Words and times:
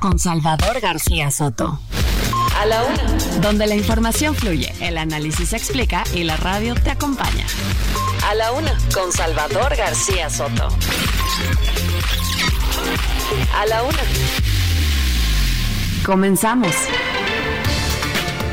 con 0.00 0.18
Salvador 0.18 0.80
García 0.80 1.30
Soto. 1.30 1.78
A 2.58 2.66
la 2.66 2.82
Una. 2.82 3.40
Donde 3.40 3.66
la 3.66 3.74
información 3.74 4.34
fluye, 4.34 4.72
el 4.80 4.98
análisis 4.98 5.50
se 5.50 5.56
explica 5.56 6.04
y 6.14 6.24
la 6.24 6.36
radio 6.36 6.74
te 6.74 6.90
acompaña. 6.90 7.46
A 8.28 8.34
la 8.34 8.50
Una 8.52 8.76
con 8.94 9.12
Salvador 9.12 9.76
García 9.76 10.30
Soto. 10.30 10.68
A 13.56 13.66
la 13.66 13.82
Una. 13.82 14.02
Comenzamos. 16.04 16.74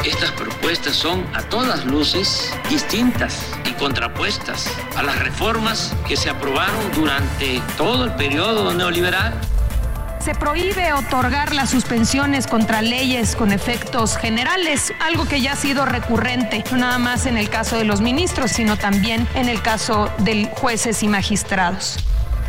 Estas 0.04 0.32
propuestas 0.32 0.96
son 0.96 1.26
a 1.34 1.44
todas 1.44 1.86
luces 1.86 2.54
distintas 2.70 3.42
y 3.66 3.72
contrapuestas 3.74 4.70
a 4.96 5.04
las 5.04 5.18
reformas 5.20 5.96
que 6.08 6.18
se 6.18 6.30
aprobaron 6.30 6.92
durante 6.94 7.62
todo 7.78 8.06
el 8.06 8.12
periodo 8.14 8.74
neoliberal 8.74 9.34
se 10.28 10.36
prohíbe 10.36 10.92
otorgar 10.92 11.56
las 11.56 11.70
suspensiones 11.70 12.48
contra 12.48 12.82
leyes 12.82 13.34
con 13.34 13.54
efectos 13.54 14.18
generales, 14.18 14.92
algo 15.00 15.26
que 15.26 15.40
ya 15.40 15.54
ha 15.54 15.56
sido 15.56 15.86
recurrente, 15.86 16.66
no 16.70 16.76
nada 16.76 17.00
más 17.00 17.26
en 17.28 17.38
el 17.38 17.48
caso 17.48 17.78
de 17.78 17.86
los 17.86 18.02
ministros, 18.02 18.52
sino 18.52 18.76
también 18.76 19.26
en 19.36 19.48
el 19.48 19.62
caso 19.62 20.12
de 20.18 20.52
jueces 20.54 21.02
y 21.02 21.08
magistrados. 21.08 21.96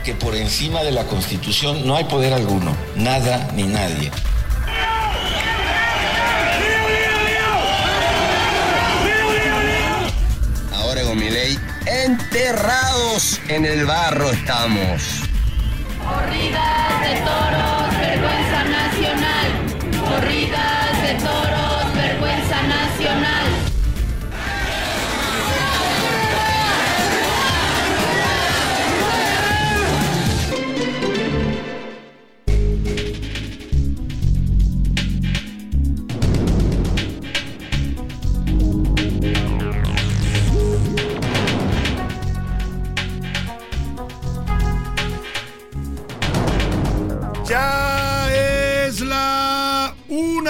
Que 0.04 0.12
por 0.12 0.34
encima 0.34 0.82
de 0.82 0.90
la 0.90 1.04
Constitución 1.04 1.86
no 1.86 1.94
hay 1.94 2.02
poder 2.06 2.32
alguno, 2.32 2.76
nada 2.96 3.48
ni 3.54 3.68
nadie. 3.68 4.10
Ahora 10.74 11.02
con 11.02 11.16
mi 11.16 11.30
ley, 11.30 11.56
enterrados 11.86 13.40
en 13.46 13.64
el 13.64 13.86
barro 13.86 14.32
estamos. 14.32 15.17
Corridas 16.08 17.00
de 17.02 17.14
toros, 17.20 17.98
vergüenza 17.98 18.64
nacional. 18.64 19.48
Corridas 20.08 20.77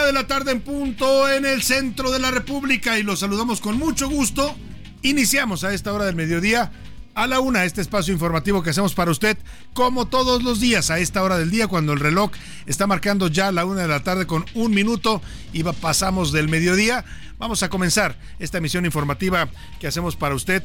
de 0.04 0.12
la 0.12 0.26
tarde 0.26 0.52
en 0.52 0.60
punto 0.60 1.30
en 1.30 1.44
el 1.44 1.62
centro 1.62 2.10
de 2.10 2.18
la 2.18 2.30
República 2.30 2.98
y 2.98 3.02
los 3.02 3.20
saludamos 3.20 3.60
con 3.60 3.78
mucho 3.78 4.08
gusto. 4.08 4.54
Iniciamos 5.02 5.64
a 5.64 5.74
esta 5.74 5.92
hora 5.92 6.04
del 6.04 6.14
mediodía 6.14 6.72
a 7.14 7.26
la 7.26 7.40
una 7.40 7.64
este 7.64 7.80
espacio 7.80 8.12
informativo 8.12 8.62
que 8.62 8.70
hacemos 8.70 8.94
para 8.94 9.10
usted 9.10 9.36
como 9.74 10.06
todos 10.06 10.42
los 10.42 10.60
días 10.60 10.90
a 10.90 10.98
esta 10.98 11.22
hora 11.22 11.36
del 11.36 11.50
día 11.50 11.66
cuando 11.66 11.92
el 11.92 12.00
reloj 12.00 12.30
está 12.66 12.86
marcando 12.86 13.28
ya 13.28 13.50
la 13.50 13.64
una 13.64 13.82
de 13.82 13.88
la 13.88 14.04
tarde 14.04 14.26
con 14.26 14.44
un 14.54 14.72
minuto 14.72 15.20
y 15.52 15.64
pasamos 15.64 16.32
del 16.32 16.48
mediodía. 16.48 17.04
Vamos 17.38 17.62
a 17.62 17.68
comenzar 17.68 18.16
esta 18.38 18.58
emisión 18.58 18.84
informativa 18.84 19.48
que 19.80 19.88
hacemos 19.88 20.16
para 20.16 20.34
usted 20.34 20.62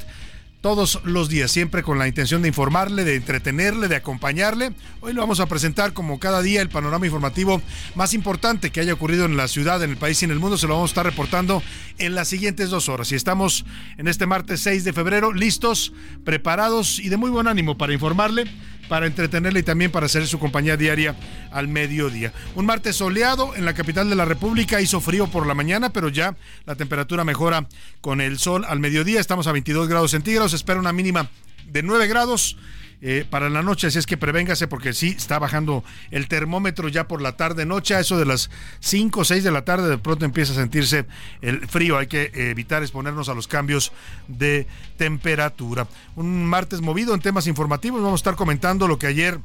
todos 0.64 0.98
los 1.04 1.28
días, 1.28 1.50
siempre 1.50 1.82
con 1.82 1.98
la 1.98 2.08
intención 2.08 2.40
de 2.40 2.48
informarle, 2.48 3.04
de 3.04 3.16
entretenerle, 3.16 3.86
de 3.86 3.96
acompañarle. 3.96 4.72
Hoy 5.02 5.12
lo 5.12 5.20
vamos 5.20 5.38
a 5.40 5.44
presentar 5.44 5.92
como 5.92 6.18
cada 6.18 6.40
día 6.40 6.62
el 6.62 6.70
panorama 6.70 7.04
informativo 7.04 7.60
más 7.94 8.14
importante 8.14 8.70
que 8.70 8.80
haya 8.80 8.94
ocurrido 8.94 9.26
en 9.26 9.36
la 9.36 9.46
ciudad, 9.46 9.82
en 9.82 9.90
el 9.90 9.98
país 9.98 10.22
y 10.22 10.24
en 10.24 10.30
el 10.30 10.38
mundo. 10.38 10.56
Se 10.56 10.66
lo 10.66 10.72
vamos 10.72 10.88
a 10.88 10.92
estar 10.92 11.04
reportando 11.04 11.62
en 11.98 12.14
las 12.14 12.28
siguientes 12.28 12.70
dos 12.70 12.88
horas. 12.88 13.12
Y 13.12 13.14
estamos 13.14 13.66
en 13.98 14.08
este 14.08 14.24
martes 14.24 14.62
6 14.62 14.84
de 14.84 14.94
febrero 14.94 15.34
listos, 15.34 15.92
preparados 16.24 16.98
y 16.98 17.10
de 17.10 17.18
muy 17.18 17.28
buen 17.28 17.46
ánimo 17.46 17.76
para 17.76 17.92
informarle 17.92 18.46
para 18.88 19.06
entretenerle 19.06 19.60
y 19.60 19.62
también 19.62 19.90
para 19.90 20.06
hacer 20.06 20.26
su 20.26 20.38
compañía 20.38 20.76
diaria 20.76 21.16
al 21.50 21.68
mediodía. 21.68 22.32
Un 22.54 22.66
martes 22.66 22.96
soleado 22.96 23.54
en 23.56 23.64
la 23.64 23.74
capital 23.74 24.08
de 24.08 24.16
la 24.16 24.24
República, 24.24 24.80
hizo 24.80 25.00
frío 25.00 25.26
por 25.26 25.46
la 25.46 25.54
mañana, 25.54 25.90
pero 25.90 26.08
ya 26.08 26.36
la 26.66 26.74
temperatura 26.74 27.24
mejora 27.24 27.66
con 28.00 28.20
el 28.20 28.38
sol 28.38 28.64
al 28.66 28.80
mediodía. 28.80 29.20
Estamos 29.20 29.46
a 29.46 29.52
22 29.52 29.88
grados 29.88 30.10
centígrados, 30.10 30.52
espera 30.52 30.80
una 30.80 30.92
mínima 30.92 31.28
de 31.66 31.82
9 31.82 32.06
grados. 32.06 32.56
Eh, 33.00 33.26
para 33.28 33.50
la 33.50 33.62
noche, 33.62 33.88
así 33.88 33.98
es 33.98 34.06
que 34.06 34.16
prevéngase 34.16 34.66
porque 34.66 34.92
sí 34.92 35.14
está 35.16 35.38
bajando 35.38 35.84
el 36.10 36.28
termómetro 36.28 36.88
ya 36.88 37.06
por 37.06 37.20
la 37.20 37.36
tarde 37.36 37.66
noche, 37.66 37.94
a 37.94 38.00
eso 38.00 38.18
de 38.18 38.24
las 38.24 38.50
5 38.80 39.20
o 39.20 39.24
6 39.24 39.44
de 39.44 39.50
la 39.50 39.64
tarde 39.64 39.88
de 39.88 39.98
pronto 39.98 40.24
empieza 40.24 40.52
a 40.52 40.56
sentirse 40.56 41.06
el 41.42 41.66
frío, 41.68 41.98
hay 41.98 42.06
que 42.06 42.30
evitar 42.34 42.82
exponernos 42.82 43.28
a 43.28 43.34
los 43.34 43.46
cambios 43.46 43.92
de 44.28 44.66
temperatura. 44.96 45.86
Un 46.16 46.46
martes 46.46 46.80
movido 46.80 47.14
en 47.14 47.20
temas 47.20 47.46
informativos, 47.46 48.00
vamos 48.00 48.18
a 48.18 48.22
estar 48.22 48.36
comentando 48.36 48.88
lo 48.88 48.98
que 48.98 49.06
ayer 49.06 49.38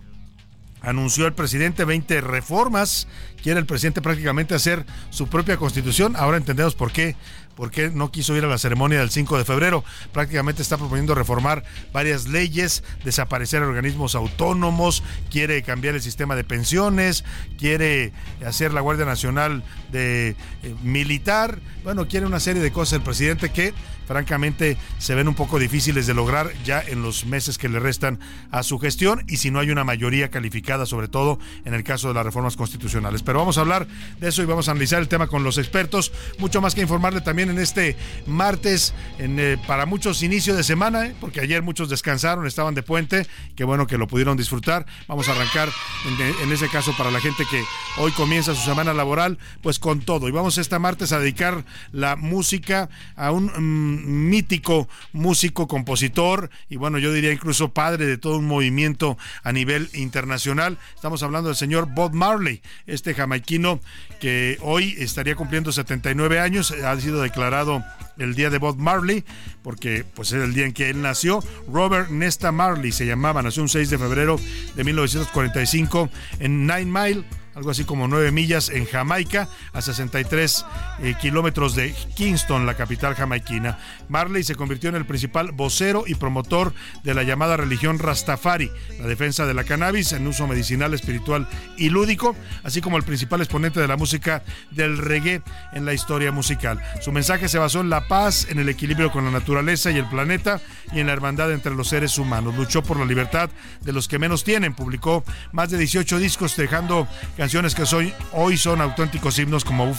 anunció 0.81 1.25
el 1.25 1.33
presidente 1.33 1.83
20 1.83 2.21
reformas, 2.21 3.07
quiere 3.41 3.59
el 3.59 3.65
presidente 3.65 4.01
prácticamente 4.01 4.55
hacer 4.55 4.85
su 5.09 5.27
propia 5.27 5.57
constitución, 5.57 6.15
ahora 6.15 6.37
entendemos 6.37 6.75
por 6.75 6.91
qué 6.91 7.15
por 7.59 7.71
qué 7.71 7.91
no 7.91 8.09
quiso 8.09 8.37
ir 8.37 8.45
a 8.45 8.47
la 8.47 8.57
ceremonia 8.57 8.99
del 8.99 9.09
5 9.09 9.37
de 9.37 9.43
febrero. 9.43 9.83
Prácticamente 10.13 10.61
está 10.61 10.77
proponiendo 10.77 11.13
reformar 11.13 11.65
varias 11.91 12.25
leyes, 12.25 12.85
desaparecer 13.03 13.61
organismos 13.63 14.15
autónomos, 14.15 15.03
quiere 15.29 15.61
cambiar 15.61 15.93
el 15.95 16.01
sistema 16.01 16.37
de 16.37 16.45
pensiones, 16.45 17.25
quiere 17.57 18.13
hacer 18.45 18.73
la 18.73 18.79
Guardia 18.79 19.03
Nacional 19.03 19.61
de 19.91 20.37
eh, 20.63 20.75
militar. 20.83 21.59
Bueno, 21.83 22.07
quiere 22.07 22.25
una 22.25 22.39
serie 22.39 22.61
de 22.61 22.71
cosas 22.71 22.93
el 22.93 23.01
presidente 23.01 23.49
que 23.49 23.73
francamente 24.09 24.75
se 24.97 25.13
ven 25.13 25.27
un 25.27 25.35
poco 25.35 25.59
difíciles 25.59 26.07
de 26.07 26.15
lograr 26.15 26.51
ya 26.65 26.81
en 26.81 27.03
los 27.03 27.27
meses 27.27 27.59
que 27.59 27.69
le 27.69 27.79
restan 27.79 28.19
a 28.49 28.63
su 28.63 28.79
gestión 28.79 29.23
y 29.27 29.37
si 29.37 29.51
no 29.51 29.59
hay 29.59 29.69
una 29.69 29.83
mayoría 29.83 30.31
calificada, 30.31 30.87
sobre 30.87 31.07
todo 31.07 31.37
en 31.63 31.75
el 31.75 31.83
caso 31.83 32.07
de 32.07 32.15
las 32.15 32.25
reformas 32.25 32.57
constitucionales. 32.57 33.21
Pero 33.21 33.37
vamos 33.37 33.59
a 33.59 33.61
hablar 33.61 33.85
de 34.19 34.29
eso 34.29 34.41
y 34.41 34.45
vamos 34.45 34.67
a 34.67 34.71
analizar 34.71 34.99
el 34.99 35.07
tema 35.07 35.27
con 35.27 35.43
los 35.43 35.59
expertos. 35.59 36.11
Mucho 36.39 36.59
más 36.59 36.73
que 36.73 36.81
informarle 36.81 37.21
también 37.21 37.51
en 37.51 37.59
este 37.59 37.95
martes, 38.25 38.95
en, 39.19 39.39
eh, 39.39 39.61
para 39.67 39.85
muchos 39.85 40.23
inicio 40.23 40.55
de 40.55 40.63
semana, 40.63 41.05
eh, 41.05 41.15
porque 41.21 41.41
ayer 41.41 41.61
muchos 41.61 41.87
descansaron, 41.87 42.47
estaban 42.47 42.73
de 42.73 42.81
puente, 42.81 43.27
qué 43.55 43.63
bueno 43.63 43.85
que 43.85 43.99
lo 43.99 44.07
pudieron 44.07 44.37
disfrutar. 44.37 44.87
Vamos 45.07 45.29
a 45.29 45.33
arrancar 45.33 45.69
en, 46.07 46.47
en 46.47 46.51
ese 46.51 46.67
caso 46.67 46.97
para 46.97 47.11
la 47.11 47.21
gente 47.21 47.43
que 47.45 47.63
hoy 47.97 48.11
comienza 48.13 48.55
su 48.55 48.65
semana 48.65 48.91
laboral, 48.91 49.37
pues 49.61 49.77
con 49.77 50.01
todo. 50.01 50.27
Y 50.27 50.31
vamos 50.31 50.57
este 50.57 50.79
martes 50.79 51.11
a 51.11 51.19
dedicar 51.19 51.63
la 51.91 52.15
música 52.15 52.89
a 53.15 53.29
un 53.29 53.98
mítico 54.05 54.87
músico, 55.13 55.67
compositor 55.67 56.49
y 56.69 56.75
bueno, 56.75 56.97
yo 56.97 57.13
diría 57.13 57.31
incluso 57.31 57.73
padre 57.73 58.05
de 58.05 58.17
todo 58.17 58.37
un 58.37 58.45
movimiento 58.45 59.17
a 59.43 59.51
nivel 59.51 59.89
internacional. 59.93 60.77
Estamos 60.95 61.23
hablando 61.23 61.49
del 61.49 61.55
señor 61.55 61.87
Bob 61.93 62.13
Marley, 62.13 62.61
este 62.87 63.13
jamaiquino 63.13 63.79
que 64.19 64.57
hoy 64.61 64.95
estaría 64.97 65.35
cumpliendo 65.35 65.71
79 65.71 66.39
años, 66.39 66.71
ha 66.71 66.99
sido 66.99 67.21
declarado 67.21 67.83
el 68.17 68.35
día 68.35 68.49
de 68.49 68.57
Bob 68.57 68.77
Marley, 68.77 69.23
porque 69.63 70.05
pues 70.13 70.31
es 70.31 70.43
el 70.43 70.53
día 70.53 70.65
en 70.65 70.73
que 70.73 70.89
él 70.89 71.01
nació. 71.01 71.43
Robert 71.71 72.09
Nesta 72.09 72.51
Marley 72.51 72.91
se 72.91 73.05
llamaba, 73.05 73.41
nació 73.41 73.63
un 73.63 73.69
6 73.69 73.89
de 73.89 73.97
febrero 73.97 74.39
de 74.75 74.83
1945 74.83 76.09
en 76.39 76.67
Nine 76.67 76.85
Mile 76.85 77.23
algo 77.59 77.71
así 77.71 77.83
como 77.83 78.07
9 78.07 78.31
millas 78.31 78.69
en 78.69 78.85
Jamaica, 78.85 79.49
a 79.73 79.81
63 79.81 80.65
eh, 81.01 81.15
kilómetros 81.21 81.75
de 81.75 81.93
Kingston, 82.15 82.65
la 82.65 82.75
capital 82.75 83.15
jamaiquina. 83.15 83.77
Marley 84.07 84.43
se 84.43 84.55
convirtió 84.55 84.89
en 84.89 84.95
el 84.95 85.05
principal 85.05 85.51
vocero 85.51 86.05
y 86.07 86.15
promotor 86.15 86.73
de 87.03 87.13
la 87.13 87.23
llamada 87.23 87.57
religión 87.57 87.99
Rastafari, 87.99 88.71
la 88.97 89.07
defensa 89.07 89.45
de 89.45 89.53
la 89.53 89.65
cannabis 89.65 90.13
en 90.13 90.25
uso 90.25 90.47
medicinal, 90.47 90.93
espiritual 90.93 91.49
y 91.75 91.89
lúdico, 91.89 92.33
así 92.63 92.79
como 92.79 92.95
el 92.95 93.03
principal 93.03 93.41
exponente 93.41 93.81
de 93.81 93.89
la 93.89 93.97
música 93.97 94.41
del 94.71 94.97
reggae 94.97 95.41
en 95.73 95.83
la 95.83 95.93
historia 95.93 96.31
musical. 96.31 96.81
Su 97.01 97.11
mensaje 97.11 97.49
se 97.49 97.59
basó 97.59 97.81
en 97.81 97.89
la 97.89 98.07
paz, 98.07 98.47
en 98.49 98.59
el 98.59 98.69
equilibrio 98.69 99.11
con 99.11 99.25
la 99.25 99.31
naturaleza 99.31 99.91
y 99.91 99.97
el 99.97 100.07
planeta 100.07 100.61
y 100.93 101.01
en 101.01 101.07
la 101.07 101.13
hermandad 101.13 101.51
entre 101.51 101.75
los 101.75 101.89
seres 101.89 102.17
humanos. 102.17 102.55
Luchó 102.55 102.83
por 102.83 102.97
la 102.97 103.05
libertad 103.05 103.49
de 103.81 103.91
los 103.91 104.07
que 104.07 104.17
menos 104.17 104.45
tienen, 104.45 104.73
publicó 104.73 105.25
más 105.51 105.69
de 105.71 105.77
18 105.77 106.19
discos 106.19 106.55
dejando 106.55 107.05
canciones 107.35 107.48
que 107.49 108.13
hoy 108.33 108.57
son 108.57 108.79
auténticos 108.79 109.39
himnos 109.39 109.65
como 109.65 109.91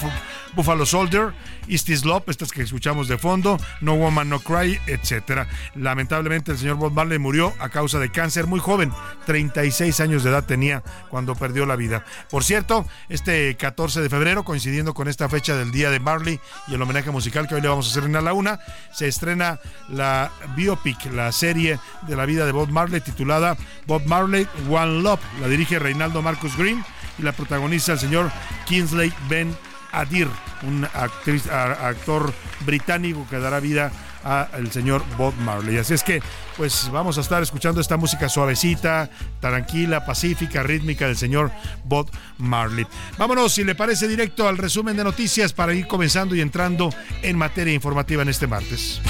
Buffalo 0.55 0.87
Soldier, 0.87 1.33
East 1.69 1.89
Love, 2.05 2.29
estas 2.29 2.53
que 2.53 2.63
escuchamos 2.63 3.09
de 3.09 3.19
fondo, 3.19 3.59
No 3.81 3.97
Woman 3.97 4.29
No 4.29 4.39
Cry, 4.39 4.79
etc. 4.87 5.49
Lamentablemente 5.75 6.53
el 6.53 6.59
señor 6.59 6.77
Bob 6.77 6.93
Marley 6.93 7.19
murió 7.19 7.53
a 7.59 7.69
causa 7.69 7.99
de 7.99 8.11
cáncer 8.11 8.47
muy 8.47 8.61
joven, 8.61 8.93
36 9.27 9.99
años 9.99 10.23
de 10.23 10.31
edad 10.31 10.45
tenía 10.45 10.85
cuando 11.09 11.35
perdió 11.35 11.67
la 11.67 11.75
vida. 11.75 12.05
Por 12.31 12.45
cierto, 12.45 12.87
este 13.09 13.57
14 13.57 14.01
de 14.01 14.09
febrero, 14.09 14.45
coincidiendo 14.45 14.95
con 14.95 15.09
esta 15.09 15.29
fecha 15.29 15.57
del 15.57 15.73
Día 15.73 15.91
de 15.91 15.99
Marley 15.99 16.39
y 16.69 16.75
el 16.75 16.83
homenaje 16.83 17.11
musical 17.11 17.49
que 17.49 17.57
hoy 17.57 17.63
le 17.63 17.69
vamos 17.69 17.89
a 17.89 17.91
hacer 17.91 18.05
en 18.05 18.25
la 18.25 18.33
una, 18.33 18.61
se 18.93 19.09
estrena 19.09 19.59
la 19.89 20.31
biopic, 20.55 21.13
la 21.13 21.33
serie 21.33 21.81
de 22.07 22.17
la 22.17 22.27
vida 22.27 22.47
de 22.47 22.53
Bob 22.53 22.69
Marley 22.71 23.01
titulada 23.01 23.57
Bob 23.87 24.07
Marley 24.07 24.47
One 24.71 25.03
Love. 25.03 25.21
La 25.41 25.49
dirige 25.49 25.81
Reinaldo 25.81 26.23
Marcus 26.23 26.57
Green 26.57 26.85
y 27.21 27.23
la 27.23 27.33
protagoniza 27.33 27.93
el 27.93 27.99
señor 27.99 28.33
Kingsley 28.67 29.13
Ben 29.29 29.57
Adir, 29.93 30.29
un 30.63 30.85
actor 30.85 32.33
británico 32.61 33.27
que 33.29 33.39
dará 33.39 33.61
vida 33.61 33.91
al 34.23 34.71
señor 34.71 35.03
Bob 35.17 35.35
Marley. 35.39 35.79
Así 35.79 35.95
es 35.95 36.05
que, 36.05 36.23
pues 36.57 36.91
vamos 36.93 37.19
a 37.19 37.23
estar 37.23 37.43
escuchando 37.43 37.81
esta 37.81 37.97
música 37.97 38.29
suavecita, 38.29 39.11
tranquila, 39.41 40.05
pacífica, 40.05 40.63
rítmica 40.63 41.07
del 41.07 41.17
señor 41.17 41.51
Bob 41.85 42.11
Marley. 42.39 42.87
Vámonos, 43.19 43.53
si 43.53 43.65
le 43.65 43.75
parece, 43.75 44.07
directo 44.07 44.47
al 44.47 44.59
resumen 44.59 44.97
de 44.97 45.05
noticias 45.05 45.53
para 45.53 45.75
ir 45.75 45.87
comenzando 45.87 46.35
y 46.35 46.41
entrando 46.41 46.91
en 47.23 47.37
materia 47.37 47.75
informativa 47.75 48.23
en 48.23 48.29
este 48.29 48.47
martes. 48.47 49.01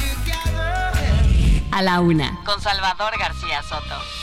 A 1.72 1.82
la 1.82 2.00
una, 2.00 2.38
con 2.44 2.60
Salvador 2.60 3.12
García 3.18 3.62
Soto. 3.62 4.19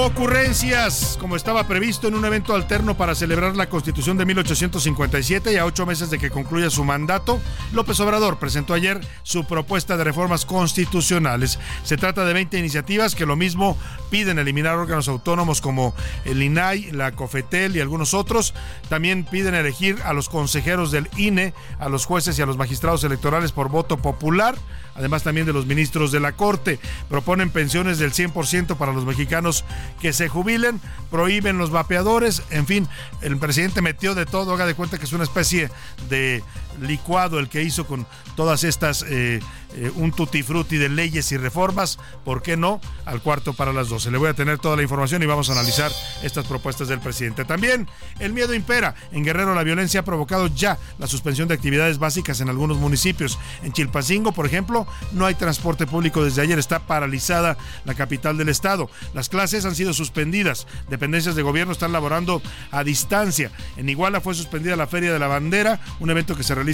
Ocurrencias, 0.00 1.16
como 1.20 1.34
estaba 1.34 1.66
previsto 1.66 2.06
en 2.06 2.14
un 2.14 2.24
evento 2.24 2.54
alterno 2.54 2.96
para 2.96 3.16
celebrar 3.16 3.56
la 3.56 3.68
Constitución 3.68 4.16
de 4.16 4.26
1857 4.26 5.52
y 5.52 5.56
a 5.56 5.64
ocho 5.64 5.86
meses 5.86 6.08
de 6.08 6.20
que 6.20 6.30
concluya 6.30 6.70
su 6.70 6.84
mandato, 6.84 7.40
López 7.72 7.98
Obrador 7.98 8.38
presentó 8.38 8.74
ayer 8.74 9.00
su 9.24 9.44
propuesta 9.44 9.96
de 9.96 10.04
reformas 10.04 10.44
constitucionales. 10.44 11.58
Se 11.82 11.96
trata 11.96 12.24
de 12.24 12.32
20 12.32 12.58
iniciativas 12.60 13.16
que 13.16 13.26
lo 13.26 13.34
mismo 13.34 13.76
piden 14.08 14.38
eliminar 14.38 14.76
órganos 14.76 15.08
autónomos 15.08 15.60
como 15.60 15.92
el 16.24 16.44
INAI, 16.44 16.92
la 16.92 17.10
COFETEL 17.12 17.76
y 17.76 17.80
algunos 17.80 18.14
otros. 18.14 18.54
También 18.88 19.24
piden 19.24 19.56
elegir 19.56 19.98
a 20.04 20.12
los 20.12 20.28
consejeros 20.28 20.92
del 20.92 21.10
INE, 21.16 21.54
a 21.80 21.88
los 21.88 22.06
jueces 22.06 22.38
y 22.38 22.42
a 22.42 22.46
los 22.46 22.56
magistrados 22.56 23.02
electorales 23.02 23.50
por 23.50 23.68
voto 23.68 23.96
popular 23.96 24.54
además 24.98 25.22
también 25.22 25.46
de 25.46 25.52
los 25.52 25.66
ministros 25.66 26.12
de 26.12 26.20
la 26.20 26.32
Corte. 26.32 26.78
Proponen 27.08 27.50
pensiones 27.50 27.98
del 27.98 28.12
100% 28.12 28.76
para 28.76 28.92
los 28.92 29.06
mexicanos 29.06 29.64
que 30.00 30.12
se 30.12 30.28
jubilen, 30.28 30.80
prohíben 31.10 31.58
los 31.58 31.70
vapeadores, 31.70 32.42
en 32.50 32.66
fin, 32.66 32.88
el 33.22 33.36
presidente 33.38 33.80
metió 33.80 34.14
de 34.14 34.26
todo, 34.26 34.52
haga 34.52 34.66
de 34.66 34.74
cuenta 34.74 34.98
que 34.98 35.04
es 35.04 35.12
una 35.12 35.24
especie 35.24 35.70
de 36.08 36.42
licuado 36.80 37.38
el 37.38 37.48
que 37.48 37.62
hizo 37.62 37.86
con 37.86 38.06
todas 38.36 38.64
estas, 38.64 39.04
eh, 39.08 39.40
eh, 39.74 39.92
un 39.96 40.12
tutti 40.12 40.42
frutti 40.42 40.76
de 40.76 40.88
leyes 40.88 41.30
y 41.32 41.36
reformas, 41.36 41.98
¿por 42.24 42.42
qué 42.42 42.56
no? 42.56 42.80
Al 43.04 43.20
cuarto 43.20 43.52
para 43.52 43.72
las 43.72 43.88
12. 43.88 44.10
Le 44.10 44.18
voy 44.18 44.28
a 44.28 44.34
tener 44.34 44.58
toda 44.58 44.76
la 44.76 44.82
información 44.82 45.22
y 45.22 45.26
vamos 45.26 45.50
a 45.50 45.52
analizar 45.52 45.90
estas 46.22 46.46
propuestas 46.46 46.88
del 46.88 47.00
presidente. 47.00 47.44
También 47.44 47.88
el 48.18 48.32
miedo 48.32 48.54
impera. 48.54 48.94
En 49.12 49.24
Guerrero 49.24 49.54
la 49.54 49.62
violencia 49.62 50.00
ha 50.00 50.04
provocado 50.04 50.46
ya 50.46 50.78
la 50.98 51.06
suspensión 51.06 51.48
de 51.48 51.54
actividades 51.54 51.98
básicas 51.98 52.40
en 52.40 52.48
algunos 52.48 52.78
municipios. 52.78 53.38
En 53.62 53.72
Chilpancingo, 53.72 54.32
por 54.32 54.46
ejemplo, 54.46 54.86
no 55.12 55.26
hay 55.26 55.34
transporte 55.34 55.86
público 55.86 56.24
desde 56.24 56.42
ayer, 56.42 56.58
está 56.58 56.80
paralizada 56.80 57.56
la 57.84 57.94
capital 57.94 58.38
del 58.38 58.48
estado. 58.48 58.90
Las 59.14 59.28
clases 59.28 59.64
han 59.64 59.74
sido 59.74 59.92
suspendidas, 59.92 60.66
dependencias 60.88 61.34
de 61.34 61.42
gobierno 61.42 61.72
están 61.72 61.92
laborando 61.92 62.40
a 62.70 62.84
distancia. 62.84 63.50
En 63.76 63.88
Iguala 63.88 64.20
fue 64.20 64.34
suspendida 64.34 64.76
la 64.76 64.86
Feria 64.86 65.12
de 65.12 65.18
la 65.18 65.26
Bandera, 65.26 65.80
un 66.00 66.10
evento 66.10 66.36
que 66.36 66.42
se 66.42 66.54
realiza 66.54 66.67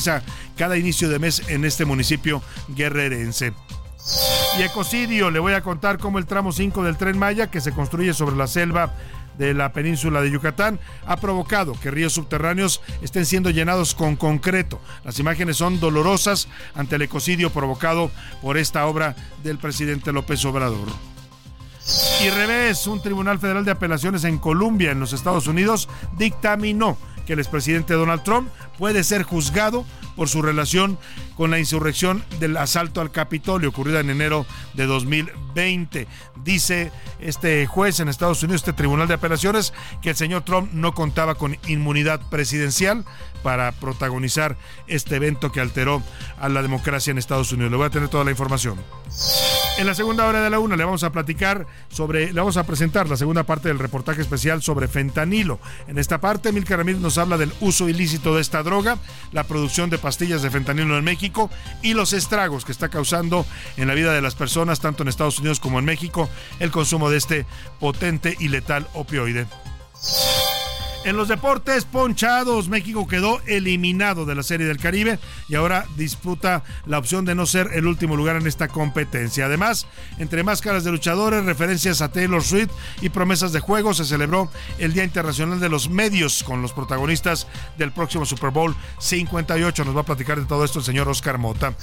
cada 0.57 0.77
inicio 0.77 1.09
de 1.09 1.19
mes 1.19 1.43
en 1.49 1.65
este 1.65 1.85
municipio 1.85 2.43
guerrerense. 2.69 3.53
Y 4.59 4.63
ecocidio, 4.63 5.31
le 5.31 5.39
voy 5.39 5.55
a 5.55 5.63
contar 5.63 5.99
cómo 5.99 6.19
el 6.19 6.27
tramo 6.27 6.53
5 6.53 6.85
del 6.85 6.97
tren 6.97 7.19
Maya, 7.19 7.51
que 7.51 7.61
se 7.61 7.73
construye 7.73 8.13
sobre 8.13 8.37
la 8.37 8.47
selva 8.47 8.95
de 9.39 9.55
la 9.55 9.73
península 9.73 10.21
de 10.21 10.31
Yucatán 10.31 10.79
ha 11.07 11.17
provocado 11.17 11.73
que 11.81 11.91
ríos 11.91 12.13
subterráneos 12.13 12.81
estén 13.03 13.27
siendo 13.27 13.51
llenados 13.51 13.95
con 13.95 14.17
concreto. 14.17 14.81
Las 15.05 15.19
imágenes 15.19 15.57
son 15.57 15.81
dolorosas 15.81 16.49
ante 16.75 16.97
el 16.97 17.03
ecocidio 17.03 17.51
provocado 17.51 18.11
por 18.43 18.59
esta 18.59 18.87
obra 18.87 19.17
del 19.43 19.59
presidente 19.59 20.13
López 20.13 20.45
Obrador. 20.45 20.89
Y 22.25 22.31
revés, 22.31 22.87
un 22.87 23.03
tribunal 23.03 23.39
federal 23.39 23.65
de 23.65 23.73
apelaciones 23.73 24.25
en 24.25 24.39
Columbia, 24.39 24.93
en 24.93 25.01
los 25.01 25.13
Estados 25.13 25.47
Unidos, 25.47 25.89
dictaminó 26.17 26.97
que 27.27 27.35
el 27.35 27.39
expresidente 27.39 27.95
Donald 27.95 28.23
Trump 28.23 28.49
puede 28.79 29.05
ser 29.05 29.23
juzgado 29.23 29.85
por 30.17 30.29
su 30.29 30.43
relación 30.43 30.99
con 31.37 31.51
la 31.51 31.59
insurrección 31.59 32.25
del 32.39 32.57
asalto 32.57 33.01
al 33.01 33.11
Capitolio 33.11 33.71
ocurrida 33.71 34.01
en 34.01 34.11
enero 34.11 34.47
de 34.75 34.87
2020. 34.87 36.07
Dice 36.45 36.93
este 37.19 37.67
juez 37.67 38.01
en 38.01 38.09
Estados 38.09 38.43
Unidos, 38.43 38.63
este 38.63 38.73
tribunal 38.73 39.09
de 39.09 39.15
apelaciones, 39.15 39.73
que 40.03 40.11
el 40.11 40.17
señor 40.17 40.43
Trump 40.43 40.73
no 40.73 40.95
contaba 40.95 41.35
con 41.35 41.57
inmunidad 41.67 42.21
presidencial 42.31 43.05
para 43.43 43.73
protagonizar 43.73 44.57
este 44.87 45.17
evento 45.17 45.53
que 45.53 45.61
alteró 45.61 46.03
a 46.41 46.49
la 46.49 46.63
democracia 46.63 47.11
en 47.11 47.19
Estados 47.19 47.53
Unidos. 47.53 47.71
Le 47.71 47.77
voy 47.77 47.87
a 47.87 47.91
tener 47.91 48.09
toda 48.09 48.25
la 48.25 48.31
información. 48.31 48.79
En 49.77 49.87
la 49.87 49.95
segunda 49.97 50.27
hora 50.27 50.41
de 50.41 50.51
la 50.51 50.61
una 50.61 50.77
le 50.77 50.85
vamos 50.85 51.03
a 51.03 51.11
platicar 51.11 51.67
sobre, 51.89 52.33
le 52.33 52.41
vamos 52.41 52.57
a 52.57 52.65
presentar 52.65 53.09
la 53.09 53.17
segunda 53.17 53.43
parte 53.43 53.69
del 53.69 53.81
reportaje 53.81 54.21
especial 54.23 54.63
sobre 54.63 54.87
fentanilo. 54.87 55.59
En 55.89 55.99
esta 55.99 56.21
parte, 56.21 56.53
Milka 56.53 56.77
Ramírez 56.77 57.01
nos 57.01 57.19
habla 57.19 57.37
del 57.39 57.53
uso 57.61 57.89
ilícito 57.89 58.37
de 58.37 58.41
esta 58.41 58.63
droga, 58.63 58.99
la 59.33 59.45
producción 59.45 59.91
de 59.91 59.99
pastillas 59.99 60.43
de 60.43 60.51
fentanilo 60.51 60.97
en 60.97 61.03
México 61.03 61.51
y 61.83 61.95
los 61.95 62.13
estragos 62.13 62.65
que 62.65 62.71
está 62.71 62.89
causando 62.89 63.45
en 63.77 63.89
la 63.89 63.95
vida 63.95 64.13
de 64.13 64.23
las 64.23 64.37
personas, 64.37 64.79
tanto 64.79 65.03
en 65.03 65.09
Estados 65.09 65.41
Unidos 65.41 65.59
como 65.59 65.81
en 65.81 65.85
México, 65.85 66.31
el 66.61 66.71
consumo 66.71 67.11
de 67.11 67.17
este 67.17 67.47
potente 67.81 68.37
y 68.39 68.49
letal 68.49 68.87
opioide. 68.95 69.47
En 71.05 71.19
los 71.19 71.29
deportes 71.29 71.85
ponchados, 71.85 72.71
México 72.71 73.07
quedó 73.07 73.43
eliminado 73.47 74.25
de 74.25 74.35
la 74.35 74.43
Serie 74.43 74.67
del 74.67 74.79
Caribe 74.79 75.19
y 75.51 75.55
ahora 75.55 75.85
disputa 75.99 76.65
la 76.87 76.97
opción 76.97 77.27
de 77.27 77.35
no 77.35 77.45
ser 77.45 77.73
el 77.75 77.87
último 77.87 78.17
lugar 78.17 78.37
en 78.37 78.47
esta 78.47 78.69
competencia. 78.69 79.45
Además, 79.45 79.87
entre 80.17 80.43
máscaras 80.43 80.83
de 80.83 80.93
luchadores, 80.93 81.45
referencias 81.45 82.01
a 82.01 82.11
Taylor 82.11 82.43
Swift 82.43 82.71
y 83.03 83.11
promesas 83.11 83.53
de 83.53 83.61
juego, 83.61 83.93
se 83.93 84.07
celebró 84.07 84.51
el 84.79 84.95
Día 84.95 85.05
Internacional 85.05 85.61
de 85.61 85.69
los 85.69 85.91
Medios 85.91 86.43
con 86.43 86.63
los 86.63 86.73
protagonistas 86.73 87.49
del 87.77 87.93
próximo 87.93 88.25
Super 88.25 88.49
Bowl 88.49 88.75
58. 88.99 89.85
Nos 89.85 89.95
va 89.95 90.01
a 90.01 90.05
platicar 90.05 90.41
de 90.41 90.47
todo 90.47 90.65
esto 90.65 90.79
el 90.79 90.87
señor 90.87 91.07
Oscar 91.11 91.37
Mota. 91.37 91.75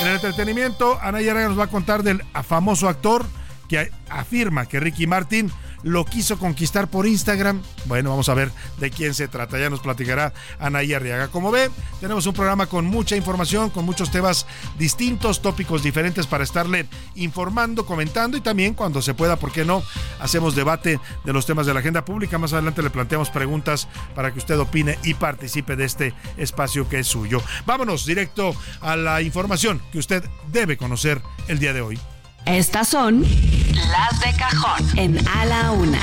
En 0.00 0.06
el 0.06 0.14
entretenimiento, 0.14 0.96
Anaya 1.02 1.34
nos 1.48 1.58
va 1.58 1.64
a 1.64 1.70
contar 1.70 2.04
del 2.04 2.22
famoso 2.46 2.88
actor 2.88 3.26
que 3.68 3.90
afirma 4.08 4.66
que 4.66 4.80
Ricky 4.80 5.06
Martin 5.06 5.50
lo 5.82 6.04
quiso 6.04 6.38
conquistar 6.38 6.88
por 6.88 7.06
Instagram. 7.06 7.62
Bueno, 7.86 8.10
vamos 8.10 8.28
a 8.28 8.34
ver 8.34 8.50
de 8.78 8.90
quién 8.90 9.14
se 9.14 9.28
trata. 9.28 9.58
Ya 9.58 9.70
nos 9.70 9.80
platicará 9.80 10.32
Anaí 10.58 10.92
Arriaga. 10.94 11.28
Como 11.28 11.50
ve, 11.50 11.70
tenemos 12.00 12.26
un 12.26 12.34
programa 12.34 12.66
con 12.66 12.86
mucha 12.86 13.16
información, 13.16 13.70
con 13.70 13.84
muchos 13.84 14.10
temas 14.10 14.46
distintos, 14.78 15.42
tópicos 15.42 15.82
diferentes 15.82 16.26
para 16.26 16.44
estarle 16.44 16.86
informando, 17.14 17.86
comentando 17.86 18.36
y 18.36 18.40
también 18.40 18.74
cuando 18.74 19.02
se 19.02 19.14
pueda, 19.14 19.36
¿por 19.36 19.52
qué 19.52 19.64
no? 19.64 19.82
Hacemos 20.20 20.54
debate 20.54 21.00
de 21.24 21.32
los 21.32 21.46
temas 21.46 21.66
de 21.66 21.74
la 21.74 21.80
agenda 21.80 22.04
pública. 22.04 22.38
Más 22.38 22.52
adelante 22.52 22.82
le 22.82 22.90
planteamos 22.90 23.30
preguntas 23.30 23.88
para 24.14 24.32
que 24.32 24.38
usted 24.38 24.58
opine 24.58 24.98
y 25.04 25.14
participe 25.14 25.76
de 25.76 25.84
este 25.84 26.14
espacio 26.36 26.88
que 26.88 27.00
es 27.00 27.06
suyo. 27.06 27.42
Vámonos 27.66 28.06
directo 28.06 28.54
a 28.80 28.96
la 28.96 29.22
información 29.22 29.80
que 29.92 29.98
usted 29.98 30.24
debe 30.52 30.76
conocer 30.76 31.20
el 31.48 31.58
día 31.58 31.72
de 31.72 31.80
hoy. 31.80 31.98
Estas 32.46 32.88
son 32.88 33.22
las 33.22 34.20
de 34.20 34.36
cajón 34.36 34.98
en 34.98 35.28
A 35.28 35.44
la 35.44 35.70
Una. 35.72 36.00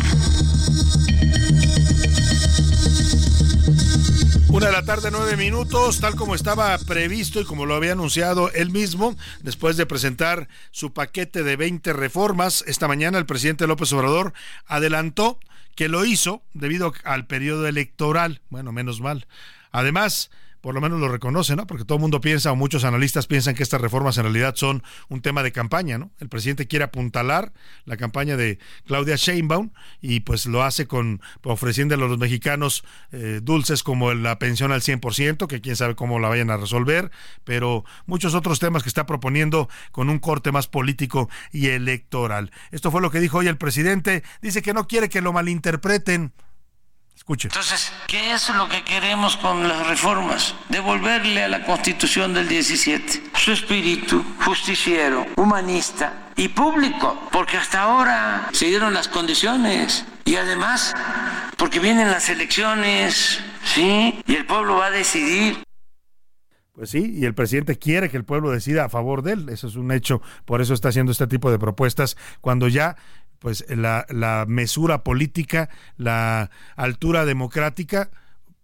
Una 4.49 4.67
de 4.67 4.71
la 4.71 4.83
tarde, 4.85 5.09
nueve 5.11 5.37
minutos, 5.37 5.99
tal 5.99 6.15
como 6.15 6.33
estaba 6.33 6.77
previsto 6.79 7.39
y 7.41 7.45
como 7.45 7.65
lo 7.65 7.75
había 7.75 7.91
anunciado 7.91 8.51
él 8.53 8.71
mismo, 8.71 9.15
después 9.41 9.77
de 9.77 9.85
presentar 9.85 10.47
su 10.71 10.93
paquete 10.93 11.43
de 11.43 11.57
20 11.57 11.93
reformas, 11.93 12.63
esta 12.65 12.87
mañana 12.87 13.17
el 13.17 13.25
presidente 13.25 13.67
López 13.67 13.91
Obrador 13.93 14.33
adelantó 14.65 15.39
que 15.75 15.89
lo 15.89 16.05
hizo 16.05 16.41
debido 16.53 16.93
al 17.03 17.27
periodo 17.27 17.67
electoral. 17.67 18.41
Bueno, 18.49 18.71
menos 18.71 18.99
mal. 18.99 19.27
Además, 19.71 20.31
por 20.67 20.75
lo 20.75 20.81
menos 20.81 20.99
lo 20.99 21.07
reconoce, 21.07 21.55
¿no? 21.55 21.65
Porque 21.65 21.85
todo 21.85 21.95
el 21.95 22.01
mundo 22.01 22.19
piensa, 22.19 22.51
o 22.51 22.57
muchos 22.57 22.83
analistas 22.83 23.25
piensan 23.25 23.55
que 23.55 23.63
estas 23.63 23.79
reformas 23.79 24.17
en 24.17 24.23
realidad 24.23 24.53
son 24.57 24.83
un 25.07 25.21
tema 25.21 25.41
de 25.41 25.53
campaña, 25.53 25.97
¿no? 25.97 26.11
El 26.19 26.27
presidente 26.27 26.67
quiere 26.67 26.83
apuntalar 26.83 27.53
la 27.85 27.95
campaña 27.95 28.35
de 28.35 28.59
Claudia 28.85 29.15
Sheinbaum 29.15 29.69
y 30.01 30.19
pues 30.19 30.45
lo 30.45 30.63
hace 30.63 30.85
con 30.85 31.21
ofreciéndole 31.45 32.03
a 32.03 32.09
los 32.09 32.17
mexicanos 32.17 32.83
eh, 33.13 33.39
dulces 33.41 33.81
como 33.81 34.13
la 34.13 34.39
pensión 34.39 34.73
al 34.73 34.81
100%, 34.81 35.47
que 35.47 35.61
quién 35.61 35.77
sabe 35.77 35.95
cómo 35.95 36.19
la 36.19 36.27
vayan 36.27 36.49
a 36.49 36.57
resolver, 36.57 37.11
pero 37.45 37.85
muchos 38.05 38.35
otros 38.35 38.59
temas 38.59 38.83
que 38.83 38.89
está 38.89 39.05
proponiendo 39.05 39.69
con 39.93 40.09
un 40.09 40.19
corte 40.19 40.51
más 40.51 40.67
político 40.67 41.29
y 41.53 41.67
electoral. 41.67 42.51
Esto 42.71 42.91
fue 42.91 42.99
lo 42.99 43.09
que 43.09 43.21
dijo 43.21 43.37
hoy 43.37 43.47
el 43.47 43.57
presidente, 43.57 44.21
dice 44.41 44.61
que 44.61 44.73
no 44.73 44.85
quiere 44.85 45.07
que 45.07 45.21
lo 45.21 45.31
malinterpreten. 45.31 46.33
Entonces, 47.25 47.91
¿qué 48.05 48.31
es 48.31 48.47
lo 48.49 48.69
que 48.69 48.83
queremos 48.83 49.37
con 49.37 49.67
las 49.67 49.87
reformas? 49.87 50.53
Devolverle 50.69 51.43
a 51.43 51.47
la 51.47 51.65
Constitución 51.65 52.33
del 52.33 52.47
17 52.47 53.31
su 53.35 53.51
espíritu 53.51 54.23
justiciero, 54.45 55.25
humanista 55.35 56.31
y 56.35 56.49
público, 56.49 57.27
porque 57.31 57.57
hasta 57.57 57.81
ahora 57.81 58.47
se 58.53 58.67
dieron 58.67 58.93
las 58.93 59.07
condiciones 59.07 60.05
y 60.25 60.35
además 60.35 60.93
porque 61.57 61.79
vienen 61.79 62.11
las 62.11 62.29
elecciones, 62.29 63.39
¿sí? 63.63 64.21
Y 64.27 64.35
el 64.35 64.45
pueblo 64.45 64.75
va 64.75 64.85
a 64.85 64.91
decidir. 64.91 65.63
Pues 66.73 66.91
sí, 66.91 67.15
y 67.17 67.25
el 67.25 67.33
presidente 67.33 67.77
quiere 67.77 68.11
que 68.11 68.17
el 68.17 68.25
pueblo 68.25 68.51
decida 68.51 68.85
a 68.85 68.89
favor 68.89 69.23
de 69.23 69.33
él, 69.33 69.49
eso 69.49 69.67
es 69.67 69.75
un 69.75 69.91
hecho, 69.91 70.21
por 70.45 70.61
eso 70.61 70.75
está 70.75 70.89
haciendo 70.89 71.11
este 71.11 71.25
tipo 71.25 71.49
de 71.49 71.57
propuestas, 71.57 72.15
cuando 72.41 72.67
ya 72.67 72.95
pues 73.39 73.65
la, 73.69 74.05
la 74.09 74.45
mesura 74.47 75.03
política, 75.03 75.69
la 75.97 76.49
altura 76.75 77.25
democrática, 77.25 78.09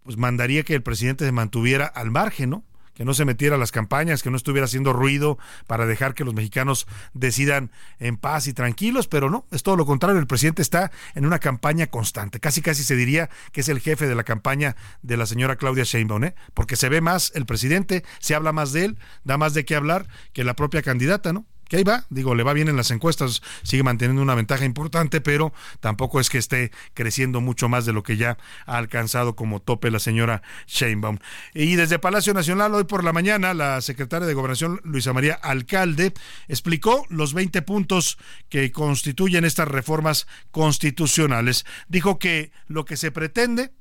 pues 0.02 0.16
mandaría 0.16 0.62
que 0.62 0.74
el 0.74 0.82
presidente 0.82 1.24
se 1.24 1.32
mantuviera 1.32 1.86
al 1.86 2.10
margen, 2.10 2.50
¿no? 2.50 2.64
que 2.94 3.04
no 3.04 3.12
se 3.12 3.24
metiera 3.24 3.56
a 3.56 3.58
las 3.58 3.72
campañas, 3.72 4.22
que 4.22 4.30
no 4.30 4.36
estuviera 4.36 4.64
haciendo 4.64 4.92
ruido 4.92 5.36
para 5.66 5.84
dejar 5.84 6.14
que 6.14 6.24
los 6.24 6.34
mexicanos 6.34 6.86
decidan 7.12 7.70
en 7.98 8.16
paz 8.16 8.46
y 8.46 8.54
tranquilos, 8.54 9.08
pero 9.08 9.30
no, 9.30 9.46
es 9.50 9.62
todo 9.62 9.76
lo 9.76 9.84
contrario, 9.84 10.18
el 10.20 10.26
presidente 10.26 10.62
está 10.62 10.90
en 11.14 11.26
una 11.26 11.40
campaña 11.40 11.88
constante, 11.88 12.40
casi 12.40 12.62
casi 12.62 12.84
se 12.84 12.96
diría 12.96 13.28
que 13.52 13.60
es 13.60 13.68
el 13.68 13.80
jefe 13.80 14.06
de 14.06 14.14
la 14.14 14.24
campaña 14.24 14.76
de 15.02 15.16
la 15.16 15.26
señora 15.26 15.56
Claudia 15.56 15.84
Sheinbaum, 15.84 16.24
¿eh? 16.24 16.34
porque 16.54 16.76
se 16.76 16.88
ve 16.88 17.00
más 17.00 17.32
el 17.34 17.46
presidente, 17.46 18.04
se 18.20 18.34
habla 18.34 18.52
más 18.52 18.72
de 18.72 18.86
él, 18.86 18.98
da 19.24 19.36
más 19.36 19.54
de 19.54 19.64
qué 19.64 19.74
hablar 19.74 20.06
que 20.32 20.44
la 20.44 20.54
propia 20.54 20.82
candidata, 20.82 21.32
¿no? 21.32 21.46
Que 21.74 21.78
ahí 21.78 21.82
va, 21.82 22.04
digo, 22.08 22.36
le 22.36 22.44
va 22.44 22.52
bien 22.52 22.68
en 22.68 22.76
las 22.76 22.92
encuestas, 22.92 23.42
sigue 23.64 23.82
manteniendo 23.82 24.22
una 24.22 24.36
ventaja 24.36 24.64
importante, 24.64 25.20
pero 25.20 25.52
tampoco 25.80 26.20
es 26.20 26.30
que 26.30 26.38
esté 26.38 26.70
creciendo 26.94 27.40
mucho 27.40 27.68
más 27.68 27.84
de 27.84 27.92
lo 27.92 28.04
que 28.04 28.16
ya 28.16 28.38
ha 28.64 28.76
alcanzado 28.76 29.34
como 29.34 29.60
tope 29.60 29.90
la 29.90 29.98
señora 29.98 30.42
Sheinbaum. 30.68 31.18
Y 31.52 31.74
desde 31.74 31.98
Palacio 31.98 32.32
Nacional, 32.32 32.72
hoy 32.74 32.84
por 32.84 33.02
la 33.02 33.12
mañana, 33.12 33.54
la 33.54 33.80
secretaria 33.80 34.28
de 34.28 34.34
Gobernación, 34.34 34.80
Luisa 34.84 35.12
María 35.12 35.34
Alcalde, 35.34 36.14
explicó 36.46 37.06
los 37.08 37.34
20 37.34 37.62
puntos 37.62 38.18
que 38.48 38.70
constituyen 38.70 39.44
estas 39.44 39.66
reformas 39.66 40.28
constitucionales. 40.52 41.66
Dijo 41.88 42.20
que 42.20 42.52
lo 42.68 42.84
que 42.84 42.96
se 42.96 43.10
pretende 43.10 43.72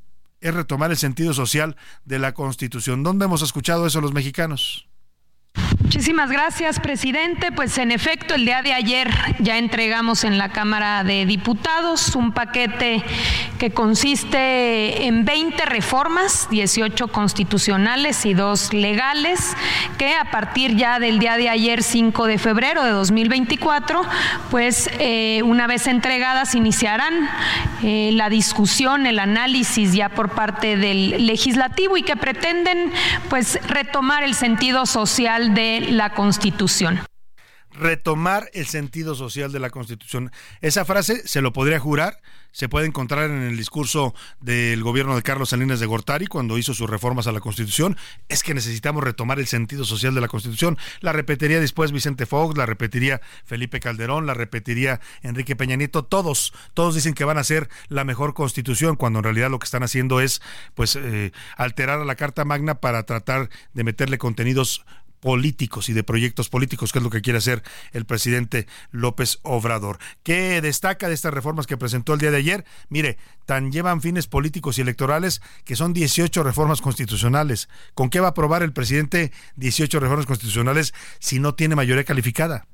es 0.41 0.51
retomar 0.51 0.89
el 0.89 0.97
sentido 0.97 1.35
social 1.35 1.77
de 2.05 2.17
la 2.17 2.33
Constitución. 2.33 3.03
¿Dónde 3.03 3.25
hemos 3.25 3.43
escuchado 3.43 3.85
eso 3.85 4.01
los 4.01 4.13
mexicanos? 4.13 4.87
Muchísimas 5.93 6.31
gracias, 6.31 6.79
presidente. 6.79 7.51
Pues 7.51 7.77
en 7.77 7.91
efecto, 7.91 8.33
el 8.33 8.45
día 8.45 8.63
de 8.63 8.73
ayer 8.73 9.11
ya 9.37 9.59
entregamos 9.59 10.23
en 10.23 10.39
la 10.39 10.49
Cámara 10.49 11.03
de 11.03 11.27
Diputados 11.27 12.15
un 12.15 12.31
paquete 12.31 13.03
que 13.59 13.71
consiste 13.71 15.05
en 15.05 15.23
20 15.23 15.65
reformas, 15.65 16.47
18 16.49 17.09
constitucionales 17.09 18.25
y 18.25 18.33
dos 18.33 18.73
legales, 18.73 19.55
que 19.99 20.15
a 20.15 20.31
partir 20.31 20.75
ya 20.75 20.99
del 20.99 21.19
día 21.19 21.37
de 21.37 21.49
ayer, 21.49 21.83
5 21.83 22.25
de 22.25 22.39
febrero 22.39 22.83
de 22.83 22.89
2024, 22.89 24.01
pues 24.49 24.89
eh, 24.97 25.41
una 25.45 25.67
vez 25.67 25.85
entregadas 25.85 26.55
iniciarán 26.55 27.29
eh, 27.83 28.09
la 28.13 28.29
discusión, 28.29 29.05
el 29.05 29.19
análisis 29.19 29.93
ya 29.93 30.09
por 30.09 30.29
parte 30.29 30.75
del 30.75 31.27
legislativo 31.27 31.97
y 31.97 32.01
que 32.01 32.15
pretenden 32.15 32.91
pues 33.29 33.59
retomar 33.67 34.23
el 34.23 34.33
sentido 34.33 34.85
social 34.85 35.42
de 35.49 35.81
la 35.91 36.13
Constitución 36.13 37.01
retomar 37.73 38.49
el 38.53 38.67
sentido 38.67 39.15
social 39.15 39.51
de 39.51 39.59
la 39.59 39.69
Constitución. 39.69 40.31
Esa 40.61 40.85
frase 40.85 41.27
se 41.27 41.41
lo 41.41 41.53
podría 41.53 41.79
jurar, 41.79 42.21
se 42.51 42.69
puede 42.69 42.85
encontrar 42.85 43.31
en 43.31 43.41
el 43.41 43.57
discurso 43.57 44.13
del 44.39 44.83
gobierno 44.83 45.15
de 45.15 45.23
Carlos 45.23 45.49
Salinas 45.49 45.79
de 45.79 45.87
Gortari 45.87 46.27
cuando 46.27 46.59
hizo 46.59 46.75
sus 46.75 46.87
reformas 46.87 47.25
a 47.25 47.31
la 47.31 47.39
Constitución, 47.39 47.97
es 48.29 48.43
que 48.43 48.53
necesitamos 48.53 49.03
retomar 49.03 49.39
el 49.39 49.47
sentido 49.47 49.85
social 49.85 50.13
de 50.13 50.21
la 50.21 50.27
Constitución. 50.27 50.77
La 51.01 51.13
repetiría 51.13 51.59
después 51.59 51.91
Vicente 51.91 52.27
Fox, 52.27 52.55
la 52.55 52.67
repetiría 52.67 53.21
Felipe 53.43 53.79
Calderón, 53.79 54.27
la 54.27 54.35
repetiría 54.35 55.01
Enrique 55.23 55.55
Peña 55.55 55.75
Nieto, 55.75 56.05
todos, 56.05 56.53
todos 56.75 56.93
dicen 56.93 57.15
que 57.15 57.25
van 57.25 57.39
a 57.39 57.43
ser 57.43 57.69
la 57.87 58.03
mejor 58.03 58.35
Constitución 58.35 58.95
cuando 58.95 59.19
en 59.19 59.23
realidad 59.23 59.49
lo 59.49 59.57
que 59.57 59.65
están 59.65 59.83
haciendo 59.83 60.21
es 60.21 60.41
pues 60.75 60.95
eh, 60.95 61.31
alterar 61.57 62.01
a 62.01 62.05
la 62.05 62.15
Carta 62.15 62.45
Magna 62.45 62.75
para 62.75 63.03
tratar 63.03 63.49
de 63.73 63.83
meterle 63.83 64.19
contenidos 64.19 64.85
políticos 65.23 65.87
y 65.87 65.93
de 65.93 66.03
proyectos 66.03 66.49
políticos, 66.49 66.91
que 66.91 66.99
es 66.99 67.03
lo 67.03 67.09
que 67.09 67.21
quiere 67.21 67.37
hacer 67.37 67.63
el 67.93 68.03
presidente 68.03 68.67
López 68.91 69.39
Obrador. 69.43 69.97
¿Qué 70.21 70.59
destaca 70.59 71.07
de 71.07 71.13
estas 71.13 71.33
reformas 71.33 71.65
que 71.65 71.77
presentó 71.77 72.13
el 72.13 72.19
día 72.19 72.29
de 72.29 72.37
ayer? 72.37 72.65
Mire, 72.89 73.17
tan 73.45 73.71
llevan 73.71 74.01
fines 74.01 74.27
políticos 74.27 74.77
y 74.77 74.81
electorales 74.81 75.41
que 75.63 75.77
son 75.77 75.93
18 75.93 76.43
reformas 76.43 76.81
constitucionales. 76.81 77.69
¿Con 77.93 78.09
qué 78.09 78.19
va 78.19 78.27
a 78.27 78.29
aprobar 78.31 78.63
el 78.63 78.73
presidente 78.73 79.31
18 79.55 79.97
reformas 80.01 80.25
constitucionales 80.25 80.93
si 81.19 81.39
no 81.39 81.55
tiene 81.55 81.75
mayoría 81.75 82.03
calificada? 82.03 82.67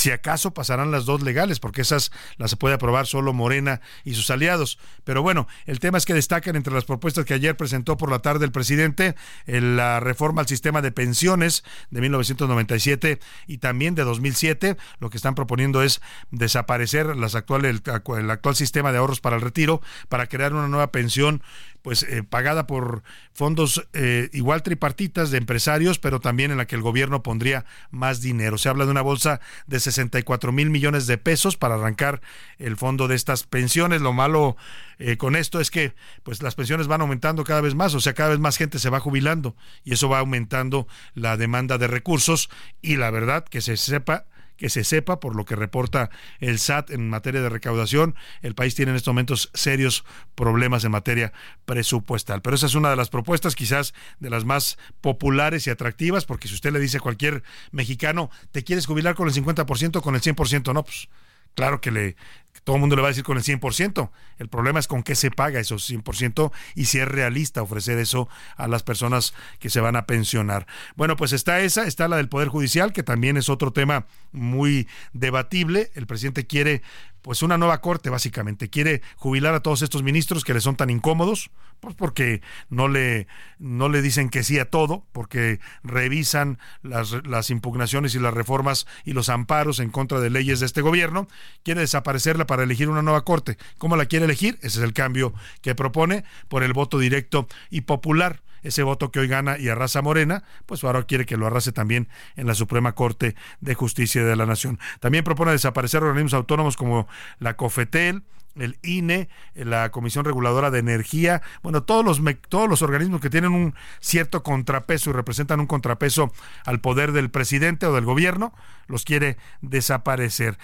Si 0.00 0.10
acaso 0.10 0.54
pasarán 0.54 0.90
las 0.90 1.04
dos 1.04 1.20
legales, 1.20 1.60
porque 1.60 1.82
esas 1.82 2.10
las 2.38 2.56
puede 2.56 2.76
aprobar 2.76 3.06
solo 3.06 3.34
Morena 3.34 3.82
y 4.02 4.14
sus 4.14 4.30
aliados. 4.30 4.78
Pero 5.04 5.22
bueno, 5.22 5.46
el 5.66 5.78
tema 5.78 5.98
es 5.98 6.06
que 6.06 6.14
destacan 6.14 6.56
entre 6.56 6.72
las 6.72 6.86
propuestas 6.86 7.26
que 7.26 7.34
ayer 7.34 7.54
presentó 7.54 7.98
por 7.98 8.10
la 8.10 8.20
tarde 8.20 8.46
el 8.46 8.50
presidente 8.50 9.14
la 9.44 10.00
reforma 10.00 10.40
al 10.40 10.48
sistema 10.48 10.80
de 10.80 10.90
pensiones 10.90 11.64
de 11.90 12.00
1997 12.00 13.20
y 13.46 13.58
también 13.58 13.94
de 13.94 14.04
2007. 14.04 14.78
Lo 15.00 15.10
que 15.10 15.18
están 15.18 15.34
proponiendo 15.34 15.82
es 15.82 16.00
desaparecer 16.30 17.14
las 17.14 17.34
actuales, 17.34 17.82
el 18.16 18.30
actual 18.30 18.56
sistema 18.56 18.92
de 18.92 18.98
ahorros 18.98 19.20
para 19.20 19.36
el 19.36 19.42
retiro 19.42 19.82
para 20.08 20.28
crear 20.28 20.54
una 20.54 20.68
nueva 20.68 20.92
pensión 20.92 21.42
pues 21.82 22.02
eh, 22.02 22.22
pagada 22.22 22.66
por 22.66 23.02
fondos 23.32 23.86
eh, 23.92 24.28
igual 24.32 24.62
tripartitas 24.62 25.30
de 25.30 25.38
empresarios, 25.38 25.98
pero 25.98 26.20
también 26.20 26.50
en 26.50 26.58
la 26.58 26.66
que 26.66 26.76
el 26.76 26.82
gobierno 26.82 27.22
pondría 27.22 27.64
más 27.90 28.20
dinero. 28.20 28.58
Se 28.58 28.68
habla 28.68 28.84
de 28.84 28.90
una 28.90 29.02
bolsa 29.02 29.40
de 29.66 29.80
64 29.80 30.52
mil 30.52 30.70
millones 30.70 31.06
de 31.06 31.18
pesos 31.18 31.56
para 31.56 31.74
arrancar 31.76 32.20
el 32.58 32.76
fondo 32.76 33.08
de 33.08 33.16
estas 33.16 33.44
pensiones. 33.44 34.00
Lo 34.00 34.12
malo 34.12 34.56
eh, 34.98 35.16
con 35.16 35.36
esto 35.36 35.60
es 35.60 35.70
que 35.70 35.94
pues 36.22 36.42
las 36.42 36.54
pensiones 36.54 36.86
van 36.86 37.00
aumentando 37.00 37.44
cada 37.44 37.62
vez 37.62 37.74
más, 37.74 37.94
o 37.94 38.00
sea, 38.00 38.12
cada 38.12 38.30
vez 38.30 38.38
más 38.38 38.58
gente 38.58 38.78
se 38.78 38.90
va 38.90 39.00
jubilando 39.00 39.56
y 39.82 39.94
eso 39.94 40.08
va 40.08 40.18
aumentando 40.18 40.86
la 41.14 41.36
demanda 41.36 41.78
de 41.78 41.86
recursos 41.86 42.50
y 42.82 42.96
la 42.96 43.10
verdad 43.10 43.44
que 43.44 43.62
se 43.62 43.76
sepa 43.76 44.26
que 44.60 44.68
se 44.68 44.84
sepa, 44.84 45.20
por 45.20 45.34
lo 45.34 45.46
que 45.46 45.56
reporta 45.56 46.10
el 46.38 46.58
SAT 46.58 46.90
en 46.90 47.08
materia 47.08 47.40
de 47.40 47.48
recaudación, 47.48 48.14
el 48.42 48.54
país 48.54 48.74
tiene 48.74 48.90
en 48.90 48.96
estos 48.96 49.12
momentos 49.12 49.50
serios 49.54 50.04
problemas 50.34 50.84
en 50.84 50.92
materia 50.92 51.32
presupuestal. 51.64 52.42
Pero 52.42 52.56
esa 52.56 52.66
es 52.66 52.74
una 52.74 52.90
de 52.90 52.96
las 52.96 53.08
propuestas 53.08 53.56
quizás 53.56 53.94
de 54.18 54.28
las 54.28 54.44
más 54.44 54.76
populares 55.00 55.66
y 55.66 55.70
atractivas, 55.70 56.26
porque 56.26 56.46
si 56.46 56.54
usted 56.54 56.74
le 56.74 56.78
dice 56.78 56.98
a 56.98 57.00
cualquier 57.00 57.42
mexicano, 57.70 58.30
¿te 58.52 58.62
quieres 58.62 58.84
jubilar 58.84 59.14
con 59.14 59.28
el 59.28 59.34
50% 59.34 59.96
o 59.96 60.02
con 60.02 60.14
el 60.14 60.20
100%? 60.20 60.74
No, 60.74 60.84
pues 60.84 61.08
claro 61.54 61.80
que 61.80 61.90
le 61.90 62.16
todo 62.64 62.76
el 62.76 62.80
mundo 62.80 62.96
le 62.96 63.02
va 63.02 63.08
a 63.08 63.10
decir 63.10 63.24
con 63.24 63.36
el 63.36 63.42
100%. 63.42 64.10
El 64.38 64.48
problema 64.48 64.78
es 64.78 64.86
con 64.86 65.02
qué 65.02 65.14
se 65.14 65.30
paga 65.30 65.60
esos 65.60 65.88
100% 65.90 66.52
y 66.74 66.84
si 66.86 66.98
es 66.98 67.08
realista 67.08 67.62
ofrecer 67.62 67.98
eso 67.98 68.28
a 68.56 68.68
las 68.68 68.82
personas 68.82 69.34
que 69.58 69.70
se 69.70 69.80
van 69.80 69.96
a 69.96 70.06
pensionar. 70.06 70.66
Bueno, 70.94 71.16
pues 71.16 71.32
está 71.32 71.60
esa, 71.60 71.86
está 71.86 72.08
la 72.08 72.16
del 72.16 72.28
Poder 72.28 72.48
Judicial, 72.48 72.92
que 72.92 73.02
también 73.02 73.36
es 73.36 73.48
otro 73.48 73.72
tema 73.72 74.06
muy 74.32 74.88
debatible. 75.12 75.90
El 75.94 76.06
presidente 76.06 76.46
quiere 76.46 76.82
pues 77.22 77.42
una 77.42 77.58
nueva 77.58 77.80
corte 77.80 78.10
básicamente. 78.10 78.70
Quiere 78.70 79.02
jubilar 79.16 79.54
a 79.54 79.60
todos 79.60 79.82
estos 79.82 80.02
ministros 80.02 80.44
que 80.44 80.54
le 80.54 80.60
son 80.60 80.76
tan 80.76 80.90
incómodos, 80.90 81.50
pues 81.80 81.94
porque 81.94 82.42
no 82.68 82.88
le, 82.88 83.26
no 83.58 83.88
le 83.88 84.02
dicen 84.02 84.28
que 84.28 84.42
sí 84.42 84.58
a 84.58 84.68
todo, 84.68 85.04
porque 85.12 85.60
revisan 85.82 86.58
las, 86.82 87.16
las 87.26 87.50
impugnaciones 87.50 88.14
y 88.14 88.18
las 88.18 88.34
reformas 88.34 88.86
y 89.04 89.12
los 89.12 89.28
amparos 89.28 89.80
en 89.80 89.90
contra 89.90 90.20
de 90.20 90.30
leyes 90.30 90.60
de 90.60 90.66
este 90.66 90.82
gobierno. 90.82 91.28
Quiere 91.62 91.80
desaparecerla 91.80 92.46
para 92.46 92.62
elegir 92.62 92.88
una 92.88 93.02
nueva 93.02 93.24
corte. 93.24 93.56
¿Cómo 93.78 93.96
la 93.96 94.06
quiere 94.06 94.26
elegir? 94.26 94.58
Ese 94.62 94.78
es 94.78 94.84
el 94.84 94.92
cambio 94.92 95.32
que 95.62 95.74
propone 95.74 96.24
por 96.48 96.62
el 96.62 96.72
voto 96.72 96.98
directo 96.98 97.48
y 97.70 97.82
popular 97.82 98.42
ese 98.62 98.82
voto 98.82 99.10
que 99.10 99.20
hoy 99.20 99.28
gana 99.28 99.58
y 99.58 99.68
arrasa 99.68 100.02
Morena, 100.02 100.44
pues 100.66 100.84
ahora 100.84 101.02
quiere 101.04 101.26
que 101.26 101.36
lo 101.36 101.46
arrase 101.46 101.72
también 101.72 102.08
en 102.36 102.46
la 102.46 102.54
Suprema 102.54 102.94
Corte 102.94 103.34
de 103.60 103.74
Justicia 103.74 104.24
de 104.24 104.36
la 104.36 104.46
Nación. 104.46 104.78
También 105.00 105.24
propone 105.24 105.52
desaparecer 105.52 106.02
organismos 106.02 106.34
autónomos 106.34 106.76
como 106.76 107.08
la 107.38 107.56
COFETEL, 107.56 108.22
el 108.56 108.78
INE, 108.82 109.28
la 109.54 109.90
Comisión 109.90 110.24
Reguladora 110.24 110.70
de 110.70 110.80
Energía, 110.80 111.42
bueno, 111.62 111.82
todos 111.82 112.04
los, 112.04 112.20
todos 112.48 112.68
los 112.68 112.82
organismos 112.82 113.20
que 113.20 113.30
tienen 113.30 113.52
un 113.52 113.74
cierto 114.00 114.42
contrapeso 114.42 115.10
y 115.10 115.12
representan 115.12 115.60
un 115.60 115.66
contrapeso 115.66 116.32
al 116.64 116.80
poder 116.80 117.12
del 117.12 117.30
presidente 117.30 117.86
o 117.86 117.94
del 117.94 118.04
gobierno, 118.04 118.52
los 118.86 119.04
quiere 119.04 119.36
desaparecer. 119.60 120.58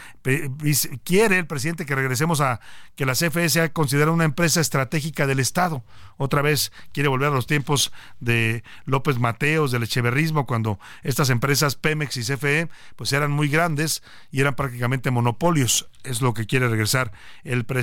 Quiere 1.04 1.38
el 1.38 1.46
presidente 1.46 1.86
que 1.86 1.94
regresemos 1.94 2.40
a 2.40 2.60
que 2.96 3.06
la 3.06 3.12
CFE 3.12 3.48
sea 3.48 3.72
considerada 3.72 4.12
una 4.12 4.24
empresa 4.24 4.60
estratégica 4.60 5.26
del 5.26 5.38
Estado. 5.38 5.84
Otra 6.16 6.42
vez 6.42 6.72
quiere 6.92 7.08
volver 7.08 7.28
a 7.28 7.34
los 7.34 7.46
tiempos 7.46 7.92
de 8.18 8.64
López 8.84 9.18
Mateos, 9.18 9.70
del 9.70 9.84
echeverrismo, 9.84 10.46
cuando 10.46 10.80
estas 11.02 11.30
empresas 11.30 11.76
Pemex 11.76 12.16
y 12.16 12.22
CFE 12.22 12.68
pues 12.96 13.12
eran 13.12 13.30
muy 13.30 13.48
grandes 13.48 14.02
y 14.32 14.40
eran 14.40 14.56
prácticamente 14.56 15.10
monopolios. 15.10 15.88
Es 16.02 16.20
lo 16.20 16.34
que 16.34 16.46
quiere 16.46 16.68
regresar 16.68 17.12
el 17.44 17.64
presidente. 17.64 17.75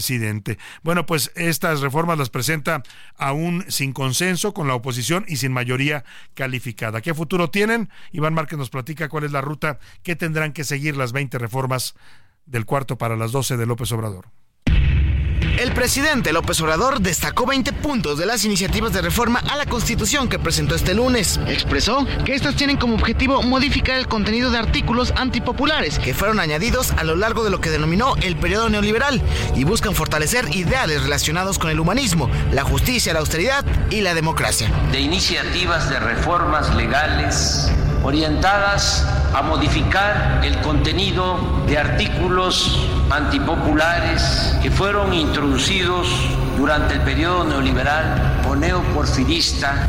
Bueno, 0.84 1.06
pues 1.06 1.32
estas 1.36 1.80
reformas 1.82 2.18
las 2.18 2.30
presenta 2.30 2.84
aún 3.16 3.66
sin 3.70 3.94
consenso 3.94 4.54
con 4.54 4.68
la 4.68 4.76
oposición 4.76 5.24
y 5.28 5.38
sin 5.38 5.54
mayoría 5.54 6.04
calificada. 6.34 7.02
¿Qué 7.02 7.14
futuro 7.14 7.50
tienen? 7.50 7.90
Iván 8.12 8.34
Márquez 8.34 8.60
nos 8.60 8.70
platica 8.70 9.08
cuál 9.10 9.24
es 9.24 9.32
la 9.32 9.42
ruta 9.42 9.80
que 10.04 10.16
tendrá 10.16 10.34
tendrán 10.34 10.52
que 10.52 10.64
seguir 10.64 10.98
las 10.98 11.12
20 11.12 11.38
reformas 11.38 11.94
del 12.48 12.66
cuarto 12.66 12.98
para 12.98 13.16
las 13.16 13.32
12 13.32 13.56
de 13.56 13.68
López 13.68 13.92
Obrador. 13.92 14.26
El 15.57 15.72
presidente 15.72 16.33
López 16.33 16.60
Obrador 16.62 17.00
destacó 17.00 17.45
20 17.45 17.74
puntos 17.74 18.17
de 18.17 18.25
las 18.25 18.43
iniciativas 18.43 18.91
de 18.91 19.03
reforma 19.03 19.39
a 19.51 19.55
la 19.55 19.67
Constitución 19.67 20.27
que 20.27 20.39
presentó 20.39 20.74
este 20.74 20.95
lunes. 20.95 21.39
Expresó 21.48 22.07
que 22.25 22.33
estas 22.33 22.55
tienen 22.55 22.77
como 22.77 22.95
objetivo 22.95 23.43
modificar 23.43 23.98
el 24.00 24.07
contenido 24.07 24.50
de 24.50 24.57
artículos 24.57 25.13
antipopulares 25.15 26.00
que 26.00 26.15
fueron 26.15 26.39
añadidos 26.39 26.91
a 26.93 27.03
lo 27.03 27.15
largo 27.15 27.43
de 27.43 27.51
lo 27.51 27.62
que 27.62 27.69
denominó 27.69 28.15
el 28.24 28.36
periodo 28.36 28.69
neoliberal 28.69 29.22
y 29.55 29.63
buscan 29.63 29.93
fortalecer 29.93 30.45
ideales 30.55 31.03
relacionados 31.03 31.60
con 31.60 31.69
el 31.69 31.79
humanismo, 31.79 32.31
la 32.51 32.63
justicia, 32.63 33.13
la 33.13 33.19
austeridad 33.19 33.63
y 33.91 34.01
la 34.01 34.15
democracia. 34.15 34.72
De 34.91 35.01
iniciativas 35.01 35.88
de 35.88 36.00
reformas 36.00 36.75
legales 36.75 37.72
orientadas 38.03 39.07
a 39.33 39.43
modificar 39.43 40.41
el 40.43 40.60
contenido 40.62 41.63
de 41.67 41.77
artículos 41.77 42.88
antipopulares 43.13 44.58
que 44.62 44.72
fueron 44.72 45.13
introducidos 45.13 46.08
durante 46.58 46.96
el 46.96 47.01
periodo 47.01 47.43
neoliberal 47.43 48.41
o 48.48 48.55
neoporfirista 48.55 49.88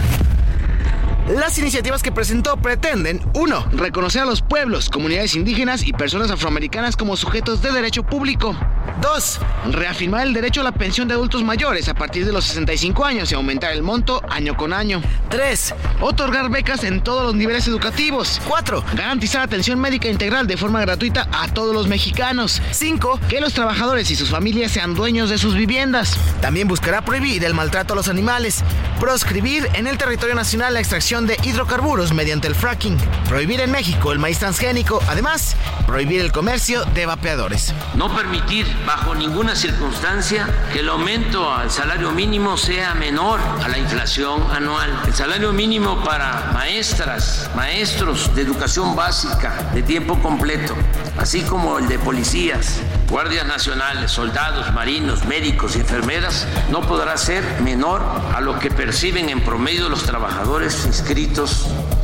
las 1.29 1.59
iniciativas 1.59 2.03
que 2.03 2.13
presentó 2.13 2.59
pretenden 2.59 3.21
1. 3.35 3.69
Reconocer 3.73 4.23
a 4.23 4.27
los 4.27 4.43
pueblos, 4.43 4.91
comunidades 4.91 5.35
indígenas 5.35 5.87
y 5.87 5.95
personas 5.95 6.31
afroamericanas 6.31 6.97
como 6.97 7.17
sujetos 7.17 7.63
de 7.63 7.73
derecho 7.73 8.03
público. 8.03 8.55
2. 9.01 9.41
Reafirmar 9.73 10.27
el 10.27 10.35
derecho 10.35 10.61
a 10.61 10.65
la 10.65 10.73
pensión 10.73 11.09
de 11.09 11.15
adultos 11.15 11.43
mayores 11.43 11.89
a 11.89 11.95
partir 11.95 12.27
de 12.27 12.33
los 12.33 12.45
65 12.45 13.05
años 13.05 13.33
y 13.33 13.35
aumentar 13.35 13.73
el 13.73 13.83
monto 13.83 14.23
año 14.29 14.55
con 14.57 14.75
año. 14.75 15.01
3. 15.31 15.75
Otorgar 16.03 16.51
becas 16.51 16.85
en 16.85 17.03
todos 17.03 17.25
los 17.25 17.35
niveles 17.35 17.67
educativos. 17.69 18.41
4. 18.47 18.85
Garantizar 18.95 19.43
atención 19.43 19.81
médica 19.81 20.09
integral 20.09 20.47
de 20.47 20.59
forma 20.59 20.83
gratuita 20.83 21.27
a 21.33 21.49
todos 21.49 21.75
los 21.75 21.89
mexicanos. 21.89 22.61
5. 22.71 23.21
Que 23.31 23.41
los 23.41 23.55
trabajadores 23.55 24.11
y 24.11 24.17
sus 24.17 24.29
familias 24.29 24.73
sean 24.73 24.95
dueños 24.95 25.31
de 25.31 25.39
sus 25.39 25.55
viviendas. 25.55 26.19
También 26.43 26.69
buscará 26.69 27.03
prohibir 27.03 27.45
el 27.45 27.55
maltrato 27.55 27.95
a 27.95 27.97
los 27.97 28.09
animales. 28.09 28.63
Proscribir 29.01 29.69
en 29.73 29.87
el 29.87 29.97
territorio 29.99 30.35
nacional 30.35 30.75
la 30.75 30.81
extracción 30.81 31.14
de 31.23 31.39
hidrocarburos 31.45 32.13
mediante 32.13 32.49
el 32.49 32.57
fracking, 32.57 32.99
prohibir 33.29 33.61
en 33.61 33.71
México 33.71 34.11
el 34.11 34.19
maíz 34.19 34.41
transgénico, 34.41 35.01
además, 35.07 35.55
prohibir 35.87 36.21
el 36.21 36.33
comercio 36.33 36.85
de 36.87 37.07
vapeadores. 37.07 37.73
No 37.95 38.13
permitir 38.13 38.67
bajo 38.85 39.15
ninguna 39.15 39.55
circunstancia 39.55 40.49
que 40.73 40.81
el 40.81 40.89
aumento 40.89 41.55
al 41.55 41.71
salario 41.71 42.11
mínimo 42.11 42.57
sea 42.57 42.95
menor 42.95 43.39
a 43.63 43.69
la 43.69 43.79
inflación 43.79 44.43
anual. 44.51 44.91
El 45.07 45.15
salario 45.15 45.53
mínimo 45.53 46.03
para 46.03 46.51
maestras, 46.53 47.49
maestros 47.55 48.35
de 48.35 48.43
educación 48.43 48.97
básica 48.97 49.71
de 49.73 49.85
tiempo 49.85 50.19
completo, 50.19 50.75
así 51.17 51.43
como 51.43 51.79
el 51.79 51.87
de 51.87 52.01
policías, 52.01 52.81
guardias 53.09 53.47
nacionales, 53.47 54.11
soldados, 54.11 54.73
marinos, 54.73 55.25
médicos 55.27 55.77
y 55.77 55.81
enfermeras, 55.81 56.49
no 56.71 56.81
podrá 56.81 57.17
ser 57.17 57.45
menor 57.61 58.03
a 58.35 58.41
lo 58.41 58.59
que 58.59 58.73
perciben 58.73 59.29
en 59.29 59.41
promedio 59.41 59.89
los 59.89 60.03
trabajadores 60.03 61.04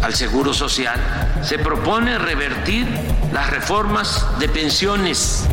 al 0.03 0.15
Seguro 0.15 0.53
Social. 0.53 1.01
Se 1.43 1.59
propone 1.59 2.19
revertir 2.19 2.87
las 3.33 3.49
reformas 3.49 4.27
de 4.39 4.49
pensiones 4.49 5.47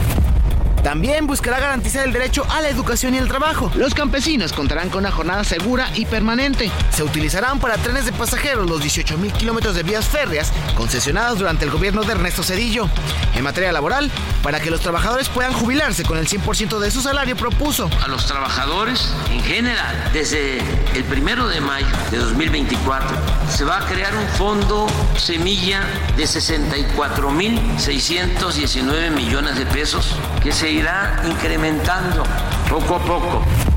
también 0.88 1.28
buscará 1.28 1.60
garantizar 1.60 2.06
el 2.06 2.14
derecho 2.14 2.48
a 2.50 2.62
la 2.62 2.70
educación 2.70 3.14
y 3.14 3.18
el 3.18 3.28
trabajo. 3.28 3.70
Los 3.76 3.94
campesinos 3.94 4.54
contarán 4.54 4.88
con 4.88 5.00
una 5.00 5.12
jornada 5.12 5.44
segura 5.44 5.90
y 5.96 6.06
permanente. 6.06 6.72
Se 6.92 7.04
utilizarán 7.04 7.60
para 7.60 7.76
trenes 7.76 8.06
de 8.06 8.14
pasajeros 8.14 8.70
los 8.70 8.80
18 8.80 9.18
mil 9.18 9.34
kilómetros 9.34 9.76
de 9.76 9.84
vías 9.84 10.08
férreas 10.08 10.54
concesionados 10.78 11.40
durante 11.40 11.66
el 11.66 11.72
gobierno 11.72 12.04
de 12.04 12.14
Ernesto 12.14 12.42
Cedillo. 12.42 12.90
En 13.36 13.44
materia 13.44 13.74
laboral, 13.74 14.10
para 14.42 14.62
que 14.62 14.72
los 14.72 14.80
trabajadores 14.80 15.28
puedan 15.28 15.52
jubilarse 15.52 16.06
con 16.06 16.20
el 16.20 16.26
100% 16.26 16.80
de 16.80 16.90
su 16.90 17.02
salario, 17.02 17.36
propuso. 17.36 17.90
A 18.02 18.08
los 18.08 18.26
trabajadores 18.26 19.14
en 19.30 19.44
general, 19.44 20.10
desde 20.14 20.60
el 20.96 21.04
primero 21.04 21.50
de 21.50 21.60
mayo 21.60 21.86
de 22.12 22.18
2024, 22.18 23.10
se 23.50 23.66
va 23.66 23.80
a 23.80 23.86
crear 23.88 24.16
un 24.16 24.28
fondo 24.38 24.88
semilla 25.18 25.82
de 26.16 26.26
64 26.26 27.30
mil 27.32 27.60
619 27.78 29.10
millones 29.10 29.58
de 29.58 29.66
pesos 29.66 30.16
que 30.42 30.54
se 30.54 30.77
irá 30.78 31.22
incrementando 31.26 32.24
poco 32.70 32.96
a 32.96 33.00
poco. 33.00 33.77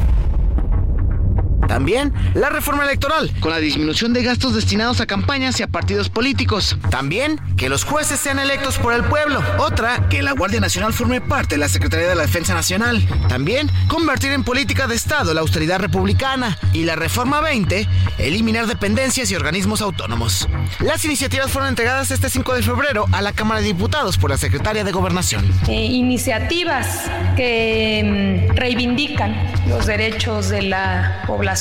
También 1.71 2.13
la 2.35 2.51
reforma 2.51 2.83
electoral, 2.83 3.31
con 3.39 3.53
la 3.53 3.59
disminución 3.59 4.13
de 4.13 4.25
gastos 4.25 4.57
destinados 4.57 5.01
a 5.01 5.07
campañas 5.07 5.61
y 5.61 5.63
a 5.63 5.69
partidos 5.69 6.09
políticos. 6.09 6.77
También 6.91 7.41
que 7.57 7.69
los 7.69 7.85
jueces 7.85 8.19
sean 8.19 8.41
electos 8.41 8.77
por 8.77 8.93
el 8.93 9.05
pueblo. 9.05 9.41
Otra, 9.57 10.09
que 10.09 10.21
la 10.21 10.33
Guardia 10.33 10.59
Nacional 10.59 10.93
forme 10.93 11.21
parte 11.21 11.55
de 11.55 11.59
la 11.61 11.69
Secretaría 11.69 12.09
de 12.09 12.17
la 12.17 12.23
Defensa 12.23 12.55
Nacional. 12.55 13.07
También 13.29 13.71
convertir 13.87 14.33
en 14.33 14.43
política 14.43 14.89
de 14.89 14.97
Estado 14.97 15.33
la 15.33 15.43
austeridad 15.43 15.79
republicana. 15.79 16.59
Y 16.73 16.83
la 16.83 16.97
reforma 16.97 17.41
20, 17.41 17.87
eliminar 18.19 18.67
dependencias 18.67 19.31
y 19.31 19.37
organismos 19.37 19.81
autónomos. 19.81 20.49
Las 20.81 21.05
iniciativas 21.05 21.53
fueron 21.53 21.69
entregadas 21.69 22.11
este 22.11 22.31
5 22.31 22.53
de 22.53 22.63
febrero 22.65 23.07
a 23.13 23.23
la 23.23 23.31
Cámara 23.31 23.61
de 23.61 23.69
Diputados 23.69 24.19
por 24.19 24.31
la 24.31 24.39
Secretaria 24.39 24.83
de 24.83 24.91
Gobernación. 24.91 25.49
Eh, 25.69 25.85
iniciativas 25.85 27.05
que 27.37 28.49
mm, 28.51 28.57
reivindican 28.57 29.37
los 29.69 29.87
derechos 29.87 30.49
de 30.49 30.63
la 30.63 31.23
población 31.29 31.60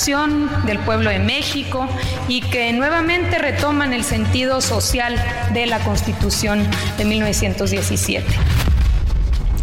del 0.66 0.80
pueblo 0.80 1.10
de 1.10 1.20
México 1.20 1.86
y 2.30 2.40
que 2.40 2.72
nuevamente 2.72 3.38
retoman 3.38 3.92
el 3.92 4.06
sentido 4.06 4.62
social 4.62 5.22
de 5.54 5.66
la 5.66 5.80
Constitución 5.80 6.66
de 6.98 7.04
1917. 7.04 8.26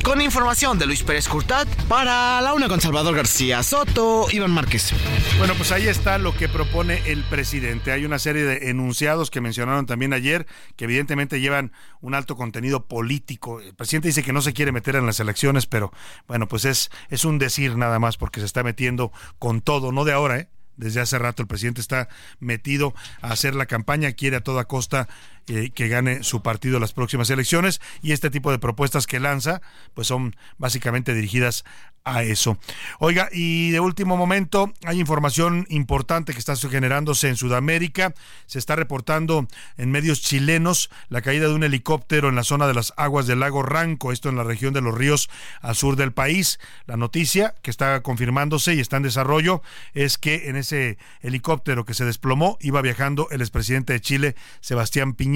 Con 0.06 0.20
información 0.20 0.78
de 0.78 0.86
Luis 0.86 1.02
Pérez 1.02 1.26
Curtat, 1.26 1.66
para 1.88 2.40
la 2.40 2.54
una 2.54 2.68
con 2.68 2.80
Salvador 2.80 3.16
García 3.16 3.60
Soto, 3.64 4.28
Iván 4.30 4.52
Márquez. 4.52 4.92
Bueno, 5.38 5.54
pues 5.56 5.72
ahí 5.72 5.88
está 5.88 6.16
lo 6.18 6.32
que 6.32 6.48
propone 6.48 7.02
el 7.10 7.24
presidente. 7.24 7.90
Hay 7.90 8.04
una 8.04 8.20
serie 8.20 8.44
de 8.44 8.70
enunciados 8.70 9.32
que 9.32 9.40
mencionaron 9.40 9.84
también 9.84 10.12
ayer, 10.12 10.46
que 10.76 10.84
evidentemente 10.84 11.40
llevan 11.40 11.72
un 12.00 12.14
alto 12.14 12.36
contenido 12.36 12.86
político. 12.86 13.60
El 13.60 13.74
presidente 13.74 14.06
dice 14.06 14.22
que 14.22 14.32
no 14.32 14.42
se 14.42 14.52
quiere 14.52 14.70
meter 14.70 14.94
en 14.94 15.06
las 15.06 15.18
elecciones, 15.18 15.66
pero 15.66 15.92
bueno, 16.28 16.46
pues 16.46 16.66
es, 16.66 16.92
es 17.10 17.24
un 17.24 17.38
decir 17.38 17.76
nada 17.76 17.98
más 17.98 18.16
porque 18.16 18.38
se 18.38 18.46
está 18.46 18.62
metiendo 18.62 19.10
con 19.40 19.60
todo, 19.60 19.90
no 19.90 20.04
de 20.04 20.12
ahora, 20.12 20.38
¿eh? 20.38 20.48
desde 20.76 21.00
hace 21.00 21.18
rato. 21.18 21.42
El 21.42 21.48
presidente 21.48 21.80
está 21.80 22.08
metido 22.38 22.94
a 23.22 23.32
hacer 23.32 23.54
la 23.54 23.66
campaña, 23.66 24.12
quiere 24.12 24.36
a 24.36 24.40
toda 24.44 24.66
costa 24.66 25.08
eh, 25.48 25.70
que 25.70 25.88
gane 25.88 26.22
su 26.22 26.42
partido 26.42 26.80
las 26.80 26.92
próximas 26.92 27.30
elecciones 27.30 27.80
y 28.02 28.12
este 28.12 28.30
tipo 28.30 28.50
de 28.50 28.58
propuestas 28.58 29.06
que 29.06 29.20
lanza 29.20 29.60
pues 29.94 30.08
son 30.08 30.34
básicamente 30.58 31.14
dirigidas 31.14 31.64
a 32.06 32.22
eso. 32.22 32.56
Oiga, 33.00 33.28
y 33.32 33.70
de 33.72 33.80
último 33.80 34.16
momento 34.16 34.72
hay 34.84 35.00
información 35.00 35.66
importante 35.68 36.32
que 36.32 36.38
está 36.38 36.54
generándose 36.56 37.28
en 37.28 37.36
Sudamérica. 37.36 38.14
Se 38.46 38.60
está 38.60 38.76
reportando 38.76 39.48
en 39.76 39.90
medios 39.90 40.22
chilenos 40.22 40.88
la 41.08 41.20
caída 41.20 41.48
de 41.48 41.54
un 41.54 41.64
helicóptero 41.64 42.28
en 42.28 42.36
la 42.36 42.44
zona 42.44 42.68
de 42.68 42.74
las 42.74 42.94
aguas 42.96 43.26
del 43.26 43.40
lago 43.40 43.64
Ranco, 43.64 44.12
esto 44.12 44.28
en 44.28 44.36
la 44.36 44.44
región 44.44 44.72
de 44.72 44.80
los 44.80 44.94
ríos 44.94 45.28
al 45.60 45.74
sur 45.74 45.96
del 45.96 46.12
país. 46.12 46.60
La 46.86 46.96
noticia 46.96 47.54
que 47.62 47.72
está 47.72 48.00
confirmándose 48.02 48.74
y 48.74 48.80
está 48.80 48.98
en 48.98 49.02
desarrollo 49.02 49.62
es 49.92 50.16
que 50.16 50.48
en 50.48 50.54
ese 50.54 50.98
helicóptero 51.22 51.84
que 51.84 51.94
se 51.94 52.04
desplomó 52.04 52.56
iba 52.60 52.80
viajando 52.82 53.28
el 53.30 53.40
expresidente 53.40 53.92
de 53.92 54.00
Chile, 54.00 54.36
Sebastián 54.60 55.14
Piñera. 55.14 55.35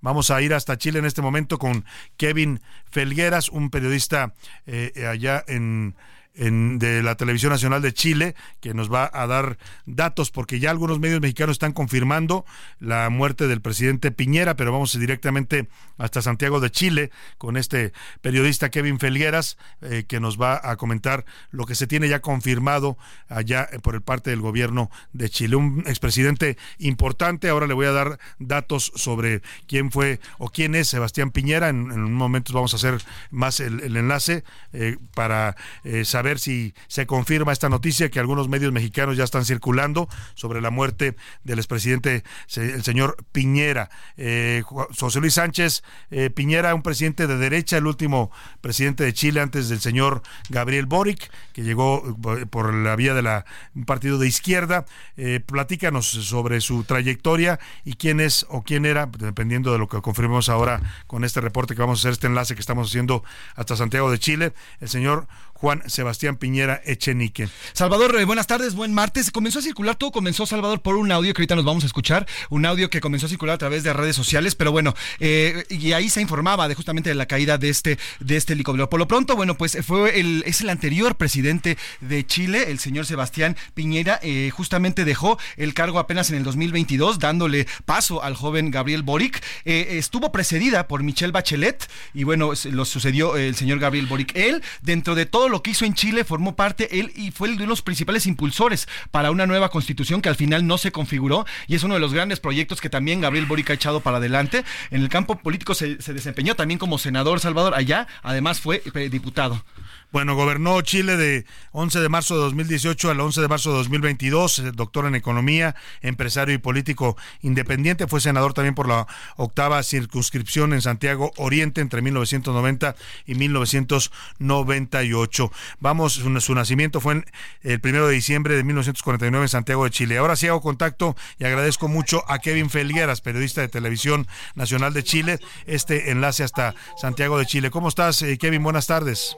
Vamos 0.00 0.30
a 0.30 0.40
ir 0.40 0.54
hasta 0.54 0.78
Chile 0.78 0.98
en 0.98 1.04
este 1.04 1.22
momento 1.22 1.58
con 1.58 1.84
Kevin 2.16 2.60
Felgueras, 2.90 3.48
un 3.48 3.70
periodista 3.70 4.34
eh, 4.66 5.06
allá 5.06 5.44
en 5.46 5.94
de 6.36 7.02
la 7.02 7.14
Televisión 7.14 7.50
Nacional 7.50 7.80
de 7.80 7.94
Chile, 7.94 8.34
que 8.60 8.74
nos 8.74 8.92
va 8.92 9.10
a 9.12 9.26
dar 9.26 9.56
datos, 9.86 10.30
porque 10.30 10.60
ya 10.60 10.70
algunos 10.70 11.00
medios 11.00 11.20
mexicanos 11.20 11.54
están 11.54 11.72
confirmando 11.72 12.44
la 12.78 13.08
muerte 13.08 13.48
del 13.48 13.62
presidente 13.62 14.10
Piñera, 14.10 14.54
pero 14.54 14.70
vamos 14.70 14.98
directamente 14.98 15.68
hasta 15.96 16.20
Santiago 16.20 16.60
de 16.60 16.70
Chile 16.70 17.10
con 17.38 17.56
este 17.56 17.94
periodista 18.20 18.70
Kevin 18.70 18.98
Felgueras, 18.98 19.56
eh, 19.80 20.04
que 20.06 20.20
nos 20.20 20.40
va 20.40 20.60
a 20.62 20.76
comentar 20.76 21.24
lo 21.50 21.64
que 21.64 21.74
se 21.74 21.86
tiene 21.86 22.08
ya 22.08 22.20
confirmado 22.20 22.98
allá 23.28 23.68
por 23.82 23.94
el 23.94 24.02
parte 24.02 24.28
del 24.28 24.42
gobierno 24.42 24.90
de 25.14 25.30
Chile. 25.30 25.56
Un 25.56 25.84
expresidente 25.86 26.58
importante, 26.78 27.48
ahora 27.48 27.66
le 27.66 27.74
voy 27.74 27.86
a 27.86 27.92
dar 27.92 28.18
datos 28.38 28.92
sobre 28.94 29.40
quién 29.66 29.90
fue 29.90 30.20
o 30.36 30.50
quién 30.50 30.74
es 30.74 30.88
Sebastián 30.88 31.30
Piñera, 31.30 31.70
en, 31.70 31.90
un 31.92 32.14
momento 32.14 32.52
vamos 32.52 32.74
a 32.74 32.76
hacer 32.76 33.02
más 33.30 33.60
el, 33.60 33.96
enlace 33.96 34.44
eh, 34.72 34.98
para 35.14 35.56
eh, 35.84 36.04
saber 36.04 36.25
ver 36.26 36.38
si 36.40 36.74
se 36.88 37.06
confirma 37.06 37.52
esta 37.52 37.68
noticia 37.68 38.10
que 38.10 38.18
algunos 38.18 38.48
medios 38.48 38.72
mexicanos 38.72 39.16
ya 39.16 39.24
están 39.24 39.44
circulando 39.44 40.08
sobre 40.34 40.60
la 40.60 40.70
muerte 40.70 41.16
del 41.44 41.58
expresidente, 41.58 42.24
el 42.56 42.82
señor 42.82 43.16
Piñera. 43.32 43.90
Eh, 44.16 44.62
José 44.66 45.20
Luis 45.20 45.34
Sánchez 45.34 45.84
eh, 46.10 46.30
Piñera, 46.30 46.74
un 46.74 46.82
presidente 46.82 47.26
de 47.26 47.36
derecha, 47.36 47.76
el 47.76 47.86
último 47.86 48.30
presidente 48.60 49.04
de 49.04 49.12
Chile 49.12 49.40
antes 49.40 49.68
del 49.68 49.80
señor 49.80 50.22
Gabriel 50.50 50.86
Boric, 50.86 51.30
que 51.52 51.62
llegó 51.62 52.02
eh, 52.38 52.46
por 52.46 52.74
la 52.74 52.96
vía 52.96 53.14
de 53.14 53.22
la, 53.22 53.44
un 53.74 53.84
partido 53.84 54.18
de 54.18 54.26
izquierda. 54.26 54.84
Eh, 55.16 55.40
platícanos 55.40 56.06
sobre 56.06 56.60
su 56.60 56.84
trayectoria 56.84 57.58
y 57.84 57.94
quién 57.94 58.20
es 58.20 58.46
o 58.48 58.62
quién 58.62 58.84
era, 58.84 59.06
dependiendo 59.06 59.72
de 59.72 59.78
lo 59.78 59.88
que 59.88 60.00
confirmemos 60.00 60.48
ahora 60.48 60.80
con 61.06 61.24
este 61.24 61.40
reporte 61.40 61.74
que 61.74 61.80
vamos 61.80 62.00
a 62.00 62.02
hacer, 62.02 62.12
este 62.12 62.26
enlace 62.26 62.54
que 62.54 62.60
estamos 62.60 62.88
haciendo 62.88 63.22
hasta 63.54 63.76
Santiago 63.76 64.10
de 64.10 64.18
Chile, 64.18 64.52
el 64.80 64.88
señor 64.88 65.28
Juan 65.60 65.82
Sebastián 65.86 66.36
Piñera 66.36 66.82
Echenique. 66.84 67.48
Salvador, 67.72 68.14
eh, 68.20 68.24
buenas 68.26 68.46
tardes, 68.46 68.74
buen 68.74 68.92
martes. 68.92 69.30
Comenzó 69.30 69.60
a 69.60 69.62
circular, 69.62 69.96
todo 69.96 70.12
comenzó, 70.12 70.44
Salvador, 70.44 70.82
por 70.82 70.96
un 70.96 71.10
audio 71.10 71.32
que 71.32 71.40
ahorita 71.40 71.56
nos 71.56 71.64
vamos 71.64 71.82
a 71.84 71.86
escuchar, 71.86 72.26
un 72.50 72.66
audio 72.66 72.90
que 72.90 73.00
comenzó 73.00 73.24
a 73.24 73.28
circular 73.30 73.54
a 73.54 73.58
través 73.58 73.82
de 73.82 73.94
redes 73.94 74.14
sociales, 74.14 74.54
pero 74.54 74.70
bueno, 74.70 74.94
eh, 75.18 75.64
y 75.70 75.92
ahí 75.92 76.10
se 76.10 76.20
informaba 76.20 76.68
de 76.68 76.74
justamente 76.74 77.08
de 77.08 77.14
la 77.14 77.24
caída 77.24 77.56
de 77.56 77.70
este, 77.70 77.98
de 78.20 78.36
este 78.36 78.52
helicóptero. 78.52 78.90
Por 78.90 79.00
lo 79.00 79.08
pronto, 79.08 79.34
bueno, 79.34 79.56
pues 79.56 79.78
fue 79.82 80.20
el, 80.20 80.42
es 80.46 80.60
el 80.60 80.68
anterior 80.68 81.16
presidente 81.16 81.78
de 82.02 82.26
Chile, 82.26 82.70
el 82.70 82.78
señor 82.78 83.06
Sebastián 83.06 83.56
Piñera, 83.72 84.20
eh, 84.22 84.50
justamente 84.52 85.06
dejó 85.06 85.38
el 85.56 85.72
cargo 85.72 85.98
apenas 85.98 86.28
en 86.28 86.36
el 86.36 86.44
2022, 86.44 87.18
dándole 87.18 87.66
paso 87.86 88.22
al 88.22 88.34
joven 88.34 88.70
Gabriel 88.70 89.02
Boric. 89.02 89.42
estuvo 89.64 90.32
precedida 90.32 90.86
por 90.86 91.02
Michelle 91.02 91.32
Bachelet, 91.32 91.88
y 92.12 92.24
bueno, 92.24 92.52
lo 92.70 92.84
sucedió 92.84 93.36
el 93.36 93.54
señor 93.54 93.78
Gabriel 93.78 94.06
Boric. 94.06 94.36
Él, 94.36 94.62
dentro 94.82 95.14
de 95.14 95.24
todo 95.24 95.45
lo 95.48 95.62
que 95.62 95.70
hizo 95.70 95.84
en 95.84 95.94
Chile, 95.94 96.24
formó 96.24 96.56
parte 96.56 97.00
él 97.00 97.12
y 97.14 97.30
fue 97.30 97.48
uno 97.48 97.58
de 97.58 97.66
los 97.66 97.82
principales 97.82 98.26
impulsores 98.26 98.88
para 99.10 99.30
una 99.30 99.46
nueva 99.46 99.70
constitución 99.70 100.22
que 100.22 100.28
al 100.28 100.36
final 100.36 100.66
no 100.66 100.78
se 100.78 100.92
configuró 100.92 101.46
y 101.66 101.74
es 101.74 101.82
uno 101.82 101.94
de 101.94 102.00
los 102.00 102.12
grandes 102.12 102.40
proyectos 102.40 102.80
que 102.80 102.90
también 102.90 103.20
Gabriel 103.20 103.46
Boric 103.46 103.70
ha 103.70 103.74
echado 103.74 104.00
para 104.00 104.18
adelante. 104.18 104.64
En 104.90 105.02
el 105.02 105.08
campo 105.08 105.38
político 105.38 105.74
se, 105.74 106.00
se 106.00 106.14
desempeñó 106.14 106.54
también 106.56 106.78
como 106.78 106.98
senador 106.98 107.40
Salvador 107.40 107.74
allá, 107.74 108.06
además 108.22 108.60
fue 108.60 108.82
eh, 108.94 109.08
diputado. 109.08 109.62
Bueno, 110.12 110.36
gobernó 110.36 110.80
Chile 110.82 111.16
de 111.16 111.44
11 111.72 111.98
de 112.00 112.08
marzo 112.08 112.36
de 112.36 112.42
2018 112.42 113.10
al 113.10 113.18
11 113.20 113.40
de 113.40 113.48
marzo 113.48 113.70
de 113.70 113.78
2022, 113.78 114.60
eh, 114.60 114.70
doctor 114.72 115.06
en 115.06 115.16
economía, 115.16 115.74
empresario 116.00 116.54
y 116.54 116.58
político 116.58 117.16
independiente, 117.42 118.06
fue 118.06 118.20
senador 118.20 118.54
también 118.54 118.76
por 118.76 118.86
la 118.88 119.08
octava 119.36 119.82
circunscripción 119.82 120.72
en 120.72 120.80
Santiago 120.80 121.32
Oriente 121.36 121.80
entre 121.80 122.02
1990 122.02 122.94
y 123.26 123.34
1998. 123.34 125.50
Vamos, 125.80 126.12
su, 126.14 126.54
nacimiento 126.54 127.00
fue 127.00 127.24
el 127.62 127.80
primero 127.80 128.06
de 128.06 128.14
diciembre 128.14 128.54
de 128.54 128.62
1949 128.62 129.44
en 129.44 129.48
Santiago 129.48 129.82
de 129.84 129.90
Chile. 129.90 130.18
Ahora 130.18 130.36
sí 130.36 130.46
hago 130.46 130.60
contacto 130.60 131.16
y 131.38 131.44
agradezco 131.44 131.88
mucho 131.88 132.22
a 132.30 132.38
Kevin 132.38 132.70
Felgueras, 132.70 133.20
periodista 133.20 133.60
de 133.60 133.66
Televisión 133.68 134.28
Nacional 134.54 134.94
de 134.94 135.02
Chile, 135.02 135.40
este 135.66 136.12
enlace 136.12 136.44
hasta 136.44 136.76
Santiago 136.96 137.38
de 137.38 137.46
Chile. 137.46 137.70
¿Cómo 137.70 137.88
estás, 137.88 138.22
eh, 138.22 138.38
Kevin? 138.38 138.62
Buenas 138.62 138.86
tardes. 138.86 139.36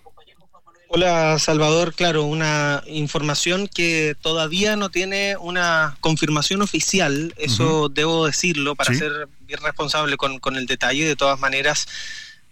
Hola 0.90 1.38
Salvador, 1.38 1.94
claro, 1.94 2.24
una 2.24 2.83
información 2.87 3.68
que 3.68 4.16
todavía 4.20 4.74
no 4.74 4.88
tiene 4.88 5.37
una 5.38 5.96
confirmación 6.01 6.62
oficial, 6.62 7.35
eso 7.37 7.90
debo 7.90 8.27
decirlo 8.27 8.74
para 8.74 8.94
ser 8.94 9.29
bien 9.42 9.61
responsable 9.62 10.16
con, 10.16 10.38
con 10.38 10.57
el 10.57 10.66
detalle, 10.66 11.07
de 11.07 11.14
todas 11.14 11.38
maneras 11.38 11.87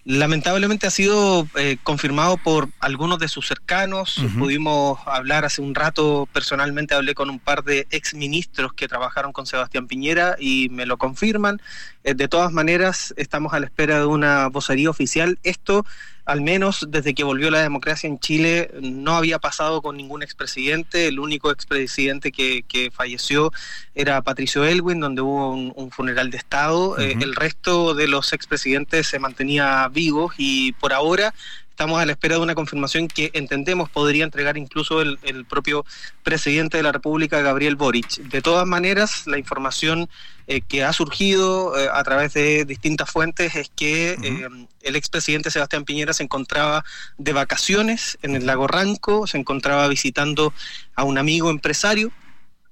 Lamentablemente 0.09 0.87
ha 0.87 0.91
sido 0.91 1.49
eh, 1.57 1.79
confirmado 1.83 2.37
por 2.37 2.69
algunos 2.79 3.19
de 3.19 3.27
sus 3.27 3.49
cercanos. 3.49 4.23
Pudimos 4.39 5.01
hablar 5.05 5.45
hace 5.45 5.61
un 5.61 5.75
rato, 5.75 6.29
personalmente 6.33 6.95
hablé 6.95 7.17
con 7.17 7.29
un 7.29 7.41
par 7.41 7.65
de 7.65 7.89
exministros 7.91 8.73
que 8.73 8.87
trabajaron 8.87 9.33
con 9.33 9.47
Sebastián 9.47 9.89
Piñera 9.89 10.37
y 10.39 10.69
me 10.71 10.87
lo 10.87 10.97
confirman. 10.97 11.61
Eh, 12.05 12.15
de 12.15 12.29
todas 12.29 12.53
maneras, 12.53 13.15
estamos 13.17 13.53
a 13.53 13.59
la 13.59 13.67
espera 13.67 13.99
de 13.99 14.07
una 14.07 14.47
vocería 14.47 14.91
oficial. 14.91 15.41
Esto 15.43 15.85
al 16.27 16.41
menos 16.41 16.87
desde 16.89 17.15
que 17.15 17.23
volvió 17.23 17.51
la 17.51 17.63
democracia 17.63 18.09
en 18.09 18.19
Chile, 18.19 18.71
no 18.83 19.15
había 19.15 19.39
pasado 19.39 19.81
con 19.81 19.97
ningún 19.97 20.25
expresidente. 20.25 21.07
El 21.07 21.21
único 21.21 21.53
expresidente 21.53 22.33
que, 22.33 22.65
que 22.67 22.91
falleció 22.91 23.53
era 23.95 24.21
Patricio 24.23 24.65
Elwin, 24.65 24.99
donde 24.99 25.23
hubo 25.23 25.53
un, 25.53 25.91
funeral 25.93 26.31
de 26.33 26.37
Estado. 26.37 26.99
Eh, 26.99 27.17
el 27.21 27.37
resto 27.37 27.95
de 27.95 28.09
los 28.09 28.33
expresidentes 28.33 29.07
se 29.07 29.21
mantenía 29.21 29.89
vivos 29.89 30.35
y 30.37 30.73
por 30.73 30.93
ahora 30.93 31.33
estamos 31.77 32.01
a 32.01 32.07
la 32.07 32.13
espera 32.13 32.37
de 32.37 32.41
una 32.41 32.55
confirmación 32.55 33.07
que 33.07 33.31
entendemos 33.35 33.91
podría 33.91 34.25
entregar 34.25 34.57
incluso 34.57 35.03
el, 35.03 35.19
propio 35.47 35.85
presidente 36.23 36.79
de 36.79 36.83
la 36.83 36.91
República, 36.91 37.43
Gabriel 37.43 37.77
Boric. 37.77 38.17
De 38.17 38.41
todas 38.41 38.67
maneras, 38.67 39.27
la 39.27 39.37
información 39.37 40.09
eh, 40.47 40.63
que 40.63 40.85
ha 40.85 40.95
surgido 40.95 41.79
eh, 41.79 41.91
a 41.93 42.03
través 42.03 42.33
de 42.33 42.65
distintas 42.65 43.11
fuentes 43.11 43.57
es 43.57 43.71
que 43.77 44.13
eh, 44.13 44.49
el 44.81 44.97
expresidente 44.97 45.51
Sebastián 45.51 45.85
Piñera 45.85 46.15
se 46.15 46.23
encontraba 46.23 46.83
de 47.19 47.35
vacaciones 47.35 48.17
en 48.23 48.37
el 48.37 48.47
lago 48.47 48.67
Ranco, 48.69 49.27
se 49.27 49.37
encontraba 49.37 49.87
visitando 49.87 50.55
a 50.95 51.05
un 51.05 51.19
amigo 51.19 51.51
empresario 51.51 52.11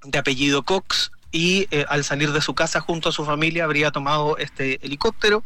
de 0.02 0.18
apellido 0.18 0.62
Cox 0.62 1.12
y 1.30 1.68
al 1.88 2.04
salir 2.04 2.32
de 2.32 2.40
su 2.40 2.54
casa 2.54 2.80
junto 2.80 3.10
a 3.10 3.12
su 3.12 3.26
familia 3.26 3.64
habría 3.64 3.90
tomado 3.90 4.38
este 4.38 4.78
helicóptero 4.82 5.42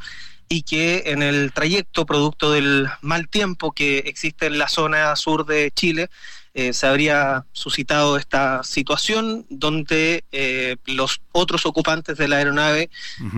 y 0.48 0.62
que 0.62 1.04
en 1.06 1.22
el 1.22 1.52
trayecto, 1.52 2.06
producto 2.06 2.52
del 2.52 2.88
mal 3.02 3.28
tiempo 3.28 3.72
que 3.72 3.98
existe 3.98 4.46
en 4.46 4.58
la 4.58 4.68
zona 4.68 5.14
sur 5.16 5.46
de 5.46 5.70
Chile, 5.74 6.08
eh, 6.54 6.72
se 6.72 6.86
habría 6.86 7.44
suscitado 7.52 8.16
esta 8.16 8.64
situación 8.64 9.46
donde 9.48 10.24
eh, 10.32 10.76
los 10.86 11.20
otros 11.30 11.66
ocupantes 11.66 12.18
de 12.18 12.26
la 12.26 12.38
aeronave 12.38 12.90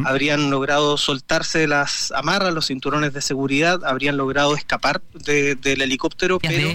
habrían 0.04 0.48
logrado 0.48 0.96
soltarse 0.96 1.66
las 1.66 2.12
amarras, 2.12 2.54
los 2.54 2.68
cinturones 2.68 3.12
de 3.12 3.20
seguridad, 3.20 3.84
habrían 3.84 4.16
logrado 4.16 4.54
escapar 4.54 5.02
del 5.12 5.82
helicóptero, 5.82 6.38
pero 6.38 6.70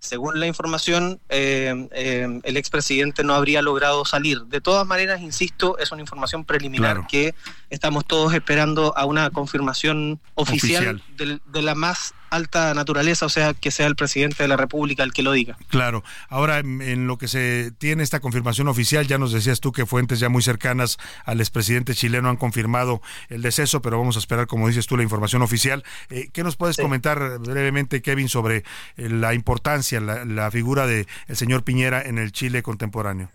según 0.00 0.40
la 0.40 0.46
información, 0.46 1.20
eh, 1.28 1.88
eh, 1.92 2.40
el 2.42 2.56
expresidente 2.56 3.22
no 3.22 3.34
habría 3.34 3.60
logrado 3.60 4.04
salir. 4.06 4.40
De 4.46 4.60
todas 4.60 4.86
maneras, 4.86 5.20
insisto, 5.20 5.78
es 5.78 5.92
una 5.92 6.00
información 6.00 6.44
preliminar 6.44 7.06
que 7.06 7.34
estamos 7.68 8.06
todos 8.06 8.32
esperando 8.32 8.96
a 8.96 9.04
una 9.04 9.30
confirmación 9.30 10.18
oficial, 10.34 11.02
de 11.16 11.62
la 11.62 11.74
más 11.74 12.14
alta 12.30 12.72
naturaleza, 12.74 13.26
o 13.26 13.28
sea, 13.28 13.54
que 13.54 13.70
sea 13.70 13.86
el 13.86 13.96
presidente 13.96 14.42
de 14.42 14.48
la 14.48 14.56
República 14.56 15.02
el 15.02 15.12
que 15.12 15.22
lo 15.22 15.32
diga. 15.32 15.56
Claro. 15.68 16.02
Ahora, 16.28 16.58
en 16.58 17.06
lo 17.06 17.18
que 17.18 17.28
se 17.28 17.72
tiene 17.78 18.02
esta 18.02 18.20
confirmación 18.20 18.68
oficial, 18.68 19.06
ya 19.06 19.18
nos 19.18 19.32
decías 19.32 19.60
tú 19.60 19.72
que 19.72 19.86
fuentes 19.86 20.20
ya 20.20 20.28
muy 20.28 20.42
cercanas 20.42 20.98
al 21.24 21.40
expresidente 21.40 21.94
chileno 21.94 22.28
han 22.28 22.36
confirmado 22.36 23.02
el 23.28 23.42
deceso, 23.42 23.82
pero 23.82 23.98
vamos 23.98 24.16
a 24.16 24.18
esperar, 24.18 24.46
como 24.46 24.68
dices 24.68 24.86
tú, 24.86 24.96
la 24.96 25.02
información 25.02 25.42
oficial. 25.42 25.84
Eh, 26.08 26.30
¿Qué 26.32 26.42
nos 26.42 26.56
puedes 26.56 26.76
comentar 26.76 27.38
brevemente, 27.38 28.02
Kevin, 28.02 28.28
sobre 28.28 28.64
eh, 28.96 29.08
la 29.08 29.34
importancia, 29.34 30.00
la, 30.00 30.50
figura 30.50 30.86
del 30.86 31.06
el 31.28 31.36
señor 31.36 31.64
Piñera 31.64 32.02
en 32.02 32.18
el 32.18 32.32
Chile 32.32 32.62
contemporáneo? 32.62 33.30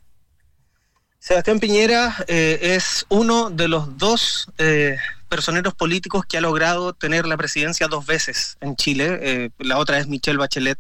Sebastián 1.19 1.59
Piñera 1.59 2.15
eh, 2.27 2.59
es 2.61 3.05
uno 3.09 3.49
de 3.49 3.67
los 3.67 3.97
dos 3.97 4.47
eh, 4.59 4.97
personeros 5.25 5.73
políticos 5.73 6.25
que 6.27 6.37
ha 6.37 6.41
logrado 6.41 6.93
tener 6.93 7.25
la 7.25 7.37
presidencia 7.37 7.87
dos 7.87 8.05
veces 8.05 8.57
en 8.61 8.75
Chile. 8.75 9.19
Eh, 9.21 9.49
la 9.59 9.77
otra 9.77 9.97
es 9.97 10.07
Michelle 10.07 10.37
Bachelet. 10.37 10.79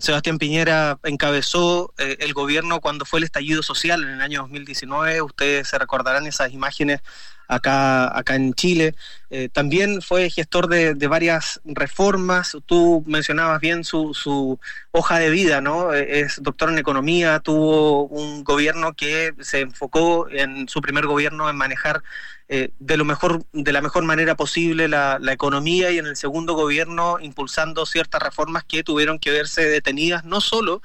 Sebastián 0.00 0.38
Piñera 0.38 0.98
encabezó 1.02 1.92
el 1.98 2.32
gobierno 2.32 2.80
cuando 2.80 3.04
fue 3.04 3.18
el 3.18 3.24
estallido 3.24 3.62
social 3.62 4.02
en 4.02 4.08
el 4.08 4.22
año 4.22 4.40
2019. 4.40 5.20
Ustedes 5.20 5.68
se 5.68 5.78
recordarán 5.78 6.26
esas 6.26 6.50
imágenes 6.50 7.02
acá, 7.48 8.16
acá 8.16 8.34
en 8.34 8.54
Chile. 8.54 8.94
Eh, 9.30 9.48
también 9.48 10.00
fue 10.00 10.30
gestor 10.30 10.68
de, 10.68 10.94
varias 11.08 11.60
reformas. 11.64 12.56
Tú 12.66 13.02
mencionabas 13.06 13.60
bien 13.60 13.84
su, 13.84 14.14
su, 14.14 14.58
hoja 14.92 15.18
de 15.18 15.30
vida, 15.30 15.60
¿no? 15.60 15.92
Eh, 15.92 16.20
es 16.20 16.42
doctor 16.42 16.70
en 16.70 16.78
economía, 16.78 17.40
tuvo 17.40 18.04
un 18.04 18.44
gobierno 18.44 18.92
que 18.94 19.34
se 19.40 19.60
enfocó 19.60 20.28
en 20.30 20.68
su 20.68 20.80
primer 20.80 21.06
gobierno 21.06 21.48
en 21.50 21.56
manejar 21.56 22.02
eh, 22.48 22.70
de 22.78 22.96
lo 22.98 23.06
mejor, 23.06 23.42
de 23.52 23.72
la 23.72 23.80
mejor 23.80 24.04
manera 24.04 24.34
posible 24.34 24.86
la, 24.86 25.18
la, 25.18 25.32
economía 25.32 25.90
y 25.90 25.98
en 25.98 26.04
el 26.06 26.14
segundo 26.14 26.52
gobierno 26.52 27.16
impulsando 27.18 27.86
ciertas 27.86 28.22
reformas 28.22 28.64
que 28.64 28.84
tuvieron 28.84 29.18
que 29.18 29.30
verse 29.30 29.66
detenidas 29.66 30.24
no 30.24 30.42
solo 30.42 30.82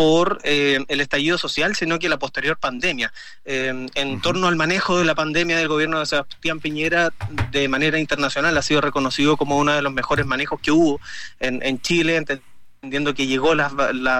por 0.00 0.38
eh, 0.44 0.82
el 0.88 1.02
estallido 1.02 1.36
social, 1.36 1.76
sino 1.76 1.98
que 1.98 2.08
la 2.08 2.18
posterior 2.18 2.56
pandemia. 2.56 3.12
Eh, 3.44 3.86
en 3.94 4.20
torno 4.22 4.46
al 4.46 4.56
manejo 4.56 4.96
de 4.96 5.04
la 5.04 5.14
pandemia 5.14 5.58
del 5.58 5.68
gobierno 5.68 6.00
de 6.00 6.06
Sebastián 6.06 6.58
Piñera, 6.58 7.12
de 7.50 7.68
manera 7.68 7.98
internacional, 7.98 8.56
ha 8.56 8.62
sido 8.62 8.80
reconocido 8.80 9.36
como 9.36 9.58
uno 9.58 9.74
de 9.74 9.82
los 9.82 9.92
mejores 9.92 10.24
manejos 10.24 10.58
que 10.58 10.72
hubo 10.72 11.02
en, 11.38 11.82
Chile, 11.82 12.16
entendiendo 12.16 13.12
que 13.12 13.26
llegó 13.26 13.54
la, 13.54 13.68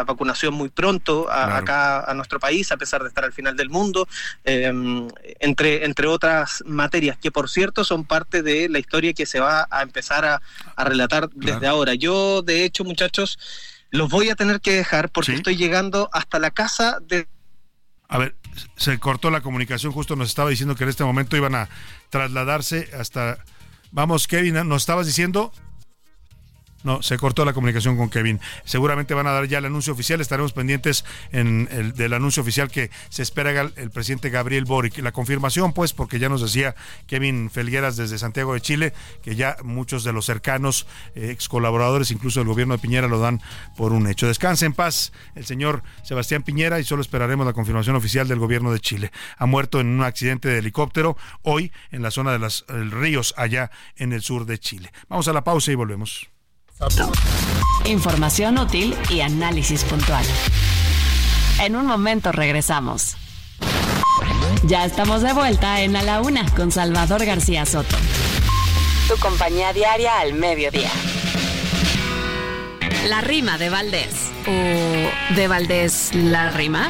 vacunación 0.07 0.53
muy 0.53 0.69
pronto 0.69 1.31
acá 1.31 2.05
a 2.05 2.13
nuestro 2.13 2.39
país, 2.39 2.71
a 2.73 2.77
pesar 2.77 3.01
de 3.01 3.09
estar 3.09 3.25
al 3.25 3.33
final 3.33 3.57
del 3.57 3.71
mundo, 3.71 4.07
eh, 4.45 4.71
entre, 5.41 5.87
entre 5.87 6.09
otras 6.09 6.63
materias, 6.67 7.17
que 7.17 7.31
por 7.31 7.49
cierto 7.49 7.85
son 7.85 8.05
parte 8.05 8.43
de 8.43 8.69
la 8.69 8.81
historia 8.81 9.15
que 9.15 9.25
se 9.25 9.41
va 9.41 9.67
a 9.71 9.81
empezar 9.81 10.27
a, 10.27 10.43
relatar 10.85 11.31
desde 11.31 11.67
ahora. 11.67 11.95
Yo, 11.95 12.43
de 12.43 12.65
hecho, 12.65 12.85
muchachos, 12.85 13.39
los 13.91 14.09
voy 14.09 14.29
a 14.31 14.35
tener 14.35 14.61
que 14.61 14.73
dejar 14.73 15.11
porque 15.11 15.35
estoy 15.35 15.57
llegando 15.57 16.09
hasta 16.13 16.39
la 16.39 16.51
casa 16.51 16.99
de... 17.01 17.29
A 18.09 18.19
ver, 18.19 18.37
se 18.77 18.99
cortó 18.99 19.31
la 19.31 19.41
comunicación, 19.41 19.93
justo 19.93 20.17
nos 20.17 20.29
estaba 20.29 20.51
diciendo 20.51 20.75
que 20.75 20.85
en 20.85 20.91
este 20.91 21.05
momento 21.05 21.37
iban 21.37 21.55
a 21.55 21.69
trasladarse 22.11 22.91
hasta... 22.99 23.45
Vamos, 23.93 24.29
Kevin, 24.29 24.55
¿nos 24.69 24.83
estabas 24.83 25.07
diciendo? 25.07 25.53
No, 26.83 27.03
se 27.03 27.19
cortó 27.19 27.45
la 27.45 27.53
comunicación 27.53 27.97
con 27.97 28.09
Kevin. 28.09 28.41
Seguramente 28.65 29.13
van 29.15 29.27
a 29.27 29.33
dar 29.33 29.47
ya 29.47 29.59
el 29.59 29.67
anuncio 29.67 29.93
oficial. 29.93 30.21
Estaremos 30.21 30.53
pendientes 30.53 31.05
en 31.31 31.69
el, 31.71 31.93
del 31.93 32.15
anuncio 32.15 32.43
oficial 32.43 32.71
que 32.71 32.91
se 33.11 33.23
espera 33.23 33.51
el 33.61 33.91
presidente 33.91 34.31
Gabriel 34.31 34.65
Boric. 34.65 34.99
La 34.99 35.13
confirmación, 35.13 35.73
pues, 35.73 35.93
porque 35.93 36.19
ya 36.19 36.29
nos 36.29 36.41
decía 36.41 36.75
Kevin 37.07 37.51
Felgueras 37.51 37.97
desde 37.97 38.19
Santiago 38.19 38.55
de 38.55 38.61
Chile, 38.61 38.93
que 39.23 39.37
ya 39.37 39.57
muchos 39.63 40.05
de 40.05 40.13
los 40.13 40.25
cercanos 40.25 40.87
eh, 41.15 41.31
ex 41.31 41.49
colaboradores, 41.49 42.11
incluso 42.11 42.41
del 42.41 42.49
gobierno 42.49 42.75
de 42.75 42.81
Piñera, 42.81 43.09
lo 43.09 43.19
dan 43.19 43.41
por 43.77 43.93
un 43.93 44.07
hecho. 44.07 44.27
Descanse 44.27 44.65
en 44.65 44.73
paz 44.73 45.13
el 45.35 45.45
señor 45.45 45.83
Sebastián 46.03 46.43
Piñera 46.43 46.81
y 46.81 46.85
solo 46.85 47.03
esperaremos 47.03 47.47
la 47.47 47.53
confirmación 47.53 47.97
oficial 47.97 48.27
del 48.27 48.39
gobierno 48.39 48.73
de 48.73 48.81
Chile. 48.81 49.13
Ha 49.37 49.47
muerto 49.47 49.81
en 49.81 49.89
un 49.89 50.03
accidente 50.03 50.49
de 50.49 50.59
helicóptero 50.59 51.17
hoy 51.43 51.73
en 51.91 52.03
la 52.03 52.11
zona 52.11 52.33
de 52.33 52.39
los 52.39 52.65
ríos, 52.69 53.35
allá 53.37 53.71
en 53.97 54.13
el 54.13 54.23
sur 54.23 54.47
de 54.47 54.59
Chile. 54.59 54.93
Vamos 55.09 55.29
a 55.29 55.33
la 55.33 55.45
pausa 55.45 55.73
y 55.73 55.75
volvemos. 55.75 56.31
Información 57.85 58.59
útil 58.59 58.97
y 59.11 59.21
análisis 59.21 59.85
puntual. 59.85 60.25
En 61.61 61.77
un 61.77 61.87
momento 61.87 62.33
regresamos. 62.33 63.17
Ya 64.65 64.87
estamos 64.87 65.21
de 65.23 65.33
vuelta 65.33 65.83
en 65.83 65.95
A 65.97 66.03
la 66.03 66.23
Una 66.23 66.49
con 66.55 66.71
Salvador 66.73 67.25
García 67.27 67.67
Soto. 67.67 67.97
Tu 69.09 69.17
compañía 69.19 69.73
diaria 69.73 70.21
al 70.21 70.33
mediodía. 70.33 70.91
La 73.09 73.21
rima 73.21 73.59
de 73.59 73.69
Valdés. 73.69 74.31
¿O 74.47 75.35
de 75.35 75.49
Valdés 75.49 76.11
la 76.15 76.51
rima? 76.51 76.89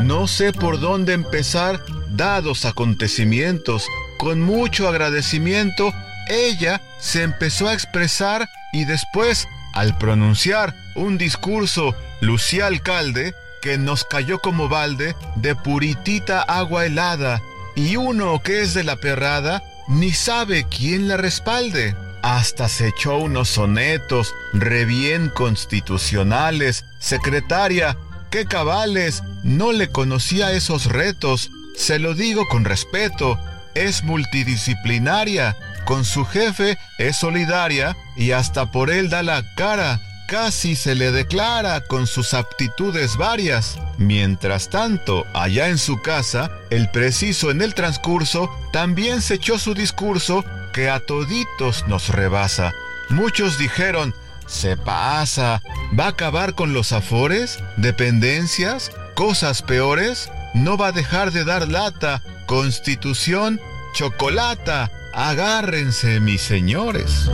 No 0.00 0.26
sé 0.28 0.52
por 0.52 0.80
dónde 0.80 1.12
empezar, 1.12 1.80
dados 2.08 2.64
acontecimientos. 2.64 3.86
Con 4.18 4.40
mucho 4.40 4.88
agradecimiento 4.88 5.92
ella 6.32 6.80
se 6.98 7.22
empezó 7.22 7.68
a 7.68 7.74
expresar 7.74 8.48
y 8.72 8.84
después, 8.84 9.48
al 9.74 9.96
pronunciar 9.98 10.74
un 10.94 11.18
discurso, 11.18 11.94
Lucía 12.20 12.66
Alcalde, 12.66 13.34
que 13.60 13.78
nos 13.78 14.04
cayó 14.04 14.40
como 14.40 14.68
balde 14.68 15.14
de 15.36 15.54
puritita 15.54 16.40
agua 16.42 16.86
helada, 16.86 17.40
y 17.74 17.96
uno 17.96 18.42
que 18.42 18.62
es 18.62 18.74
de 18.74 18.84
la 18.84 18.96
perrada, 18.96 19.62
ni 19.88 20.12
sabe 20.12 20.66
quién 20.68 21.08
la 21.08 21.16
respalde. 21.16 21.94
Hasta 22.22 22.68
se 22.68 22.88
echó 22.88 23.16
unos 23.18 23.48
sonetos 23.48 24.34
re 24.52 24.84
bien 24.84 25.28
constitucionales. 25.28 26.84
Secretaria, 26.98 27.96
qué 28.30 28.46
cabales, 28.46 29.22
no 29.42 29.72
le 29.72 29.88
conocía 29.88 30.52
esos 30.52 30.86
retos. 30.86 31.50
Se 31.76 31.98
lo 31.98 32.14
digo 32.14 32.46
con 32.48 32.64
respeto, 32.64 33.38
es 33.74 34.04
multidisciplinaria 34.04 35.56
con 35.84 36.04
su 36.04 36.24
jefe 36.24 36.78
es 36.98 37.16
solidaria 37.16 37.96
y 38.16 38.32
hasta 38.32 38.70
por 38.70 38.90
él 38.90 39.10
da 39.10 39.22
la 39.22 39.42
cara, 39.54 40.00
casi 40.28 40.76
se 40.76 40.94
le 40.94 41.12
declara 41.12 41.82
con 41.82 42.06
sus 42.06 42.34
aptitudes 42.34 43.16
varias. 43.16 43.78
Mientras 43.98 44.70
tanto, 44.70 45.26
allá 45.34 45.68
en 45.68 45.78
su 45.78 46.00
casa, 46.00 46.50
el 46.70 46.90
preciso 46.90 47.50
en 47.50 47.62
el 47.62 47.74
transcurso 47.74 48.50
también 48.72 49.20
se 49.20 49.34
echó 49.34 49.58
su 49.58 49.74
discurso 49.74 50.44
que 50.72 50.88
a 50.88 51.00
toditos 51.00 51.86
nos 51.86 52.08
rebasa. 52.08 52.72
Muchos 53.10 53.58
dijeron, 53.58 54.14
se 54.46 54.76
pasa, 54.76 55.62
va 55.98 56.06
a 56.06 56.08
acabar 56.08 56.54
con 56.54 56.72
los 56.72 56.92
afores, 56.92 57.58
dependencias, 57.76 58.90
cosas 59.14 59.62
peores, 59.62 60.30
no 60.54 60.76
va 60.76 60.88
a 60.88 60.92
dejar 60.92 61.32
de 61.32 61.44
dar 61.44 61.68
lata, 61.68 62.22
constitución, 62.46 63.60
chocolata, 63.94 64.90
Agárrense, 65.12 66.20
mis 66.20 66.42
señores. 66.42 67.30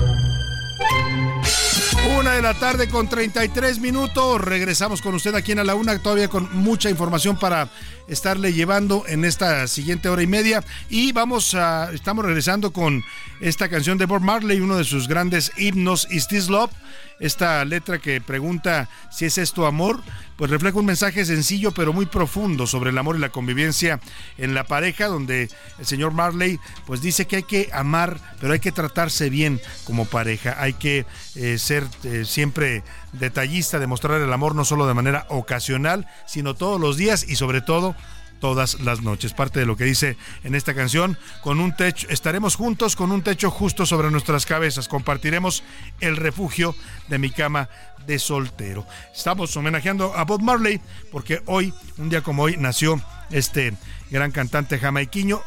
Una 2.18 2.32
de 2.32 2.42
la 2.42 2.54
tarde 2.54 2.88
con 2.88 3.08
33 3.08 3.80
minutos. 3.80 4.40
Regresamos 4.40 5.00
con 5.00 5.14
usted 5.14 5.34
aquí 5.34 5.52
en 5.52 5.60
A 5.60 5.64
la 5.64 5.74
Una, 5.74 5.98
todavía 5.98 6.28
con 6.28 6.48
mucha 6.56 6.90
información 6.90 7.38
para 7.38 7.68
estarle 8.08 8.52
llevando 8.52 9.04
en 9.06 9.24
esta 9.24 9.66
siguiente 9.68 10.08
hora 10.08 10.22
y 10.22 10.26
media. 10.26 10.64
Y 10.88 11.12
vamos 11.12 11.54
a, 11.54 11.92
estamos 11.92 12.24
regresando 12.24 12.72
con 12.72 13.04
esta 13.40 13.68
canción 13.68 13.98
de 13.98 14.06
Bob 14.06 14.22
Marley, 14.22 14.60
uno 14.60 14.76
de 14.76 14.84
sus 14.84 15.08
grandes 15.08 15.52
himnos, 15.56 16.08
Is 16.10 16.28
This 16.28 16.48
Love. 16.48 16.72
Esta 17.20 17.64
letra 17.64 17.98
que 17.98 18.20
pregunta 18.20 18.88
si 19.10 19.24
es 19.24 19.38
esto 19.38 19.66
amor, 19.66 20.00
pues 20.36 20.52
refleja 20.52 20.78
un 20.78 20.86
mensaje 20.86 21.24
sencillo 21.24 21.72
pero 21.72 21.92
muy 21.92 22.06
profundo 22.06 22.64
sobre 22.68 22.90
el 22.90 22.98
amor 22.98 23.16
y 23.16 23.18
la 23.18 23.30
convivencia 23.30 23.98
en 24.38 24.54
la 24.54 24.62
pareja, 24.62 25.08
donde 25.08 25.50
el 25.80 25.86
señor 25.86 26.12
Marley 26.12 26.60
pues 26.86 27.02
dice 27.02 27.26
que 27.26 27.36
hay 27.36 27.42
que 27.42 27.70
amar, 27.72 28.20
pero 28.40 28.52
hay 28.52 28.60
que 28.60 28.70
tratarse 28.70 29.30
bien 29.30 29.60
como 29.82 30.04
pareja, 30.04 30.56
hay 30.60 30.74
que 30.74 31.06
eh, 31.34 31.58
ser 31.58 31.84
eh, 32.04 32.24
siempre 32.24 32.84
detallista, 33.12 33.78
demostrar 33.78 34.20
el 34.20 34.32
amor 34.32 34.54
no 34.54 34.64
solo 34.64 34.86
de 34.86 34.94
manera 34.94 35.26
ocasional, 35.28 36.06
sino 36.26 36.54
todos 36.54 36.80
los 36.80 36.96
días 36.96 37.24
y 37.28 37.36
sobre 37.36 37.60
todo 37.60 37.94
todas 38.40 38.80
las 38.80 39.02
noches. 39.02 39.34
Parte 39.34 39.60
de 39.60 39.66
lo 39.66 39.76
que 39.76 39.84
dice 39.84 40.16
en 40.44 40.54
esta 40.54 40.74
canción, 40.74 41.18
con 41.42 41.60
un 41.60 41.74
techo, 41.74 42.06
estaremos 42.10 42.54
juntos 42.54 42.96
con 42.96 43.12
un 43.12 43.22
techo 43.22 43.50
justo 43.50 43.86
sobre 43.86 44.10
nuestras 44.10 44.46
cabezas, 44.46 44.88
compartiremos 44.88 45.62
el 46.00 46.16
refugio 46.16 46.74
de 47.08 47.18
mi 47.18 47.30
cama 47.30 47.68
de 48.06 48.18
soltero. 48.18 48.86
Estamos 49.14 49.56
homenajeando 49.56 50.14
a 50.14 50.24
Bob 50.24 50.40
Marley 50.40 50.80
porque 51.10 51.42
hoy, 51.46 51.74
un 51.98 52.08
día 52.08 52.22
como 52.22 52.44
hoy, 52.44 52.56
nació 52.56 53.00
este 53.30 53.74
gran 54.10 54.30
cantante 54.30 54.78
jamaiquino 54.78 55.42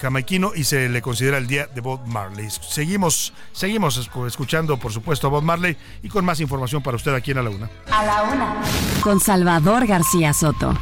jamaiquino 0.00 0.52
y 0.54 0.64
se 0.64 0.88
le 0.88 1.02
considera 1.02 1.38
el 1.38 1.46
día 1.46 1.66
de 1.66 1.80
Bob 1.80 2.06
Marley. 2.06 2.48
Seguimos, 2.50 3.32
seguimos 3.52 4.10
escuchando, 4.26 4.76
por 4.78 4.92
supuesto, 4.92 5.26
a 5.26 5.30
Bob 5.30 5.42
Marley 5.42 5.76
y 6.02 6.08
con 6.08 6.24
más 6.24 6.40
información 6.40 6.82
para 6.82 6.96
usted 6.96 7.14
aquí 7.14 7.30
en 7.30 7.38
A 7.38 7.42
la 7.42 7.50
Una. 7.50 7.70
A 7.90 8.04
la 8.04 8.22
Una. 8.24 8.62
Con 9.02 9.20
Salvador 9.20 9.86
García 9.86 10.32
Soto. 10.32 10.74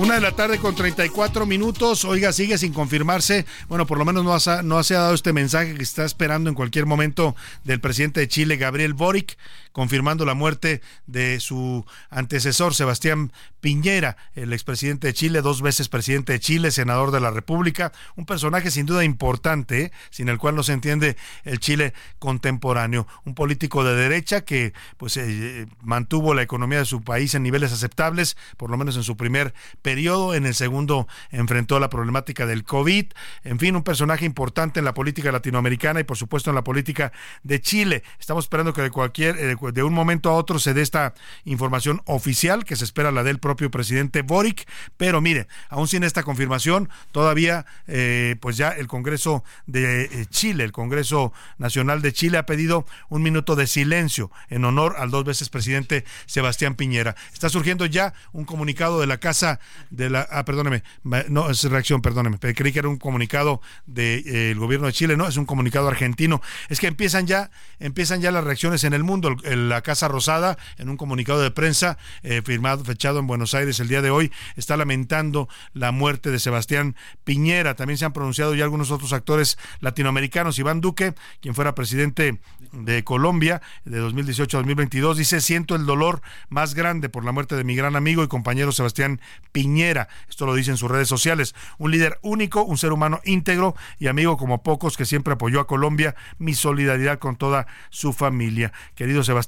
Una 0.00 0.14
de 0.14 0.22
la 0.22 0.32
tarde 0.32 0.58
con 0.58 0.74
34 0.74 1.44
minutos. 1.44 2.06
Oiga, 2.06 2.32
sigue 2.32 2.56
sin 2.56 2.72
confirmarse. 2.72 3.44
Bueno, 3.68 3.86
por 3.86 3.98
lo 3.98 4.06
menos 4.06 4.24
no, 4.24 4.34
ha, 4.34 4.62
no 4.62 4.82
se 4.82 4.96
ha 4.96 5.00
dado 5.00 5.14
este 5.14 5.34
mensaje 5.34 5.74
que 5.74 5.82
está 5.82 6.06
esperando 6.06 6.48
en 6.48 6.54
cualquier 6.54 6.86
momento 6.86 7.36
del 7.64 7.80
presidente 7.80 8.20
de 8.20 8.28
Chile, 8.28 8.56
Gabriel 8.56 8.94
Boric, 8.94 9.36
confirmando 9.72 10.24
la 10.24 10.34
muerte 10.34 10.80
de 11.06 11.40
su 11.40 11.84
antecesor, 12.10 12.74
Sebastián 12.74 13.32
Piñera, 13.60 14.16
el 14.34 14.52
expresidente 14.52 15.08
de 15.08 15.14
Chile, 15.14 15.42
dos 15.42 15.62
veces 15.62 15.88
presidente 15.88 16.32
de 16.32 16.40
Chile, 16.40 16.70
senador 16.70 17.10
de 17.10 17.20
la 17.20 17.30
República. 17.30 17.92
Un 18.16 18.26
personaje 18.26 18.70
sin 18.70 18.86
duda 18.86 19.04
importante, 19.04 19.82
¿eh? 19.82 19.92
sin 20.10 20.28
el 20.28 20.38
cual 20.38 20.56
no 20.56 20.62
se 20.62 20.72
entiende 20.72 21.16
el 21.44 21.60
Chile 21.60 21.92
contemporáneo. 22.18 23.06
Un 23.24 23.34
político 23.34 23.84
de 23.84 23.94
derecha 23.94 24.42
que 24.42 24.72
pues 24.96 25.16
eh, 25.16 25.66
mantuvo 25.82 26.34
la 26.34 26.42
economía 26.42 26.78
de 26.78 26.84
su 26.84 27.02
país 27.02 27.34
en 27.34 27.42
niveles 27.42 27.72
aceptables, 27.72 28.36
por 28.56 28.70
lo 28.70 28.76
menos 28.76 28.96
en 28.96 29.02
su 29.02 29.16
primer 29.16 29.54
periodo, 29.82 30.34
en 30.34 30.46
el 30.46 30.54
segundo 30.54 31.06
enfrentó 31.30 31.78
la 31.78 31.90
problemática 31.90 32.46
del 32.46 32.64
COVID, 32.64 33.06
en 33.44 33.58
fin, 33.58 33.76
un 33.76 33.82
personaje 33.82 34.24
importante 34.24 34.78
en 34.78 34.84
la 34.84 34.94
política 34.94 35.32
latinoamericana 35.32 36.00
y 36.00 36.04
por 36.04 36.16
supuesto 36.16 36.50
en 36.50 36.56
la 36.56 36.64
política 36.64 37.12
de 37.42 37.60
Chile. 37.60 38.02
Estamos 38.18 38.44
esperando 38.44 38.72
que 38.72 38.82
de 38.82 38.90
cualquier 38.90 39.36
eh, 39.38 39.56
de 39.72 39.82
un 39.82 39.92
momento 39.92 40.30
a 40.30 40.34
otro 40.34 40.58
se 40.58 40.74
dé 40.74 40.82
esta 40.82 41.14
información 41.44 42.02
oficial 42.06 42.64
que 42.64 42.76
se 42.76 42.84
espera 42.84 43.10
la 43.10 43.22
del 43.22 43.38
propio 43.38 43.70
presidente 43.70 44.22
Boric, 44.22 44.68
pero 44.96 45.20
mire, 45.20 45.46
aún 45.68 45.88
sin 45.88 46.04
esta 46.04 46.22
confirmación, 46.22 46.88
todavía 47.12 47.66
eh, 47.86 48.36
pues 48.40 48.56
ya 48.56 48.70
el 48.70 48.86
Congreso 48.86 49.44
de 49.66 50.04
eh, 50.04 50.26
Chile, 50.26 50.64
el 50.64 50.72
Congreso 50.72 51.32
Nacional 51.58 52.02
de 52.02 52.12
Chile 52.12 52.38
ha 52.38 52.46
pedido 52.46 52.86
un 53.08 53.22
minuto 53.22 53.56
de 53.56 53.66
silencio 53.66 54.30
en 54.48 54.64
honor 54.64 54.96
al 54.98 55.10
dos 55.10 55.24
veces 55.24 55.48
presidente 55.48 56.04
Sebastián 56.26 56.74
Piñera. 56.74 57.16
Está 57.32 57.48
surgiendo 57.48 57.86
ya 57.86 58.14
un 58.32 58.44
comunicado 58.44 59.00
de 59.00 59.06
la 59.06 59.18
Casa 59.18 59.60
de 59.90 60.10
la 60.10 60.26
ah 60.30 60.44
perdóneme 60.44 60.82
no 61.28 61.50
es 61.50 61.64
reacción 61.64 62.02
perdóneme 62.02 62.38
creí 62.38 62.72
que 62.72 62.78
era 62.78 62.88
un 62.88 62.98
comunicado 62.98 63.60
del 63.86 64.24
de, 64.24 64.50
eh, 64.50 64.54
gobierno 64.54 64.86
de 64.86 64.92
Chile 64.92 65.16
no 65.16 65.26
es 65.26 65.36
un 65.36 65.46
comunicado 65.46 65.88
argentino. 65.88 66.40
Es 66.68 66.80
que 66.80 66.86
empiezan 66.86 67.26
ya 67.26 67.50
empiezan 67.78 68.20
ya 68.20 68.30
las 68.30 68.44
reacciones 68.44 68.84
en 68.84 68.92
el 68.92 69.02
mundo 69.04 69.36
la 69.56 69.82
Casa 69.82 70.08
Rosada 70.08 70.58
en 70.78 70.88
un 70.88 70.96
comunicado 70.96 71.40
de 71.40 71.50
prensa 71.50 71.98
eh, 72.22 72.42
firmado 72.44 72.84
fechado 72.84 73.18
en 73.18 73.26
Buenos 73.26 73.54
Aires 73.54 73.80
el 73.80 73.88
día 73.88 74.02
de 74.02 74.10
hoy 74.10 74.32
está 74.56 74.76
lamentando 74.76 75.48
la 75.72 75.92
muerte 75.92 76.30
de 76.30 76.38
Sebastián 76.38 76.96
Piñera 77.24 77.74
también 77.74 77.98
se 77.98 78.04
han 78.04 78.12
pronunciado 78.12 78.54
ya 78.54 78.64
algunos 78.64 78.90
otros 78.90 79.12
actores 79.12 79.58
latinoamericanos 79.80 80.58
Iván 80.58 80.80
Duque 80.80 81.14
quien 81.40 81.54
fuera 81.54 81.74
presidente 81.74 82.40
de 82.72 83.04
Colombia 83.04 83.62
de 83.84 83.98
2018 83.98 84.56
a 84.56 84.60
2022 84.60 85.18
dice 85.18 85.40
siento 85.40 85.74
el 85.74 85.86
dolor 85.86 86.22
más 86.48 86.74
grande 86.74 87.08
por 87.08 87.24
la 87.24 87.32
muerte 87.32 87.56
de 87.56 87.64
mi 87.64 87.74
gran 87.74 87.96
amigo 87.96 88.22
y 88.22 88.28
compañero 88.28 88.72
Sebastián 88.72 89.20
Piñera. 89.52 90.08
Esto 90.28 90.46
lo 90.46 90.54
dice 90.54 90.70
en 90.70 90.76
sus 90.76 90.90
redes 90.90 91.08
sociales. 91.08 91.54
Un 91.78 91.90
líder 91.90 92.18
único, 92.22 92.62
un 92.62 92.78
ser 92.78 92.92
humano 92.92 93.20
íntegro 93.24 93.74
y 93.98 94.08
amigo 94.08 94.36
como 94.36 94.62
pocos 94.62 94.96
que 94.96 95.04
siempre 95.04 95.34
apoyó 95.34 95.60
a 95.60 95.66
Colombia. 95.66 96.14
Mi 96.38 96.54
solidaridad 96.54 97.18
con 97.18 97.36
toda 97.36 97.66
su 97.90 98.12
familia. 98.12 98.72
Querido 98.94 99.22
Sebastián, 99.22 99.39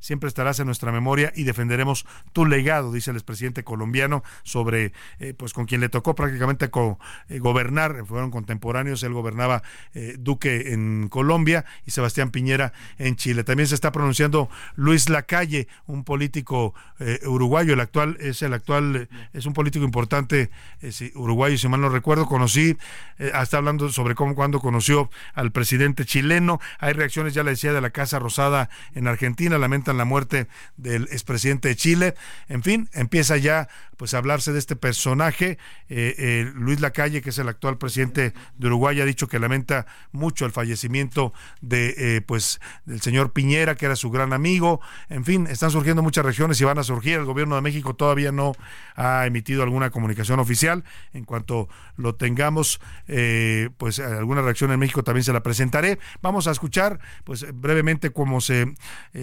siempre 0.00 0.28
estarás 0.28 0.60
en 0.60 0.66
nuestra 0.66 0.92
memoria 0.92 1.32
y 1.34 1.44
defenderemos 1.44 2.06
tu 2.32 2.46
legado, 2.46 2.92
dice 2.92 3.10
el 3.10 3.16
expresidente 3.16 3.64
colombiano, 3.64 4.22
sobre 4.42 4.92
eh, 5.18 5.34
pues 5.36 5.52
con 5.52 5.66
quien 5.66 5.80
le 5.80 5.88
tocó 5.88 6.14
prácticamente 6.14 6.70
eh, 7.28 7.38
gobernar. 7.38 8.04
Fueron 8.06 8.30
contemporáneos, 8.30 9.02
él 9.02 9.12
gobernaba 9.12 9.62
eh, 9.94 10.16
Duque 10.18 10.72
en 10.72 11.08
Colombia 11.08 11.64
y 11.86 11.90
Sebastián 11.90 12.30
Piñera 12.30 12.72
en 12.98 13.16
Chile. 13.16 13.44
También 13.44 13.66
se 13.66 13.74
está 13.74 13.92
pronunciando 13.92 14.48
Luis 14.76 15.08
Lacalle, 15.08 15.68
un 15.86 16.04
político 16.04 16.74
uruguayo, 17.26 17.72
el 17.72 17.80
actual 17.80 18.18
es 18.20 18.42
el 18.42 18.52
actual 18.52 19.08
es 19.32 19.46
un 19.46 19.52
político 19.52 19.84
importante 19.84 20.50
eh, 20.82 21.12
uruguayo, 21.14 21.56
si 21.58 21.68
mal 21.68 21.80
no 21.80 21.88
recuerdo. 21.88 22.26
Conocí, 22.26 22.76
está 23.18 23.58
hablando 23.58 23.90
sobre 23.90 24.14
cómo 24.14 24.34
cuando 24.34 24.60
conoció 24.60 25.10
al 25.34 25.52
presidente 25.52 26.04
chileno. 26.04 26.60
Hay 26.78 26.92
reacciones, 26.92 27.34
ya 27.34 27.42
le 27.42 27.50
decía, 27.50 27.72
de 27.72 27.80
la 27.80 27.90
Casa 27.90 28.18
Rosada 28.18 28.70
en 28.94 29.06
Argentina. 29.06 29.39
Lamentan 29.48 29.96
la 29.96 30.04
muerte 30.04 30.48
del 30.76 31.04
expresidente 31.04 31.68
de 31.68 31.76
Chile. 31.76 32.14
En 32.48 32.62
fin, 32.62 32.88
empieza 32.92 33.36
ya 33.36 33.68
pues 33.96 34.14
a 34.14 34.18
hablarse 34.18 34.52
de 34.52 34.58
este 34.58 34.76
personaje. 34.76 35.58
Eh, 35.88 36.50
Luis 36.54 36.80
Lacalle, 36.80 37.22
que 37.22 37.30
es 37.30 37.38
el 37.38 37.48
actual 37.48 37.78
presidente 37.78 38.32
de 38.56 38.66
Uruguay, 38.66 39.00
ha 39.00 39.04
dicho 39.04 39.28
que 39.28 39.38
lamenta 39.38 39.86
mucho 40.12 40.46
el 40.46 40.52
fallecimiento 40.52 41.32
de 41.60 42.22
pues 42.26 42.60
del 42.86 43.00
señor 43.00 43.32
Piñera, 43.32 43.74
que 43.74 43.86
era 43.86 43.96
su 43.96 44.10
gran 44.10 44.32
amigo. 44.32 44.80
En 45.08 45.24
fin, 45.24 45.46
están 45.46 45.70
surgiendo 45.70 46.02
muchas 46.02 46.24
reacciones 46.24 46.60
y 46.60 46.64
van 46.64 46.78
a 46.78 46.82
surgir. 46.82 47.18
El 47.18 47.24
gobierno 47.24 47.56
de 47.56 47.62
México 47.62 47.94
todavía 47.94 48.32
no 48.32 48.52
ha 48.96 49.26
emitido 49.26 49.62
alguna 49.62 49.90
comunicación 49.90 50.40
oficial. 50.40 50.84
En 51.12 51.24
cuanto 51.24 51.68
lo 51.96 52.14
tengamos, 52.14 52.80
eh, 53.08 53.70
pues 53.76 53.98
alguna 53.98 54.42
reacción 54.42 54.72
en 54.72 54.80
México 54.80 55.02
también 55.04 55.24
se 55.24 55.32
la 55.32 55.42
presentaré. 55.42 55.98
Vamos 56.22 56.46
a 56.46 56.50
escuchar, 56.50 57.00
pues 57.24 57.46
brevemente 57.54 58.10
cómo 58.10 58.40
se 58.40 58.74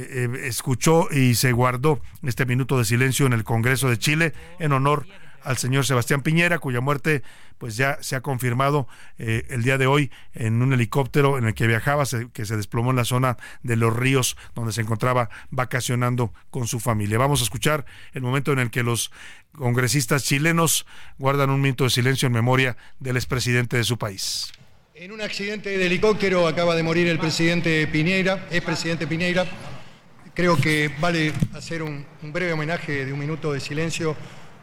eh, 0.09 0.29
escuchó 0.43 1.07
y 1.11 1.35
se 1.35 1.51
guardó 1.51 2.01
este 2.23 2.45
minuto 2.45 2.77
de 2.77 2.85
silencio 2.85 3.25
en 3.25 3.33
el 3.33 3.43
Congreso 3.43 3.89
de 3.89 3.97
Chile 3.97 4.33
en 4.59 4.71
honor 4.71 5.05
al 5.43 5.57
señor 5.57 5.85
Sebastián 5.85 6.21
Piñera, 6.21 6.59
cuya 6.59 6.81
muerte 6.81 7.23
pues 7.57 7.77
ya 7.77 7.97
se 8.01 8.15
ha 8.15 8.21
confirmado 8.21 8.87
eh, 9.17 9.45
el 9.49 9.63
día 9.63 9.77
de 9.77 9.87
hoy 9.87 10.11
en 10.33 10.61
un 10.61 10.73
helicóptero 10.73 11.37
en 11.37 11.45
el 11.45 11.53
que 11.53 11.67
viajaba, 11.67 12.03
que 12.33 12.45
se 12.45 12.57
desplomó 12.57 12.91
en 12.91 12.97
la 12.97 13.05
zona 13.05 13.37
de 13.63 13.77
los 13.77 13.95
ríos 13.95 14.37
donde 14.55 14.73
se 14.73 14.81
encontraba 14.81 15.29
vacacionando 15.49 16.33
con 16.51 16.67
su 16.67 16.79
familia. 16.79 17.17
Vamos 17.17 17.39
a 17.39 17.43
escuchar 17.43 17.85
el 18.13 18.21
momento 18.21 18.51
en 18.51 18.59
el 18.59 18.69
que 18.69 18.83
los 18.83 19.11
congresistas 19.53 20.23
chilenos 20.23 20.85
guardan 21.17 21.49
un 21.49 21.61
minuto 21.61 21.85
de 21.85 21.89
silencio 21.89 22.27
en 22.27 22.33
memoria 22.33 22.77
del 22.99 23.15
expresidente 23.15 23.77
de 23.77 23.83
su 23.83 23.97
país. 23.97 24.51
En 24.93 25.11
un 25.11 25.21
accidente 25.21 25.77
de 25.77 25.85
helicóptero 25.85 26.47
acaba 26.47 26.75
de 26.75 26.83
morir 26.83 27.07
el 27.07 27.19
presidente 27.19 27.87
Piñera, 27.87 28.47
es 28.51 28.61
presidente 28.61 29.07
Piñera. 29.07 29.45
Creo 30.37 30.55
que 30.55 30.91
vale 30.99 31.33
hacer 31.55 31.81
un, 31.81 32.05
breve 32.21 32.53
homenaje 32.53 33.07
de 33.07 33.11
un 33.11 33.17
minuto 33.17 33.53
de 33.53 33.59
silencio 33.59 34.15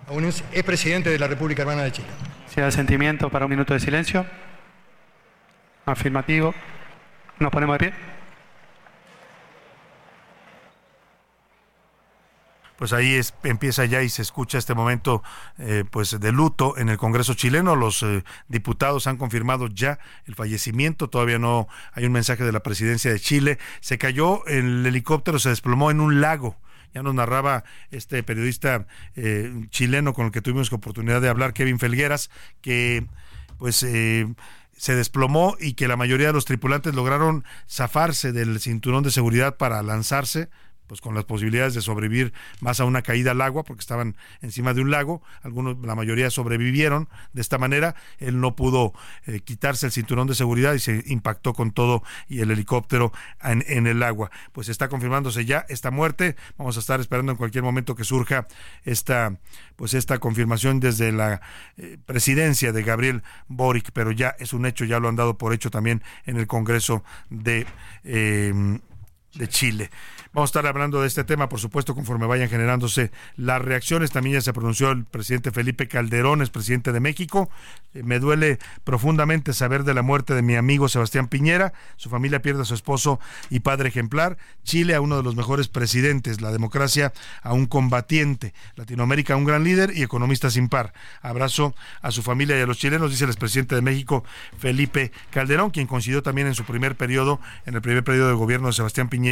a 0.07 0.13
un 0.13 0.25
expresidente 0.25 1.11
de 1.11 1.19
la 1.19 1.27
República 1.27 1.63
Hermana 1.63 1.83
de 1.83 1.91
Chile. 1.91 2.07
Si 2.47 2.61
da 2.61 2.71
sentimiento 2.71 3.29
para 3.29 3.47
un 3.47 3.51
minuto 3.51 3.75
de 3.75 3.81
silencio. 3.81 4.25
Afirmativo. 5.85 6.55
Nos 7.41 7.51
ponemos 7.51 7.77
de 7.77 7.91
pie. 7.91 8.14
Pues 12.77 12.93
ahí 12.93 13.15
es, 13.15 13.35
empieza 13.43 13.85
ya 13.85 14.03
y 14.03 14.09
se 14.09 14.23
escucha 14.23 14.59
este 14.59 14.75
momento 14.75 15.23
eh, 15.59 15.85
pues 15.91 16.19
de 16.19 16.33
luto 16.33 16.77
en 16.77 16.89
el 16.89 16.99
Congreso 16.99 17.35
chileno. 17.35 17.77
Los 17.77 18.03
eh, 18.03 18.25
diputados 18.49 19.07
han 19.07 19.17
confirmado 19.17 19.69
ya 19.69 19.99
el 20.27 20.35
fallecimiento. 20.35 21.09
Todavía 21.09 21.39
no 21.39 21.69
hay 21.93 22.07
un 22.07 22.13
mensaje 22.13 22.45
de 22.45 22.53
la 22.53 22.61
presidencia 22.61 23.13
de 23.13 23.21
Chile. 23.21 23.59
Se 23.81 23.99
cayó 23.99 24.45
el 24.47 24.85
helicóptero, 24.85 25.39
se 25.39 25.51
desplomó 25.51 25.91
en 25.91 26.01
un 26.01 26.21
lago 26.21 26.57
ya 26.95 27.03
nos 27.03 27.15
narraba 27.15 27.65
este 27.91 28.23
periodista 28.23 28.87
eh, 29.17 29.53
chileno 29.71 30.15
con 30.15 30.27
el 30.27 30.33
que 30.33 30.41
tuvimos 30.41 30.73
oportunidad 30.73 31.21
de 31.21 31.29
hablar, 31.29 31.53
Kevin 31.53 31.81
Felgueras, 31.81 32.31
que 32.61 33.05
pues 33.59 33.83
eh, 33.83 34.33
se 34.77 34.95
desplomó 34.95 35.57
y 35.59 35.75
que 35.75 35.89
la 35.89 35.97
mayoría 35.97 36.29
de 36.29 36.33
los 36.33 36.45
tripulantes 36.45 36.95
lograron 36.95 37.45
zafarse 37.69 38.33
del 38.33 38.61
cinturón 38.61 39.03
de 39.03 39.11
seguridad 39.11 39.57
para 39.57 39.83
lanzarse 39.83 40.49
pues 40.87 41.01
con 41.01 41.15
las 41.15 41.25
posibilidades 41.25 41.75
de 41.75 41.83
sobrevivir 41.83 42.33
más 42.61 42.81
a 42.81 42.85
una 42.85 43.03
caída 43.03 43.33
al 43.33 43.41
agua 43.41 43.65
porque 43.65 43.81
estaban 43.81 44.17
encima 44.43 44.75
de 44.75 44.81
un 44.81 44.91
lago 44.91 45.23
algunos 45.43 45.77
la 45.83 45.95
mayoría 45.95 46.31
sobrevivieron 46.31 47.09
de 47.33 47.41
esta 47.41 47.59
manera 47.59 47.95
él 48.19 48.41
no 48.41 48.57
pudo 48.57 48.93
eh, 49.27 49.41
quitarse 49.41 49.87
el 49.87 49.93
cinturón 49.93 50.27
de 50.27 50.35
seguridad 50.35 50.75
y 50.75 50.79
se 50.79 51.05
impactó 51.07 51.55
con 51.55 51.73
todo 51.73 52.03
y 52.29 52.41
el 52.41 52.51
helicóptero 52.51 53.13
en, 53.43 53.87
el 53.87 54.03
agua. 54.03 54.31
Pues 54.53 54.69
está 54.69 54.89
confirmándose 54.89 55.45
ya 55.45 55.65
esta 55.69 55.91
muerte. 55.91 56.37
Vamos 56.57 56.77
a 56.77 56.81
estar 56.81 57.01
esperando 57.01 57.33
en 57.33 57.39
cualquier 57.39 57.65
momento 57.65 57.95
que 57.95 58.05
surja 58.05 58.47
esta 58.85 59.37
pues 59.77 59.95
esta 59.95 60.19
confirmación 60.19 60.79
desde 60.79 61.11
la 61.11 61.41
eh, 61.77 61.99
presidencia 62.07 62.73
de 62.73 62.83
Gabriel 62.83 63.23
Boric 63.49 63.91
pero 63.93 64.13
ya 64.13 64.37
es 64.39 64.53
un 64.53 64.67
hecho 64.67 64.85
ya 64.85 65.01
lo 65.01 65.09
han 65.09 65.17
dado 65.17 65.37
por 65.37 65.53
hecho 65.53 65.71
también 65.71 66.03
en 66.27 66.37
el 66.37 66.47
Congreso 66.47 67.03
de 67.29 67.67
eh, 68.05 68.79
de 69.35 69.49
Chile. 69.49 69.91
Vamos 70.33 70.49
a 70.49 70.51
estar 70.51 70.67
hablando 70.67 71.01
de 71.01 71.07
este 71.07 71.23
tema, 71.23 71.49
por 71.49 71.61
supuesto, 71.61 71.95
conforme 71.95 72.27
vayan 72.27 72.49
generándose 72.49 73.13
las 73.37 73.63
reacciones. 73.63 74.11
También 74.11 74.35
ya 74.35 74.41
se 74.41 74.53
pronunció 74.53 74.91
el 74.91 75.05
presidente 75.05 75.53
Felipe 75.53 75.87
Calderón, 75.87 76.43
es 76.43 76.51
presidente 76.51 76.93
de 76.93 76.99
México. 76.99 77.49
Eh, 77.95 78.03
me 78.03 78.19
duele 78.19 78.59
profundamente 78.83 79.53
saber 79.53 79.85
de 79.85 79.95
la 79.95 80.03
muerte 80.03 80.35
de 80.35 80.43
mi 80.43 80.57
amigo 80.57 80.89
Sebastián 80.89 81.29
Piñera. 81.29 81.73
Su 81.97 82.11
familia 82.11 82.43
pierde 82.43 82.63
a 82.63 82.65
su 82.65 82.75
esposo 82.75 83.21
y 83.49 83.61
padre 83.61 83.91
ejemplar. 83.91 84.37
Chile 84.65 84.97
a 84.97 85.01
uno 85.01 85.17
de 85.17 85.23
los 85.23 85.37
mejores 85.37 85.69
presidentes. 85.69 86.41
La 86.41 86.51
democracia 86.51 87.13
a 87.43 87.53
un 87.53 87.67
combatiente. 87.67 88.55
Latinoamérica 88.75 89.35
a 89.35 89.37
un 89.37 89.45
gran 89.45 89.63
líder 89.63 89.97
y 89.97 90.03
economista 90.03 90.51
sin 90.51 90.69
par. 90.69 90.95
Abrazo 91.23 91.77
a 92.03 92.11
su 92.11 92.25
familia 92.25 92.59
y 92.59 92.63
a 92.63 92.67
los 92.67 92.79
chilenos, 92.79 93.13
dice 93.13 93.23
el 93.23 93.31
expresidente 93.31 93.77
de 93.77 93.83
México, 93.83 94.25
Felipe 94.59 95.13
Calderón, 95.31 95.71
quien 95.71 95.87
coincidió 95.87 96.25
también 96.25 96.49
en 96.49 96.57
su 96.57 96.65
primer 96.65 96.97
periodo, 96.97 97.41
en 97.67 97.75
el 97.75 97.83
primer 97.83 98.03
periodo 98.03 98.29
de 98.29 98.35
gobierno 98.35 98.67
de 98.67 98.73
Sebastián 98.73 99.09
Piñera 99.09 99.24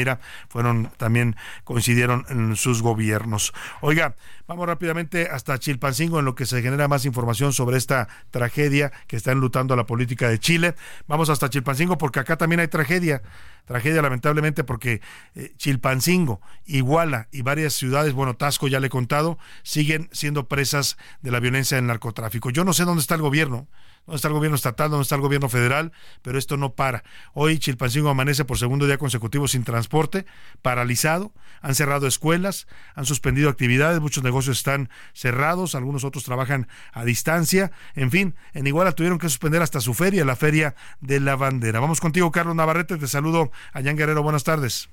Fueron 0.48 0.90
también 0.96 1.37
coincidieron 1.64 2.24
en 2.28 2.57
sus 2.57 2.83
gobiernos. 2.83 3.52
Oiga, 3.81 4.14
vamos 4.46 4.66
rápidamente 4.66 5.28
hasta 5.31 5.59
Chilpancingo 5.59 6.18
en 6.18 6.24
lo 6.24 6.35
que 6.35 6.46
se 6.46 6.62
genera 6.62 6.88
más 6.88 7.05
información 7.05 7.52
sobre 7.52 7.76
esta 7.76 8.09
tragedia 8.31 8.92
que 9.07 9.16
está 9.16 9.33
enlutando 9.33 9.74
a 9.74 9.76
la 9.76 9.87
política 9.87 10.28
de 10.28 10.38
Chile. 10.38 10.74
Vamos 11.07 11.31
hasta 11.31 11.50
Chilpancingo 11.50 11.98
porque 11.98 12.20
acá 12.20 12.37
también 12.37 12.61
hay 12.61 12.68
tragedia. 12.68 13.22
Tragedia 13.64 14.02
lamentablemente 14.02 14.64
porque 14.64 15.00
eh, 15.35 15.52
Chilpancingo, 15.57 16.40
Iguala 16.66 17.28
y 17.31 17.42
varias 17.42 17.74
ciudades, 17.74 18.12
bueno, 18.12 18.35
Tasco 18.35 18.66
ya 18.66 18.81
le 18.81 18.88
he 18.88 18.90
contado, 18.90 19.38
siguen 19.62 20.09
siendo 20.12 20.48
presas 20.48 20.96
de 21.20 21.31
la 21.31 21.38
violencia 21.38 21.76
del 21.76 21.87
narcotráfico. 21.87 22.50
Yo 22.50 22.64
no 22.64 22.72
sé 22.72 22.85
dónde 22.85 23.02
está 23.02 23.14
el 23.14 23.22
gobierno 23.22 23.68
dónde 24.06 24.16
está 24.16 24.28
el 24.28 24.34
gobierno 24.34 24.56
estatal, 24.56 24.90
dónde 24.90 25.02
está 25.02 25.14
el 25.14 25.20
gobierno 25.20 25.48
federal, 25.48 25.92
pero 26.22 26.38
esto 26.38 26.56
no 26.56 26.74
para. 26.74 27.04
Hoy 27.34 27.58
Chilpancingo 27.58 28.08
amanece 28.08 28.44
por 28.44 28.58
segundo 28.58 28.86
día 28.86 28.98
consecutivo 28.98 29.48
sin 29.48 29.64
transporte, 29.64 30.26
paralizado, 30.60 31.32
han 31.60 31.74
cerrado 31.74 32.06
escuelas, 32.06 32.66
han 32.94 33.06
suspendido 33.06 33.48
actividades, 33.48 34.00
muchos 34.00 34.24
negocios 34.24 34.58
están 34.58 34.90
cerrados, 35.12 35.74
algunos 35.74 36.04
otros 36.04 36.24
trabajan 36.24 36.68
a 36.92 37.04
distancia, 37.04 37.72
en 37.94 38.10
fin, 38.10 38.34
en 38.54 38.66
Iguala 38.66 38.92
tuvieron 38.92 39.18
que 39.18 39.28
suspender 39.28 39.62
hasta 39.62 39.80
su 39.80 39.94
feria, 39.94 40.24
la 40.24 40.36
feria 40.36 40.74
de 41.00 41.20
la 41.20 41.36
bandera. 41.36 41.80
Vamos 41.80 42.00
contigo, 42.00 42.30
Carlos 42.30 42.56
Navarrete, 42.56 42.96
te 42.96 43.06
saludo 43.06 43.50
allá 43.72 43.90
en 43.90 43.96
Guerrero, 43.96 44.22
buenas 44.22 44.44
tardes. 44.44 44.88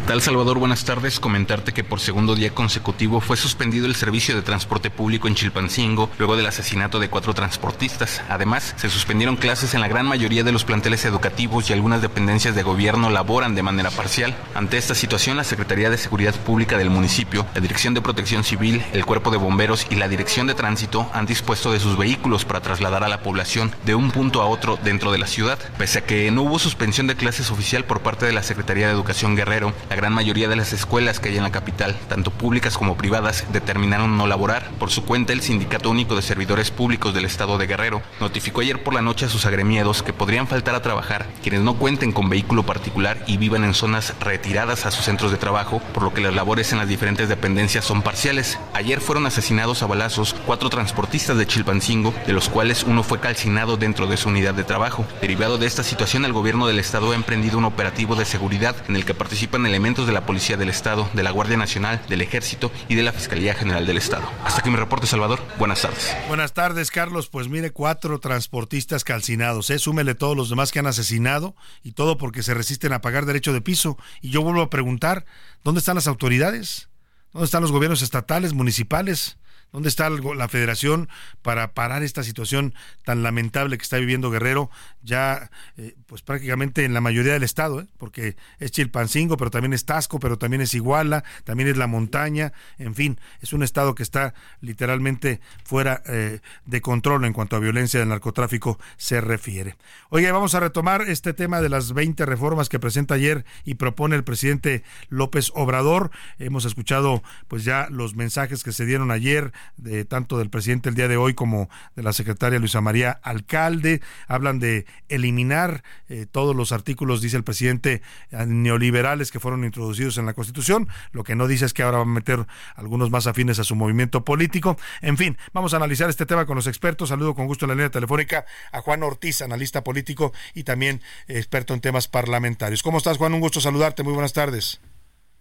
¿Qué 0.00 0.02
tal 0.02 0.22
Salvador? 0.22 0.58
Buenas 0.58 0.84
tardes. 0.84 1.20
Comentarte 1.20 1.72
que 1.72 1.84
por 1.84 2.00
segundo 2.00 2.34
día 2.34 2.54
consecutivo 2.54 3.20
fue 3.20 3.36
suspendido 3.36 3.86
el 3.86 3.94
servicio 3.94 4.34
de 4.34 4.42
transporte 4.42 4.88
público 4.88 5.28
en 5.28 5.34
Chilpancingo 5.34 6.08
luego 6.18 6.36
del 6.36 6.46
asesinato 6.46 6.98
de 6.98 7.10
cuatro 7.10 7.34
transportistas. 7.34 8.22
Además, 8.28 8.74
se 8.76 8.88
suspendieron 8.88 9.36
clases 9.36 9.74
en 9.74 9.80
la 9.80 9.88
gran 9.88 10.06
mayoría 10.06 10.42
de 10.42 10.52
los 10.52 10.64
planteles 10.64 11.04
educativos 11.04 11.68
y 11.68 11.72
algunas 11.72 12.02
dependencias 12.02 12.54
de 12.54 12.62
gobierno 12.62 13.10
laboran 13.10 13.54
de 13.54 13.62
manera 13.62 13.90
parcial. 13.90 14.34
Ante 14.54 14.78
esta 14.78 14.94
situación, 14.94 15.36
la 15.36 15.44
Secretaría 15.44 15.90
de 15.90 15.98
Seguridad 15.98 16.34
Pública 16.34 16.78
del 16.78 16.90
municipio, 16.90 17.46
la 17.54 17.60
Dirección 17.60 17.92
de 17.92 18.00
Protección 18.00 18.42
Civil, 18.42 18.82
el 18.92 19.04
Cuerpo 19.04 19.30
de 19.30 19.38
Bomberos 19.38 19.86
y 19.90 19.96
la 19.96 20.08
Dirección 20.08 20.46
de 20.46 20.54
Tránsito 20.54 21.10
han 21.12 21.26
dispuesto 21.26 21.72
de 21.72 21.80
sus 21.80 21.98
vehículos 21.98 22.44
para 22.44 22.60
trasladar 22.60 23.04
a 23.04 23.08
la 23.08 23.22
población 23.22 23.70
de 23.84 23.94
un 23.94 24.12
punto 24.12 24.40
a 24.40 24.46
otro 24.46 24.78
dentro 24.82 25.12
de 25.12 25.18
la 25.18 25.26
ciudad. 25.26 25.58
Pese 25.78 25.98
a 25.98 26.04
que 26.04 26.30
no 26.30 26.42
hubo 26.42 26.58
suspensión 26.58 27.06
de 27.06 27.16
clases 27.16 27.50
oficial 27.50 27.84
por 27.84 28.00
parte 28.00 28.24
de 28.24 28.32
la 28.32 28.42
Secretaría 28.42 28.86
de 28.86 28.92
Educación 28.92 29.36
Guerrero, 29.36 29.69
la 29.88 29.96
gran 29.96 30.12
mayoría 30.12 30.48
de 30.48 30.56
las 30.56 30.72
escuelas 30.72 31.20
que 31.20 31.28
hay 31.28 31.36
en 31.36 31.42
la 31.42 31.52
capital, 31.52 31.96
tanto 32.08 32.30
públicas 32.30 32.76
como 32.76 32.96
privadas, 32.96 33.44
determinaron 33.52 34.16
no 34.16 34.26
laborar. 34.26 34.70
Por 34.78 34.90
su 34.90 35.04
cuenta, 35.04 35.32
el 35.32 35.42
Sindicato 35.42 35.90
Único 35.90 36.16
de 36.16 36.22
Servidores 36.22 36.70
Públicos 36.70 37.14
del 37.14 37.24
Estado 37.24 37.58
de 37.58 37.66
Guerrero 37.66 38.02
notificó 38.20 38.60
ayer 38.60 38.82
por 38.82 38.94
la 38.94 39.02
noche 39.02 39.26
a 39.26 39.28
sus 39.28 39.46
agremiados 39.46 40.02
que 40.02 40.12
podrían 40.12 40.46
faltar 40.46 40.74
a 40.74 40.82
trabajar 40.82 41.26
quienes 41.42 41.60
no 41.60 41.74
cuenten 41.74 42.12
con 42.12 42.28
vehículo 42.28 42.64
particular 42.64 43.18
y 43.26 43.36
vivan 43.36 43.64
en 43.64 43.74
zonas 43.74 44.14
retiradas 44.20 44.86
a 44.86 44.90
sus 44.90 45.04
centros 45.04 45.30
de 45.30 45.38
trabajo, 45.38 45.80
por 45.92 46.02
lo 46.02 46.14
que 46.14 46.20
las 46.20 46.34
labores 46.34 46.72
en 46.72 46.78
las 46.78 46.88
diferentes 46.88 47.28
dependencias 47.28 47.84
son 47.84 48.02
parciales. 48.02 48.58
Ayer 48.74 49.00
fueron 49.00 49.26
asesinados 49.26 49.82
a 49.82 49.86
balazos 49.86 50.34
cuatro 50.46 50.70
transportistas 50.70 51.36
de 51.36 51.46
Chilpancingo, 51.46 52.14
de 52.26 52.32
los 52.32 52.48
cuales 52.48 52.84
uno 52.84 53.02
fue 53.02 53.20
calcinado 53.20 53.76
dentro 53.76 54.06
de 54.06 54.16
su 54.16 54.28
unidad 54.28 54.54
de 54.54 54.64
trabajo. 54.64 55.06
Derivado 55.20 55.58
de 55.58 55.66
esta 55.66 55.82
situación, 55.82 56.24
el 56.24 56.32
gobierno 56.32 56.66
del 56.66 56.78
Estado 56.78 57.12
ha 57.12 57.14
emprendido 57.14 57.58
un 57.58 57.64
operativo 57.64 58.14
de 58.14 58.24
seguridad 58.24 58.76
en 58.88 58.96
el 58.96 59.04
que 59.04 59.14
participan 59.14 59.59
elementos 59.66 60.06
de 60.06 60.12
la 60.12 60.26
Policía 60.26 60.56
del 60.56 60.68
Estado, 60.68 61.08
de 61.14 61.22
la 61.22 61.30
Guardia 61.30 61.56
Nacional, 61.56 62.00
del 62.08 62.20
Ejército 62.20 62.70
y 62.88 62.94
de 62.94 63.02
la 63.02 63.12
Fiscalía 63.12 63.54
General 63.54 63.86
del 63.86 63.96
Estado. 63.96 64.28
Hasta 64.44 64.60
aquí 64.60 64.70
mi 64.70 64.76
reporte, 64.76 65.06
Salvador. 65.06 65.40
Buenas 65.58 65.82
tardes. 65.82 66.16
Buenas 66.28 66.52
tardes, 66.52 66.90
Carlos. 66.90 67.28
Pues 67.28 67.48
mire, 67.48 67.70
cuatro 67.70 68.20
transportistas 68.20 69.04
calcinados, 69.04 69.70
¿eh? 69.70 69.78
Súmele 69.78 70.14
todos 70.14 70.36
los 70.36 70.50
demás 70.50 70.72
que 70.72 70.78
han 70.78 70.86
asesinado 70.86 71.54
y 71.82 71.92
todo 71.92 72.18
porque 72.18 72.42
se 72.42 72.54
resisten 72.54 72.92
a 72.92 73.00
pagar 73.00 73.26
derecho 73.26 73.52
de 73.52 73.60
piso. 73.60 73.98
Y 74.20 74.30
yo 74.30 74.42
vuelvo 74.42 74.62
a 74.62 74.70
preguntar, 74.70 75.24
¿dónde 75.64 75.80
están 75.80 75.94
las 75.94 76.06
autoridades? 76.06 76.88
¿Dónde 77.32 77.44
están 77.44 77.62
los 77.62 77.72
gobiernos 77.72 78.02
estatales, 78.02 78.52
municipales? 78.52 79.38
¿Dónde 79.72 79.88
está 79.88 80.10
la 80.10 80.48
federación 80.48 81.08
para 81.42 81.74
parar 81.74 82.02
esta 82.02 82.24
situación 82.24 82.74
tan 83.04 83.22
lamentable 83.22 83.78
que 83.78 83.82
está 83.82 83.98
viviendo 83.98 84.30
Guerrero? 84.30 84.70
Ya, 85.02 85.50
eh, 85.76 85.94
pues 86.06 86.22
prácticamente 86.22 86.84
en 86.84 86.92
la 86.92 87.00
mayoría 87.00 87.32
del 87.32 87.44
estado, 87.44 87.80
¿eh? 87.80 87.86
porque 87.96 88.36
es 88.58 88.72
Chilpancingo, 88.72 89.36
pero 89.36 89.50
también 89.50 89.72
es 89.72 89.84
Tasco, 89.84 90.18
pero 90.18 90.38
también 90.38 90.60
es 90.60 90.74
Iguala, 90.74 91.24
también 91.44 91.68
es 91.68 91.76
la 91.76 91.86
montaña, 91.86 92.52
en 92.78 92.94
fin, 92.94 93.20
es 93.40 93.52
un 93.52 93.62
estado 93.62 93.94
que 93.94 94.02
está 94.02 94.34
literalmente 94.60 95.40
fuera 95.64 96.02
eh, 96.06 96.40
de 96.66 96.80
control 96.80 97.24
en 97.24 97.32
cuanto 97.32 97.56
a 97.56 97.60
violencia 97.60 98.00
del 98.00 98.08
narcotráfico 98.08 98.78
se 98.96 99.20
refiere. 99.20 99.76
Oye, 100.08 100.30
vamos 100.32 100.54
a 100.54 100.60
retomar 100.60 101.02
este 101.02 101.32
tema 101.32 101.60
de 101.60 101.68
las 101.68 101.92
20 101.92 102.26
reformas 102.26 102.68
que 102.68 102.78
presenta 102.78 103.14
ayer 103.14 103.44
y 103.64 103.74
propone 103.74 104.16
el 104.16 104.24
presidente 104.24 104.82
López 105.08 105.52
Obrador. 105.54 106.10
Hemos 106.38 106.64
escuchado 106.64 107.22
pues 107.48 107.64
ya 107.64 107.88
los 107.90 108.14
mensajes 108.14 108.64
que 108.64 108.72
se 108.72 108.84
dieron 108.84 109.10
ayer 109.10 109.52
de 109.76 110.04
tanto 110.04 110.38
del 110.38 110.50
presidente 110.50 110.88
el 110.88 110.94
día 110.94 111.08
de 111.08 111.16
hoy 111.16 111.34
como 111.34 111.68
de 111.96 112.02
la 112.02 112.12
secretaria 112.12 112.58
Luisa 112.58 112.80
María 112.80 113.18
Alcalde. 113.22 114.00
Hablan 114.28 114.58
de 114.58 114.86
eliminar 115.08 115.82
eh, 116.08 116.26
todos 116.30 116.54
los 116.54 116.72
artículos, 116.72 117.20
dice 117.20 117.36
el 117.36 117.44
presidente, 117.44 118.02
eh, 118.30 118.46
neoliberales 118.46 119.30
que 119.30 119.40
fueron 119.40 119.64
introducidos 119.64 120.18
en 120.18 120.26
la 120.26 120.34
Constitución. 120.34 120.88
Lo 121.12 121.24
que 121.24 121.34
no 121.34 121.46
dice 121.46 121.64
es 121.64 121.72
que 121.72 121.82
ahora 121.82 121.98
va 121.98 122.04
a 122.04 122.06
meter 122.06 122.46
algunos 122.74 123.10
más 123.10 123.26
afines 123.26 123.58
a 123.58 123.64
su 123.64 123.76
movimiento 123.76 124.24
político. 124.24 124.76
En 125.00 125.16
fin, 125.16 125.36
vamos 125.52 125.74
a 125.74 125.76
analizar 125.76 126.10
este 126.10 126.26
tema 126.26 126.46
con 126.46 126.56
los 126.56 126.66
expertos. 126.66 127.08
Saludo 127.08 127.34
con 127.34 127.46
gusto 127.46 127.64
en 127.64 127.70
la 127.70 127.74
línea 127.74 127.90
telefónica 127.90 128.44
a 128.72 128.80
Juan 128.80 129.02
Ortiz, 129.02 129.42
analista 129.42 129.82
político 129.84 130.32
y 130.54 130.64
también 130.64 131.00
experto 131.28 131.74
en 131.74 131.80
temas 131.80 132.08
parlamentarios. 132.08 132.82
¿Cómo 132.82 132.98
estás, 132.98 133.18
Juan? 133.18 133.34
Un 133.34 133.40
gusto 133.40 133.60
saludarte. 133.60 134.02
Muy 134.02 134.12
buenas 134.12 134.32
tardes. 134.32 134.80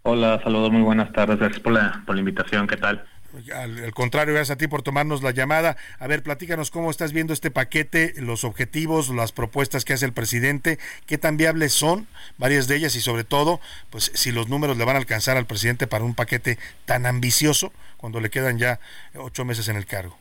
Hola, 0.04 0.42
saludos, 0.44 0.72
muy 0.72 0.82
buenas 0.82 1.12
tardes. 1.12 1.38
Gracias 1.38 1.60
por 1.60 1.74
la, 1.74 2.04
por 2.06 2.16
la 2.16 2.20
invitación. 2.20 2.68
¿Qué 2.68 2.78
tal? 2.78 3.06
Al, 3.54 3.94
contrario, 3.94 4.34
gracias 4.34 4.56
a 4.56 4.58
ti 4.58 4.68
por 4.68 4.82
tomarnos 4.82 5.22
la 5.22 5.32
llamada. 5.32 5.78
A 6.00 6.08
ver, 6.08 6.24
platícanos 6.24 6.72
cómo 6.72 6.90
estás 6.90 7.14
viendo 7.14 7.34
este 7.34 7.52
paquete, 7.52 8.14
los 8.18 8.44
objetivos, 8.44 9.10
las 9.10 9.32
propuestas 9.32 9.86
que 9.86 9.94
hace 9.94 10.06
el 10.06 10.14
presidente, 10.14 10.80
qué 11.06 11.18
tan 11.18 11.38
viables 11.38 11.74
son, 11.74 12.08
varias 12.38 12.68
de 12.68 12.76
ellas 12.76 12.96
y 12.96 13.02
sobre 13.02 13.24
todo, 13.24 13.60
pues 13.90 14.12
si 14.16 14.32
los 14.32 14.50
números 14.50 14.78
le 14.78 14.86
van 14.86 14.96
a 14.96 15.00
alcanzar 15.00 15.38
al 15.38 15.46
presidente 15.46 15.88
para 15.88 16.04
un 16.04 16.16
paquete 16.16 16.58
tan 16.86 17.06
ambicioso 17.06 17.72
cuando 17.98 18.20
le 18.20 18.30
quedan 18.30 18.58
ya 18.58 18.80
ocho 19.16 19.46
meses 19.46 19.68
en 19.68 19.76
el 19.76 19.86
cargo. 19.86 20.18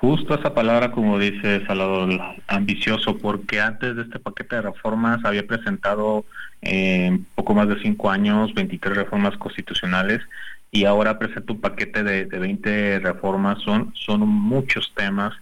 Justo 0.00 0.38
esa 0.38 0.54
palabra, 0.54 0.92
como 0.92 1.18
dice 1.18 1.66
Salvador, 1.66 2.08
ambicioso, 2.46 3.18
porque 3.18 3.60
antes 3.60 3.96
de 3.96 4.02
este 4.02 4.20
paquete 4.20 4.54
de 4.56 4.62
reformas 4.62 5.24
había 5.24 5.44
presentado 5.44 6.24
en 6.62 7.24
poco 7.34 7.54
más 7.54 7.68
de 7.68 7.80
cinco 7.82 8.08
años 8.08 8.54
23 8.54 8.96
reformas 8.96 9.36
constitucionales 9.38 10.20
y 10.70 10.84
ahora 10.84 11.18
presenta 11.18 11.52
un 11.52 11.60
paquete 11.60 12.02
de, 12.02 12.24
de 12.26 12.38
20 12.38 13.00
reformas. 13.00 13.60
Son, 13.62 13.92
son 13.94 14.26
muchos 14.26 14.92
temas 14.94 15.34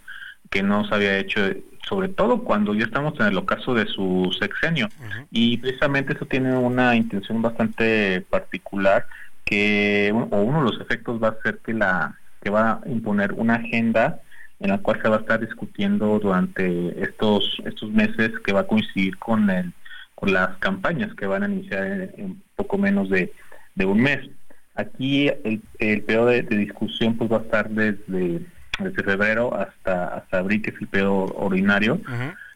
que 0.51 0.62
no 0.62 0.87
se 0.87 0.95
había 0.95 1.18
hecho, 1.18 1.41
sobre 1.89 2.09
todo 2.09 2.43
cuando 2.43 2.74
ya 2.74 2.85
estamos 2.85 3.18
en 3.20 3.27
el 3.27 3.37
ocaso 3.37 3.74
de 3.74 3.87
su 3.87 4.35
sexenio. 4.39 4.89
Y 5.31 5.59
precisamente 5.59 6.14
eso 6.14 6.27
tiene 6.27 6.57
una 6.57 6.95
intención 6.95 7.43
bastante 7.43 8.20
particular, 8.22 9.07
que 9.45 10.12
o 10.12 10.37
uno 10.43 10.64
de 10.64 10.70
los 10.72 10.81
efectos 10.81 11.22
va 11.22 11.29
a 11.29 11.43
ser 11.43 11.59
que 11.59 11.72
la 11.72 12.18
que 12.43 12.51
va 12.51 12.81
a 12.85 12.89
imponer 12.89 13.33
una 13.33 13.55
agenda 13.55 14.20
en 14.61 14.70
la 14.70 14.79
cual 14.79 15.01
se 15.03 15.09
va 15.09 15.16
a 15.16 15.20
estar 15.20 15.41
discutiendo 15.41 16.18
durante 16.18 17.03
estos 17.03 17.59
estos 17.64 17.91
meses 17.91 18.33
que 18.45 18.53
va 18.53 18.61
a 18.61 18.66
coincidir 18.66 19.16
con 19.18 19.49
el 19.51 19.72
con 20.14 20.33
las 20.33 20.57
campañas 20.59 21.14
que 21.14 21.27
van 21.27 21.45
a 21.45 21.49
iniciar 21.49 21.85
en, 22.16 22.43
poco 22.57 22.79
menos 22.79 23.09
de, 23.11 23.33
de 23.74 23.85
un 23.85 24.01
mes. 24.01 24.29
Aquí 24.77 25.29
el, 25.29 25.62
el 25.79 26.03
periodo 26.03 26.27
de, 26.27 26.43
discusión 26.43 27.16
pues 27.16 27.31
va 27.31 27.39
a 27.39 27.43
estar 27.43 27.70
desde, 27.70 28.41
desde 28.79 29.03
febrero 29.03 29.55
hasta, 29.55 30.09
hasta 30.09 30.39
abril, 30.39 30.62
que 30.62 30.70
es 30.70 30.77
el 30.81 30.89
periodo 30.89 31.35
ordinario, 31.37 32.01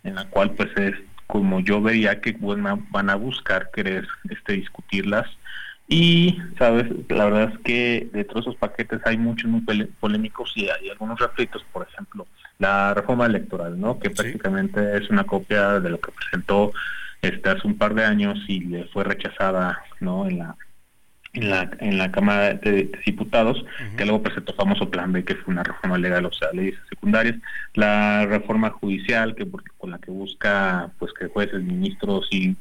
en 0.05 0.14
la 0.14 0.27
cual 0.27 0.53
pues 0.53 0.71
es 0.77 0.95
como 1.27 1.61
yo 1.61 1.81
vería 1.81 2.21
que 2.21 2.37
van 2.39 3.11
a 3.11 3.14
buscar 3.14 3.71
querer 3.73 4.07
este, 4.29 4.55
discutirlas. 4.55 5.27
Y, 5.93 6.39
sabes, 6.57 6.87
la 7.09 7.25
verdad 7.25 7.53
es 7.53 7.59
que 7.61 8.09
de 8.12 8.25
todos 8.25 8.47
esos 8.47 8.57
paquetes 8.57 9.01
hay 9.05 9.16
muchos 9.16 9.51
muy 9.51 9.62
polémicos 9.99 10.53
y 10.55 10.68
hay 10.68 10.89
algunos 10.89 11.18
refritos, 11.18 11.64
por 11.73 11.87
ejemplo, 11.91 12.29
la 12.61 12.95
reforma 12.95 13.27
electoral, 13.27 13.81
¿no? 13.81 13.99
Que 13.99 14.11
prácticamente 14.11 14.99
es 14.99 15.11
una 15.11 15.25
copia 15.25 15.81
de 15.81 15.91
lo 15.91 16.01
que 16.01 16.12
presentó 16.12 16.73
este 17.23 17.51
hace 17.51 17.66
un 17.66 17.77
par 17.77 17.95
de 17.95 18.05
años 18.05 18.39
y 18.47 18.61
le 18.61 18.85
fue 18.85 19.03
rechazada, 19.03 19.83
¿no? 19.99 20.29
En 20.29 20.39
la 20.39 20.57
en 21.33 21.51
la, 21.51 21.70
en 21.78 21.99
la 21.99 22.11
Cámara 22.11 22.55
de, 22.55 22.91
Diputados, 23.07 23.64
que 23.97 24.05
luego 24.05 24.22
presentó 24.22 24.53
famoso 24.55 24.91
Plan 24.91 25.12
B, 25.12 25.24
que 25.24 25.37
fue 25.37 25.53
una 25.53 25.62
reforma 25.62 25.99
legal, 25.99 26.26
o 26.26 26.33
sea, 26.33 26.49
leyes 26.53 26.78
secundarias, 26.89 27.37
la 27.74 28.26
reforma 28.26 28.70
judicial, 28.70 29.35
que 29.35 29.47
con 29.78 29.91
la 29.91 29.99
que 29.99 30.11
busca 30.11 30.91
pues 30.99 31.12
que 31.12 31.28
jueces, 31.28 31.62
ministros 31.62 32.26
y, 32.31 32.57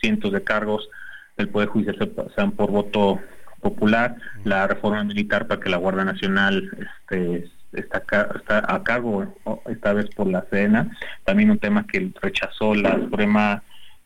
cientos 0.00 0.32
de 0.32 0.42
cargos 0.42 0.88
del 1.36 1.48
Poder 1.48 1.68
Judicial 1.68 2.12
sean 2.36 2.52
por 2.52 2.70
voto 2.70 3.20
popular, 3.60 4.16
la 4.44 4.66
reforma 4.66 5.04
militar 5.04 5.46
para 5.46 5.60
que 5.60 5.70
la 5.70 5.76
Guardia 5.76 6.04
Nacional 6.04 6.70
este, 6.78 7.48
está, 7.72 8.02
está 8.36 8.74
a 8.74 8.82
cargo 8.82 9.34
esta 9.66 9.92
vez 9.92 10.06
por 10.14 10.26
la 10.26 10.44
Sedena, 10.50 10.90
también 11.24 11.50
un 11.50 11.58
tema 11.58 11.86
que 11.86 12.12
rechazó 12.20 12.74
la 12.74 12.94
Suprema 12.98 13.62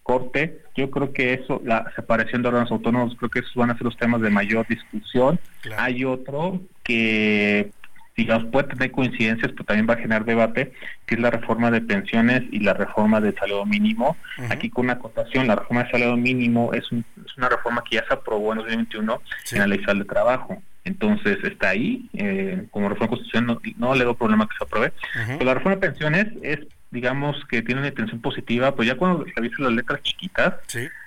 corte. 0.07 0.61
Yo 0.77 0.91
creo 0.91 1.13
que 1.13 1.35
eso, 1.35 1.61
la 1.65 1.93
separación 1.97 2.43
de 2.43 2.49
órganos 2.49 2.71
autónomos, 2.71 3.17
creo 3.17 3.31
que 3.31 3.41
esos 3.41 3.55
van 3.55 3.71
a 3.71 3.75
ser 3.75 3.83
los 3.83 3.97
temas 3.97 4.21
de 4.21 4.31
mayor 4.31 4.67
discusión. 4.69 5.41
Hay 5.77 6.05
otro 6.05 6.61
que 6.85 7.71
digamos, 8.17 8.51
puede 8.51 8.69
tener 8.69 8.91
coincidencias, 8.93 9.53
pero 9.53 9.65
también 9.65 9.87
va 9.89 9.95
a 9.95 9.99
generar 9.99 10.25
debate, 10.25 10.73
que 11.05 11.17
es 11.17 11.21
la 11.21 11.31
reforma 11.31 11.71
de 11.71 11.83
pensiones 11.83 12.45
y 12.51 12.61
la 12.61 12.73
reforma 12.73 13.21
del 13.21 13.35
salario 13.35 13.67
mínimo. 13.67 14.17
Aquí 14.49 14.71
con 14.71 14.87
una 14.87 14.95
acotación, 14.95 15.47
la 15.47 15.57
reforma 15.57 15.83
del 15.83 15.93
salario 15.93 16.17
mínimo 16.17 16.73
es, 16.73 16.85
es 16.85 17.37
una 17.37 17.51
reforma 17.51 17.85
que 17.85 17.97
ya 17.97 18.05
se 18.09 18.15
aprobó 18.15 18.53
en 18.53 18.59
2021 18.59 19.21
en 19.53 19.59
la 19.59 19.67
ley 19.67 19.81
de 19.85 20.05
trabajo. 20.05 20.63
Entonces 20.85 21.39
está 21.43 21.71
ahí, 21.71 22.09
eh, 22.15 22.65
como 22.71 22.89
reforma 22.89 23.09
constitucional 23.09 23.59
no, 23.77 23.95
le 23.95 24.05
doy 24.05 24.15
problema 24.15 24.49
que 24.49 24.57
se 24.57 24.65
apruebe. 24.65 24.93
Pero 25.27 25.45
la 25.45 25.55
reforma 25.55 25.77
de 25.77 25.89
pensiones 25.89 26.27
es 26.43 26.61
digamos 26.97 27.37
que 27.51 27.61
tiene 27.61 27.83
una 27.83 27.89
intención 27.89 28.23
positiva, 28.23 28.75
pues 28.75 28.89
ya 28.89 28.97
cuando 28.97 29.27
revisas 29.37 29.59
las 29.61 29.73
letras 29.73 30.03
chiquitas 30.03 30.55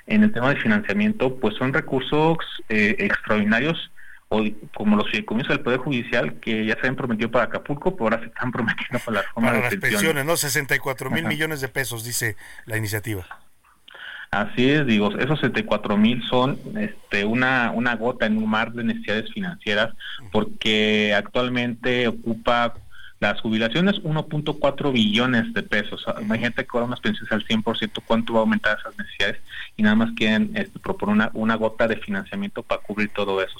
en 0.06 0.24
el 0.24 0.32
tema 0.32 0.54
de 0.54 0.62
financiamiento, 0.62 1.36
pues 1.38 1.56
son 1.56 1.74
recursos 1.74 2.38
eh, 2.70 2.96
extraordinarios 3.00 3.92
o 4.30 4.44
como 4.76 4.96
los 4.96 5.10
fideicomisos 5.10 5.50
del 5.50 5.62
Poder 5.62 5.80
Judicial 5.80 6.36
que 6.40 6.64
ya 6.64 6.76
se 6.76 6.82
habían 6.82 6.96
prometido 6.96 7.32
para 7.32 7.46
Acapulco, 7.46 7.96
pero 7.96 8.06
ahora 8.06 8.20
se 8.20 8.28
están 8.28 8.52
prometiendo 8.54 9.00
para 9.00 9.16
la 9.16 9.22
reforma 9.24 9.48
para 9.50 9.62
las 9.62 9.76
pensiones. 9.76 10.26
¿no? 10.26 10.38
64 10.38 11.10
mil 11.10 11.26
millones 11.26 11.60
de 11.60 11.70
pesos, 11.70 12.04
dice 12.04 12.38
la 12.66 12.78
iniciativa. 12.78 13.26
Así 14.30 14.70
es, 14.70 14.86
digo, 14.86 15.18
esos 15.18 15.40
74 15.40 15.98
mil 15.98 16.22
son 16.30 16.60
este, 16.78 17.26
una, 17.26 17.72
una 17.72 17.96
gota 17.96 18.28
en 18.28 18.38
un 18.38 18.48
mar 18.48 18.72
de 18.74 18.84
necesidades 18.84 19.32
financieras 19.34 19.90
porque 20.32 21.16
actualmente 21.16 22.08
ocupa 22.08 22.76
las 23.20 23.42
jubilaciones 23.42 24.02
1.4 24.04 24.92
billones 24.94 25.54
de 25.54 25.64
pesos. 25.64 26.06
Imagínate 26.22 26.64
que 26.64 26.70
ahora 26.74 26.86
unas 26.86 27.02
pensiones 27.02 27.32
al 27.32 27.46
100%, 27.46 28.02
¿cuánto 28.06 28.34
va 28.34 28.40
a 28.40 28.42
aumentar 28.42 28.78
esas 28.80 28.98
necesidades? 28.98 29.38
Y 29.76 29.84
nada 29.84 29.96
más 29.96 30.12
quieren 30.16 30.52
este, 30.56 30.80
proponer 30.80 31.16
una, 31.16 31.32
una 31.34 31.56
gota 31.56 31.88
de 31.88 31.98
financiamiento 31.98 32.64
para 32.64 32.82
cubrir 32.82 33.10
todo 33.10 33.42
eso. 33.42 33.58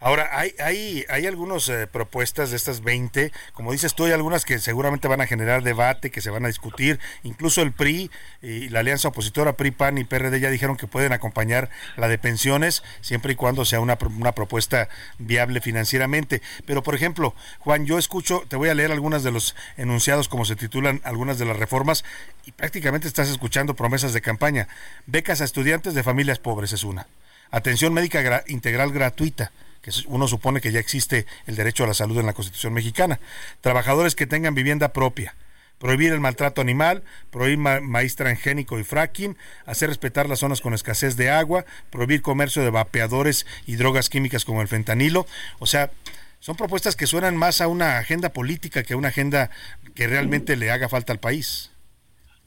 Ahora, 0.00 0.28
hay, 0.32 0.52
hay, 0.60 1.04
hay 1.08 1.26
algunas 1.26 1.68
eh, 1.68 1.86
propuestas 1.90 2.50
de 2.50 2.56
estas 2.56 2.82
20, 2.82 3.32
como 3.52 3.72
dices 3.72 3.94
tú, 3.94 4.04
hay 4.04 4.12
algunas 4.12 4.44
que 4.44 4.58
seguramente 4.58 5.08
van 5.08 5.20
a 5.20 5.26
generar 5.26 5.62
debate, 5.62 6.10
que 6.10 6.20
se 6.20 6.30
van 6.30 6.44
a 6.44 6.48
discutir. 6.48 7.00
Incluso 7.22 7.62
el 7.62 7.72
PRI 7.72 8.10
y 8.42 8.68
la 8.68 8.80
alianza 8.80 9.08
opositora 9.08 9.54
PRI, 9.54 9.70
PAN 9.70 9.98
y 9.98 10.04
PRD 10.04 10.40
ya 10.40 10.50
dijeron 10.50 10.76
que 10.76 10.86
pueden 10.86 11.12
acompañar 11.12 11.70
la 11.96 12.08
de 12.08 12.18
pensiones, 12.18 12.82
siempre 13.00 13.32
y 13.32 13.36
cuando 13.36 13.64
sea 13.64 13.80
una, 13.80 13.98
una 14.18 14.32
propuesta 14.32 14.88
viable 15.18 15.60
financieramente. 15.60 16.42
Pero, 16.66 16.82
por 16.82 16.94
ejemplo, 16.94 17.34
Juan, 17.60 17.86
yo 17.86 17.98
escucho, 17.98 18.44
voy 18.58 18.68
a 18.68 18.74
leer 18.74 18.92
algunas 18.92 19.22
de 19.22 19.32
los 19.32 19.54
enunciados, 19.76 20.28
como 20.28 20.44
se 20.44 20.56
titulan 20.56 21.00
algunas 21.04 21.38
de 21.38 21.44
las 21.44 21.56
reformas, 21.56 22.04
y 22.44 22.52
prácticamente 22.52 23.08
estás 23.08 23.28
escuchando 23.28 23.74
promesas 23.74 24.12
de 24.12 24.20
campaña. 24.20 24.68
Becas 25.06 25.40
a 25.40 25.44
estudiantes 25.44 25.94
de 25.94 26.02
familias 26.02 26.38
pobres 26.38 26.72
es 26.72 26.84
una. 26.84 27.06
Atención 27.50 27.94
médica 27.94 28.44
integral 28.48 28.92
gratuita 28.92 29.52
que 29.80 29.90
uno 30.06 30.28
supone 30.28 30.60
que 30.60 30.72
ya 30.72 30.80
existe 30.80 31.26
el 31.46 31.56
derecho 31.56 31.84
a 31.84 31.86
la 31.86 31.94
salud 31.94 32.18
en 32.18 32.26
la 32.26 32.32
Constitución 32.32 32.72
mexicana. 32.72 33.20
Trabajadores 33.60 34.14
que 34.14 34.26
tengan 34.26 34.54
vivienda 34.54 34.92
propia. 34.92 35.34
Prohibir 35.78 36.12
el 36.12 36.18
maltrato 36.18 36.60
animal, 36.60 37.04
prohibir 37.30 37.58
maíz 37.58 38.16
transgénico 38.16 38.80
y 38.80 38.84
fracking, 38.84 39.36
hacer 39.64 39.88
respetar 39.88 40.28
las 40.28 40.40
zonas 40.40 40.60
con 40.60 40.74
escasez 40.74 41.16
de 41.16 41.30
agua, 41.30 41.64
prohibir 41.90 42.20
comercio 42.20 42.62
de 42.62 42.70
vapeadores 42.70 43.46
y 43.64 43.76
drogas 43.76 44.10
químicas 44.10 44.44
como 44.44 44.60
el 44.60 44.66
fentanilo. 44.66 45.24
O 45.60 45.66
sea, 45.66 45.92
son 46.40 46.56
propuestas 46.56 46.96
que 46.96 47.06
suenan 47.06 47.36
más 47.36 47.60
a 47.60 47.68
una 47.68 47.98
agenda 47.98 48.32
política 48.32 48.82
que 48.82 48.94
a 48.94 48.96
una 48.96 49.08
agenda 49.08 49.50
que 49.94 50.06
realmente 50.06 50.56
le 50.56 50.70
haga 50.70 50.88
falta 50.88 51.12
al 51.12 51.18
país. 51.18 51.70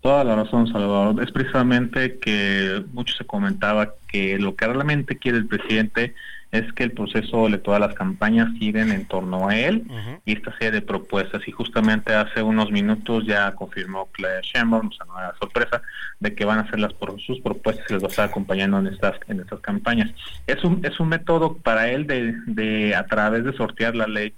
Toda 0.02 0.24
la 0.24 0.36
razón, 0.36 0.68
Salvador. 0.68 1.22
Es 1.24 1.32
precisamente 1.32 2.18
que 2.18 2.84
mucho 2.92 3.16
se 3.16 3.26
comentaba 3.26 3.94
que 4.08 4.40
lo 4.40 4.56
que 4.56 4.66
realmente 4.66 5.18
quiere 5.18 5.38
el 5.38 5.48
presidente 5.48 6.16
es 6.52 6.72
que 6.74 6.84
el 6.84 6.92
proceso 6.92 7.48
de 7.48 7.58
todas 7.58 7.80
las 7.80 7.94
campañas 7.94 8.50
giren 8.60 8.92
en 8.92 9.06
torno 9.06 9.48
a 9.48 9.58
él 9.58 9.86
y 10.26 10.34
esta 10.34 10.52
serie 10.58 10.72
de 10.72 10.82
propuestas. 10.82 11.48
Y 11.48 11.52
justamente 11.52 12.14
hace 12.14 12.44
unos 12.44 12.72
minutos 12.72 13.26
ya 13.26 13.54
confirmó 13.54 14.10
Claire 14.12 14.42
Sheinbaum, 14.42 14.88
o 14.88 14.92
sea, 14.92 15.06
no 15.06 15.18
era 15.18 15.34
sorpresa, 15.40 15.82
de 16.20 16.36
que 16.36 16.46
van 16.46 16.60
a 16.60 16.62
hacer 16.64 16.80
las 16.80 16.94
sus 17.26 17.40
propuestas 17.40 17.86
y 17.90 17.94
les 17.94 18.04
va 18.04 18.08
a 18.08 18.10
estar 18.10 18.30
acompañando 18.30 18.80
en 18.80 18.88
estas 18.88 19.16
en 19.28 19.40
estas 19.40 19.60
campañas. 19.62 20.12
Es 20.46 20.64
un 20.64 20.86
es 20.86 21.00
un 21.00 21.10
método 21.10 21.58
para 21.58 21.90
él 21.90 22.06
de, 22.06 22.36
de 22.48 22.96
a 22.96 23.06
través 23.06 23.44
de 23.46 23.54
sortear 23.54 23.96
la 23.96 24.08
ley 24.08 24.34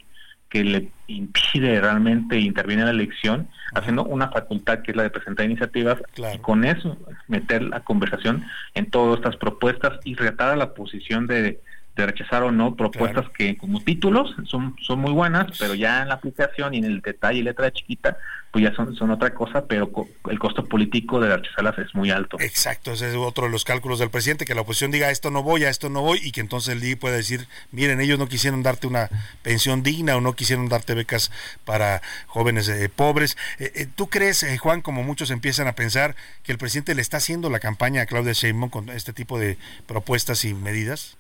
que 0.54 0.64
le 0.64 0.90
impide 1.08 1.82
realmente 1.82 2.40
intervenir 2.40 2.82
en 2.82 2.86
la 2.86 2.92
elección, 2.92 3.48
haciendo 3.74 4.04
una 4.04 4.30
facultad 4.30 4.84
que 4.84 4.92
es 4.92 4.98
la 4.98 5.02
de 5.02 5.10
presentar 5.10 5.48
iniciativas 5.48 5.98
y 6.16 6.38
con 6.38 6.64
eso 6.64 6.96
meter 7.28 7.64
la 7.64 7.80
conversación 7.80 8.46
en 8.76 8.92
todas 8.92 9.18
estas 9.18 9.36
propuestas 9.38 10.00
y 10.04 10.14
retar 10.14 10.52
a 10.52 10.56
la 10.56 10.76
posición 10.76 11.26
de 11.26 11.60
de 11.96 12.06
rechazar 12.08 12.44
o 12.44 12.52
no 12.52 12.76
propuestas 12.76 13.30
que 13.30 13.56
como 13.58 13.80
títulos 13.80 14.36
son, 14.46 14.76
son 14.82 15.00
muy 15.00 15.12
buenas, 15.12 15.58
pero 15.60 15.76
ya 15.76 16.02
en 16.02 16.10
la 16.10 16.16
aplicación 16.16 16.74
y 16.74 16.78
en 16.78 16.86
el 16.86 17.02
detalle 17.02 17.40
y 17.40 17.44
letra 17.44 17.72
chiquita, 17.72 18.18
pues 18.52 18.66
ya 18.66 18.76
son, 18.76 18.96
son 18.96 19.12
otra 19.12 19.34
cosa, 19.34 19.66
pero 19.66 19.92
el 20.30 20.40
costo 20.40 20.66
político 20.66 21.20
de 21.20 21.36
rechazarlas 21.36 21.78
es 21.80 21.94
muy 21.94 22.10
alto. 22.10 22.40
Exacto, 22.40 22.94
ese 22.94 23.10
es 23.10 23.16
otro 23.16 23.46
de 23.46 23.52
los 23.52 23.64
cálculos 23.64 24.00
del 24.00 24.10
presidente, 24.10 24.46
que 24.46 24.56
la 24.56 24.62
oposición 24.62 24.90
diga 24.92 25.12
esto 25.12 25.30
no 25.30 25.44
voy, 25.44 25.66
a 25.66 25.70
esto 25.70 25.90
no 25.90 26.02
voy, 26.02 26.20
y 26.24 26.32
que 26.32 26.42
entonces 26.42 26.74
el 26.74 26.80
DI 26.80 26.96
pueda 26.96 27.16
decir, 27.16 27.48
miren, 27.72 28.02
ellos 28.02 28.18
no 28.18 28.28
quisieron 28.28 28.64
darte 28.64 28.88
una 28.88 29.10
pensión 29.44 29.84
digna 29.84 30.16
o 30.18 30.22
no 30.22 30.34
quisieron 30.34 30.70
darte 30.70 30.96
becas 30.96 31.32
para 31.64 32.02
jóvenes 32.26 32.68
eh, 32.70 32.90
pobres. 32.90 33.38
Eh, 33.60 33.72
eh, 33.76 33.88
¿Tú 33.96 34.08
crees, 34.08 34.46
Juan, 34.60 34.82
como 34.82 35.04
muchos 35.04 35.30
empiezan 35.30 35.68
a 35.68 35.74
pensar, 35.74 36.16
que 36.44 36.52
el 36.52 36.58
presidente 36.58 36.96
le 36.96 37.02
está 37.02 37.18
haciendo 37.18 37.52
la 37.52 37.60
campaña 37.60 38.02
a 38.02 38.06
Claudia 38.08 38.34
Sheinbaum 38.34 38.70
con 38.70 38.90
este 38.90 39.14
tipo 39.14 39.38
de 39.38 39.58
propuestas 39.88 40.46
y 40.46 40.54
medidas? 40.54 41.18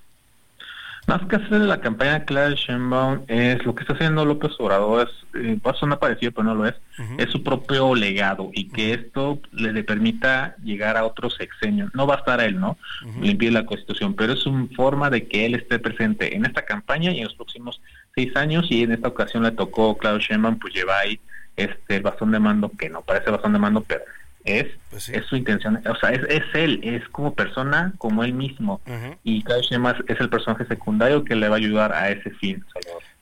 Más 1.05 1.21
que 1.27 1.35
hacer 1.35 1.59
la 1.61 1.81
campaña 1.81 2.19
de 2.19 2.25
Clara 2.25 2.55
Sheinbaum 2.55 3.23
es 3.27 3.65
lo 3.65 3.75
que 3.75 3.81
está 3.81 3.93
haciendo 3.93 4.23
López 4.23 4.53
Obrador, 4.57 5.09
es, 5.09 5.41
eh, 5.41 5.59
va 5.65 5.71
a 5.71 5.75
sonar 5.75 5.99
parecido 5.99 6.31
pero 6.31 6.45
no 6.45 6.55
lo 6.55 6.65
es, 6.65 6.75
es 7.17 7.29
su 7.29 7.43
propio 7.43 7.93
legado 7.93 8.51
y 8.53 8.69
que 8.69 8.93
esto 8.93 9.41
le, 9.51 9.83
permita 9.83 10.55
llegar 10.63 10.95
a 10.95 11.05
otros 11.05 11.35
sexenios. 11.35 11.93
No 11.93 12.07
va 12.07 12.15
a 12.15 12.17
estar 12.19 12.39
él, 12.39 12.57
¿no? 12.57 12.77
Le 13.19 13.31
impide 13.31 13.51
la 13.51 13.65
Constitución, 13.65 14.13
pero 14.13 14.33
es 14.33 14.45
una 14.45 14.67
forma 14.75 15.09
de 15.09 15.27
que 15.27 15.45
él 15.45 15.55
esté 15.55 15.77
presente 15.77 16.35
en 16.35 16.45
esta 16.45 16.63
campaña 16.63 17.11
y 17.11 17.17
en 17.17 17.25
los 17.25 17.35
próximos 17.35 17.81
seis 18.15 18.33
años 18.37 18.67
y 18.69 18.83
en 18.83 18.93
esta 18.93 19.09
ocasión 19.09 19.43
le 19.43 19.51
tocó 19.51 19.97
Claudio 19.97 20.19
Sheinbaum, 20.19 20.57
pues 20.57 20.73
lleva 20.73 20.99
ahí 20.99 21.19
este 21.57 21.97
el 21.97 22.03
bastón 22.03 22.31
de 22.31 22.39
mando, 22.39 22.71
que 22.79 22.89
no 22.89 23.01
parece 23.01 23.29
bastón 23.29 23.53
de 23.53 23.59
mando, 23.59 23.81
pero 23.81 24.01
es, 24.45 24.67
pues 24.89 25.09
es 25.09 25.25
su 25.25 25.35
intención, 25.35 25.81
o 25.87 25.95
sea, 25.95 26.11
es, 26.11 26.21
es, 26.27 26.43
él, 26.53 26.81
es 26.83 27.07
como 27.09 27.33
persona, 27.33 27.93
como 27.97 28.23
él 28.23 28.33
mismo. 28.33 28.81
Y 29.23 29.43
cada 29.43 29.59
Y 29.69 29.77
más 29.77 29.95
es 30.07 30.19
el 30.19 30.29
personaje 30.29 30.65
secundario 30.65 31.23
que 31.23 31.35
le 31.35 31.47
va 31.47 31.55
a 31.55 31.59
ayudar 31.59 31.93
a 31.93 32.09
ese 32.09 32.29
fin, 32.31 32.63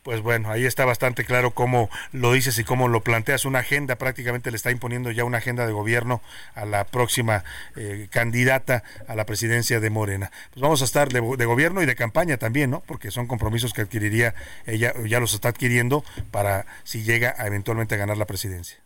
Pues 0.02 0.22
bueno, 0.22 0.50
ahí 0.50 0.66
está 0.66 0.84
bastante 0.84 1.24
claro 1.24 1.52
cómo 1.52 1.90
lo 2.12 2.34
dices 2.34 2.58
y 2.58 2.64
cómo 2.64 2.88
lo 2.88 3.02
planteas. 3.02 3.46
Una 3.46 3.60
agenda, 3.60 3.98
prácticamente 3.98 4.50
le 4.50 4.58
está 4.58 4.72
imponiendo 4.72 5.12
ya 5.12 5.24
una 5.24 5.38
agenda 5.38 5.68
de 5.68 5.74
gobierno 5.74 6.22
a 6.56 6.66
la 6.66 6.86
próxima 6.86 7.44
eh, 7.76 8.08
candidata 8.10 8.84
a 9.08 9.16
la 9.16 9.26
presidencia 9.26 9.80
de 9.80 9.90
Morena. 9.92 10.32
Pues 10.52 10.62
vamos 10.62 10.82
a 10.82 10.86
estar 10.86 11.10
de, 11.10 11.22
de, 11.38 11.46
gobierno 11.46 11.84
y 11.84 11.86
de 11.86 11.96
campaña 11.96 12.38
también, 12.38 12.72
¿no? 12.72 12.82
Porque 12.88 13.12
son 13.12 13.28
compromisos 13.28 13.74
que 13.74 13.82
adquiriría 13.82 14.34
ella, 14.66 14.94
ya 15.06 15.20
los 15.20 15.36
está 15.36 15.50
adquiriendo 15.50 16.04
para 16.32 16.66
si 16.84 17.04
llega 17.04 17.36
a 17.38 17.46
eventualmente 17.46 17.94
a 17.94 18.00
ganar 18.00 18.18
la 18.18 18.26
presidencia. 18.26 18.80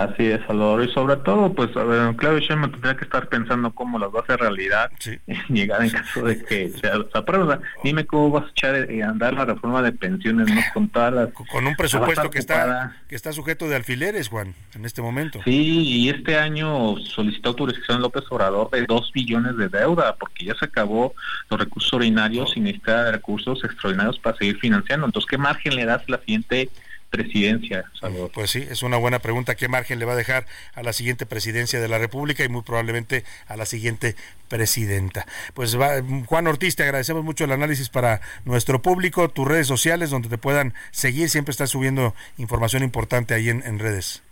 Así 0.00 0.24
es, 0.24 0.40
Salvador. 0.46 0.82
Y 0.82 0.90
sobre 0.94 1.16
todo, 1.16 1.52
pues, 1.52 1.76
a 1.76 1.84
ver, 1.84 2.16
Claudio 2.16 2.40
Sheinbaum 2.40 2.72
tendría 2.72 2.96
que 2.96 3.04
estar 3.04 3.28
pensando 3.28 3.70
cómo 3.70 3.98
las 3.98 4.08
va 4.08 4.20
a 4.20 4.22
hacer 4.22 4.40
realidad 4.40 4.90
y 5.26 5.34
llegar 5.52 5.82
en 5.82 5.90
caso 5.90 6.24
de 6.24 6.42
que 6.42 6.70
se 6.80 6.88
apruebe. 7.12 7.58
dime 7.84 8.06
cómo 8.06 8.30
vas 8.30 8.46
a 8.46 8.48
echar 8.48 8.74
eh, 8.76 9.02
a 9.02 9.10
andar 9.10 9.34
la 9.34 9.44
reforma 9.44 9.82
de 9.82 9.92
pensiones, 9.92 10.48
¿no? 10.48 10.62
Con 10.72 10.88
todas 10.88 11.12
las... 11.12 11.28
Con 11.32 11.66
un 11.66 11.76
presupuesto 11.76 12.30
que 12.30 12.38
está, 12.38 12.96
que 13.08 13.14
está 13.14 13.34
sujeto 13.34 13.68
de 13.68 13.76
alfileres, 13.76 14.28
Juan, 14.28 14.54
en 14.74 14.86
este 14.86 15.02
momento. 15.02 15.40
Sí, 15.44 15.82
y 15.82 16.08
este 16.08 16.38
año 16.38 16.96
solicitó 16.96 17.50
autorización 17.50 18.00
López 18.00 18.24
Obrador 18.30 18.70
de 18.70 18.86
dos 18.86 19.12
billones 19.12 19.58
de 19.58 19.68
deuda, 19.68 20.16
porque 20.16 20.46
ya 20.46 20.54
se 20.54 20.64
acabó 20.64 21.12
los 21.50 21.60
recursos 21.60 21.92
ordinarios 21.92 22.56
y 22.56 22.60
necesita 22.60 23.12
recursos 23.12 23.62
extraordinarios 23.64 24.18
para 24.18 24.38
seguir 24.38 24.56
financiando. 24.60 25.04
Entonces, 25.04 25.28
¿qué 25.28 25.36
margen 25.36 25.76
le 25.76 25.84
das 25.84 26.00
a 26.08 26.12
la 26.12 26.18
siguiente 26.20 26.70
presidencia, 27.10 27.84
Pues 28.32 28.50
sí, 28.50 28.66
es 28.70 28.82
una 28.82 28.96
buena 28.96 29.18
pregunta. 29.18 29.56
¿Qué 29.56 29.68
margen 29.68 29.98
le 29.98 30.04
va 30.04 30.12
a 30.12 30.16
dejar 30.16 30.46
a 30.74 30.82
la 30.82 30.92
siguiente 30.92 31.26
presidencia 31.26 31.80
de 31.80 31.88
la 31.88 31.98
República 31.98 32.44
y 32.44 32.48
muy 32.48 32.62
probablemente 32.62 33.24
a 33.48 33.56
la 33.56 33.66
siguiente 33.66 34.14
presidenta? 34.48 35.26
Pues 35.54 35.78
va, 35.78 36.02
Juan 36.26 36.46
Ortiz, 36.46 36.76
te 36.76 36.84
agradecemos 36.84 37.24
mucho 37.24 37.44
el 37.44 37.52
análisis 37.52 37.88
para 37.88 38.20
nuestro 38.44 38.80
público, 38.80 39.28
tus 39.28 39.46
redes 39.46 39.66
sociales 39.66 40.10
donde 40.10 40.28
te 40.28 40.38
puedan 40.38 40.72
seguir, 40.92 41.28
siempre 41.28 41.50
estás 41.50 41.70
subiendo 41.70 42.14
información 42.38 42.82
importante 42.82 43.34
ahí 43.34 43.48
en, 43.48 43.78
redes. 43.78 44.22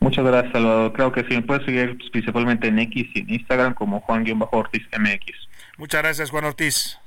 Muchas 0.00 0.24
gracias, 0.24 0.52
Salvador. 0.52 0.92
Creo 0.92 1.12
que 1.12 1.22
sí, 1.22 1.34
me 1.34 1.42
puedes 1.42 1.64
seguir 1.64 1.96
principalmente 2.10 2.68
en 2.68 2.78
X 2.78 3.06
y 3.14 3.20
en 3.20 3.30
Instagram 3.34 3.74
como 3.74 4.00
Juan-Ortiz 4.00 4.82
MX. 4.98 5.48
Muchas 5.76 6.02
gracias, 6.02 6.30
Juan 6.30 6.44
Ortiz. 6.44 6.99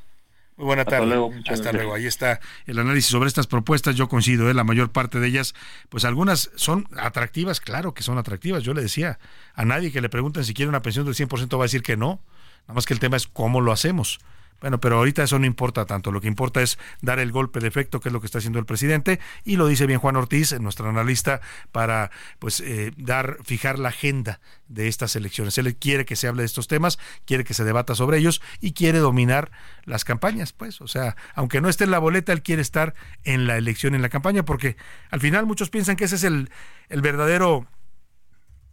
Muy 0.55 0.65
buena 0.67 0.83
Hasta 0.83 0.91
tarde. 0.97 1.07
luego, 1.07 1.31
Hasta 1.31 1.41
gracias. 1.53 1.73
luego. 1.73 1.95
Ahí 1.95 2.05
está 2.05 2.39
el 2.65 2.77
análisis 2.79 3.09
sobre 3.09 3.27
estas 3.27 3.47
propuestas. 3.47 3.95
Yo 3.95 4.07
coincido, 4.07 4.49
¿eh? 4.49 4.53
la 4.53 4.63
mayor 4.63 4.91
parte 4.91 5.19
de 5.19 5.27
ellas, 5.27 5.55
pues 5.89 6.05
algunas 6.05 6.51
son 6.55 6.87
atractivas, 6.97 7.59
claro 7.59 7.93
que 7.93 8.03
son 8.03 8.17
atractivas. 8.17 8.63
Yo 8.63 8.73
le 8.73 8.81
decía 8.83 9.17
a 9.55 9.65
nadie 9.65 9.91
que 9.91 10.01
le 10.01 10.09
pregunten 10.09 10.43
si 10.45 10.53
quiere 10.53 10.69
una 10.69 10.81
pensión 10.81 11.05
del 11.05 11.15
100% 11.15 11.57
va 11.57 11.63
a 11.63 11.65
decir 11.65 11.81
que 11.81 11.97
no. 11.97 12.21
Nada 12.63 12.75
más 12.75 12.85
que 12.85 12.93
el 12.93 12.99
tema 12.99 13.17
es 13.17 13.27
cómo 13.27 13.61
lo 13.61 13.71
hacemos. 13.71 14.19
Bueno, 14.64 14.80
pero 14.80 14.99
ahorita 14.99 15.24
eso 15.24 15.38
no 15.39 15.45
importa 15.45 15.86
tanto. 15.86 16.09
Lo 16.09 16.22
que 16.22 16.30
importa 16.30 16.61
es 16.61 16.80
dar 17.01 17.20
el 17.20 17.34
golpe 17.34 17.59
de 17.59 17.68
efecto, 17.68 17.99
que 17.99 18.07
es 18.07 18.14
lo 18.14 18.22
que 18.22 18.28
está 18.28 18.38
haciendo 18.38 18.59
el 18.59 18.66
presidente, 18.66 19.20
y 19.43 19.57
lo 19.57 19.68
dice 19.68 19.86
bien 19.88 19.99
Juan 19.99 20.16
Ortiz, 20.16 20.57
nuestro 20.57 20.88
analista, 20.88 21.41
para 21.74 22.11
pues 22.39 22.61
eh, 22.61 22.93
dar, 22.95 23.39
fijar 23.43 23.78
la 23.78 23.89
agenda 23.89 24.39
de 24.70 24.88
estas 24.88 25.18
elecciones. 25.18 25.57
Él 25.57 25.76
quiere 25.76 26.05
que 26.05 26.16
se 26.16 26.30
hable 26.30 26.43
de 26.43 26.45
estos 26.45 26.70
temas, 26.70 26.97
quiere 27.26 27.43
que 27.43 27.53
se 27.53 27.66
debata 27.66 27.93
sobre 27.93 28.20
ellos 28.20 28.41
y 28.61 28.72
quiere 28.72 28.99
dominar 28.99 29.51
las 29.84 30.05
campañas, 30.05 30.53
pues. 30.53 30.80
O 30.80 30.88
sea, 30.88 31.18
aunque 31.36 31.59
no 31.59 31.68
esté 31.68 31.84
en 31.84 31.91
la 31.91 31.99
boleta, 31.99 32.32
él 32.32 32.41
quiere 32.41 32.61
estar 32.61 32.93
en 33.26 33.47
la 33.47 33.57
elección, 33.57 33.95
en 33.95 34.01
la 34.01 34.07
campaña, 34.07 34.45
porque 34.45 34.78
al 35.09 35.20
final 35.20 35.45
muchos 35.45 35.72
piensan 35.72 35.97
que 35.97 36.05
ese 36.05 36.16
es 36.16 36.24
el, 36.24 36.49
el 36.88 37.01
verdadero 37.01 37.68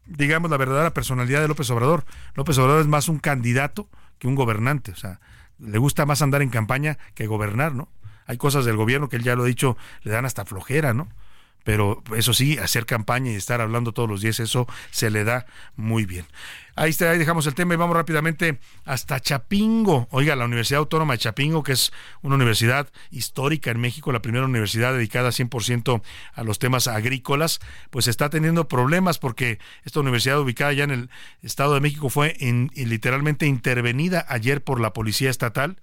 digamos, 0.07 0.53
la 0.53 0.57
verdadera 0.57 0.95
personalidad 0.95 1.41
de 1.41 1.49
López 1.49 1.69
Obrador. 1.71 2.05
López 2.35 2.57
Obrador 2.59 2.81
es 2.81 2.87
más 2.87 3.09
un 3.09 3.19
candidato 3.19 3.89
que 4.21 4.29
un 4.29 4.37
gobernante. 4.37 4.93
O 4.93 4.97
sea, 4.97 5.21
le 5.61 5.79
gusta 5.79 6.07
más 6.07 6.23
andar 6.23 6.43
en 6.43 6.51
campaña 6.51 6.99
que 7.15 7.27
gobernar, 7.27 7.75
¿no? 7.75 7.89
Hay 8.27 8.37
cosas 8.37 8.65
del 8.65 8.77
gobierno 8.77 9.09
que 9.09 9.17
él 9.17 9.23
ya 9.23 9.35
lo 9.35 9.43
ha 9.45 9.47
dicho, 9.47 9.77
le 10.03 10.13
dan 10.13 10.25
hasta 10.25 10.45
flojera, 10.45 10.95
¿no? 10.95 11.09
Pero 11.65 12.03
eso 12.17 12.33
sí, 12.33 12.59
hacer 12.59 12.87
campaña 12.87 13.33
y 13.33 13.37
estar 13.37 13.61
hablando 13.61 13.93
todos 13.93 14.09
los 14.09 14.21
días, 14.21 14.41
eso 14.41 14.67
se 14.91 15.11
le 15.11 15.25
da 15.25 15.47
muy 15.77 16.05
bien. 16.07 16.27
Ahí 16.77 16.91
está, 16.91 17.11
ahí 17.11 17.19
dejamos 17.19 17.47
el 17.47 17.55
tema 17.55 17.75
y 17.75 17.77
vamos 17.77 17.95
rápidamente 17.95 18.59
hasta 18.87 19.21
Chapingo. 19.21 20.09
Oiga, 20.11 20.35
la 20.37 20.47
Universidad 20.47 20.79
Autónoma 20.79 21.15
de 21.15 21.19
Chapingo, 21.19 21.63
que 21.63 21.73
es 21.73 21.93
una 22.23 22.37
universidad 22.37 22.89
histórica 23.11 23.71
en 23.71 23.81
México, 23.81 24.13
la 24.13 24.23
primera 24.23 24.47
universidad 24.47 24.95
dedicada 24.95 25.29
100% 25.29 26.01
a 26.33 26.43
los 26.43 26.59
temas 26.59 26.87
agrícolas, 26.89 27.61
pues 27.91 28.09
está 28.09 28.31
teniendo 28.31 28.67
problemas 28.67 29.19
porque 29.19 29.59
esta 29.85 30.01
universidad 30.01 30.41
ubicada 30.41 30.73
ya 30.73 30.85
en 30.85 30.91
el 30.93 31.11
Estado 31.43 31.75
de 31.75 31.81
México 31.81 32.09
fue 32.09 32.37
literalmente 32.75 33.47
intervenida 33.47 34.25
ayer 34.29 34.63
por 34.63 34.81
la 34.81 34.95
Policía 34.95 35.29
Estatal 35.29 35.77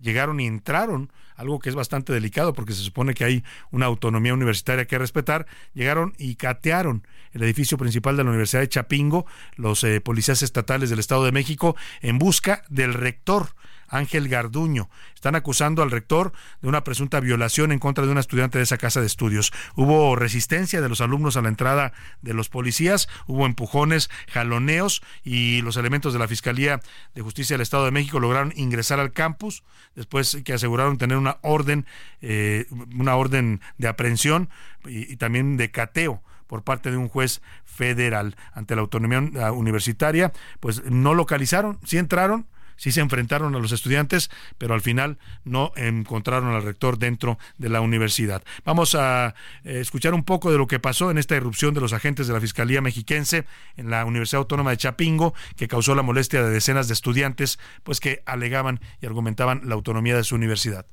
llegaron 0.00 0.40
y 0.40 0.46
entraron, 0.46 1.12
algo 1.36 1.58
que 1.58 1.70
es 1.70 1.74
bastante 1.74 2.12
delicado 2.12 2.52
porque 2.52 2.74
se 2.74 2.82
supone 2.82 3.14
que 3.14 3.24
hay 3.24 3.44
una 3.70 3.86
autonomía 3.86 4.34
universitaria 4.34 4.86
que 4.86 4.98
respetar, 4.98 5.46
llegaron 5.72 6.12
y 6.18 6.34
catearon 6.34 7.06
el 7.32 7.42
edificio 7.42 7.78
principal 7.78 8.16
de 8.16 8.24
la 8.24 8.30
Universidad 8.30 8.60
de 8.60 8.68
Chapingo, 8.68 9.26
los 9.56 9.82
eh, 9.84 10.00
policías 10.00 10.42
estatales 10.42 10.90
del 10.90 10.98
Estado 10.98 11.24
de 11.24 11.32
México, 11.32 11.76
en 12.02 12.18
busca 12.18 12.62
del 12.68 12.94
rector. 12.94 13.54
Ángel 13.90 14.28
Garduño. 14.28 14.88
Están 15.14 15.34
acusando 15.34 15.82
al 15.82 15.90
rector 15.90 16.32
de 16.62 16.68
una 16.68 16.84
presunta 16.84 17.20
violación 17.20 17.72
en 17.72 17.78
contra 17.78 18.06
de 18.06 18.12
una 18.12 18.20
estudiante 18.20 18.58
de 18.58 18.64
esa 18.64 18.78
casa 18.78 19.00
de 19.00 19.06
estudios. 19.06 19.52
Hubo 19.76 20.16
resistencia 20.16 20.80
de 20.80 20.88
los 20.88 21.00
alumnos 21.00 21.36
a 21.36 21.42
la 21.42 21.48
entrada 21.48 21.92
de 22.22 22.32
los 22.32 22.48
policías, 22.48 23.08
hubo 23.26 23.46
empujones, 23.46 24.10
jaloneos 24.28 25.02
y 25.24 25.60
los 25.62 25.76
elementos 25.76 26.12
de 26.12 26.18
la 26.18 26.28
Fiscalía 26.28 26.80
de 27.14 27.22
Justicia 27.22 27.54
del 27.54 27.62
Estado 27.62 27.84
de 27.84 27.90
México 27.90 28.20
lograron 28.20 28.52
ingresar 28.56 29.00
al 29.00 29.12
campus 29.12 29.62
después 29.94 30.38
que 30.44 30.52
aseguraron 30.52 30.98
tener 30.98 31.16
una 31.16 31.38
orden, 31.42 31.86
eh, 32.22 32.66
una 32.96 33.16
orden 33.16 33.60
de 33.78 33.88
aprehensión 33.88 34.48
y, 34.86 35.12
y 35.12 35.16
también 35.16 35.56
de 35.56 35.70
cateo 35.70 36.22
por 36.50 36.64
parte 36.64 36.90
de 36.90 36.96
un 36.96 37.08
juez 37.08 37.42
federal 37.64 38.34
ante 38.52 38.74
la 38.74 38.80
autonomía 38.80 39.20
uh, 39.20 39.54
universitaria, 39.54 40.32
pues 40.58 40.82
no 40.84 41.14
localizaron, 41.14 41.78
sí 41.84 41.96
entraron, 41.96 42.44
sí 42.80 42.90
se 42.92 43.00
enfrentaron 43.00 43.54
a 43.54 43.58
los 43.58 43.72
estudiantes, 43.72 44.30
pero 44.56 44.72
al 44.72 44.80
final 44.80 45.18
no 45.44 45.70
encontraron 45.76 46.54
al 46.54 46.62
rector 46.62 46.98
dentro 46.98 47.38
de 47.58 47.68
la 47.68 47.82
universidad. 47.82 48.42
Vamos 48.64 48.94
a 48.94 49.34
eh, 49.64 49.80
escuchar 49.80 50.14
un 50.14 50.24
poco 50.24 50.50
de 50.50 50.56
lo 50.56 50.66
que 50.66 50.80
pasó 50.80 51.10
en 51.10 51.18
esta 51.18 51.36
irrupción 51.36 51.74
de 51.74 51.82
los 51.82 51.92
agentes 51.92 52.26
de 52.26 52.32
la 52.32 52.40
Fiscalía 52.40 52.80
Mexiquense 52.80 53.44
en 53.76 53.90
la 53.90 54.06
Universidad 54.06 54.38
Autónoma 54.38 54.70
de 54.70 54.78
Chapingo, 54.78 55.34
que 55.56 55.68
causó 55.68 55.94
la 55.94 56.00
molestia 56.00 56.42
de 56.42 56.48
decenas 56.48 56.88
de 56.88 56.94
estudiantes, 56.94 57.58
pues 57.82 58.00
que 58.00 58.22
alegaban 58.24 58.80
y 59.02 59.06
argumentaban 59.06 59.60
la 59.64 59.74
autonomía 59.74 60.16
de 60.16 60.24
su 60.24 60.34
universidad. 60.34 60.86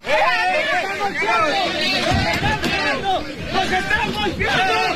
¡Nos 0.00 0.10
están 0.10 0.98
golpeando! 0.98 1.48
¡Nos 3.52 3.72
están 3.72 4.14
golpeando! 4.14 4.94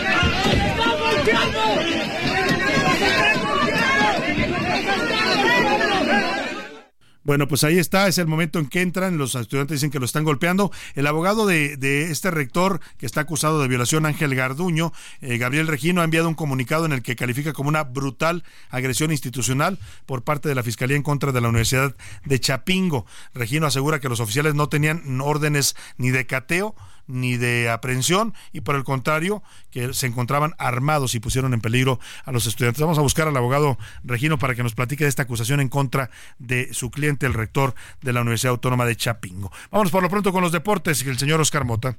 Bueno, 7.29 7.47
pues 7.47 7.62
ahí 7.62 7.79
está, 7.79 8.09
es 8.09 8.16
el 8.16 8.26
momento 8.26 8.59
en 8.59 8.70
que 8.70 8.81
entran, 8.81 9.18
los 9.18 9.35
estudiantes 9.35 9.74
dicen 9.74 9.91
que 9.91 9.99
lo 9.99 10.07
están 10.07 10.24
golpeando. 10.24 10.72
El 10.95 11.07
abogado 11.07 11.47
de, 11.47 11.76
de 11.76 12.11
este 12.11 12.31
rector 12.31 12.81
que 12.97 13.05
está 13.05 13.20
acusado 13.20 13.61
de 13.61 13.68
violación, 13.68 14.07
Ángel 14.07 14.35
Garduño, 14.35 14.95
eh, 15.20 15.37
Gabriel 15.37 15.66
Regino, 15.66 16.01
ha 16.01 16.05
enviado 16.05 16.26
un 16.26 16.35
comunicado 16.35 16.87
en 16.87 16.93
el 16.93 17.03
que 17.03 17.16
califica 17.16 17.53
como 17.53 17.68
una 17.68 17.85
brutal 17.85 18.45
agresión 18.70 19.11
institucional 19.11 19.79
por 20.07 20.22
parte 20.22 20.49
de 20.49 20.55
la 20.55 20.62
Fiscalía 20.62 20.97
en 20.97 21.03
contra 21.03 21.31
de 21.31 21.43
la 21.43 21.51
Universidad 21.51 21.95
de 22.24 22.41
Chapingo. 22.41 23.05
Regino 23.35 23.66
asegura 23.66 24.01
que 24.01 24.09
los 24.09 24.20
oficiales 24.20 24.55
no 24.55 24.70
tenían 24.70 25.20
órdenes 25.20 25.76
ni 25.99 26.09
de 26.09 26.24
cateo, 26.24 26.74
ni 27.09 27.36
de 27.36 27.68
aprehensión 27.68 28.34
y 28.52 28.61
por 28.61 28.76
el 28.76 28.84
contrario 28.84 29.42
que 29.70 29.92
se 29.92 30.06
encontraban 30.06 30.54
armados 30.59 31.14
y 31.14 31.20
pusieron 31.20 31.52
en 31.54 31.61
peligro 31.61 31.98
a 32.24 32.30
los 32.30 32.46
estudiantes. 32.46 32.80
Vamos 32.80 32.98
a 32.98 33.02
buscar 33.02 33.26
al 33.26 33.36
abogado 33.36 33.76
Regino 34.04 34.38
para 34.38 34.54
que 34.54 34.62
nos 34.62 34.74
platique 34.74 35.04
de 35.04 35.11
esta 35.11 35.24
acusación 35.24 35.61
en 35.61 35.68
contra 35.68 36.11
de 36.38 36.72
su 36.72 36.90
cliente, 36.90 37.26
el 37.26 37.34
rector 37.34 37.74
de 38.02 38.12
la 38.12 38.20
Universidad 38.20 38.52
Autónoma 38.52 38.86
de 38.86 38.94
Chapingo. 38.94 39.50
Vámonos 39.72 39.90
por 39.90 40.02
lo 40.02 40.09
pronto 40.09 40.32
con 40.32 40.42
los 40.42 40.52
deportes 40.52 41.02
el 41.09 41.18
señor 41.18 41.40
Oscar 41.40 41.64
Mota. 41.64 41.96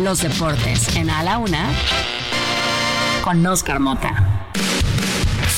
Los 0.00 0.22
deportes 0.22 0.96
en 0.96 1.10
A 1.10 1.22
la 1.22 1.38
Una 1.38 1.70
con 3.22 3.44
Oscar 3.46 3.80
Mota. 3.80 4.37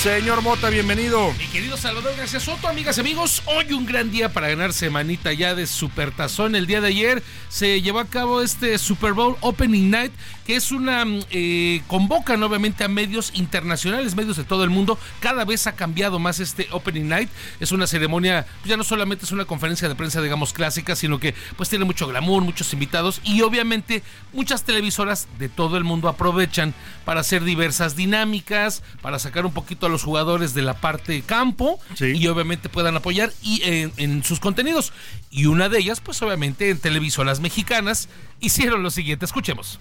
Señor 0.02 0.40
Mota, 0.40 0.70
bienvenido. 0.70 1.30
Mi 1.34 1.44
querido 1.48 1.76
Salvador 1.76 2.16
García 2.16 2.40
Soto, 2.40 2.68
amigas 2.68 2.96
y 2.96 3.02
amigos, 3.02 3.42
hoy 3.44 3.74
un 3.74 3.84
gran 3.84 4.10
día 4.10 4.32
para 4.32 4.48
ganar 4.48 4.72
semanita 4.72 5.30
ya 5.34 5.54
de 5.54 5.66
Supertazón. 5.66 6.54
El 6.54 6.66
día 6.66 6.80
de 6.80 6.88
ayer 6.88 7.22
se 7.50 7.82
llevó 7.82 7.98
a 7.98 8.06
cabo 8.06 8.40
este 8.40 8.78
Super 8.78 9.12
Bowl 9.12 9.36
Opening 9.42 9.90
Night, 9.90 10.12
que 10.46 10.56
es 10.56 10.72
una. 10.72 11.04
Eh, 11.30 11.82
convocan 11.86 12.42
obviamente 12.42 12.82
a 12.82 12.88
medios 12.88 13.30
internacionales, 13.34 14.16
medios 14.16 14.38
de 14.38 14.44
todo 14.44 14.64
el 14.64 14.70
mundo. 14.70 14.98
Cada 15.20 15.44
vez 15.44 15.66
ha 15.66 15.72
cambiado 15.72 16.18
más 16.18 16.40
este 16.40 16.68
Opening 16.70 17.06
Night. 17.06 17.28
Es 17.60 17.70
una 17.70 17.86
ceremonia, 17.86 18.46
pues 18.60 18.70
ya 18.70 18.78
no 18.78 18.84
solamente 18.84 19.26
es 19.26 19.32
una 19.32 19.44
conferencia 19.44 19.86
de 19.86 19.96
prensa, 19.96 20.22
digamos, 20.22 20.54
clásica, 20.54 20.96
sino 20.96 21.20
que 21.20 21.34
pues 21.58 21.68
tiene 21.68 21.84
mucho 21.84 22.06
glamour, 22.06 22.42
muchos 22.42 22.72
invitados 22.72 23.20
y 23.22 23.42
obviamente 23.42 24.02
muchas 24.32 24.64
televisoras 24.64 25.28
de 25.38 25.50
todo 25.50 25.76
el 25.76 25.84
mundo 25.84 26.08
aprovechan 26.08 26.72
para 27.04 27.20
hacer 27.20 27.44
diversas 27.44 27.96
dinámicas, 27.96 28.82
para 29.02 29.18
sacar 29.18 29.44
un 29.44 29.52
poquito 29.52 29.89
a 29.90 29.92
los 29.92 30.02
jugadores 30.02 30.54
de 30.54 30.62
la 30.62 30.74
parte 30.74 31.22
campo 31.22 31.78
y 32.00 32.26
obviamente 32.28 32.68
puedan 32.68 32.96
apoyar 32.96 33.32
y 33.42 33.62
en, 33.64 33.92
en 33.96 34.24
sus 34.24 34.40
contenidos. 34.40 34.92
Y 35.30 35.46
una 35.46 35.68
de 35.68 35.78
ellas, 35.78 36.00
pues 36.00 36.22
obviamente 36.22 36.70
en 36.70 36.78
televisoras 36.78 37.40
mexicanas, 37.40 38.08
hicieron 38.40 38.82
lo 38.82 38.90
siguiente. 38.90 39.24
Escuchemos. 39.24 39.78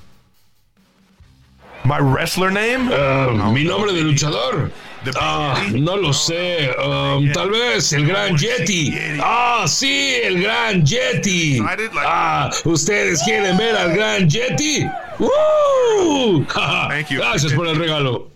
My 1.85 1.99
wrestler 1.99 2.51
name? 2.51 2.93
Ah, 2.93 3.51
mi 3.51 3.63
nombre 3.63 3.93
de 3.93 4.01
luchador. 4.01 4.71
Ah, 5.19 5.59
no 5.71 5.95
lo 5.95 6.13
sé. 6.13 6.69
Um, 6.77 7.31
tal 7.31 7.49
vez 7.49 7.93
el 7.93 8.05
Gran 8.05 8.37
Yeti. 8.37 8.93
Ah, 9.23 9.63
sí, 9.65 10.15
el 10.23 10.43
Gran 10.43 10.85
Yeti. 10.85 11.59
Ah, 11.97 12.49
¿ustedes 12.65 13.23
quieren 13.23 13.57
ver 13.57 13.75
al 13.75 13.95
Gran 13.95 14.29
Yeti? 14.29 14.85
¡Uh! 15.19 16.45
Gracias 17.09 17.53
por 17.53 17.67
el 17.67 17.77
regalo. 17.77 18.29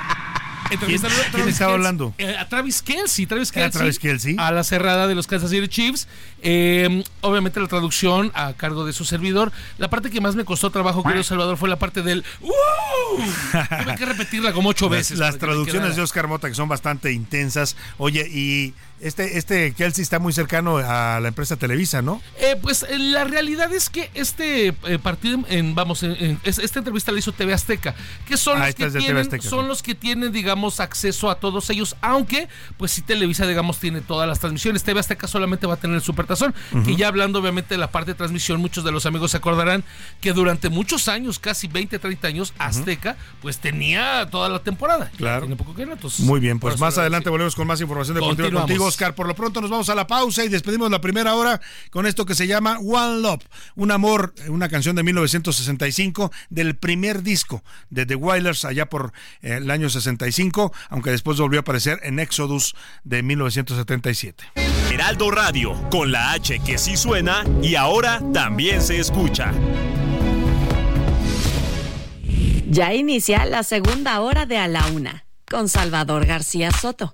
Entrevistaron 0.71 1.17
a 1.17 1.21
¿Quién 1.21 1.31
Travis 1.31 1.53
estaba 1.53 1.71
Kelce- 1.71 1.75
hablando? 1.75 2.13
eh, 2.17 2.35
a 2.37 2.47
Travis 2.47 2.81
Kelsey, 2.81 3.25
Travis 3.25 3.51
Era 3.53 3.63
Kelce, 3.65 3.77
Travis 3.79 3.99
Kelce. 3.99 4.35
a 4.37 4.51
la 4.51 4.63
cerrada 4.63 5.07
de 5.07 5.15
los 5.15 5.27
Kansas 5.27 5.49
City 5.49 5.67
Chiefs. 5.67 6.07
Eh, 6.41 7.03
obviamente 7.21 7.59
la 7.59 7.67
traducción 7.67 8.31
a 8.35 8.53
cargo 8.53 8.85
de 8.85 8.93
su 8.93 9.05
servidor. 9.05 9.51
La 9.77 9.89
parte 9.89 10.09
que 10.09 10.21
más 10.21 10.35
me 10.35 10.45
costó 10.45 10.69
trabajo, 10.69 11.03
querido 11.03 11.23
Salvador, 11.23 11.57
fue 11.57 11.69
la 11.69 11.77
parte 11.79 12.01
del 12.01 12.23
¡Uh! 12.41 12.51
Tuve 13.83 13.95
que 13.97 14.05
repetirla 14.05 14.53
como 14.53 14.69
ocho 14.69 14.89
veces. 14.89 15.17
Las, 15.17 15.37
traducciones 15.37 15.95
de 15.95 16.01
Oscar 16.01 16.27
Mota 16.27 16.47
que 16.47 16.55
son 16.55 16.69
bastante 16.69 17.11
intensas. 17.11 17.75
Oye, 17.97 18.27
y 18.31 18.73
este, 19.01 19.37
este 19.37 19.73
Kelsey 19.73 20.01
está 20.01 20.19
muy 20.19 20.33
cercano 20.33 20.77
a 20.77 21.19
la 21.21 21.27
empresa 21.27 21.55
Televisa, 21.55 22.01
¿no? 22.01 22.21
Eh, 22.39 22.55
pues 22.61 22.83
eh, 22.83 22.97
la 22.99 23.23
realidad 23.23 23.71
es 23.73 23.89
que 23.89 24.09
este 24.13 24.67
eh, 24.67 24.99
partido, 25.01 25.39
en, 25.49 25.75
vamos, 25.75 26.03
en- 26.03 26.15
en- 26.19 26.39
es- 26.43 26.59
esta 26.59 26.79
entrevista 26.79 27.11
la 27.11 27.19
hizo 27.19 27.31
TV 27.31 27.53
Azteca, 27.53 27.95
que 28.27 28.37
son 28.37 28.61
Ah, 28.61 28.67
los 28.67 28.75
que 28.75 28.89
tienen, 28.91 29.17
Azteca, 29.17 29.43
son 29.47 29.63
sí. 29.65 29.67
los 29.67 29.83
que 29.83 29.95
tienen, 29.95 30.31
digamos, 30.31 30.79
acceso 30.79 31.29
a 31.29 31.35
todos 31.35 31.69
ellos, 31.69 31.95
aunque 32.01 32.47
pues 32.77 32.91
si 32.91 33.01
Televisa, 33.01 33.45
digamos, 33.47 33.79
tiene 33.79 34.01
todas 34.01 34.27
las 34.27 34.39
transmisiones. 34.39 34.83
TV 34.83 34.99
Azteca 34.99 35.27
solamente 35.27 35.67
va 35.67 35.75
a 35.75 35.77
tener 35.77 35.95
el 35.95 36.01
Supertazón, 36.03 36.53
que 36.85 36.95
ya 36.95 37.07
hablando 37.07 37.39
obviamente 37.39 37.73
de 37.75 37.77
la 37.77 37.91
parte 37.91 38.11
de 38.11 38.15
transmisión, 38.15 38.59
muchos 38.59 38.83
de 38.83 38.91
los 38.91 39.05
amigos 39.05 39.31
se 39.31 39.37
acordarán 39.37 39.83
que 40.21 40.33
durante 40.33 40.69
muchos 40.69 41.07
años, 41.07 41.39
casi 41.39 41.67
20, 41.67 41.99
30 41.99 42.27
años, 42.27 42.53
Azteca 42.57 43.15
pues 43.41 43.59
tenía 43.59 44.27
toda 44.29 44.49
la 44.49 44.59
temporada. 44.59 45.11
Claro. 45.17 45.41
Tiene 45.41 45.55
poco 45.55 45.73
que 45.73 45.85
ver, 45.85 45.93
entonces, 45.93 46.19
Muy 46.21 46.39
bien, 46.39 46.59
pues 46.59 46.79
más 46.79 46.97
adelante 46.97 47.29
volvemos 47.29 47.55
con 47.55 47.67
más 47.67 47.79
información 47.81 48.15
deportiva 48.15 48.49
contigo, 48.51 48.88
Oscar. 48.89 49.15
Por 49.15 49.27
lo 49.27 49.35
pronto 49.35 49.61
nos 49.61 49.69
vamos 49.69 49.89
a 49.89 49.95
la 49.95 50.07
pausa 50.07 50.43
y 50.43 50.49
despedimos 50.49 50.89
la 50.91 50.99
primera 50.99 51.35
hora 51.35 51.61
con 51.91 52.05
esto 52.05 52.25
que 52.25 52.35
se 52.35 52.47
llama 52.47 52.79
One 52.79 53.21
Love, 53.21 53.45
un 53.75 53.91
amor, 53.91 54.33
una 54.47 54.67
canción 54.67 54.95
de 54.95 55.03
1965 55.03 56.31
del 56.49 56.75
primer 56.75 57.23
disco 57.23 57.63
de 57.89 58.05
The 58.05 58.15
Wailers 58.15 58.65
allá 58.65 58.87
por 58.87 59.13
eh, 59.41 59.57
el 59.57 59.69
año 59.69 59.89
65, 59.89 60.73
aunque 60.89 61.11
después 61.11 61.37
volvió 61.39 61.59
a 61.59 61.61
aparecer 61.61 61.99
en 62.03 62.19
Exodus 62.19 62.75
de 63.03 63.23
1977. 63.23 64.45
Heraldo 64.91 65.31
Radio, 65.31 65.89
con 65.89 66.11
la 66.11 66.31
H 66.31 66.59
que 66.65 66.77
sí 66.77 66.97
suena 66.97 67.43
y 67.61 67.75
ahora 67.75 68.21
también 68.33 68.81
se 68.81 68.99
escucha. 68.99 69.53
Ya 72.67 72.93
inicia 72.93 73.45
la 73.45 73.63
segunda 73.63 74.19
hora 74.21 74.45
de 74.45 74.57
A 74.57 74.67
la 74.67 74.85
Una 74.87 75.25
con 75.49 75.67
Salvador 75.67 76.25
García 76.25 76.71
Soto. 76.71 77.13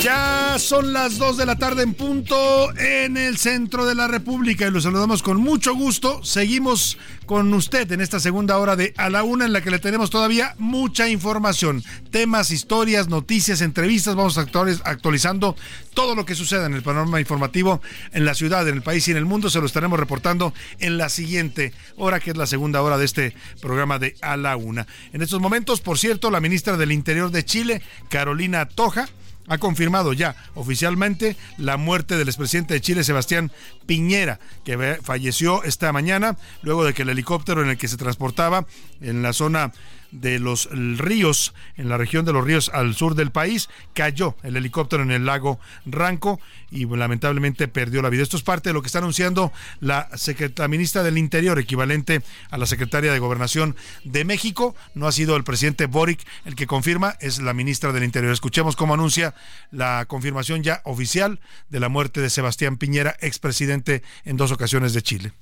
Ya 0.00 0.56
son 0.58 0.94
las 0.94 1.18
2 1.18 1.36
de 1.36 1.44
la 1.46 1.56
tarde 1.56 1.82
en 1.82 1.92
punto 1.92 2.74
en 2.78 3.16
el 3.18 3.36
centro 3.36 3.84
de 3.84 3.94
la 3.94 4.08
República 4.08 4.66
y 4.66 4.70
los 4.70 4.84
saludamos 4.84 5.22
con 5.22 5.36
mucho 5.36 5.74
gusto. 5.74 6.24
Seguimos 6.24 6.96
con 7.26 7.52
usted 7.52 7.90
en 7.92 8.00
esta 8.00 8.18
segunda 8.18 8.56
hora 8.58 8.74
de 8.74 8.94
A 8.96 9.10
la 9.10 9.22
Una 9.22 9.44
en 9.44 9.52
la 9.52 9.60
que 9.60 9.70
le 9.70 9.78
tenemos 9.78 10.08
todavía 10.08 10.54
mucha 10.58 11.08
información, 11.08 11.84
temas, 12.10 12.50
historias, 12.50 13.08
noticias, 13.08 13.60
entrevistas. 13.60 14.14
Vamos 14.16 14.38
actualiz- 14.38 14.80
actualizando 14.84 15.56
todo 15.92 16.14
lo 16.14 16.24
que 16.24 16.34
suceda 16.34 16.66
en 16.66 16.74
el 16.74 16.82
panorama 16.82 17.20
informativo 17.20 17.82
en 18.12 18.24
la 18.24 18.34
ciudad, 18.34 18.66
en 18.66 18.76
el 18.76 18.82
país 18.82 19.06
y 19.06 19.10
en 19.10 19.18
el 19.18 19.26
mundo. 19.26 19.50
Se 19.50 19.60
lo 19.60 19.66
estaremos 19.66 20.00
reportando 20.00 20.54
en 20.80 20.96
la 20.96 21.10
siguiente 21.10 21.74
hora, 21.96 22.18
que 22.18 22.30
es 22.30 22.36
la 22.36 22.46
segunda 22.46 22.80
hora 22.80 22.96
de 22.96 23.04
este 23.04 23.34
programa 23.60 23.98
de 23.98 24.16
A 24.22 24.36
la 24.38 24.56
Una. 24.56 24.86
En 25.12 25.20
estos 25.20 25.40
momentos, 25.40 25.80
por 25.82 25.98
cierto, 25.98 26.30
la 26.30 26.40
ministra 26.40 26.76
del 26.78 26.92
Interior 26.92 27.30
de 27.30 27.44
Chile, 27.44 27.82
Carolina 28.08 28.66
Toja, 28.66 29.06
ha 29.48 29.58
confirmado 29.58 30.12
ya 30.12 30.36
oficialmente 30.54 31.36
la 31.58 31.76
muerte 31.76 32.16
del 32.16 32.28
expresidente 32.28 32.74
de 32.74 32.80
Chile, 32.80 33.04
Sebastián 33.04 33.50
Piñera, 33.86 34.38
que 34.64 34.98
falleció 35.02 35.62
esta 35.64 35.92
mañana 35.92 36.36
luego 36.62 36.84
de 36.84 36.94
que 36.94 37.02
el 37.02 37.10
helicóptero 37.10 37.62
en 37.62 37.70
el 37.70 37.78
que 37.78 37.88
se 37.88 37.96
transportaba 37.96 38.66
en 39.00 39.22
la 39.22 39.32
zona 39.32 39.72
de 40.12 40.38
los 40.38 40.68
ríos, 40.70 41.54
en 41.76 41.88
la 41.88 41.96
región 41.96 42.24
de 42.24 42.32
los 42.32 42.44
ríos 42.44 42.70
al 42.72 42.94
sur 42.94 43.14
del 43.14 43.32
país, 43.32 43.68
cayó 43.94 44.36
el 44.42 44.56
helicóptero 44.56 45.02
en 45.02 45.10
el 45.10 45.26
lago 45.26 45.58
Ranco 45.86 46.38
y 46.70 46.86
lamentablemente 46.86 47.66
perdió 47.68 48.02
la 48.02 48.10
vida. 48.10 48.22
Esto 48.22 48.36
es 48.36 48.42
parte 48.42 48.70
de 48.70 48.74
lo 48.74 48.82
que 48.82 48.86
está 48.86 48.98
anunciando 48.98 49.52
la, 49.80 50.08
la 50.56 50.68
ministra 50.68 51.02
del 51.02 51.18
Interior, 51.18 51.58
equivalente 51.58 52.22
a 52.50 52.58
la 52.58 52.66
secretaria 52.66 53.12
de 53.12 53.18
Gobernación 53.18 53.76
de 54.04 54.24
México. 54.24 54.76
No 54.94 55.06
ha 55.06 55.12
sido 55.12 55.36
el 55.36 55.44
presidente 55.44 55.86
Boric 55.86 56.20
el 56.44 56.54
que 56.54 56.66
confirma, 56.66 57.16
es 57.20 57.40
la 57.40 57.54
ministra 57.54 57.92
del 57.92 58.04
Interior. 58.04 58.32
Escuchemos 58.32 58.76
cómo 58.76 58.94
anuncia 58.94 59.34
la 59.70 60.04
confirmación 60.06 60.62
ya 60.62 60.82
oficial 60.84 61.40
de 61.70 61.80
la 61.80 61.88
muerte 61.88 62.20
de 62.20 62.30
Sebastián 62.30 62.76
Piñera, 62.76 63.16
expresidente 63.20 64.02
en 64.24 64.36
dos 64.36 64.52
ocasiones 64.52 64.92
de 64.92 65.02
Chile. 65.02 65.32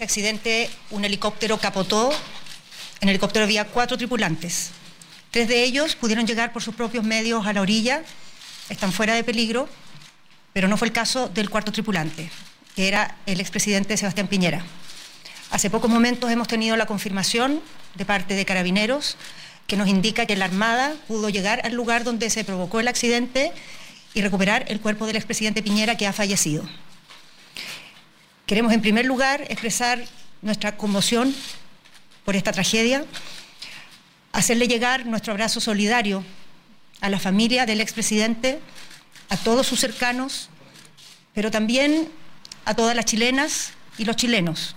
Accidente, 0.00 0.70
un 0.90 1.04
helicóptero 1.04 1.58
capotó. 1.58 2.10
En 3.02 3.08
el 3.08 3.14
helicóptero 3.14 3.44
había 3.44 3.64
cuatro 3.64 3.98
tripulantes. 3.98 4.70
Tres 5.32 5.48
de 5.48 5.64
ellos 5.64 5.96
pudieron 5.96 6.24
llegar 6.24 6.52
por 6.52 6.62
sus 6.62 6.76
propios 6.76 7.02
medios 7.02 7.44
a 7.44 7.52
la 7.52 7.60
orilla, 7.60 8.04
están 8.68 8.92
fuera 8.92 9.14
de 9.14 9.24
peligro, 9.24 9.68
pero 10.52 10.68
no 10.68 10.76
fue 10.76 10.86
el 10.86 10.92
caso 10.92 11.28
del 11.28 11.50
cuarto 11.50 11.72
tripulante, 11.72 12.30
que 12.76 12.86
era 12.86 13.16
el 13.26 13.40
expresidente 13.40 13.96
Sebastián 13.96 14.28
Piñera. 14.28 14.64
Hace 15.50 15.68
pocos 15.68 15.90
momentos 15.90 16.30
hemos 16.30 16.46
tenido 16.46 16.76
la 16.76 16.86
confirmación 16.86 17.60
de 17.96 18.04
parte 18.04 18.34
de 18.36 18.44
carabineros 18.44 19.16
que 19.66 19.76
nos 19.76 19.88
indica 19.88 20.24
que 20.24 20.36
la 20.36 20.44
Armada 20.44 20.94
pudo 21.08 21.28
llegar 21.28 21.60
al 21.64 21.72
lugar 21.72 22.04
donde 22.04 22.30
se 22.30 22.44
provocó 22.44 22.78
el 22.78 22.86
accidente 22.86 23.50
y 24.14 24.22
recuperar 24.22 24.64
el 24.68 24.80
cuerpo 24.80 25.06
del 25.06 25.16
expresidente 25.16 25.60
Piñera 25.64 25.96
que 25.96 26.06
ha 26.06 26.12
fallecido. 26.12 26.62
Queremos 28.46 28.72
en 28.72 28.80
primer 28.80 29.06
lugar 29.06 29.44
expresar 29.48 30.04
nuestra 30.40 30.76
conmoción 30.76 31.34
por 32.24 32.36
esta 32.36 32.52
tragedia, 32.52 33.04
hacerle 34.32 34.68
llegar 34.68 35.06
nuestro 35.06 35.32
abrazo 35.32 35.60
solidario 35.60 36.24
a 37.00 37.10
la 37.10 37.18
familia 37.18 37.66
del 37.66 37.80
expresidente, 37.80 38.60
a 39.28 39.36
todos 39.36 39.66
sus 39.66 39.80
cercanos, 39.80 40.48
pero 41.34 41.50
también 41.50 42.08
a 42.64 42.74
todas 42.74 42.94
las 42.94 43.04
chilenas 43.04 43.72
y 43.98 44.04
los 44.04 44.16
chilenos. 44.16 44.76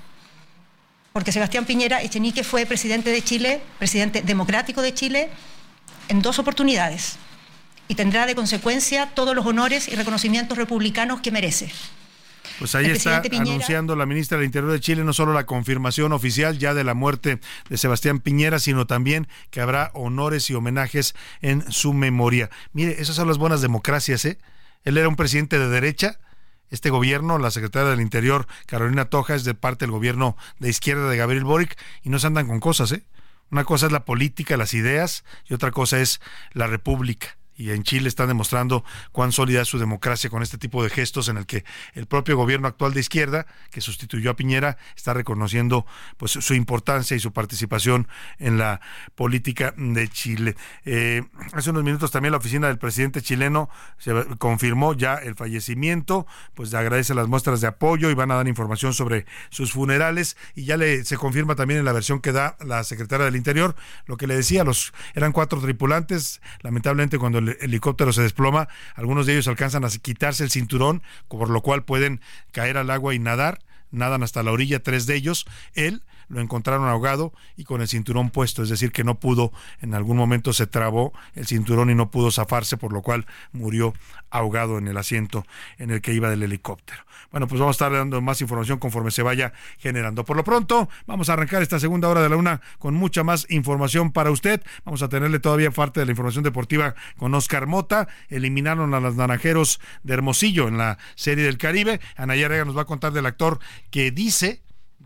Porque 1.13 1.31
Sebastián 1.31 1.65
Piñera 1.65 2.01
Echenique 2.01 2.43
fue 2.43 2.65
presidente 2.65 3.09
de 3.09 3.21
Chile, 3.21 3.61
presidente 3.79 4.21
democrático 4.21 4.81
de 4.81 4.93
Chile, 4.93 5.29
en 6.09 6.21
dos 6.21 6.39
oportunidades 6.39 7.17
y 7.87 7.95
tendrá 7.95 8.25
de 8.25 8.35
consecuencia 8.35 9.07
todos 9.07 9.35
los 9.35 9.45
honores 9.45 9.87
y 9.87 9.95
reconocimientos 9.95 10.57
republicanos 10.57 11.21
que 11.21 11.31
merece. 11.31 11.71
Pues 12.59 12.73
ahí 12.75 12.85
está 12.85 13.21
Piñera- 13.21 13.41
anunciando 13.41 13.95
la 13.95 14.05
ministra 14.05 14.37
del 14.37 14.45
Interior 14.45 14.71
de 14.71 14.79
Chile 14.79 15.03
no 15.03 15.13
solo 15.13 15.33
la 15.33 15.45
confirmación 15.45 16.13
oficial 16.13 16.57
ya 16.57 16.73
de 16.73 16.83
la 16.83 16.93
muerte 16.93 17.39
de 17.69 17.77
Sebastián 17.77 18.19
Piñera, 18.19 18.59
sino 18.59 18.87
también 18.87 19.27
que 19.49 19.61
habrá 19.61 19.91
honores 19.93 20.49
y 20.49 20.53
homenajes 20.53 21.15
en 21.41 21.69
su 21.71 21.93
memoria. 21.93 22.49
Mire, 22.73 23.01
esas 23.01 23.15
son 23.15 23.27
las 23.27 23.37
buenas 23.37 23.61
democracias, 23.61 24.23
¿eh? 24.25 24.37
Él 24.83 24.97
era 24.97 25.09
un 25.09 25.15
presidente 25.15 25.59
de 25.59 25.67
derecha. 25.67 26.19
Este 26.69 26.89
gobierno, 26.89 27.37
la 27.37 27.51
secretaria 27.51 27.89
del 27.89 28.01
Interior, 28.01 28.47
Carolina 28.65 29.05
Toja, 29.05 29.35
es 29.35 29.43
de 29.43 29.53
parte 29.53 29.85
del 29.85 29.91
gobierno 29.91 30.35
de 30.59 30.69
izquierda 30.69 31.09
de 31.09 31.17
Gabriel 31.17 31.43
Boric 31.43 31.77
y 32.03 32.09
no 32.09 32.19
se 32.19 32.27
andan 32.27 32.47
con 32.47 32.59
cosas, 32.59 32.91
¿eh? 32.91 33.03
Una 33.51 33.63
cosa 33.65 33.85
es 33.85 33.91
la 33.91 34.05
política, 34.05 34.57
las 34.57 34.73
ideas 34.73 35.23
y 35.47 35.53
otra 35.53 35.71
cosa 35.71 35.99
es 35.99 36.19
la 36.53 36.65
república. 36.67 37.37
Y 37.55 37.71
en 37.71 37.83
Chile 37.83 38.07
están 38.07 38.27
demostrando 38.27 38.83
cuán 39.11 39.31
sólida 39.31 39.61
es 39.61 39.67
su 39.67 39.79
democracia 39.79 40.29
con 40.29 40.43
este 40.43 40.57
tipo 40.57 40.83
de 40.83 40.89
gestos 40.89 41.29
en 41.29 41.37
el 41.37 41.45
que 41.45 41.63
el 41.93 42.05
propio 42.05 42.37
gobierno 42.37 42.67
actual 42.67 42.93
de 42.93 42.99
izquierda, 42.99 43.45
que 43.71 43.81
sustituyó 43.81 44.31
a 44.31 44.35
Piñera, 44.35 44.77
está 44.95 45.13
reconociendo 45.13 45.85
pues 46.17 46.31
su 46.31 46.53
importancia 46.53 47.15
y 47.15 47.19
su 47.19 47.33
participación 47.33 48.07
en 48.39 48.57
la 48.57 48.81
política 49.15 49.73
de 49.77 50.07
Chile. 50.09 50.55
Eh, 50.85 51.23
hace 51.53 51.69
unos 51.69 51.83
minutos 51.83 52.11
también 52.11 52.31
la 52.31 52.37
oficina 52.37 52.67
del 52.67 52.77
presidente 52.77 53.21
chileno 53.21 53.69
se 53.97 54.13
confirmó 54.37 54.93
ya 54.93 55.15
el 55.15 55.35
fallecimiento, 55.35 56.27
pues 56.53 56.73
agradece 56.73 57.13
las 57.13 57.27
muestras 57.27 57.61
de 57.61 57.67
apoyo 57.67 58.09
y 58.09 58.13
van 58.13 58.31
a 58.31 58.35
dar 58.35 58.47
información 58.47 58.93
sobre 58.93 59.25
sus 59.49 59.71
funerales 59.71 60.37
y 60.55 60.65
ya 60.65 60.77
le 60.77 61.03
se 61.05 61.17
confirma 61.17 61.55
también 61.55 61.79
en 61.79 61.85
la 61.85 61.93
versión 61.93 62.19
que 62.19 62.31
da 62.31 62.57
la 62.59 62.83
secretaria 62.83 63.25
del 63.25 63.35
Interior 63.35 63.75
lo 64.05 64.17
que 64.17 64.27
le 64.27 64.35
decía, 64.35 64.63
los 64.63 64.93
eran 65.13 65.31
cuatro 65.31 65.59
tripulantes, 65.59 66.41
lamentablemente 66.61 67.17
cuando 67.17 67.39
el 67.39 67.44
helicóptero 67.59 68.13
se 68.13 68.21
desploma, 68.21 68.67
algunos 68.95 69.25
de 69.25 69.33
ellos 69.33 69.47
alcanzan 69.47 69.85
a 69.85 69.89
quitarse 69.89 70.43
el 70.43 70.51
cinturón, 70.51 71.03
por 71.27 71.49
lo 71.49 71.61
cual 71.61 71.83
pueden 71.83 72.21
caer 72.51 72.77
al 72.77 72.89
agua 72.89 73.13
y 73.13 73.19
nadar, 73.19 73.59
nadan 73.91 74.23
hasta 74.23 74.43
la 74.43 74.51
orilla 74.51 74.81
tres 74.81 75.05
de 75.05 75.15
ellos, 75.15 75.45
él 75.73 76.03
lo 76.27 76.41
encontraron 76.41 76.87
ahogado 76.87 77.33
y 77.55 77.63
con 77.63 77.81
el 77.81 77.87
cinturón 77.87 78.29
puesto, 78.29 78.63
es 78.63 78.69
decir, 78.69 78.91
que 78.91 79.03
no 79.03 79.19
pudo, 79.19 79.51
en 79.81 79.93
algún 79.93 80.17
momento 80.17 80.53
se 80.53 80.67
trabó 80.67 81.13
el 81.33 81.47
cinturón 81.47 81.89
y 81.89 81.95
no 81.95 82.11
pudo 82.11 82.31
zafarse, 82.31 82.77
por 82.77 82.93
lo 82.93 83.01
cual 83.01 83.25
murió 83.51 83.93
ahogado 84.29 84.77
en 84.77 84.87
el 84.87 84.97
asiento 84.97 85.45
en 85.77 85.91
el 85.91 86.01
que 86.01 86.13
iba 86.13 86.29
del 86.29 86.43
helicóptero. 86.43 87.03
Bueno, 87.31 87.47
pues 87.47 87.59
vamos 87.59 87.75
a 87.75 87.77
estar 87.77 87.91
dando 87.91 88.21
más 88.21 88.41
información 88.41 88.79
conforme 88.79 89.11
se 89.11 89.23
vaya 89.23 89.53
generando. 89.77 90.25
Por 90.25 90.37
lo 90.37 90.43
pronto, 90.43 90.89
vamos 91.05 91.29
a 91.29 91.33
arrancar 91.33 91.61
esta 91.61 91.79
segunda 91.79 92.07
hora 92.07 92.21
de 92.21 92.29
la 92.29 92.35
una 92.35 92.61
con 92.79 92.93
mucha 92.93 93.23
más 93.23 93.45
información 93.49 94.11
para 94.11 94.31
usted. 94.31 94.61
Vamos 94.83 95.01
a 95.01 95.09
tenerle 95.09 95.39
todavía 95.39 95.71
parte 95.71 95.99
de 95.99 96.05
la 96.05 96.11
información 96.11 96.43
deportiva 96.43 96.95
con 97.17 97.33
Oscar 97.33 97.67
Mota. 97.67 98.07
Eliminaron 98.29 98.93
a 98.93 98.99
los 98.99 99.15
naranjeros 99.15 99.79
de 100.03 100.13
Hermosillo 100.13 100.67
en 100.67 100.77
la 100.77 100.97
Serie 101.15 101.43
del 101.43 101.57
Caribe. 101.57 101.99
Anaya 102.15 102.47
Rega 102.47 102.65
nos 102.65 102.77
va 102.77 102.83
a 102.83 102.85
contar 102.85 103.11
del 103.11 103.25
actor 103.25 103.59
que 103.89 104.11
dice 104.11 104.61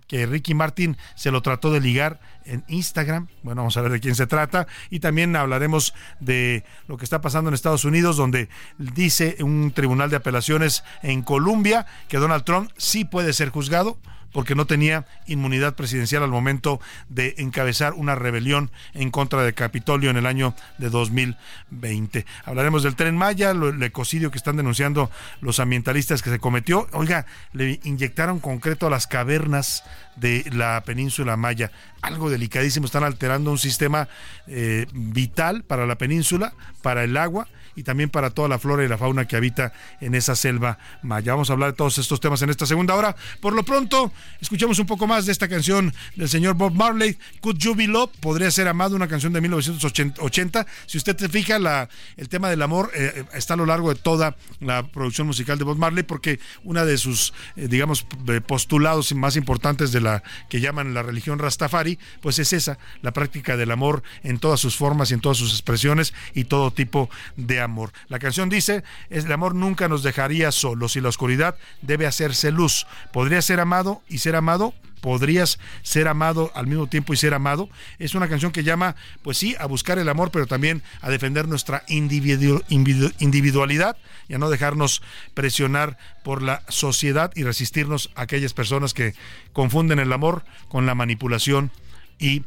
que 0.09 0.25
Ricky 0.25 0.55
Martin 0.55 0.97
se 1.15 1.29
lo 1.29 1.41
trató 1.41 1.71
de 1.71 1.79
ligar 1.79 2.19
en 2.45 2.65
Instagram. 2.67 3.27
Bueno, 3.43 3.61
vamos 3.61 3.77
a 3.77 3.81
ver 3.81 3.91
de 3.91 3.99
quién 3.99 4.15
se 4.15 4.25
trata. 4.25 4.67
Y 4.89 4.99
también 4.99 5.35
hablaremos 5.35 5.93
de 6.19 6.65
lo 6.87 6.97
que 6.97 7.05
está 7.05 7.21
pasando 7.21 7.49
en 7.49 7.53
Estados 7.53 7.85
Unidos, 7.85 8.17
donde 8.17 8.49
dice 8.79 9.37
un 9.41 9.71
tribunal 9.71 10.09
de 10.09 10.15
apelaciones 10.15 10.83
en 11.03 11.21
Colombia 11.21 11.85
que 12.07 12.17
Donald 12.17 12.43
Trump 12.43 12.71
sí 12.75 13.05
puede 13.05 13.33
ser 13.33 13.49
juzgado 13.49 13.99
porque 14.31 14.55
no 14.55 14.65
tenía 14.65 15.05
inmunidad 15.27 15.75
presidencial 15.75 16.23
al 16.23 16.29
momento 16.29 16.79
de 17.09 17.35
encabezar 17.37 17.93
una 17.93 18.15
rebelión 18.15 18.71
en 18.93 19.11
contra 19.11 19.43
del 19.43 19.53
Capitolio 19.53 20.09
en 20.09 20.17
el 20.17 20.25
año 20.25 20.55
de 20.77 20.89
2020. 20.89 22.25
Hablaremos 22.45 22.83
del 22.83 22.95
tren 22.95 23.17
Maya, 23.17 23.51
el 23.51 23.81
ecocidio 23.81 24.31
que 24.31 24.37
están 24.37 24.57
denunciando 24.57 25.09
los 25.41 25.59
ambientalistas 25.59 26.21
que 26.21 26.29
se 26.29 26.39
cometió. 26.39 26.87
Oiga, 26.91 27.25
le 27.53 27.79
inyectaron 27.83 28.39
concreto 28.39 28.87
a 28.87 28.89
las 28.89 29.07
cavernas 29.07 29.83
de 30.15 30.45
la 30.51 30.83
península 30.85 31.37
Maya. 31.37 31.71
Algo 32.01 32.29
delicadísimo, 32.29 32.85
están 32.85 33.03
alterando 33.03 33.51
un 33.51 33.57
sistema 33.57 34.07
eh, 34.47 34.85
vital 34.93 35.63
para 35.63 35.85
la 35.85 35.97
península, 35.97 36.53
para 36.81 37.03
el 37.03 37.17
agua 37.17 37.47
y 37.79 37.83
también 37.83 38.09
para 38.09 38.31
toda 38.31 38.49
la 38.49 38.59
flora 38.59 38.83
y 38.83 38.89
la 38.89 38.97
fauna 38.97 39.25
que 39.25 39.37
habita 39.37 39.71
en 40.01 40.13
esa 40.13 40.35
selva 40.35 40.77
maya. 41.01 41.31
Vamos 41.31 41.49
a 41.49 41.53
hablar 41.53 41.71
de 41.71 41.77
todos 41.77 41.97
estos 41.97 42.19
temas 42.19 42.41
en 42.41 42.49
esta 42.49 42.65
segunda 42.65 42.93
hora. 42.93 43.15
Por 43.39 43.53
lo 43.53 43.63
pronto, 43.63 44.11
escuchemos 44.41 44.79
un 44.79 44.85
poco 44.85 45.07
más 45.07 45.25
de 45.25 45.31
esta 45.31 45.47
canción 45.47 45.93
del 46.17 46.27
señor 46.27 46.55
Bob 46.55 46.73
Marley, 46.73 47.17
Could 47.39 47.57
You 47.57 47.75
Be 47.75 47.87
Love, 47.87 48.11
podría 48.19 48.51
ser 48.51 48.67
amado, 48.67 48.97
una 48.97 49.07
canción 49.07 49.31
de 49.31 49.39
1980. 49.39 50.67
Si 50.87 50.97
usted 50.97 51.17
se 51.17 51.29
fija, 51.29 51.57
la, 51.57 51.87
el 52.17 52.27
tema 52.27 52.49
del 52.49 52.61
amor 52.61 52.91
eh, 52.93 53.23
está 53.33 53.53
a 53.53 53.57
lo 53.57 53.65
largo 53.65 53.93
de 53.93 53.95
toda 53.95 54.35
la 54.59 54.85
producción 54.85 55.27
musical 55.27 55.57
de 55.57 55.63
Bob 55.63 55.77
Marley 55.77 56.03
porque 56.03 56.41
una 56.65 56.83
de 56.83 56.97
sus, 56.97 57.33
eh, 57.55 57.69
digamos, 57.69 58.05
postulados 58.45 59.15
más 59.15 59.37
importantes 59.37 59.93
de 59.93 60.01
la 60.01 60.21
que 60.49 60.59
llaman 60.59 60.93
la 60.93 61.01
religión 61.01 61.39
Rastafari, 61.39 61.97
pues 62.19 62.39
es 62.39 62.51
esa, 62.51 62.77
la 63.01 63.13
práctica 63.13 63.55
del 63.55 63.71
amor 63.71 64.03
en 64.23 64.37
todas 64.37 64.59
sus 64.59 64.75
formas 64.75 65.11
y 65.11 65.13
en 65.13 65.21
todas 65.21 65.37
sus 65.37 65.53
expresiones 65.53 66.13
y 66.33 66.43
todo 66.43 66.71
tipo 66.71 67.09
de 67.37 67.61
amor 67.61 67.68
amor. 67.69 67.91
La 68.07 68.19
canción 68.19 68.49
dice, 68.49 68.83
el 69.09 69.31
amor 69.31 69.55
nunca 69.55 69.87
nos 69.87 70.03
dejaría 70.03 70.51
solos 70.51 70.95
y 70.95 71.01
la 71.01 71.09
oscuridad 71.09 71.55
debe 71.81 72.07
hacerse 72.07 72.51
luz. 72.51 72.87
Podría 73.13 73.41
ser 73.41 73.59
amado 73.59 74.01
y 74.09 74.19
ser 74.19 74.35
amado 74.35 74.73
podrías 74.99 75.59
ser 75.81 76.07
amado 76.07 76.51
al 76.55 76.67
mismo 76.67 76.87
tiempo 76.87 77.13
y 77.13 77.17
ser 77.17 77.33
amado. 77.33 77.69
Es 77.97 78.15
una 78.15 78.27
canción 78.27 78.51
que 78.51 78.63
llama, 78.63 78.95
pues 79.23 79.37
sí, 79.37 79.55
a 79.59 79.65
buscar 79.65 79.97
el 79.97 80.09
amor, 80.09 80.31
pero 80.31 80.45
también 80.45 80.83
a 81.01 81.09
defender 81.09 81.47
nuestra 81.47 81.83
individualidad 81.87 83.97
y 84.27 84.33
a 84.33 84.37
no 84.37 84.49
dejarnos 84.49 85.01
presionar 85.33 85.97
por 86.23 86.41
la 86.41 86.63
sociedad 86.67 87.31
y 87.35 87.43
resistirnos 87.43 88.11
a 88.15 88.23
aquellas 88.23 88.53
personas 88.53 88.93
que 88.93 89.15
confunden 89.53 89.99
el 89.99 90.13
amor 90.13 90.43
con 90.67 90.85
la 90.85 90.95
manipulación 90.95 91.71
y 92.19 92.43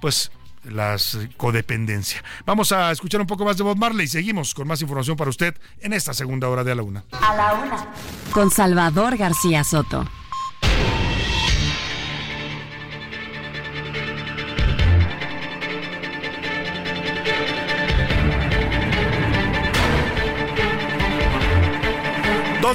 pues 0.00 0.30
las 0.70 1.18
codependencia. 1.36 2.22
Vamos 2.44 2.72
a 2.72 2.90
escuchar 2.90 3.20
un 3.20 3.26
poco 3.26 3.44
más 3.44 3.56
de 3.56 3.62
Bob 3.62 3.76
Marley 3.76 4.06
y 4.06 4.08
seguimos 4.08 4.54
con 4.54 4.66
más 4.66 4.80
información 4.82 5.16
para 5.16 5.30
usted 5.30 5.54
en 5.80 5.92
esta 5.92 6.14
segunda 6.14 6.48
hora 6.48 6.64
de 6.64 6.72
A 6.72 6.74
la 6.74 6.82
Una. 6.82 7.04
A 7.12 7.34
la 7.34 7.54
Una. 7.54 7.86
Con 8.32 8.50
Salvador 8.50 9.16
García 9.16 9.64
Soto. 9.64 10.04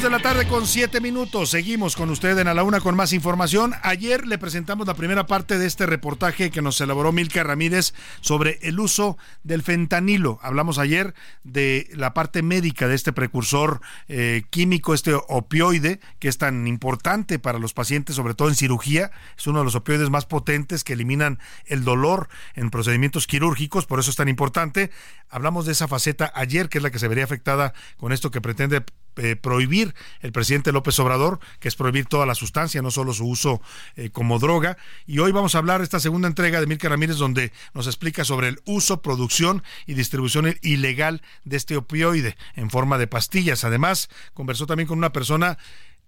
De 0.02 0.10
la 0.10 0.22
tarde 0.22 0.48
con 0.48 0.66
siete 0.66 1.02
minutos. 1.02 1.50
Seguimos 1.50 1.98
con 1.98 2.10
usted 2.10 2.38
en 2.38 2.48
A 2.48 2.54
la 2.54 2.64
Una 2.64 2.80
con 2.80 2.96
más 2.96 3.12
información. 3.12 3.74
Ayer 3.84 4.26
le 4.26 4.38
presentamos 4.38 4.88
la 4.88 4.94
primera 4.94 5.26
parte 5.26 5.58
de 5.58 5.68
este 5.68 5.86
reportaje 5.86 6.52
que 6.52 6.62
nos 6.62 6.80
elaboró 6.80 7.12
Milka 7.12 7.44
Ramírez 7.44 7.94
sobre 8.22 8.60
el 8.62 8.80
uso 8.80 9.18
del 9.44 9.62
fentanilo. 9.62 10.40
Hablamos 10.42 10.78
ayer 10.80 11.14
de 11.44 11.90
la 11.94 12.14
parte 12.14 12.42
médica 12.44 12.88
de 12.88 12.96
este 12.96 13.12
precursor 13.12 13.82
eh, 14.08 14.44
químico, 14.50 14.94
este 14.94 15.16
opioide, 15.16 16.00
que 16.20 16.30
es 16.30 16.38
tan 16.38 16.66
importante 16.66 17.38
para 17.38 17.60
los 17.60 17.74
pacientes, 17.74 18.16
sobre 18.16 18.36
todo 18.36 18.48
en 18.48 18.56
cirugía. 18.56 19.12
Es 19.38 19.48
uno 19.48 19.60
de 19.60 19.66
los 19.66 19.76
opioides 19.76 20.10
más 20.10 20.26
potentes 20.26 20.86
que 20.86 20.94
eliminan 20.94 21.40
el 21.66 21.84
dolor 21.84 22.30
en 22.56 22.70
procedimientos 22.70 23.28
quirúrgicos, 23.28 23.86
por 23.86 24.00
eso 24.00 24.12
es 24.12 24.16
tan 24.16 24.30
importante. 24.30 24.92
Hablamos 25.30 25.66
de 25.66 25.74
esa 25.74 25.90
faceta 25.90 26.32
ayer, 26.36 26.70
que 26.70 26.78
es 26.78 26.84
la 26.84 26.90
que 26.90 27.00
se 27.00 27.10
vería 27.10 27.26
afectada 27.26 27.74
con 27.98 28.14
esto 28.14 28.32
que 28.32 28.40
pretende 28.40 28.86
eh, 29.20 29.36
prohibir 29.36 29.94
el 30.22 30.32
presidente 30.32 30.72
López 30.72 30.98
Obrador, 31.00 31.40
que 31.60 31.68
es 31.68 31.76
prohibir 31.76 32.06
toda 32.06 32.26
la 32.26 32.36
sustancia, 32.36 32.82
no 32.82 32.90
solo 32.90 33.14
su 33.14 33.28
uso 33.28 33.62
eh, 33.96 34.10
como 34.10 34.40
droga. 34.40 34.78
Y 35.06 35.20
hoy 35.20 35.32
vamos 35.32 35.56
a 35.56 35.58
hablar 35.58 35.80
de 35.80 35.84
esta 35.84 36.00
segunda 36.00 36.28
entrega 36.28 36.62
de 36.62 36.68
Milka 36.68 36.88
Ramírez, 36.88 37.18
donde 37.18 37.52
nos 37.74 37.88
explica 37.88 38.24
sobre 38.24 38.48
el 38.48 38.60
uso, 38.66 39.02
producción 39.02 39.64
y 39.86 39.94
distribución 39.94 40.56
ilegal 40.62 41.22
de 41.44 41.58
este 41.58 41.76
opioide 41.76 42.38
en 42.56 42.70
forma 42.70 42.98
de 42.98 43.08
pastillas. 43.08 43.64
Además, 43.66 44.10
conversó 44.34 44.66
también 44.66 44.88
con 44.88 44.98
una 44.98 45.12
persona 45.12 45.58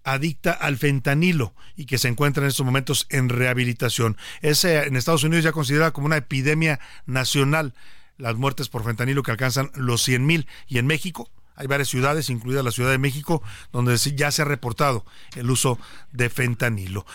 adicta 0.04 0.52
al 0.52 0.78
fentanilo 0.78 1.54
y 1.76 1.86
que 1.86 1.98
se 1.98 2.08
encuentra 2.08 2.42
en 2.42 2.48
estos 2.48 2.66
momentos 2.66 3.06
en 3.10 3.28
rehabilitación. 3.28 4.16
Es 4.40 4.64
eh, 4.64 4.86
en 4.86 4.96
Estados 4.96 5.24
Unidos 5.24 5.44
ya 5.44 5.52
considerada 5.52 5.92
como 5.92 6.06
una 6.06 6.16
epidemia 6.16 6.80
nacional 7.06 7.74
las 8.18 8.36
muertes 8.36 8.68
por 8.68 8.84
fentanilo 8.84 9.22
que 9.22 9.30
alcanzan 9.30 9.70
los 9.74 10.02
100 10.02 10.24
mil 10.24 10.46
y 10.66 10.78
en 10.78 10.86
México 10.86 11.30
hay 11.56 11.66
varias 11.66 11.88
ciudades, 11.88 12.30
incluida 12.30 12.62
la 12.62 12.70
Ciudad 12.70 12.90
de 12.90 12.98
México, 12.98 13.42
donde 13.72 13.96
ya 13.96 14.30
se 14.30 14.42
ha 14.42 14.44
reportado 14.44 15.04
el 15.36 15.50
uso 15.50 15.78
de 16.12 16.30
fentanilo, 16.30 17.06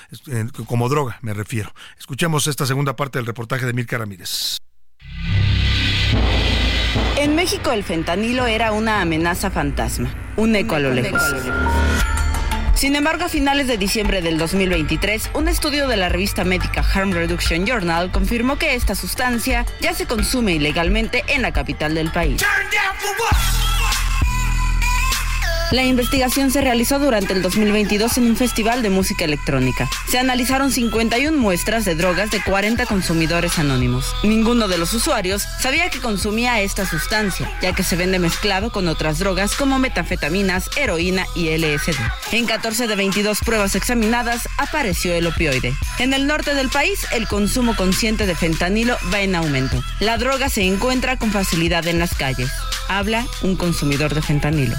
como 0.65 0.89
droga 0.89 1.17
me 1.21 1.33
refiero. 1.33 1.73
Escuchemos 1.99 2.47
esta 2.47 2.65
segunda 2.65 2.95
parte 2.95 3.19
del 3.19 3.25
reportaje 3.25 3.65
de 3.65 3.73
Milka 3.73 3.97
Ramírez. 3.97 4.57
En 7.17 7.35
México 7.35 7.71
el 7.71 7.83
fentanilo 7.83 8.45
era 8.45 8.71
una 8.71 9.01
amenaza 9.01 9.49
fantasma, 9.49 10.13
un 10.35 10.55
eco 10.55 10.75
a 10.75 10.79
lo 10.79 10.93
lejos. 10.93 11.21
Sin 12.77 12.95
embargo, 12.95 13.25
a 13.25 13.29
finales 13.29 13.65
de 13.65 13.75
diciembre 13.79 14.21
del 14.21 14.37
2023, 14.37 15.31
un 15.33 15.47
estudio 15.47 15.87
de 15.87 15.97
la 15.97 16.09
revista 16.09 16.43
médica 16.43 16.85
Harm 16.93 17.11
Reduction 17.11 17.65
Journal 17.65 18.11
confirmó 18.11 18.59
que 18.59 18.75
esta 18.75 18.93
sustancia 18.93 19.65
ya 19.81 19.95
se 19.95 20.05
consume 20.05 20.53
ilegalmente 20.53 21.23
en 21.27 21.41
la 21.41 21.51
capital 21.51 21.95
del 21.95 22.11
país. 22.11 22.39
La 25.69 25.83
investigación 25.83 26.49
se 26.49 26.61
realizó 26.61 26.97
durante 26.97 27.33
el 27.33 27.41
2022 27.41 28.17
en 28.17 28.27
un 28.27 28.37
festival 28.37 28.81
de 28.81 28.89
música 28.89 29.25
electrónica. 29.25 29.89
Se 30.07 30.17
analizaron 30.17 30.71
51 30.71 31.37
muestras 31.37 31.83
de 31.83 31.93
drogas 31.93 32.31
de 32.31 32.41
40 32.41 32.85
consumidores 32.85 33.59
anónimos. 33.59 34.15
Ninguno 34.23 34.69
de 34.69 34.77
los 34.77 34.93
usuarios 34.93 35.45
sabía 35.59 35.89
que 35.89 35.99
consumía 35.99 36.61
esta 36.61 36.85
sustancia, 36.85 37.51
ya 37.61 37.73
que 37.73 37.83
se 37.83 37.97
vende 37.97 38.17
mezclado 38.17 38.71
con 38.71 38.87
otras 38.87 39.19
drogas 39.19 39.55
como 39.55 39.77
metafetaminas, 39.77 40.69
heroína 40.77 41.25
y 41.35 41.49
LSD. 41.49 41.99
En 42.31 42.45
14 42.45 42.87
de 42.87 42.95
22 42.95 43.39
pruebas 43.41 43.75
examinadas 43.75 44.47
apareció 44.57 45.13
el 45.15 45.27
opioide. 45.27 45.73
En 45.99 46.13
el 46.13 46.27
norte 46.27 46.53
del 46.53 46.69
país, 46.69 47.05
el 47.11 47.27
consumo 47.27 47.75
consciente 47.75 48.25
de 48.25 48.35
fentanilo 48.35 48.95
va 49.13 49.19
en 49.19 49.35
aumento. 49.35 49.83
La 49.99 50.17
droga 50.17 50.47
se 50.47 50.61
encuentra 50.61 51.17
con 51.17 51.33
facilidad 51.33 51.85
en 51.87 51.99
las 51.99 52.15
calles. 52.15 52.49
Habla 52.87 53.25
un 53.41 53.57
consumidor 53.57 54.15
de 54.15 54.21
fentanilo. 54.21 54.77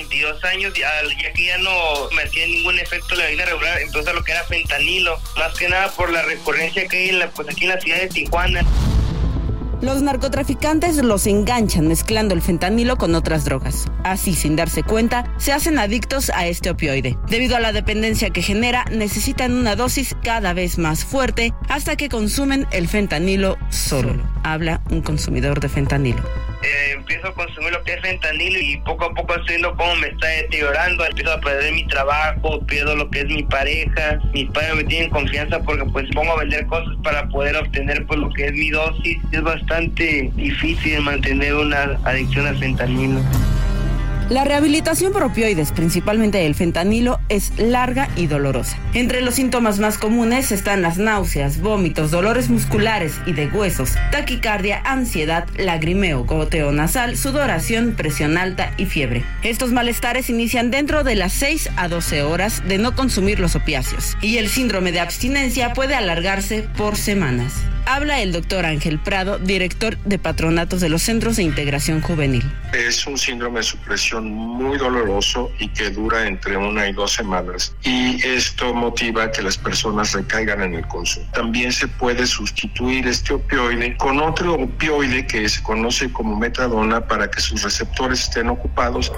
22 0.00 0.44
años, 0.44 0.72
ya, 0.74 0.88
que 1.34 1.44
ya 1.44 1.58
no 1.58 1.70
me 2.14 2.22
hacía 2.22 2.46
ningún 2.46 2.78
efecto 2.78 3.14
la 3.14 3.26
vida 3.26 3.44
regular, 3.44 3.78
entonces 3.80 4.14
lo 4.14 4.24
que 4.24 4.32
era 4.32 4.44
fentanilo, 4.44 5.18
más 5.36 5.56
que 5.58 5.68
nada 5.68 5.90
por 5.92 6.10
la 6.10 6.22
recurrencia 6.22 6.86
que 6.88 6.96
hay 6.96 7.08
en 7.10 7.18
la, 7.18 7.30
pues 7.30 7.48
aquí 7.48 7.64
en 7.64 7.70
la 7.70 7.80
ciudad 7.80 7.98
de 7.98 8.08
Tijuana. 8.08 8.64
Los 9.82 10.02
narcotraficantes 10.02 10.96
los 10.96 11.26
enganchan 11.26 11.88
mezclando 11.88 12.34
el 12.34 12.42
fentanilo 12.42 12.96
con 12.96 13.14
otras 13.14 13.46
drogas. 13.46 13.86
Así, 14.04 14.34
sin 14.34 14.54
darse 14.54 14.82
cuenta, 14.82 15.24
se 15.38 15.52
hacen 15.52 15.78
adictos 15.78 16.30
a 16.34 16.46
este 16.46 16.68
opioide. 16.68 17.16
Debido 17.28 17.56
a 17.56 17.60
la 17.60 17.72
dependencia 17.72 18.28
que 18.28 18.42
genera, 18.42 18.84
necesitan 18.90 19.54
una 19.54 19.76
dosis 19.76 20.14
cada 20.22 20.52
vez 20.52 20.76
más 20.76 21.06
fuerte 21.06 21.54
hasta 21.70 21.96
que 21.96 22.10
consumen 22.10 22.66
el 22.72 22.88
fentanilo 22.88 23.56
solo. 23.70 24.22
Habla 24.44 24.82
un 24.90 25.00
consumidor 25.00 25.60
de 25.60 25.70
fentanilo. 25.70 26.49
Eh, 26.62 26.92
empiezo 26.92 27.28
a 27.28 27.34
consumir 27.34 27.72
lo 27.72 27.82
que 27.84 27.94
es 27.94 28.00
fentanilo 28.02 28.58
y 28.58 28.76
poco 28.78 29.06
a 29.06 29.14
poco 29.14 29.34
estoy 29.34 29.56
viendo 29.56 29.74
cómo 29.76 29.96
me 29.96 30.08
está 30.08 30.26
deteriorando, 30.26 31.06
empiezo 31.06 31.32
a 31.32 31.40
perder 31.40 31.72
mi 31.72 31.86
trabajo, 31.86 32.60
pierdo 32.66 32.94
lo 32.96 33.08
que 33.08 33.20
es 33.20 33.26
mi 33.26 33.42
pareja, 33.44 34.18
mis 34.34 34.50
padres 34.50 34.74
me 34.74 34.84
tienen 34.84 35.08
confianza 35.08 35.58
porque 35.60 35.84
pues 35.86 36.06
pongo 36.14 36.32
a 36.32 36.40
vender 36.40 36.66
cosas 36.66 36.94
para 37.02 37.26
poder 37.28 37.56
obtener 37.56 38.04
pues 38.06 38.20
lo 38.20 38.28
que 38.30 38.46
es 38.46 38.52
mi 38.52 38.68
dosis, 38.68 39.18
es 39.32 39.42
bastante 39.42 40.30
difícil 40.34 41.00
mantener 41.00 41.54
una 41.54 41.98
adicción 42.04 42.46
al 42.46 42.58
fentanilo. 42.58 43.20
La 44.30 44.44
rehabilitación 44.44 45.12
por 45.12 45.24
opioides, 45.24 45.72
principalmente 45.72 46.46
el 46.46 46.54
fentanilo, 46.54 47.18
es 47.28 47.52
larga 47.58 48.08
y 48.14 48.28
dolorosa. 48.28 48.78
Entre 48.94 49.22
los 49.22 49.34
síntomas 49.34 49.80
más 49.80 49.98
comunes 49.98 50.52
están 50.52 50.82
las 50.82 50.98
náuseas, 50.98 51.60
vómitos, 51.60 52.12
dolores 52.12 52.48
musculares 52.48 53.14
y 53.26 53.32
de 53.32 53.48
huesos, 53.48 53.94
taquicardia, 54.12 54.82
ansiedad, 54.84 55.48
lagrimeo, 55.56 56.22
goteo 56.26 56.70
nasal, 56.70 57.16
sudoración, 57.16 57.94
presión 57.96 58.38
alta 58.38 58.72
y 58.76 58.86
fiebre. 58.86 59.24
Estos 59.42 59.72
malestares 59.72 60.30
inician 60.30 60.70
dentro 60.70 61.02
de 61.02 61.16
las 61.16 61.32
6 61.32 61.70
a 61.74 61.88
12 61.88 62.22
horas 62.22 62.62
de 62.68 62.78
no 62.78 62.94
consumir 62.94 63.40
los 63.40 63.56
opiáceos 63.56 64.16
y 64.22 64.38
el 64.38 64.48
síndrome 64.48 64.92
de 64.92 65.00
abstinencia 65.00 65.72
puede 65.72 65.96
alargarse 65.96 66.68
por 66.76 66.96
semanas. 66.96 67.52
Habla 67.86 68.20
el 68.20 68.30
doctor 68.30 68.66
Ángel 68.66 69.00
Prado, 69.00 69.38
director 69.38 69.96
de 70.04 70.18
patronatos 70.18 70.80
de 70.80 70.88
los 70.88 71.02
Centros 71.02 71.36
de 71.36 71.42
Integración 71.42 72.00
Juvenil. 72.00 72.44
Es 72.72 73.04
un 73.06 73.18
síndrome 73.18 73.60
de 73.60 73.64
supresión 73.64 74.19
muy 74.20 74.78
doloroso 74.78 75.50
y 75.58 75.68
que 75.68 75.90
dura 75.90 76.26
entre 76.26 76.56
una 76.56 76.88
y 76.88 76.92
dos 76.92 77.12
semanas. 77.12 77.74
Y 77.82 78.24
esto 78.26 78.74
motiva 78.74 79.30
que 79.30 79.42
las 79.42 79.56
personas 79.56 80.12
recaigan 80.12 80.62
en 80.62 80.74
el 80.74 80.86
consumo. 80.88 81.26
También 81.32 81.72
se 81.72 81.88
puede 81.88 82.26
sustituir 82.26 83.06
este 83.06 83.34
opioide 83.34 83.96
con 83.96 84.20
otro 84.20 84.54
opioide 84.54 85.26
que 85.26 85.48
se 85.48 85.62
conoce 85.62 86.12
como 86.12 86.36
metadona 86.36 87.06
para 87.06 87.30
que 87.30 87.40
sus 87.40 87.62
receptores 87.62 88.22
estén 88.22 88.48
ocupados. 88.48 89.12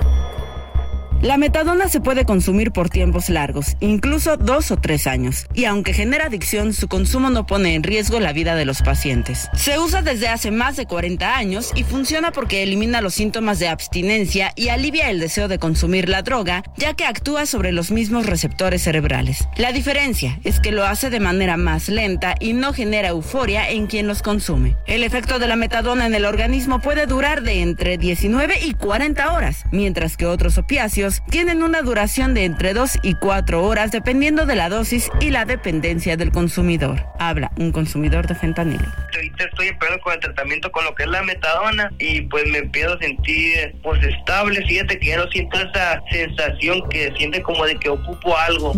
La 1.23 1.37
metadona 1.37 1.87
se 1.87 2.01
puede 2.01 2.25
consumir 2.25 2.73
por 2.73 2.91
tiempos 2.91 3.29
largos, 3.29 3.77
incluso 3.79 4.37
dos 4.37 4.73
o 4.73 4.77
tres 4.77 5.07
años, 5.07 5.47
y 5.55 5.66
aunque 5.66 5.95
genera 5.95 6.27
adicción, 6.27 6.73
su 6.73 6.89
consumo 6.89 7.31
no 7.31 7.47
pone 7.47 7.77
en 7.77 7.85
riesgo 7.85 8.18
la 8.18 8.33
vida 8.33 8.57
de 8.57 8.64
los 8.64 8.83
pacientes. 8.83 9.49
Se 9.55 9.79
usa 9.79 10.03
desde 10.03 10.27
hace 10.27 10.51
más 10.51 10.75
de 10.75 10.87
40 10.87 11.37
años 11.37 11.70
y 11.77 11.85
funciona 11.85 12.33
porque 12.33 12.64
elimina 12.64 13.01
los 13.01 13.14
síntomas 13.14 13.61
de 13.61 13.68
abstinencia 13.68 14.53
y 14.57 14.70
alivia 14.70 15.11
el 15.11 15.20
deseo 15.20 15.47
de 15.47 15.61
consumir 15.61 16.09
la 16.09 16.23
droga, 16.23 16.64
ya 16.77 16.95
que 16.95 17.05
actúa 17.05 17.47
sobre 17.47 17.70
los 17.70 17.93
mismos 17.93 18.27
receptores 18.27 18.83
cerebrales. 18.83 19.47
La 19.57 19.70
diferencia 19.70 20.41
es 20.43 20.59
que 20.59 20.73
lo 20.73 20.85
hace 20.85 21.09
de 21.09 21.20
manera 21.20 21.57
más 21.57 21.89
lenta 21.89 22.35
y 22.41 22.53
no 22.53 22.73
genera 22.73 23.11
euforia 23.11 23.70
en 23.70 23.87
quien 23.87 24.09
los 24.09 24.23
consume. 24.23 24.77
El 24.89 25.05
efecto 25.05 25.39
de 25.39 25.47
la 25.47 25.55
metadona 25.55 26.05
en 26.05 26.16
el 26.16 26.25
organismo 26.25 26.81
puede 26.81 27.07
durar 27.07 27.45
de 27.45 27.61
entre 27.61 27.97
19 27.97 28.57
y 28.64 28.75
40 28.75 29.35
horas, 29.35 29.66
mientras 29.70 30.16
que 30.16 30.27
otros 30.27 30.59
opiáceos 30.59 31.12
tienen 31.31 31.63
una 31.63 31.83
duración 31.83 32.35
de 32.35 32.45
entre 32.45 32.73
2 32.73 32.99
y 33.03 33.15
4 33.15 33.63
horas 33.63 33.91
dependiendo 33.91 34.47
de 34.47 34.55
la 34.55 34.69
dosis 34.69 35.11
y 35.21 35.31
la 35.31 35.45
dependencia 35.45 36.17
del 36.17 36.31
consumidor. 36.31 37.05
Habla 37.19 37.51
un 37.57 37.73
consumidor 37.73 38.27
de 38.27 38.35
fentanilo. 38.35 38.85
Ahorita 39.15 39.45
estoy 39.45 39.69
empezando 39.69 40.01
con 40.01 40.13
el 40.15 40.21
tratamiento 40.21 40.73
con 40.73 40.85
lo 40.85 40.95
que 40.95 41.03
es 41.05 41.09
la 41.09 41.23
metadona 41.23 41.91
y 41.99 42.23
pues 42.23 42.47
me 42.49 42.59
empiezo 42.59 42.95
a 42.95 42.99
sentir 42.99 43.75
pues 43.83 44.03
estable. 44.03 44.65
Fíjate 44.67 44.99
que 44.99 45.07
ya 45.07 45.19
no 45.19 45.31
siento 45.31 45.59
esa 45.59 46.03
sensación 46.11 46.89
que 46.89 47.13
siente 47.17 47.43
como 47.43 47.65
de 47.67 47.77
que 47.77 47.89
ocupo 47.89 48.37
algo. 48.37 48.73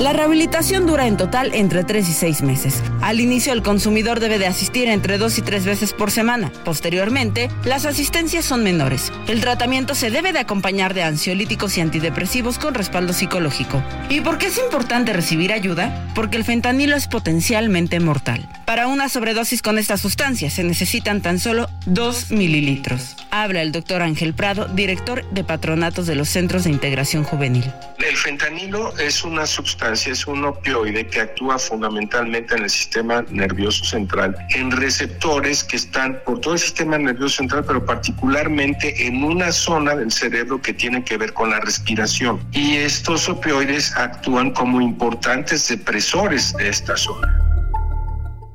La 0.00 0.12
rehabilitación 0.12 0.86
dura 0.86 1.06
en 1.06 1.16
total 1.16 1.54
entre 1.54 1.84
3 1.84 2.08
y 2.08 2.12
6 2.12 2.42
meses. 2.42 2.82
Al 3.00 3.20
inicio 3.20 3.52
el 3.52 3.62
consumidor 3.62 4.18
debe 4.18 4.38
de 4.38 4.46
asistir 4.46 4.88
entre 4.88 5.18
2 5.18 5.38
y 5.38 5.42
3 5.42 5.64
veces 5.64 5.92
por 5.92 6.10
semana. 6.10 6.50
Posteriormente, 6.64 7.48
las 7.64 7.86
asistencias 7.86 8.44
son 8.44 8.64
menores. 8.64 9.12
El 9.28 9.40
tratamiento 9.40 9.94
se 9.94 10.10
debe 10.10 10.32
de 10.32 10.40
acompañar 10.40 10.94
de 10.94 11.04
ansiolíticos 11.04 11.78
y 11.78 11.80
antidepresivos 11.80 12.58
con 12.58 12.74
respaldo 12.74 13.12
psicológico. 13.12 13.82
¿Y 14.10 14.20
por 14.20 14.38
qué 14.38 14.46
es 14.46 14.58
importante 14.58 15.12
recibir 15.12 15.52
ayuda? 15.52 16.10
Porque 16.14 16.36
el 16.36 16.44
fentanilo 16.44 16.96
es 16.96 17.06
potencialmente 17.06 18.00
mortal. 18.00 18.48
Para 18.66 18.88
una 18.88 19.08
sobredosis 19.08 19.62
con 19.62 19.78
esta 19.78 19.96
sustancia 19.96 20.50
se 20.50 20.64
necesitan 20.64 21.22
tan 21.22 21.38
solo 21.38 21.68
2 21.86 22.32
mililitros. 22.32 23.16
Habla 23.30 23.62
el 23.62 23.72
doctor 23.72 24.02
Ángel 24.02 24.34
Prado, 24.34 24.66
director 24.66 25.24
de 25.30 25.44
patronatos 25.44 26.06
de 26.06 26.14
los 26.14 26.28
Centros 26.28 26.64
de 26.64 26.70
Integración 26.70 27.24
Juvenil. 27.24 27.64
El 27.98 28.16
fentanilo 28.16 28.96
es 28.98 29.22
una 29.22 29.46
es 29.92 30.26
un 30.26 30.44
opioide 30.44 31.06
que 31.06 31.20
actúa 31.20 31.58
fundamentalmente 31.58 32.54
en 32.54 32.64
el 32.64 32.70
sistema 32.70 33.24
nervioso 33.30 33.84
central, 33.84 34.34
en 34.50 34.70
receptores 34.70 35.62
que 35.62 35.76
están 35.76 36.20
por 36.24 36.40
todo 36.40 36.54
el 36.54 36.60
sistema 36.60 36.98
nervioso 36.98 37.36
central, 37.36 37.64
pero 37.66 37.84
particularmente 37.84 39.06
en 39.06 39.22
una 39.22 39.52
zona 39.52 39.94
del 39.94 40.10
cerebro 40.10 40.60
que 40.60 40.72
tiene 40.72 41.04
que 41.04 41.16
ver 41.16 41.32
con 41.34 41.50
la 41.50 41.60
respiración. 41.60 42.40
Y 42.52 42.76
estos 42.76 43.28
opioides 43.28 43.94
actúan 43.96 44.52
como 44.52 44.80
importantes 44.80 45.68
depresores 45.68 46.54
de 46.54 46.68
esta 46.68 46.96
zona. 46.96 47.43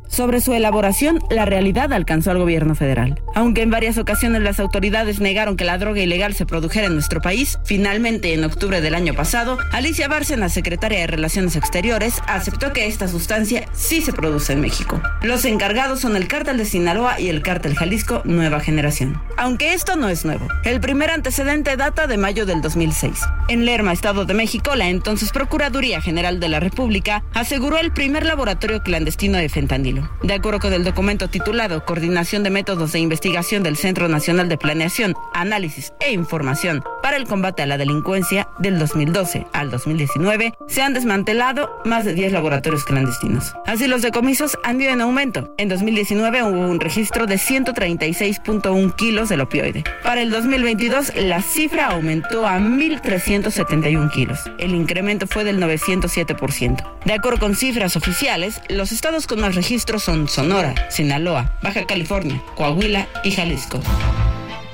Sobre 0.09 0.41
su 0.41 0.53
elaboración, 0.53 1.19
la 1.29 1.45
realidad 1.45 1.93
alcanzó 1.93 2.31
al 2.31 2.39
gobierno 2.39 2.73
federal. 2.73 3.21
Aunque 3.35 3.61
en 3.61 3.69
varias 3.69 3.97
ocasiones 3.99 4.41
las 4.41 4.59
autoridades 4.59 5.19
negaron 5.19 5.55
que 5.55 5.65
la 5.65 5.77
droga 5.77 6.01
ilegal 6.01 6.33
se 6.33 6.47
produjera 6.47 6.87
en 6.87 6.95
nuestro 6.95 7.21
país, 7.21 7.59
finalmente 7.63 8.33
en 8.33 8.43
octubre 8.43 8.81
del 8.81 8.95
año 8.95 9.13
pasado, 9.13 9.59
Alicia 9.71 10.07
Bárcena, 10.07 10.49
secretaria 10.49 10.99
de 10.99 11.07
Relaciones 11.07 11.55
Exteriores, 11.55 12.21
aceptó 12.27 12.73
que 12.73 12.87
esta 12.87 13.07
sustancia 13.07 13.65
sí 13.71 14.01
se 14.01 14.11
produce 14.11 14.53
en 14.53 14.61
México. 14.61 14.99
Los 15.21 15.45
encargados 15.45 15.99
son 15.99 16.15
el 16.15 16.27
cártel 16.27 16.57
de 16.57 16.65
Sinaloa 16.65 17.19
y 17.19 17.29
el 17.29 17.43
cártel 17.43 17.75
Jalisco 17.75 18.21
Nueva 18.25 18.59
Generación. 18.59 19.21
Aunque 19.37 19.73
esto 19.73 19.95
no 19.95 20.09
es 20.09 20.25
nuevo. 20.25 20.47
El 20.65 20.79
primer 20.81 21.11
antecedente 21.11 21.77
data 21.77 22.07
de 22.07 22.17
mayo 22.17 22.47
del 22.47 22.61
2006. 22.61 23.19
En 23.47 23.63
Lerma, 23.63 23.93
Estado 23.93 24.25
de 24.25 24.33
México, 24.33 24.75
la 24.75 24.89
entonces 24.89 25.31
Procuraduría 25.31 26.01
General 26.01 26.39
de 26.39 26.49
la 26.49 26.59
República 26.59 27.23
aseguró 27.33 27.77
el 27.77 27.91
primer 27.91 28.25
laboratorio 28.25 28.81
clandestino 28.81 29.37
de 29.37 29.49
fentanilo. 29.49 29.98
De 30.23 30.33
acuerdo 30.33 30.59
con 30.59 30.73
el 30.73 30.83
documento 30.83 31.29
titulado 31.29 31.85
Coordinación 31.85 32.43
de 32.43 32.49
Métodos 32.49 32.91
de 32.91 32.99
Investigación 32.99 33.63
del 33.63 33.77
Centro 33.77 34.07
Nacional 34.07 34.49
de 34.49 34.57
Planeación, 34.57 35.15
Análisis 35.33 35.93
e 35.99 36.11
Información 36.11 36.83
para 37.01 37.17
el 37.17 37.25
Combate 37.25 37.63
a 37.63 37.65
la 37.65 37.77
Delincuencia 37.77 38.49
del 38.59 38.77
2012 38.77 39.47
al 39.53 39.71
2019, 39.71 40.53
se 40.67 40.81
han 40.81 40.93
desmantelado 40.93 41.71
más 41.85 42.05
de 42.05 42.13
10 42.13 42.33
laboratorios 42.33 42.83
clandestinos. 42.83 43.53
Así 43.65 43.87
los 43.87 44.01
decomisos 44.01 44.57
han 44.63 44.79
ido 44.81 44.91
en 44.91 45.01
aumento. 45.01 45.53
En 45.57 45.69
2019 45.69 46.43
hubo 46.43 46.59
un 46.59 46.79
registro 46.79 47.25
de 47.25 47.35
136.1 47.35 48.95
kilos 48.95 49.29
del 49.29 49.41
opioide. 49.41 49.83
Para 50.03 50.21
el 50.21 50.29
2022 50.29 51.15
la 51.15 51.41
cifra 51.41 51.87
aumentó 51.87 52.45
a 52.45 52.59
1.371 52.59 54.11
kilos. 54.11 54.39
El 54.59 54.75
incremento 54.75 55.27
fue 55.27 55.43
del 55.43 55.59
907%. 55.59 56.83
De 57.05 57.13
acuerdo 57.13 57.39
con 57.39 57.55
cifras 57.55 57.95
oficiales, 57.95 58.61
los 58.69 58.91
estados 58.91 59.25
con 59.25 59.39
más 59.39 59.55
registros 59.55 59.88
son 59.97 60.27
Sonora, 60.27 60.75
Sinaloa, 60.91 61.57
Baja 61.63 61.87
California, 61.87 62.39
Coahuila 62.55 63.07
y 63.23 63.31
Jalisco. 63.31 63.81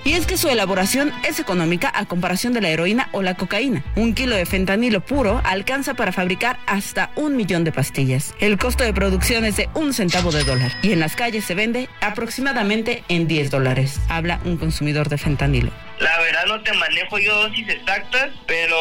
Y 0.04 0.14
es 0.14 0.28
que 0.28 0.38
su 0.38 0.50
elaboración 0.50 1.12
es 1.28 1.40
económica 1.40 1.92
a 1.94 2.06
comparación 2.06 2.54
de 2.54 2.62
la 2.62 2.70
heroína 2.70 3.10
o 3.12 3.24
la 3.24 3.34
cocaína. 3.34 3.84
Un 3.96 4.14
kilo 4.14 4.36
de 4.36 4.46
fentanilo 4.46 5.02
puro 5.02 5.42
alcanza 5.44 5.96
para 5.96 6.12
fabricar 6.12 6.60
hasta 6.68 7.12
un 7.16 7.36
millón 7.36 7.64
de 7.64 7.72
pastillas. 7.72 8.36
El 8.40 8.60
costo 8.60 8.84
de 8.84 8.94
producción 8.94 9.46
es 9.46 9.56
de 9.56 9.68
un 9.74 9.94
centavo 9.94 10.32
de 10.32 10.44
dólar 10.44 10.74
y 10.84 10.92
en 10.92 11.00
las 11.00 11.16
calles 11.16 11.46
se 11.46 11.56
vende 11.56 11.90
aproximadamente 12.02 13.04
en 13.08 13.28
10 13.28 13.50
dólares. 13.50 14.00
Habla 14.08 14.42
un 14.46 14.58
consumidor 14.58 15.10
de 15.10 15.18
fentanilo. 15.18 15.72
La 16.00 16.20
verdad 16.20 16.46
no 16.48 16.62
te 16.62 16.74
manejo 16.74 17.18
yo 17.18 17.34
dosis 17.44 17.68
exactas, 17.70 18.30
pero 18.46 18.78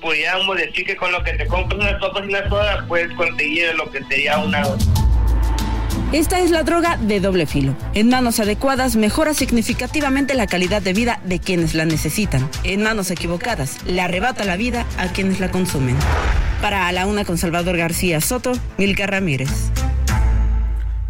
podríamos 0.00 0.56
decir 0.56 0.84
que 0.84 0.96
con 0.96 1.12
lo 1.12 1.22
que 1.22 1.34
te 1.34 1.46
compras 1.46 1.80
unas 1.80 2.00
papas 2.00 2.24
y 2.24 2.28
una 2.28 2.48
soda 2.48 2.84
puedes 2.88 3.12
conseguir 3.12 3.74
lo 3.76 3.88
que 3.92 4.02
sería 4.04 4.38
una 4.38 4.62
dosis. 4.62 4.88
Esta 6.12 6.38
es 6.38 6.52
la 6.52 6.62
droga 6.62 6.98
de 6.98 7.18
doble 7.18 7.46
filo. 7.46 7.74
En 7.92 8.08
manos 8.08 8.38
adecuadas 8.38 8.94
mejora 8.94 9.34
significativamente 9.34 10.34
la 10.34 10.46
calidad 10.46 10.80
de 10.80 10.92
vida 10.92 11.20
de 11.24 11.40
quienes 11.40 11.74
la 11.74 11.84
necesitan. 11.84 12.48
En 12.62 12.82
manos 12.82 13.10
equivocadas 13.10 13.84
le 13.86 14.00
arrebata 14.00 14.44
la 14.44 14.56
vida 14.56 14.86
a 14.98 15.08
quienes 15.08 15.40
la 15.40 15.50
consumen. 15.50 15.96
Para 16.62 16.86
A 16.86 16.92
la 16.92 17.06
Una 17.06 17.24
con 17.24 17.38
Salvador 17.38 17.76
García 17.76 18.20
Soto, 18.20 18.52
Milka 18.78 19.06
Ramírez. 19.06 19.50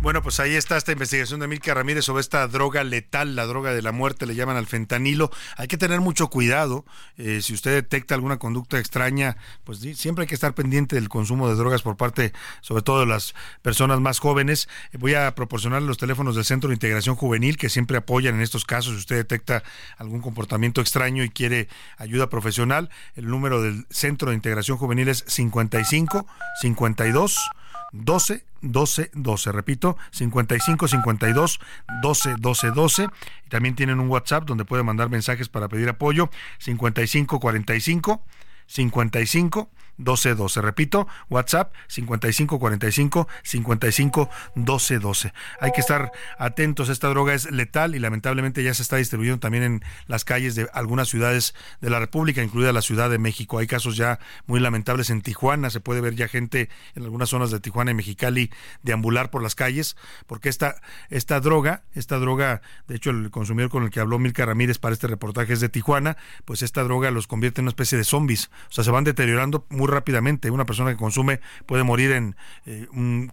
Bueno, 0.06 0.22
pues 0.22 0.38
ahí 0.38 0.54
está 0.54 0.76
esta 0.76 0.92
investigación 0.92 1.40
de 1.40 1.48
Milka 1.48 1.74
Ramírez 1.74 2.04
sobre 2.04 2.20
esta 2.20 2.46
droga 2.46 2.84
letal, 2.84 3.34
la 3.34 3.44
droga 3.44 3.74
de 3.74 3.82
la 3.82 3.90
muerte, 3.90 4.24
le 4.24 4.36
llaman 4.36 4.56
al 4.56 4.68
fentanilo. 4.68 5.32
Hay 5.56 5.66
que 5.66 5.78
tener 5.78 6.00
mucho 6.00 6.28
cuidado. 6.28 6.84
Eh, 7.16 7.40
si 7.42 7.54
usted 7.54 7.74
detecta 7.74 8.14
alguna 8.14 8.38
conducta 8.38 8.78
extraña, 8.78 9.36
pues 9.64 9.80
siempre 9.96 10.22
hay 10.22 10.28
que 10.28 10.36
estar 10.36 10.54
pendiente 10.54 10.94
del 10.94 11.08
consumo 11.08 11.48
de 11.48 11.56
drogas 11.56 11.82
por 11.82 11.96
parte, 11.96 12.32
sobre 12.60 12.82
todo 12.82 13.00
de 13.00 13.06
las 13.06 13.34
personas 13.62 13.98
más 13.98 14.20
jóvenes. 14.20 14.68
voy 14.92 15.14
a 15.14 15.34
proporcionar 15.34 15.82
los 15.82 15.98
teléfonos 15.98 16.36
del 16.36 16.44
Centro 16.44 16.68
de 16.68 16.74
Integración 16.74 17.16
Juvenil 17.16 17.56
que 17.56 17.68
siempre 17.68 17.96
apoyan 17.96 18.36
en 18.36 18.42
estos 18.42 18.64
casos. 18.64 18.92
Si 18.92 19.00
usted 19.00 19.16
detecta 19.16 19.64
algún 19.98 20.20
comportamiento 20.20 20.80
extraño 20.80 21.24
y 21.24 21.30
quiere 21.30 21.66
ayuda 21.98 22.30
profesional, 22.30 22.90
el 23.16 23.26
número 23.26 23.60
del 23.60 23.88
Centro 23.90 24.30
de 24.30 24.36
Integración 24.36 24.78
Juvenil 24.78 25.08
es 25.08 25.24
55 25.26 26.28
52 26.62 27.50
12 27.92 28.44
12 28.62 29.10
12. 29.14 29.52
Repito, 29.52 29.96
55 30.10 30.88
52 30.88 31.60
12 32.02 32.34
12 32.38 32.70
12. 32.70 33.08
Y 33.46 33.48
también 33.48 33.74
tienen 33.74 34.00
un 34.00 34.08
WhatsApp 34.08 34.44
donde 34.44 34.64
puede 34.64 34.82
mandar 34.82 35.08
mensajes 35.08 35.48
para 35.48 35.68
pedir 35.68 35.88
apoyo. 35.88 36.30
55 36.58 37.40
45 37.40 38.22
55 38.66 39.70
12 39.98 40.34
12. 40.34 40.60
Repito, 40.60 41.08
WhatsApp 41.28 41.72
55 41.88 42.58
45 42.58 43.28
55 43.42 44.30
12 44.54 44.98
12. 44.98 45.32
Hay 45.60 45.72
que 45.72 45.80
estar 45.80 46.12
atentos. 46.38 46.88
Esta 46.88 47.08
droga 47.08 47.34
es 47.34 47.50
letal 47.50 47.94
y 47.94 47.98
lamentablemente 47.98 48.62
ya 48.62 48.74
se 48.74 48.82
está 48.82 48.96
distribuyendo 48.96 49.40
también 49.40 49.64
en 49.64 49.84
las 50.06 50.24
calles 50.24 50.54
de 50.54 50.68
algunas 50.72 51.08
ciudades 51.08 51.54
de 51.80 51.90
la 51.90 51.98
República, 51.98 52.42
incluida 52.42 52.72
la 52.72 52.82
Ciudad 52.82 53.10
de 53.10 53.18
México. 53.18 53.58
Hay 53.58 53.66
casos 53.66 53.96
ya 53.96 54.18
muy 54.46 54.60
lamentables 54.60 55.10
en 55.10 55.22
Tijuana. 55.22 55.70
Se 55.70 55.80
puede 55.80 56.00
ver 56.00 56.14
ya 56.14 56.28
gente 56.28 56.68
en 56.94 57.04
algunas 57.04 57.30
zonas 57.30 57.50
de 57.50 57.60
Tijuana 57.60 57.90
y 57.90 57.94
Mexicali 57.94 58.50
deambular 58.82 59.30
por 59.30 59.42
las 59.42 59.54
calles 59.54 59.96
porque 60.26 60.48
esta, 60.48 60.76
esta 61.10 61.40
droga, 61.40 61.84
esta 61.94 62.18
droga, 62.18 62.62
de 62.86 62.96
hecho 62.96 63.10
el 63.10 63.30
consumidor 63.30 63.70
con 63.70 63.84
el 63.84 63.90
que 63.90 64.00
habló 64.00 64.18
Milka 64.18 64.44
Ramírez 64.44 64.78
para 64.78 64.92
este 64.92 65.06
reportaje 65.06 65.52
es 65.52 65.60
de 65.60 65.68
Tijuana, 65.68 66.16
pues 66.44 66.62
esta 66.62 66.82
droga 66.82 67.10
los 67.10 67.26
convierte 67.26 67.60
en 67.60 67.64
una 67.64 67.70
especie 67.70 67.98
de 67.98 68.04
zombies 68.04 68.36
o 68.68 68.72
sea, 68.72 68.84
se 68.84 68.90
van 68.90 69.04
deteriorando 69.04 69.66
muy 69.70 69.85
rápidamente. 69.86 70.50
Una 70.50 70.66
persona 70.66 70.90
que 70.90 70.96
consume 70.96 71.40
puede 71.66 71.82
morir 71.82 72.12
en 72.12 72.36
eh, 72.64 72.86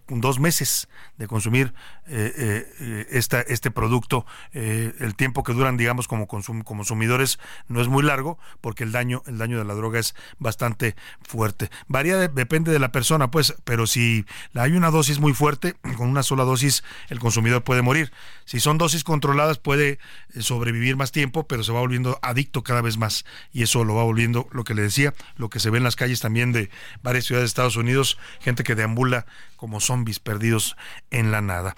dos 0.08 0.40
meses 0.40 0.88
de 1.18 1.28
consumir 1.28 1.74
eh, 2.08 2.66
eh, 2.80 3.08
esta, 3.12 3.42
este 3.42 3.72
producto. 3.72 4.26
el 4.54 5.16
tiempo 5.16 5.44
que 5.44 5.54
duran, 5.54 5.78
digamos, 5.78 6.08
como, 6.08 6.28
como 6.28 6.64
consumidores 6.64 7.40
no 7.68 7.82
es 7.82 7.88
muy 7.88 8.04
largo 8.04 8.38
porque 8.62 8.84
el 8.84 8.92
daño, 8.92 9.24
el 9.26 9.38
daño 9.38 9.58
de 9.58 9.66
la 9.66 9.74
droga 9.74 10.00
es 10.00 10.16
bastante 10.40 10.96
fuerte. 11.22 11.70
Varía, 11.88 12.18
depende 12.28 12.72
de 12.72 12.80
la 12.80 12.92
persona, 12.92 13.32
pues, 13.32 13.56
pero 13.64 13.88
si 13.88 14.26
hay 14.54 14.74
una 14.74 14.92
dosis 14.92 15.20
muy 15.20 15.34
fuerte, 15.34 15.76
con 15.98 16.10
una 16.10 16.24
sola 16.24 16.44
dosis 16.44 16.84
el 17.10 17.20
consumidor 17.20 17.64
puede 17.64 17.82
morir. 17.82 18.12
Si 18.46 18.60
son 18.60 18.78
dosis 18.78 19.04
controladas 19.04 19.58
puede 19.58 20.00
sobrevivir 20.40 20.96
más 20.96 21.12
tiempo, 21.12 21.48
pero 21.48 21.64
se 21.64 21.72
va 21.72 21.80
volviendo 21.80 22.20
adicto 22.22 22.64
cada 22.64 22.82
vez 22.82 22.98
más 22.98 23.26
y 23.52 23.64
eso 23.64 23.84
lo 23.84 23.96
va 23.96 24.04
volviendo 24.04 24.48
lo 24.52 24.64
que 24.64 24.74
le 24.74 24.82
decía, 24.82 25.14
lo 25.36 25.50
que 25.50 25.60
se 25.60 25.70
ve 25.70 25.78
en 25.78 25.84
las 25.84 25.96
calles 25.96 26.20
también 26.20 26.43
de 26.52 26.70
varias 27.02 27.26
ciudades 27.26 27.44
de 27.44 27.48
Estados 27.48 27.78
Unidos, 27.78 28.18
gente 28.40 28.64
que 28.64 28.76
deambula 28.76 29.26
como 29.56 29.80
zombies 29.80 30.20
perdidos 30.20 30.76
en 31.12 31.32
la 31.32 31.42
nada. 31.42 31.76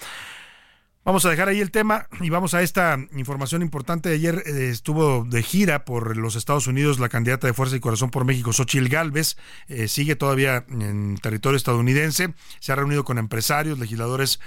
Vamos 1.05 1.23
a 1.23 1.29
dejar 1.29 1.49
ahí 1.49 1.61
el 1.61 1.69
tema 1.69 2.07
y 2.19 2.31
vamos 2.31 2.55
a 2.55 2.63
esta 2.63 2.97
información 3.15 3.61
importante. 3.61 4.09
Ayer 4.09 4.41
eh, 4.47 4.69
estuvo 4.71 5.23
de 5.23 5.43
gira 5.43 5.85
por 5.85 6.17
los 6.17 6.35
Estados 6.35 6.65
Unidos 6.65 6.97
la 6.97 7.09
candidata 7.09 7.45
de 7.45 7.53
Fuerza 7.53 7.75
y 7.75 7.79
Corazón 7.79 8.09
por 8.09 8.25
México, 8.25 8.51
Xochil 8.53 8.89
Gálvez. 8.89 9.37
Eh, 9.67 9.87
sigue 9.87 10.15
todavía 10.15 10.65
en 10.67 11.19
territorio 11.21 11.57
estadounidense. 11.57 12.33
Se 12.59 12.71
ha 12.71 12.75
reunido 12.75 13.03
con 13.03 13.19
empresarios, 13.19 13.77
legisladores 13.77 14.39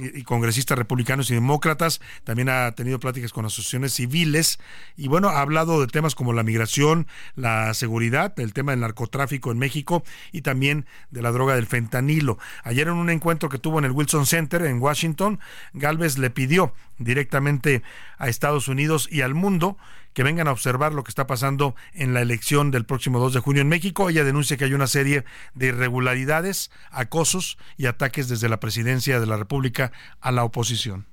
y 0.00 0.22
congresistas 0.22 0.78
republicanos 0.78 1.30
y 1.30 1.34
demócratas, 1.34 2.00
también 2.24 2.48
ha 2.48 2.72
tenido 2.72 2.98
pláticas 2.98 3.32
con 3.32 3.44
asociaciones 3.44 3.94
civiles 3.94 4.58
y 4.96 5.08
bueno, 5.08 5.28
ha 5.28 5.40
hablado 5.40 5.80
de 5.80 5.86
temas 5.86 6.14
como 6.14 6.32
la 6.32 6.42
migración, 6.42 7.06
la 7.34 7.72
seguridad, 7.74 8.38
el 8.38 8.52
tema 8.52 8.72
del 8.72 8.80
narcotráfico 8.80 9.50
en 9.50 9.58
México 9.58 10.02
y 10.32 10.42
también 10.42 10.86
de 11.10 11.22
la 11.22 11.30
droga 11.30 11.54
del 11.54 11.66
fentanilo. 11.66 12.38
Ayer 12.64 12.88
en 12.88 12.94
un 12.94 13.10
encuentro 13.10 13.48
que 13.48 13.58
tuvo 13.58 13.78
en 13.78 13.84
el 13.84 13.92
Wilson 13.92 14.26
Center 14.26 14.62
en 14.62 14.80
Washington, 14.80 15.40
Galvez 15.72 16.18
le 16.18 16.30
pidió 16.30 16.72
directamente 16.98 17.82
a 18.18 18.28
Estados 18.28 18.68
Unidos 18.68 19.08
y 19.10 19.22
al 19.22 19.34
mundo 19.34 19.76
que 20.12 20.22
vengan 20.22 20.48
a 20.48 20.52
observar 20.52 20.94
lo 20.94 21.04
que 21.04 21.10
está 21.10 21.26
pasando 21.26 21.74
en 21.92 22.14
la 22.14 22.22
elección 22.22 22.70
del 22.70 22.86
próximo 22.86 23.18
2 23.18 23.34
de 23.34 23.40
junio 23.40 23.62
en 23.62 23.68
México. 23.68 24.08
Ella 24.08 24.24
denuncia 24.24 24.56
que 24.56 24.64
hay 24.64 24.72
una 24.72 24.86
serie 24.86 25.24
de 25.54 25.66
irregularidades, 25.66 26.70
acosos 26.90 27.58
y 27.76 27.86
ataques 27.86 28.28
desde 28.28 28.48
la 28.48 28.58
presidencia 28.58 29.20
de 29.20 29.26
la 29.26 29.36
República 29.36 29.92
a 30.20 30.32
la 30.32 30.44
oposición. 30.44 31.06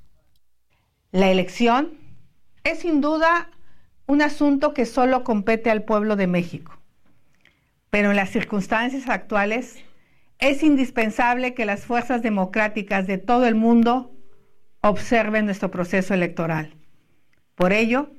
La 1.12 1.30
elección 1.30 1.92
es 2.64 2.80
sin 2.80 3.02
duda 3.02 3.50
un 4.06 4.22
asunto 4.22 4.74
que 4.74 4.86
solo 4.86 5.24
compete 5.24 5.70
al 5.70 5.84
pueblo 5.84 6.16
de 6.16 6.28
México. 6.28 6.80
Pero 7.90 8.10
en 8.10 8.16
las 8.16 8.32
circunstancias 8.32 9.10
actuales 9.10 9.84
es 10.40 10.64
indispensable 10.64 11.54
que 11.54 11.66
las 11.66 11.86
fuerzas 11.86 12.22
democráticas 12.22 13.06
de 13.06 13.18
todo 13.18 13.46
el 13.46 13.56
mundo 13.56 14.12
observen 14.84 15.46
nuestro 15.46 15.72
proceso 15.72 16.14
electoral. 16.14 16.76
Por 17.56 17.72
ello, 17.72 18.12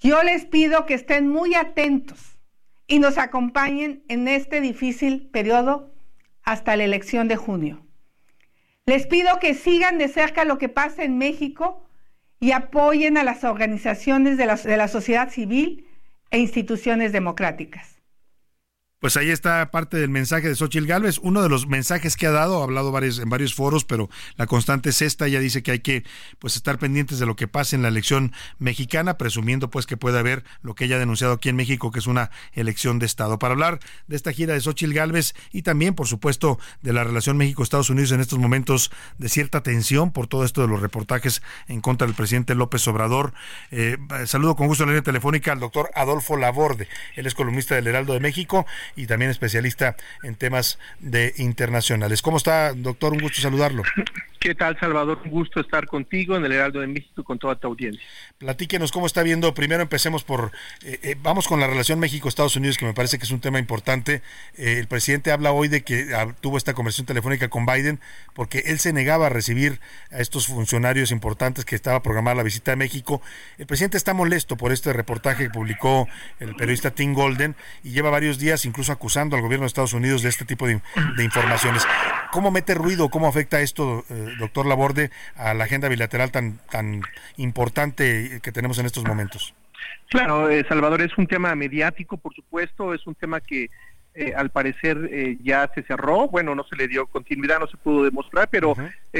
yo 0.00 0.22
les 0.22 0.46
pido 0.46 0.86
que 0.86 0.94
estén 0.94 1.28
muy 1.28 1.54
atentos 1.54 2.38
y 2.86 3.00
nos 3.00 3.18
acompañen 3.18 4.02
en 4.08 4.26
este 4.26 4.62
difícil 4.62 5.28
periodo 5.28 5.92
hasta 6.42 6.74
la 6.76 6.84
elección 6.84 7.28
de 7.28 7.36
junio. 7.36 7.84
Les 8.86 9.06
pido 9.06 9.38
que 9.40 9.52
sigan 9.52 9.98
de 9.98 10.08
cerca 10.08 10.44
lo 10.44 10.56
que 10.56 10.70
pasa 10.70 11.04
en 11.04 11.18
México 11.18 11.86
y 12.40 12.52
apoyen 12.52 13.18
a 13.18 13.24
las 13.24 13.44
organizaciones 13.44 14.38
de 14.38 14.46
la, 14.46 14.56
de 14.56 14.76
la 14.76 14.88
sociedad 14.88 15.28
civil 15.30 15.86
e 16.30 16.38
instituciones 16.38 17.12
democráticas. 17.12 17.95
Pues 18.98 19.18
ahí 19.18 19.28
está 19.28 19.70
parte 19.70 19.98
del 19.98 20.08
mensaje 20.08 20.48
de 20.48 20.54
Xochitl 20.54 20.86
Gálvez, 20.86 21.18
uno 21.18 21.42
de 21.42 21.50
los 21.50 21.66
mensajes 21.66 22.16
que 22.16 22.26
ha 22.26 22.30
dado, 22.30 22.62
ha 22.62 22.64
hablado 22.64 22.92
varios, 22.92 23.18
en 23.18 23.28
varios 23.28 23.54
foros, 23.54 23.84
pero 23.84 24.08
la 24.36 24.46
constante 24.46 24.88
es 24.88 25.02
esta, 25.02 25.26
ella 25.26 25.38
dice 25.38 25.62
que 25.62 25.72
hay 25.72 25.80
que 25.80 26.02
pues 26.38 26.56
estar 26.56 26.78
pendientes 26.78 27.18
de 27.18 27.26
lo 27.26 27.36
que 27.36 27.46
pase 27.46 27.76
en 27.76 27.82
la 27.82 27.88
elección 27.88 28.32
mexicana, 28.58 29.18
presumiendo 29.18 29.68
pues 29.68 29.84
que 29.84 29.98
puede 29.98 30.18
haber 30.18 30.44
lo 30.62 30.74
que 30.74 30.86
ella 30.86 30.96
ha 30.96 30.98
denunciado 30.98 31.34
aquí 31.34 31.50
en 31.50 31.56
México, 31.56 31.90
que 31.90 31.98
es 31.98 32.06
una 32.06 32.30
elección 32.54 32.98
de 32.98 33.04
Estado. 33.04 33.38
Para 33.38 33.52
hablar 33.52 33.80
de 34.06 34.16
esta 34.16 34.32
gira 34.32 34.54
de 34.54 34.62
Xochitl 34.62 34.94
Gálvez 34.94 35.34
y 35.52 35.60
también, 35.60 35.92
por 35.92 36.06
supuesto, 36.06 36.58
de 36.80 36.94
la 36.94 37.04
relación 37.04 37.36
México-Estados 37.36 37.90
Unidos 37.90 38.12
en 38.12 38.20
estos 38.20 38.38
momentos 38.38 38.90
de 39.18 39.28
cierta 39.28 39.62
tensión 39.62 40.10
por 40.10 40.26
todo 40.26 40.42
esto 40.42 40.62
de 40.62 40.68
los 40.68 40.80
reportajes 40.80 41.42
en 41.68 41.82
contra 41.82 42.06
del 42.06 42.16
presidente 42.16 42.54
López 42.54 42.88
Obrador. 42.88 43.34
Eh, 43.70 43.98
saludo 44.24 44.56
con 44.56 44.68
gusto 44.68 44.84
en 44.84 44.88
la 44.88 44.92
línea 44.94 45.04
telefónica 45.04 45.52
al 45.52 45.60
doctor 45.60 45.90
Adolfo 45.94 46.38
Laborde, 46.38 46.88
él 47.14 47.26
es 47.26 47.34
columnista 47.34 47.74
del 47.74 47.88
Heraldo 47.88 48.14
de 48.14 48.20
México 48.20 48.64
y 48.94 49.06
también 49.06 49.30
especialista 49.30 49.96
en 50.22 50.34
temas 50.34 50.78
de 51.00 51.34
internacionales. 51.38 52.22
¿Cómo 52.22 52.36
está, 52.36 52.72
doctor? 52.72 53.12
Un 53.12 53.20
gusto 53.20 53.40
saludarlo. 53.40 53.82
¿Qué 54.38 54.54
tal, 54.54 54.78
Salvador? 54.78 55.18
Un 55.24 55.30
gusto 55.32 55.60
estar 55.60 55.86
contigo 55.86 56.36
en 56.36 56.44
el 56.44 56.52
Heraldo 56.52 56.80
de 56.80 56.86
México 56.86 57.24
con 57.24 57.36
toda 57.36 57.56
tu 57.56 57.66
audiencia. 57.66 58.00
Platíquenos 58.38 58.92
cómo 58.92 59.06
está 59.06 59.24
viendo. 59.24 59.52
Primero 59.54 59.82
empecemos 59.82 60.22
por, 60.22 60.52
eh, 60.84 61.00
eh, 61.02 61.16
vamos 61.20 61.48
con 61.48 61.58
la 61.58 61.66
relación 61.66 61.98
México-Estados 61.98 62.54
Unidos, 62.54 62.78
que 62.78 62.84
me 62.84 62.92
parece 62.92 63.18
que 63.18 63.24
es 63.24 63.30
un 63.32 63.40
tema 63.40 63.58
importante. 63.58 64.22
Eh, 64.56 64.78
el 64.78 64.86
presidente 64.86 65.32
habla 65.32 65.50
hoy 65.50 65.66
de 65.66 65.82
que 65.82 66.14
ah, 66.14 66.32
tuvo 66.40 66.58
esta 66.58 66.74
conversación 66.74 67.06
telefónica 67.06 67.48
con 67.48 67.66
Biden 67.66 67.98
porque 68.34 68.58
él 68.66 68.78
se 68.78 68.92
negaba 68.92 69.26
a 69.26 69.30
recibir 69.30 69.80
a 70.12 70.18
estos 70.20 70.46
funcionarios 70.46 71.10
importantes 71.10 71.64
que 71.64 71.74
estaba 71.74 72.02
programada 72.02 72.36
la 72.36 72.42
visita 72.44 72.72
a 72.72 72.76
México. 72.76 73.22
El 73.58 73.66
presidente 73.66 73.96
está 73.96 74.14
molesto 74.14 74.56
por 74.56 74.70
este 74.70 74.92
reportaje 74.92 75.44
que 75.44 75.50
publicó 75.50 76.06
el 76.38 76.54
periodista 76.54 76.92
Tim 76.92 77.14
Golden 77.14 77.56
y 77.82 77.90
lleva 77.90 78.10
varios 78.10 78.38
días 78.38 78.64
incluso 78.64 78.75
acusando 78.90 79.36
al 79.36 79.42
gobierno 79.42 79.64
de 79.64 79.68
Estados 79.68 79.92
Unidos 79.92 80.22
de 80.22 80.28
este 80.28 80.44
tipo 80.44 80.66
de, 80.66 80.80
informaciones. 81.22 81.86
¿Cómo 82.30 82.50
mete 82.50 82.74
ruido, 82.74 83.08
cómo 83.08 83.28
afecta 83.28 83.60
esto, 83.60 84.04
doctor 84.38 84.66
Laborde, 84.66 85.10
a 85.36 85.54
la 85.54 85.64
agenda 85.64 85.88
bilateral 85.88 86.30
tan, 86.30 86.58
tan 86.70 87.02
importante 87.36 88.40
que 88.42 88.52
tenemos 88.52 88.78
en 88.78 88.86
estos 88.86 89.04
momentos? 89.04 89.54
Claro, 90.08 90.48
eh, 90.48 90.64
Salvador, 90.68 91.02
es 91.02 91.16
un 91.18 91.26
tema 91.26 91.54
mediático, 91.54 92.16
por 92.16 92.34
supuesto, 92.34 92.94
es 92.94 93.06
un 93.06 93.14
tema 93.14 93.40
que 93.40 93.70
eh, 94.14 94.32
al 94.34 94.50
parecer 94.50 95.10
eh, 95.10 95.36
ya 95.42 95.70
se 95.74 95.82
cerró, 95.82 96.28
bueno, 96.28 96.54
no 96.54 96.64
se 96.64 96.76
le 96.76 96.88
dio 96.88 97.06
continuidad, 97.06 97.58
no 97.58 97.66
se 97.66 97.76
pudo 97.76 98.04
demostrar, 98.04 98.48
pero 98.50 98.74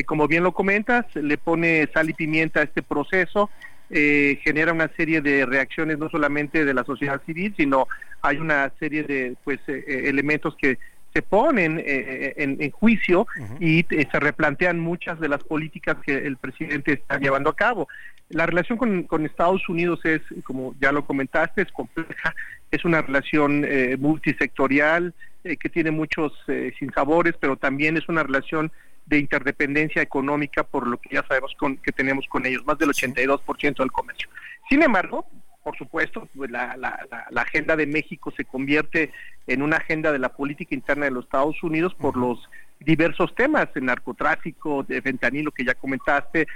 como 0.07 0.28
bien 0.28 0.44
lo 0.44 0.52
comentas, 0.52 1.04
le 1.14 1.38
pone 1.38 1.88
sal 1.92 2.09
y 2.09 2.14
pimienta 2.14 2.61
a 2.61 2.64
este 2.64 2.82
proceso, 2.82 3.50
genera 3.89 4.72
una 4.72 4.89
serie 4.97 5.20
de 5.20 5.47
reacciones 5.47 5.99
no 5.99 6.09
solamente 6.11 6.64
de 6.64 6.74
la 6.74 6.84
sociedad 6.84 7.22
civil, 7.24 7.55
sino 7.57 7.87
hay 8.20 8.39
una 8.39 8.72
serie 8.80 9.05
de 9.05 9.37
pues 9.45 9.61
elementos 9.66 10.57
que 10.61 10.78
se 11.16 11.22
ponen 11.22 11.82
eh, 11.82 12.34
en, 12.37 12.70
juicio 12.72 13.26
y 13.59 13.87
eh, 13.89 14.07
se 14.12 14.20
replantean 14.20 14.78
muchas 14.78 15.18
de 15.18 15.30
las 15.30 15.43
políticas 15.43 15.97
que 16.05 16.12
el 16.14 16.37
presidente 16.37 16.93
está 16.93 17.18
llevando 17.18 17.49
a 17.49 17.57
cabo. 17.57 17.89
La 18.28 18.45
relación 18.45 18.76
con, 18.76 19.24
Estados 19.24 19.66
Unidos 19.66 20.01
es, 20.05 20.20
como 20.45 20.74
ya 20.78 20.93
lo 20.93 21.07
comentaste, 21.07 21.62
es 21.62 21.72
compleja, 21.72 22.34
es 22.70 22.84
una 22.84 23.01
relación 23.01 23.64
eh, 23.66 23.97
multisectorial 23.99 25.14
que 25.43 25.68
tiene 25.68 25.93
muchos 25.93 26.32
sinsabores, 26.76 27.34
pero 27.39 27.57
también 27.57 27.97
es 27.97 28.09
una 28.09 28.24
relación 28.24 28.72
de 29.07 29.18
interdependencia 29.18 30.02
económica 30.02 30.64
por 30.64 30.86
lo 30.86 30.98
que 30.98 31.14
ya 31.14 31.24
sabemos 31.26 31.54
con, 31.57 31.76
que 31.78 31.92
tenemos 31.92 32.26
con 32.28 32.44
ellos, 32.44 32.66
más 32.66 32.78
del 32.78 32.90
82% 32.90 33.76
del 33.76 33.92
comercio. 33.92 34.28
Sin 34.68 34.82
embargo, 34.82 35.26
por 35.62 35.76
supuesto, 35.76 36.28
pues 36.36 36.50
la, 36.50 36.76
la, 36.76 37.42
agenda 37.42 37.74
de 37.74 37.86
México 37.86 38.32
se 38.36 38.44
convierte 38.44 39.11
en 39.46 39.62
una 39.62 39.78
agenda 39.78 40.12
de 40.12 40.18
la 40.18 40.28
política 40.28 40.74
interna 40.74 41.07
de 41.07 41.11
los 41.11 41.24
Estados 41.24 41.61
Unidos 41.62 41.94
por 41.94 42.16
los 42.16 42.48
diversos 42.78 43.34
temas, 43.34 43.68
el 43.74 43.86
narcotráfico, 43.86 44.84
de 44.84 45.02
fentanilo 45.02 45.50
que 45.50 45.64
ya 45.64 45.74
comentaste, 45.74 46.46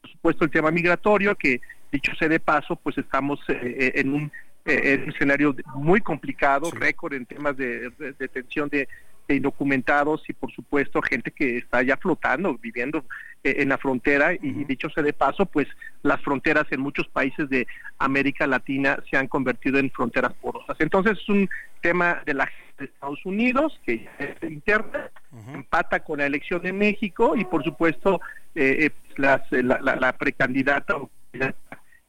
por 0.00 0.10
supuesto 0.10 0.44
el 0.44 0.50
tema 0.50 0.70
migratorio, 0.70 1.34
que 1.34 1.60
dicho 1.90 2.12
sea 2.18 2.28
de 2.28 2.40
paso, 2.40 2.76
pues 2.76 2.98
estamos 2.98 3.40
eh, 3.48 3.58
eh, 3.62 3.92
en 3.94 4.12
un 4.12 4.32
eh, 4.66 5.00
un 5.02 5.10
escenario 5.10 5.56
muy 5.74 6.02
complicado, 6.02 6.70
récord 6.70 7.14
en 7.14 7.24
temas 7.24 7.56
de 7.56 7.90
detención 8.18 8.68
de, 8.68 8.86
indocumentados 9.34 10.22
y 10.28 10.32
por 10.32 10.52
supuesto 10.52 11.02
gente 11.02 11.30
que 11.30 11.58
está 11.58 11.82
ya 11.82 11.96
flotando, 11.96 12.56
viviendo 12.58 13.04
eh, 13.44 13.56
en 13.58 13.68
la 13.68 13.78
frontera. 13.78 14.34
Y, 14.34 14.64
dicho 14.64 14.88
sea 14.90 15.02
de 15.02 15.12
paso, 15.12 15.46
pues 15.46 15.66
las 16.02 16.20
fronteras 16.22 16.66
en 16.70 16.80
muchos 16.80 17.08
países 17.08 17.48
de 17.48 17.66
América 17.98 18.46
Latina 18.46 18.98
se 19.10 19.16
han 19.16 19.28
convertido 19.28 19.78
en 19.78 19.90
fronteras 19.90 20.32
porosas. 20.34 20.76
Entonces 20.80 21.18
es 21.20 21.28
un 21.28 21.48
tema 21.80 22.22
de 22.26 22.34
la 22.34 22.48
de 22.78 22.84
Estados 22.84 23.24
Unidos 23.26 23.78
que 23.84 24.08
es 24.18 24.50
interna, 24.50 25.10
empata 25.52 26.00
con 26.00 26.18
la 26.18 26.26
elección 26.26 26.62
de 26.62 26.72
México 26.72 27.34
y 27.36 27.44
por 27.44 27.64
supuesto 27.64 28.20
eh, 28.54 28.90
las, 29.16 29.42
la, 29.50 29.80
la, 29.80 30.12
precandidata 30.12 30.96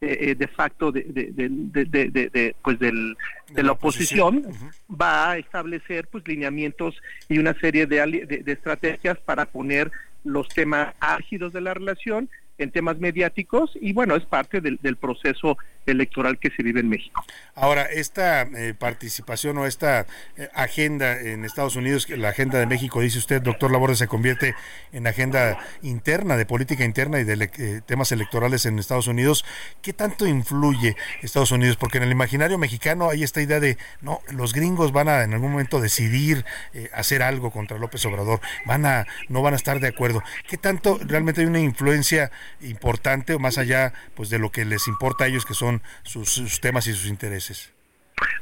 de 0.01 0.47
facto 0.47 0.93
de, 0.93 1.03
de, 1.03 2.55
pues 2.63 2.79
del, 2.79 3.17
de 3.49 3.63
la 3.63 3.73
oposición, 3.73 4.45
va 4.89 5.31
a 5.31 5.37
establecer 5.37 6.07
pues 6.07 6.25
lineamientos 6.25 6.95
y 7.27 7.37
una 7.37 7.53
serie 7.59 7.85
de, 7.85 8.43
estrategias 8.47 9.17
para 9.19 9.45
poner 9.45 9.91
los 10.23 10.47
temas 10.49 10.93
álgidos 11.01 11.51
de 11.51 11.61
la 11.61 11.73
relación 11.73 12.29
en 12.57 12.71
temas 12.71 12.97
mediáticos 12.99 13.71
y 13.81 13.91
bueno, 13.91 14.15
es 14.15 14.25
parte 14.25 14.61
del, 14.61 14.95
proceso 14.95 15.57
electoral 15.85 16.39
que 16.39 16.49
se 16.51 16.63
vive 16.63 16.79
en 16.79 16.89
México. 16.89 17.23
Ahora, 17.55 17.83
esta 17.83 18.43
eh, 18.43 18.73
participación 18.77 19.57
o 19.57 19.65
esta 19.65 20.05
eh, 20.37 20.49
agenda 20.53 21.19
en 21.19 21.45
Estados 21.45 21.75
Unidos, 21.75 22.07
la 22.09 22.29
agenda 22.29 22.59
de 22.59 22.65
México, 22.65 23.01
dice 23.01 23.17
usted, 23.17 23.41
doctor 23.41 23.71
Laborde, 23.71 23.95
se 23.95 24.07
convierte 24.07 24.55
en 24.91 25.07
agenda 25.07 25.57
interna, 25.81 26.37
de 26.37 26.45
política 26.45 26.85
interna 26.85 27.19
y 27.19 27.23
de 27.23 27.49
eh, 27.57 27.81
temas 27.85 28.11
electorales 28.11 28.65
en 28.65 28.79
Estados 28.79 29.07
Unidos. 29.07 29.45
¿Qué 29.81 29.93
tanto 29.93 30.27
influye 30.27 30.95
Estados 31.21 31.51
Unidos? 31.51 31.75
Porque 31.75 31.97
en 31.97 32.05
el 32.05 32.11
imaginario 32.11 32.57
mexicano 32.57 33.09
hay 33.09 33.23
esta 33.23 33.41
idea 33.41 33.59
de, 33.59 33.77
no, 34.01 34.21
los 34.31 34.53
gringos 34.53 34.91
van 34.91 35.09
a 35.09 35.23
en 35.23 35.33
algún 35.33 35.51
momento 35.51 35.81
decidir 35.81 36.45
hacer 36.93 37.21
algo 37.21 37.51
contra 37.51 37.77
López 37.77 38.05
Obrador, 38.05 38.39
van 38.65 38.85
a, 38.85 39.05
no 39.27 39.41
van 39.41 39.53
a 39.53 39.57
estar 39.57 39.79
de 39.79 39.87
acuerdo. 39.87 40.23
¿Qué 40.47 40.57
tanto 40.57 40.99
realmente 41.03 41.41
hay 41.41 41.47
una 41.47 41.59
influencia 41.59 42.31
importante 42.61 43.33
o 43.33 43.39
más 43.39 43.57
allá 43.57 43.93
pues 44.15 44.29
de 44.29 44.39
lo 44.39 44.51
que 44.51 44.65
les 44.65 44.87
importa 44.87 45.25
a 45.25 45.27
ellos 45.27 45.45
que 45.45 45.53
son 45.53 45.78
sus, 46.03 46.59
temas 46.61 46.87
y 46.87 46.93
sus 46.93 47.07
intereses? 47.07 47.73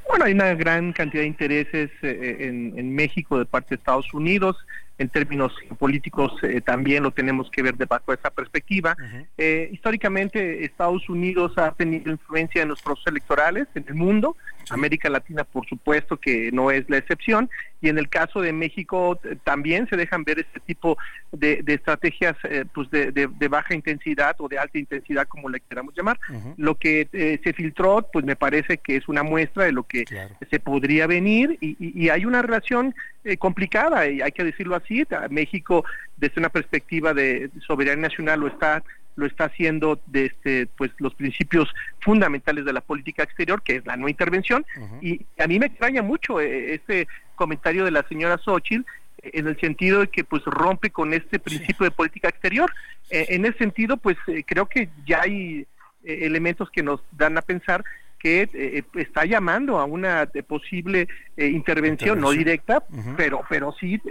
Bueno, 0.08 0.26
hay 0.26 0.34
una 0.34 0.54
gran 0.56 0.94
cantidad 0.94 1.22
de 1.22 1.28
intereses 1.28 1.92
eh, 2.02 2.38
en, 2.40 2.96
México 2.96 3.38
de 3.38 3.46
parte 3.46 3.70
de 3.70 3.76
Estados 3.76 4.14
Unidos. 4.14 4.58
En 4.98 5.10
términos 5.10 5.54
políticos 5.78 6.32
eh, 6.42 6.60
también 6.60 7.04
lo 7.04 7.12
tenemos 7.12 7.52
que 7.52 7.62
ver 7.62 7.76
de 7.76 7.86
bajo 7.86 8.14
esa 8.14 8.32
perspectiva. 8.32 8.98
Eh, 9.38 9.70
históricamente 9.72 10.66
Estados 10.66 11.08
Unidos 11.08 11.54
ha 11.58 11.72
tenido 11.74 12.12
influencia 12.12 12.64
en 12.64 12.70
los 12.70 12.82
procesos 12.82 13.12
electorales 13.12 13.68
en 13.76 13.86
el 13.88 13.94
mundo. 13.94 14.36
América 14.72 15.09
Latina, 15.09 15.43
por 15.43 15.68
supuesto, 15.68 16.18
que 16.18 16.51
no 16.51 16.72
es 16.72 16.89
la 16.89 16.97
excepción. 16.97 17.49
Y 17.80 17.89
en 17.89 17.97
el 17.97 18.09
caso 18.09 18.41
de 18.41 18.53
México 18.53 19.20
también 19.43 19.88
se 19.88 19.97
dejan 19.97 20.24
ver 20.24 20.39
este 20.39 20.59
tipo 20.61 20.97
de, 21.32 21.63
estrategias 21.68 22.36
eh, 22.43 22.65
pues 22.74 22.89
de, 22.89 23.47
baja 23.49 23.76
intensidad 23.76 24.36
o 24.39 24.47
de 24.47 24.57
alta 24.57 24.80
intensidad, 24.80 25.28
como 25.28 25.49
le 25.49 25.59
queramos 25.59 25.93
llamar. 25.95 26.20
Lo 26.57 26.76
que 26.76 27.07
eh, 27.13 27.39
se 27.43 27.53
filtró, 27.53 28.07
pues 28.11 28.26
me 28.26 28.36
parece 28.36 28.78
que 28.78 28.95
es 28.95 29.07
una 29.07 29.24
muestra 29.24 29.65
de 29.65 29.72
lo 29.72 29.84
que 29.84 30.05
se 30.49 30.59
podría 30.59 31.07
venir 31.07 31.57
y, 31.61 32.07
hay 32.09 32.26
una 32.26 32.41
relación 32.41 32.95
eh, 33.26 33.38
complicada, 33.38 34.07
y 34.07 34.22
hay 34.22 34.32
que 34.32 34.43
decirlo 34.43 34.76
así. 34.76 35.05
México, 35.30 35.84
desde 36.15 36.39
una 36.39 36.49
perspectiva 36.49 37.13
de 37.13 37.49
soberanía 37.65 38.07
nacional, 38.07 38.39
lo 38.39 38.47
está 38.47 38.84
lo 39.18 39.26
está 39.26 39.45
haciendo 39.45 39.99
desde 40.05 40.28
este, 40.28 40.68
pues 40.78 40.91
los 40.99 41.13
principios 41.15 41.74
fundamentales 41.99 42.63
de 42.63 42.72
la 42.72 42.82
política 42.82 43.24
exterior, 43.24 43.61
que 43.63 43.78
es 43.78 43.86
la 43.86 43.97
no 43.97 44.07
intervención, 44.07 44.65
y 45.01 45.26
a 45.39 45.47
mí 45.47 45.59
me 45.59 45.65
extraña 45.65 46.03
mucho 46.03 46.39
eh, 46.39 46.76
este 46.76 47.07
comentario 47.35 47.84
de 47.84 47.91
la 47.91 48.03
señora 48.07 48.38
Xochitl 48.38 48.85
eh, 49.23 49.31
en 49.34 49.48
el 49.48 49.60
sentido 49.60 50.02
de 50.02 50.07
que 50.07 50.23
pues 50.23 50.44
rompe 50.45 50.91
con 50.91 51.14
este 51.14 51.39
principio 51.39 51.84
de 51.85 51.91
política 51.91 52.30
exterior. 52.30 52.72
Eh, 53.10 53.26
en 53.30 53.45
ese 53.45 53.57
sentido, 53.57 53.98
pues 53.98 54.18
creo 54.45 54.68
que 54.68 54.89
ya 55.06 55.22
hay 55.22 55.65
elementos 56.03 56.69
que 56.69 56.84
nos 56.84 57.02
dan 57.11 57.38
a 57.38 57.41
pensar 57.41 57.84
que 58.19 58.84
está 58.95 59.26
llamando 59.26 59.80
a 59.80 59.85
una 59.85 60.27
posible 60.48 61.07
intervención, 61.38 62.19
no 62.19 62.31
directa, 62.31 62.84
pero 63.15 63.41
pero 63.48 63.76
sí 63.80 64.02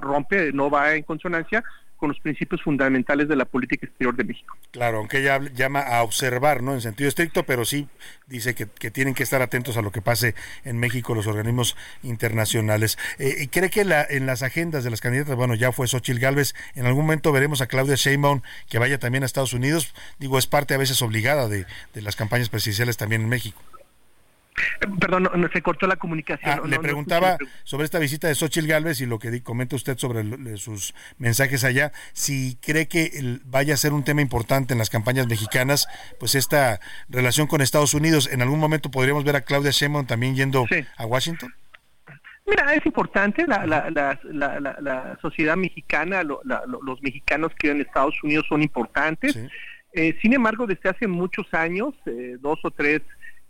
rompe, 0.00 0.52
no 0.52 0.70
va 0.70 0.94
en 0.94 1.02
consonancia 1.02 1.62
con 2.02 2.08
los 2.08 2.18
principios 2.18 2.60
fundamentales 2.60 3.28
de 3.28 3.36
la 3.36 3.44
política 3.44 3.86
exterior 3.86 4.16
de 4.16 4.24
México. 4.24 4.56
Claro, 4.72 4.98
aunque 4.98 5.20
ella 5.20 5.38
llama 5.54 5.82
a 5.82 6.02
observar, 6.02 6.60
¿no? 6.60 6.74
En 6.74 6.80
sentido 6.80 7.06
estricto, 7.06 7.44
pero 7.44 7.64
sí 7.64 7.86
dice 8.26 8.56
que, 8.56 8.66
tienen 8.90 9.14
que 9.14 9.22
estar 9.22 9.40
atentos 9.40 9.76
a 9.76 9.82
lo 9.82 9.92
que 9.92 10.02
pase 10.02 10.34
en 10.64 10.78
México 10.78 11.14
los 11.14 11.28
organismos 11.28 11.76
internacionales. 12.02 12.98
Eh, 13.20 13.36
¿Y 13.42 13.46
cree 13.46 13.70
que 13.70 13.84
la, 13.84 14.04
en 14.04 14.26
las 14.26 14.42
agendas 14.42 14.82
de 14.82 14.90
las 14.90 15.00
candidatas, 15.00 15.36
bueno, 15.36 15.54
ya 15.54 15.70
fue 15.70 15.86
Xochitl 15.86 16.18
Galvez, 16.18 16.54
en 16.74 16.86
algún 16.86 17.04
momento 17.04 17.30
veremos 17.30 17.60
a 17.60 17.68
Claudia 17.68 17.94
Sheinbaum 17.94 18.40
que 18.68 18.80
vaya 18.80 18.98
también 18.98 19.22
a 19.22 19.26
Estados 19.26 19.52
Unidos? 19.52 19.94
Digo, 20.18 20.38
es 20.38 20.48
parte 20.48 20.74
a 20.74 20.78
veces 20.78 21.02
obligada 21.02 21.46
de, 21.46 21.66
de 21.94 22.02
las 22.02 22.16
campañas 22.16 22.48
presidenciales 22.48 22.96
también 22.96 23.22
en 23.22 23.28
México. 23.28 23.62
Perdón, 25.00 25.30
no, 25.34 25.48
se 25.48 25.62
cortó 25.62 25.86
la 25.86 25.96
comunicación. 25.96 26.60
Ah, 26.64 26.66
le 26.66 26.78
preguntaba 26.78 27.38
sobre 27.64 27.84
esta 27.84 27.98
visita 27.98 28.28
de 28.28 28.34
Xochitl 28.34 28.66
Galvez 28.66 29.00
y 29.00 29.06
lo 29.06 29.18
que 29.18 29.42
comenta 29.42 29.76
usted 29.76 29.96
sobre 29.96 30.24
sus 30.58 30.94
mensajes 31.18 31.64
allá, 31.64 31.92
si 32.12 32.58
cree 32.60 32.86
que 32.86 33.38
vaya 33.44 33.74
a 33.74 33.76
ser 33.76 33.92
un 33.92 34.04
tema 34.04 34.20
importante 34.20 34.74
en 34.74 34.78
las 34.78 34.90
campañas 34.90 35.26
mexicanas, 35.26 35.88
pues 36.20 36.34
esta 36.34 36.80
relación 37.08 37.46
con 37.46 37.60
Estados 37.60 37.94
Unidos. 37.94 38.28
¿En 38.30 38.42
algún 38.42 38.58
momento 38.58 38.90
podríamos 38.90 39.24
ver 39.24 39.36
a 39.36 39.40
Claudia 39.40 39.70
Sheinbaum 39.70 40.06
también 40.06 40.34
yendo 40.34 40.66
a 40.96 41.06
Washington? 41.06 41.54
Mira, 42.44 42.74
es 42.74 42.84
importante, 42.84 43.46
la, 43.46 43.64
la, 43.66 43.88
la, 43.90 44.60
la 44.80 45.18
sociedad 45.22 45.56
mexicana, 45.56 46.22
los 46.22 47.02
mexicanos 47.02 47.52
que 47.58 47.68
viven 47.68 47.80
en 47.80 47.86
Estados 47.86 48.14
Unidos 48.22 48.44
son 48.48 48.62
importantes. 48.62 49.38
Eh, 49.94 50.16
sin 50.20 50.34
embargo, 50.34 50.66
desde 50.66 50.88
hace 50.90 51.06
muchos 51.06 51.46
años, 51.52 51.94
eh, 52.06 52.36
dos 52.40 52.58
o 52.64 52.70
tres 52.70 53.00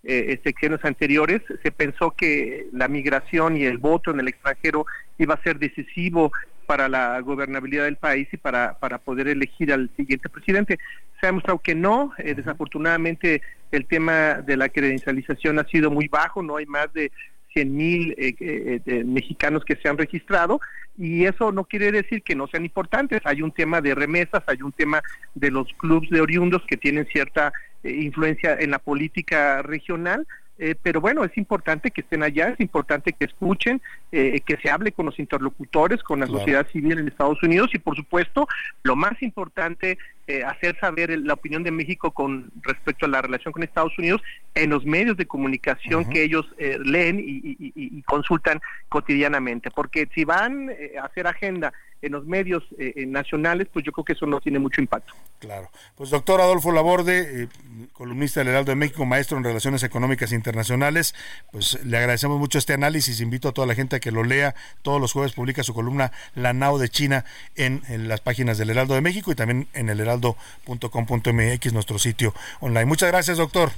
eh, 0.04 0.40
secciones 0.42 0.84
anteriores, 0.84 1.42
se 1.62 1.70
pensó 1.70 2.10
que 2.10 2.66
la 2.72 2.88
migración 2.88 3.56
y 3.56 3.64
el 3.64 3.78
voto 3.78 4.10
en 4.10 4.20
el 4.20 4.28
extranjero 4.28 4.86
iba 5.18 5.34
a 5.34 5.42
ser 5.42 5.58
decisivo 5.58 6.32
para 6.66 6.88
la 6.88 7.20
gobernabilidad 7.20 7.84
del 7.84 7.96
país 7.96 8.28
y 8.32 8.36
para, 8.36 8.78
para 8.78 8.98
poder 8.98 9.28
elegir 9.28 9.72
al 9.72 9.90
siguiente 9.96 10.28
presidente. 10.28 10.78
Se 11.20 11.26
ha 11.26 11.28
demostrado 11.28 11.58
que 11.58 11.74
no, 11.74 12.12
eh, 12.18 12.34
desafortunadamente 12.34 13.42
el 13.70 13.86
tema 13.86 14.34
de 14.34 14.56
la 14.56 14.68
credencialización 14.68 15.58
ha 15.58 15.64
sido 15.64 15.90
muy 15.90 16.08
bajo, 16.08 16.42
no 16.42 16.56
hay 16.56 16.66
más 16.66 16.92
de 16.92 17.10
100 17.52 17.76
mil 17.76 18.14
eh, 18.18 18.34
eh, 18.38 19.04
mexicanos 19.04 19.64
que 19.64 19.76
se 19.76 19.88
han 19.88 19.98
registrado 19.98 20.60
y 20.96 21.24
eso 21.24 21.52
no 21.52 21.64
quiere 21.64 21.90
decir 21.90 22.22
que 22.22 22.34
no 22.34 22.46
sean 22.48 22.64
importantes. 22.64 23.20
Hay 23.24 23.42
un 23.42 23.52
tema 23.52 23.80
de 23.80 23.94
remesas, 23.94 24.42
hay 24.46 24.62
un 24.62 24.72
tema 24.72 25.02
de 25.34 25.50
los 25.50 25.66
clubes 25.74 26.10
de 26.10 26.20
oriundos 26.20 26.62
que 26.66 26.76
tienen 26.76 27.06
cierta 27.06 27.48
eh, 27.48 27.52
influencia 27.84 28.56
en 28.58 28.70
la 28.70 28.78
política 28.78 29.62
regional, 29.62 30.26
eh, 30.58 30.74
pero 30.80 31.00
bueno, 31.00 31.24
es 31.24 31.36
importante 31.36 31.90
que 31.90 32.02
estén 32.02 32.22
allá, 32.22 32.50
es 32.50 32.60
importante 32.60 33.12
que 33.12 33.24
escuchen, 33.24 33.80
eh, 34.12 34.40
que 34.46 34.56
se 34.58 34.70
hable 34.70 34.92
con 34.92 35.06
los 35.06 35.18
interlocutores, 35.18 36.02
con 36.02 36.20
la 36.20 36.26
sociedad 36.26 36.66
civil 36.68 36.98
en 36.98 37.08
Estados 37.08 37.42
Unidos 37.42 37.70
y 37.74 37.78
por 37.78 37.96
supuesto, 37.96 38.46
lo 38.82 38.94
más 38.94 39.20
importante, 39.22 39.98
hacer 40.46 40.78
saber 40.80 41.18
la 41.18 41.34
opinión 41.34 41.62
de 41.62 41.70
México 41.70 42.12
con 42.12 42.50
respecto 42.62 43.06
a 43.06 43.08
la 43.08 43.20
relación 43.20 43.52
con 43.52 43.62
Estados 43.62 43.98
Unidos 43.98 44.22
en 44.54 44.70
los 44.70 44.84
medios 44.84 45.16
de 45.16 45.26
comunicación 45.26 46.08
que 46.08 46.22
ellos 46.22 46.46
leen 46.84 47.20
y, 47.22 48.02
consultan 48.02 48.60
cotidianamente, 48.88 49.70
porque 49.70 50.08
si 50.14 50.24
van 50.24 50.70
a 50.98 51.04
hacer 51.04 51.26
agenda 51.26 51.72
en 52.02 52.12
los 52.12 52.26
medios 52.26 52.64
eh, 52.78 52.92
eh, 52.96 53.06
nacionales, 53.06 53.68
pues 53.72 53.84
yo 53.84 53.92
creo 53.92 54.04
que 54.04 54.12
eso 54.12 54.26
no 54.26 54.40
tiene 54.40 54.58
mucho 54.58 54.80
impacto. 54.80 55.14
Claro. 55.38 55.70
Pues 55.94 56.10
doctor 56.10 56.40
Adolfo 56.40 56.72
Laborde, 56.72 57.44
eh, 57.44 57.48
columnista 57.92 58.40
del 58.40 58.48
Heraldo 58.48 58.72
de 58.72 58.76
México, 58.76 59.06
maestro 59.06 59.38
en 59.38 59.44
Relaciones 59.44 59.84
Económicas 59.84 60.32
Internacionales, 60.32 61.14
pues 61.52 61.82
le 61.84 61.96
agradecemos 61.96 62.38
mucho 62.40 62.58
este 62.58 62.74
análisis, 62.74 63.20
invito 63.20 63.48
a 63.48 63.52
toda 63.52 63.68
la 63.68 63.76
gente 63.76 63.96
a 63.96 64.00
que 64.00 64.10
lo 64.10 64.24
lea, 64.24 64.54
todos 64.82 65.00
los 65.00 65.12
jueves 65.12 65.32
publica 65.32 65.62
su 65.62 65.74
columna 65.74 66.10
La 66.34 66.52
Nao 66.52 66.78
de 66.78 66.88
China 66.88 67.24
en, 67.54 67.82
en 67.88 68.08
las 68.08 68.20
páginas 68.20 68.58
del 68.58 68.70
Heraldo 68.70 68.94
de 68.94 69.00
México 69.00 69.30
y 69.30 69.36
también 69.36 69.68
en 69.72 69.88
el 69.88 70.00
heraldo.com.mx, 70.12 71.72
nuestro 71.72 71.98
sitio 71.98 72.34
online. 72.60 72.86
Muchas 72.86 73.10
gracias, 73.10 73.38
doctor. 73.38 73.72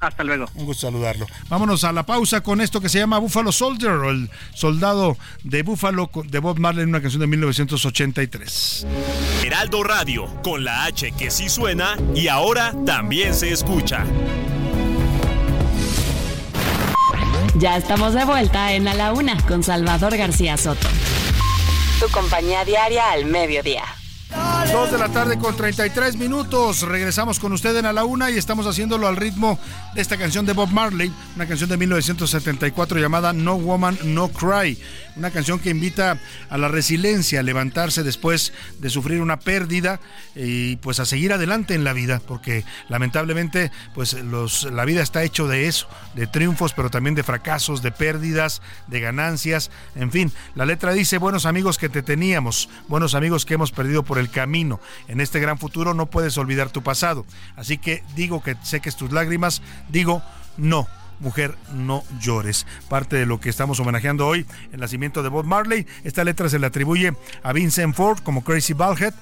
Hasta 0.00 0.24
luego. 0.24 0.46
Un 0.54 0.64
gusto 0.64 0.86
saludarlo. 0.86 1.26
Vámonos 1.50 1.84
a 1.84 1.92
la 1.92 2.06
pausa 2.06 2.40
con 2.40 2.62
esto 2.62 2.80
que 2.80 2.88
se 2.88 2.98
llama 2.98 3.18
Buffalo 3.18 3.52
Soldier 3.52 3.92
o 3.92 4.10
el 4.10 4.30
soldado 4.54 5.18
de 5.44 5.62
Buffalo 5.62 6.10
de 6.24 6.38
Bob 6.38 6.58
Marley 6.58 6.84
en 6.84 6.88
una 6.88 7.02
canción 7.02 7.20
de 7.20 7.26
1983. 7.26 8.86
Heraldo 9.44 9.82
Radio, 9.82 10.26
con 10.42 10.64
la 10.64 10.84
H 10.84 11.12
que 11.12 11.30
sí 11.30 11.50
suena 11.50 11.96
y 12.14 12.28
ahora 12.28 12.74
también 12.86 13.34
se 13.34 13.52
escucha. 13.52 14.06
Ya 17.56 17.76
estamos 17.76 18.14
de 18.14 18.24
vuelta 18.24 18.72
en 18.72 18.88
A 18.88 18.94
la 18.94 19.12
Una 19.12 19.36
con 19.46 19.62
Salvador 19.62 20.16
García 20.16 20.56
Soto. 20.56 20.88
Tu 22.00 22.08
compañía 22.08 22.64
diaria 22.64 23.12
al 23.12 23.26
mediodía. 23.26 23.84
Dos 24.72 24.92
de 24.92 24.98
la 24.98 25.08
tarde 25.08 25.38
con 25.38 25.56
33 25.56 26.16
minutos. 26.16 26.82
Regresamos 26.82 27.40
con 27.40 27.52
usted 27.52 27.76
en 27.76 27.86
a 27.86 27.92
la 27.92 28.04
una 28.04 28.30
y 28.30 28.38
estamos 28.38 28.66
haciéndolo 28.66 29.08
al 29.08 29.16
ritmo 29.16 29.58
de 29.94 30.00
esta 30.00 30.16
canción 30.16 30.46
de 30.46 30.52
Bob 30.52 30.70
Marley, 30.70 31.12
una 31.34 31.48
canción 31.48 31.68
de 31.68 31.76
1974 31.76 33.00
llamada 33.00 33.32
No 33.32 33.56
Woman, 33.56 33.98
No 34.04 34.28
Cry. 34.28 34.78
Una 35.16 35.32
canción 35.32 35.58
que 35.58 35.70
invita 35.70 36.18
a 36.48 36.56
la 36.56 36.68
resiliencia, 36.68 37.40
a 37.40 37.42
levantarse 37.42 38.04
después 38.04 38.52
de 38.78 38.90
sufrir 38.90 39.20
una 39.20 39.40
pérdida 39.40 40.00
y 40.36 40.76
pues 40.76 41.00
a 41.00 41.04
seguir 41.04 41.32
adelante 41.32 41.74
en 41.74 41.82
la 41.82 41.92
vida, 41.92 42.22
porque 42.24 42.64
lamentablemente 42.88 43.72
pues 43.92 44.14
la 44.14 44.84
vida 44.84 45.02
está 45.02 45.24
hecho 45.24 45.48
de 45.48 45.66
eso, 45.66 45.88
de 46.14 46.28
triunfos, 46.28 46.72
pero 46.72 46.90
también 46.90 47.16
de 47.16 47.24
fracasos, 47.24 47.82
de 47.82 47.90
pérdidas, 47.90 48.62
de 48.86 49.00
ganancias. 49.00 49.70
En 49.96 50.12
fin, 50.12 50.32
la 50.54 50.64
letra 50.64 50.92
dice, 50.92 51.18
buenos 51.18 51.44
amigos 51.44 51.76
que 51.76 51.88
te 51.88 52.02
teníamos, 52.02 52.68
buenos 52.86 53.14
amigos 53.14 53.44
que 53.44 53.54
hemos 53.54 53.72
perdido 53.72 54.04
por 54.04 54.19
el 54.20 54.30
camino 54.30 54.80
en 55.08 55.20
este 55.20 55.40
gran 55.40 55.58
futuro 55.58 55.94
no 55.94 56.06
puedes 56.06 56.38
olvidar 56.38 56.70
tu 56.70 56.82
pasado. 56.82 57.26
Así 57.56 57.78
que 57.78 58.02
digo 58.14 58.42
que 58.42 58.56
seques 58.62 58.96
tus 58.96 59.12
lágrimas, 59.12 59.62
digo 59.88 60.22
no. 60.56 60.86
Mujer, 61.20 61.54
no 61.74 62.02
llores. 62.18 62.66
Parte 62.88 63.16
de 63.16 63.26
lo 63.26 63.40
que 63.40 63.50
estamos 63.50 63.78
homenajeando 63.78 64.26
hoy, 64.26 64.46
el 64.72 64.80
nacimiento 64.80 65.22
de 65.22 65.28
Bob 65.28 65.44
Marley. 65.44 65.86
Esta 66.02 66.24
letra 66.24 66.48
se 66.48 66.58
le 66.58 66.66
atribuye 66.66 67.12
a 67.42 67.52
Vincent 67.52 67.94
Ford 67.94 68.20
como 68.22 68.42
Crazy 68.42 68.72
Ballhead 68.72 69.12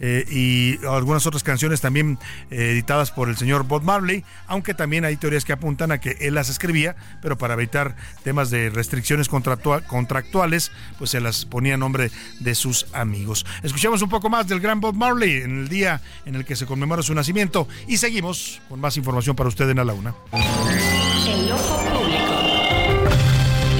eh, 0.00 0.24
y 0.30 0.84
algunas 0.86 1.26
otras 1.26 1.42
canciones 1.42 1.80
también 1.80 2.18
eh, 2.50 2.70
editadas 2.72 3.10
por 3.10 3.28
el 3.28 3.36
señor 3.36 3.64
Bob 3.64 3.82
Marley, 3.82 4.24
aunque 4.46 4.74
también 4.74 5.04
hay 5.04 5.16
teorías 5.16 5.44
que 5.44 5.52
apuntan 5.52 5.92
a 5.92 5.98
que 5.98 6.16
él 6.20 6.34
las 6.34 6.48
escribía, 6.48 6.96
pero 7.22 7.36
para 7.36 7.54
evitar 7.54 7.96
temas 8.22 8.50
de 8.50 8.70
restricciones 8.70 9.28
contractuales, 9.28 10.72
pues 10.98 11.10
se 11.10 11.20
las 11.20 11.44
ponía 11.44 11.74
en 11.74 11.80
nombre 11.80 12.10
de 12.40 12.54
sus 12.54 12.86
amigos. 12.92 13.44
Escuchemos 13.62 14.02
un 14.02 14.08
poco 14.08 14.28
más 14.28 14.46
del 14.48 14.60
gran 14.60 14.80
Bob 14.80 14.94
Marley 14.94 15.42
en 15.42 15.58
el 15.60 15.68
día 15.68 16.00
en 16.26 16.34
el 16.34 16.44
que 16.44 16.56
se 16.56 16.66
conmemora 16.66 17.02
su 17.02 17.14
nacimiento 17.14 17.68
y 17.86 17.96
seguimos 17.96 18.60
con 18.68 18.80
más 18.80 18.96
información 18.96 19.36
para 19.36 19.48
usted 19.48 19.68
en 19.70 19.78
A 19.78 19.84
la 19.84 19.94
Una. 19.94 20.14
El 21.26 21.52
ojo. 21.52 21.87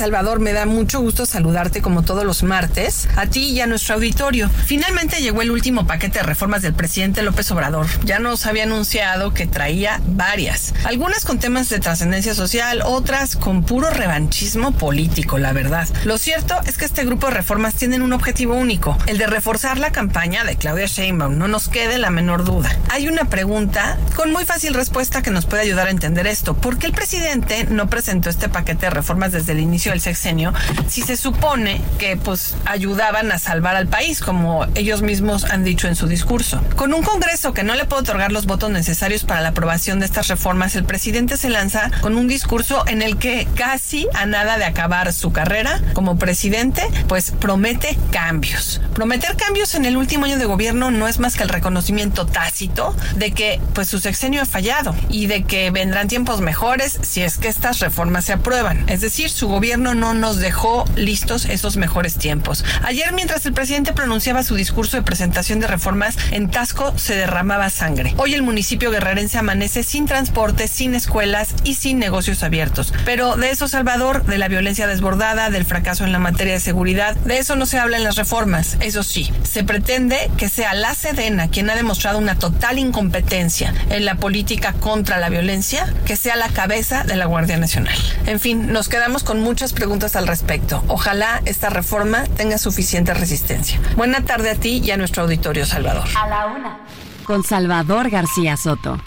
Salvador, 0.00 0.40
me 0.40 0.54
da 0.54 0.64
mucho 0.64 1.00
gusto 1.00 1.26
saludarte 1.26 1.82
como 1.82 2.02
todos 2.02 2.24
los 2.24 2.42
martes, 2.42 3.06
a 3.16 3.26
ti 3.26 3.50
y 3.50 3.60
a 3.60 3.66
nuestro 3.66 3.96
auditorio. 3.96 4.48
Finalmente 4.64 5.20
llegó 5.20 5.42
el 5.42 5.50
último 5.50 5.86
paquete 5.86 6.20
de 6.20 6.24
reformas 6.24 6.62
del 6.62 6.72
presidente 6.72 7.20
López 7.20 7.50
Obrador. 7.50 7.86
Ya 8.06 8.18
nos 8.18 8.46
había 8.46 8.62
anunciado 8.62 9.34
que 9.34 9.46
traía 9.46 10.00
varias, 10.06 10.72
algunas 10.84 11.26
con 11.26 11.38
temas 11.38 11.68
de 11.68 11.80
trascendencia 11.80 12.32
social, 12.32 12.80
otras 12.82 13.36
con 13.36 13.62
puro 13.62 13.90
revanchismo 13.90 14.72
político, 14.72 15.36
la 15.36 15.52
verdad. 15.52 15.86
Lo 16.06 16.16
cierto 16.16 16.54
es 16.64 16.78
que 16.78 16.86
este 16.86 17.04
grupo 17.04 17.26
de 17.26 17.34
reformas 17.34 17.74
tienen 17.74 18.00
un 18.00 18.14
objetivo 18.14 18.54
único, 18.54 18.96
el 19.04 19.18
de 19.18 19.26
reforzar 19.26 19.76
la 19.76 19.92
campaña 19.92 20.44
de 20.44 20.56
Claudia 20.56 20.86
Sheinbaum, 20.86 21.36
no 21.36 21.46
nos 21.46 21.68
quede 21.68 21.98
la 21.98 22.08
menor 22.08 22.44
duda. 22.44 22.74
Hay 22.88 23.06
una 23.06 23.26
pregunta 23.26 23.98
con 24.16 24.32
muy 24.32 24.46
fácil 24.46 24.72
respuesta 24.72 25.20
que 25.20 25.30
nos 25.30 25.44
puede 25.44 25.64
ayudar 25.64 25.88
a 25.88 25.90
entender 25.90 26.26
esto. 26.26 26.54
¿Por 26.54 26.78
qué 26.78 26.86
el 26.86 26.94
presidente 26.94 27.64
no 27.64 27.90
presentó 27.90 28.30
este 28.30 28.48
paquete 28.48 28.86
de 28.86 28.90
reformas 28.90 29.32
desde 29.32 29.52
el 29.52 29.60
inicio 29.60 29.89
del 29.90 30.00
sexenio 30.00 30.52
si 30.88 31.02
se 31.02 31.16
supone 31.16 31.80
que 31.98 32.16
pues 32.16 32.56
ayudaban 32.64 33.32
a 33.32 33.38
salvar 33.38 33.76
al 33.76 33.86
país, 33.86 34.20
como 34.20 34.66
ellos 34.74 35.02
mismos 35.02 35.44
han 35.44 35.64
dicho 35.64 35.88
en 35.88 35.96
su 35.96 36.06
discurso. 36.06 36.60
Con 36.76 36.94
un 36.94 37.02
Congreso 37.02 37.52
que 37.52 37.62
no 37.62 37.74
le 37.74 37.84
puede 37.84 38.02
otorgar 38.02 38.32
los 38.32 38.46
votos 38.46 38.70
necesarios 38.70 39.24
para 39.24 39.40
la 39.40 39.50
aprobación 39.50 40.00
de 40.00 40.06
estas 40.06 40.28
reformas, 40.28 40.76
el 40.76 40.84
presidente 40.84 41.36
se 41.36 41.50
lanza 41.50 41.90
con 42.00 42.16
un 42.16 42.28
discurso 42.28 42.84
en 42.86 43.02
el 43.02 43.18
que 43.18 43.46
casi 43.54 44.06
a 44.14 44.26
nada 44.26 44.58
de 44.58 44.64
acabar 44.64 45.12
su 45.12 45.32
carrera 45.32 45.80
como 45.94 46.18
presidente, 46.18 46.82
pues 47.08 47.32
promete 47.32 47.98
cambios. 48.10 48.80
Prometer 48.94 49.36
cambios 49.36 49.74
en 49.74 49.84
el 49.84 49.96
último 49.96 50.26
año 50.26 50.38
de 50.38 50.44
gobierno 50.44 50.90
no 50.90 51.08
es 51.08 51.18
más 51.18 51.36
que 51.36 51.42
el 51.42 51.48
reconocimiento 51.48 52.26
tácito 52.26 52.94
de 53.16 53.32
que 53.32 53.60
pues 53.74 53.88
su 53.88 53.98
sexenio 53.98 54.42
ha 54.42 54.46
fallado 54.46 54.94
y 55.08 55.26
de 55.26 55.44
que 55.44 55.70
vendrán 55.70 56.08
tiempos 56.08 56.40
mejores 56.40 56.98
si 57.02 57.22
es 57.22 57.38
que 57.38 57.48
estas 57.48 57.80
reformas 57.80 58.26
se 58.26 58.34
aprueban. 58.34 58.88
Es 58.88 59.00
decir, 59.00 59.30
su 59.30 59.48
gobierno 59.48 59.79
no 59.80 60.14
nos 60.14 60.36
dejó 60.36 60.84
listos 60.96 61.46
esos 61.46 61.76
mejores 61.76 62.16
tiempos. 62.16 62.64
Ayer, 62.82 63.12
mientras 63.12 63.44
el 63.46 63.52
presidente 63.52 63.92
pronunciaba 63.92 64.42
su 64.42 64.54
discurso 64.54 64.96
de 64.96 65.02
presentación 65.02 65.60
de 65.60 65.66
reformas, 65.66 66.16
en 66.30 66.50
Tasco 66.50 66.96
se 66.96 67.16
derramaba 67.16 67.70
sangre. 67.70 68.14
Hoy 68.16 68.34
el 68.34 68.42
municipio 68.42 68.90
guerrerense 68.90 69.38
amanece 69.38 69.82
sin 69.82 70.06
transporte, 70.06 70.68
sin 70.68 70.94
escuelas 70.94 71.54
y 71.64 71.74
sin 71.74 71.98
negocios 71.98 72.42
abiertos. 72.42 72.92
Pero 73.04 73.36
de 73.36 73.50
eso, 73.50 73.68
Salvador, 73.68 74.24
de 74.24 74.38
la 74.38 74.48
violencia 74.48 74.86
desbordada, 74.86 75.50
del 75.50 75.64
fracaso 75.64 76.04
en 76.04 76.12
la 76.12 76.18
materia 76.18 76.54
de 76.54 76.60
seguridad, 76.60 77.16
de 77.16 77.38
eso 77.38 77.56
no 77.56 77.66
se 77.66 77.78
habla 77.78 77.96
en 77.96 78.04
las 78.04 78.16
reformas. 78.16 78.76
Eso 78.80 79.02
sí, 79.02 79.30
se 79.42 79.64
pretende 79.64 80.30
que 80.36 80.48
sea 80.48 80.74
la 80.74 80.94
Sedena 80.94 81.48
quien 81.48 81.70
ha 81.70 81.74
demostrado 81.74 82.18
una 82.18 82.38
total 82.38 82.78
incompetencia 82.78 83.74
en 83.90 84.04
la 84.04 84.16
política 84.16 84.72
contra 84.74 85.18
la 85.18 85.28
violencia, 85.28 85.92
que 86.04 86.16
sea 86.16 86.36
la 86.36 86.48
cabeza 86.48 87.04
de 87.04 87.16
la 87.16 87.26
Guardia 87.26 87.56
Nacional. 87.56 87.96
En 88.26 88.40
fin, 88.40 88.72
nos 88.72 88.88
quedamos 88.88 89.24
con 89.24 89.40
muchas 89.40 89.69
preguntas 89.72 90.16
al 90.16 90.26
respecto. 90.26 90.82
Ojalá 90.88 91.42
esta 91.44 91.70
reforma 91.70 92.24
tenga 92.36 92.58
suficiente 92.58 93.14
resistencia. 93.14 93.80
Buena 93.96 94.24
tarde 94.24 94.50
a 94.50 94.54
ti 94.54 94.80
y 94.84 94.90
a 94.90 94.96
nuestro 94.96 95.22
auditorio, 95.22 95.66
Salvador. 95.66 96.08
A 96.16 96.28
la 96.28 96.46
una. 96.46 96.80
Con 97.24 97.44
Salvador 97.44 98.10
García 98.10 98.56
Soto. 98.56 98.98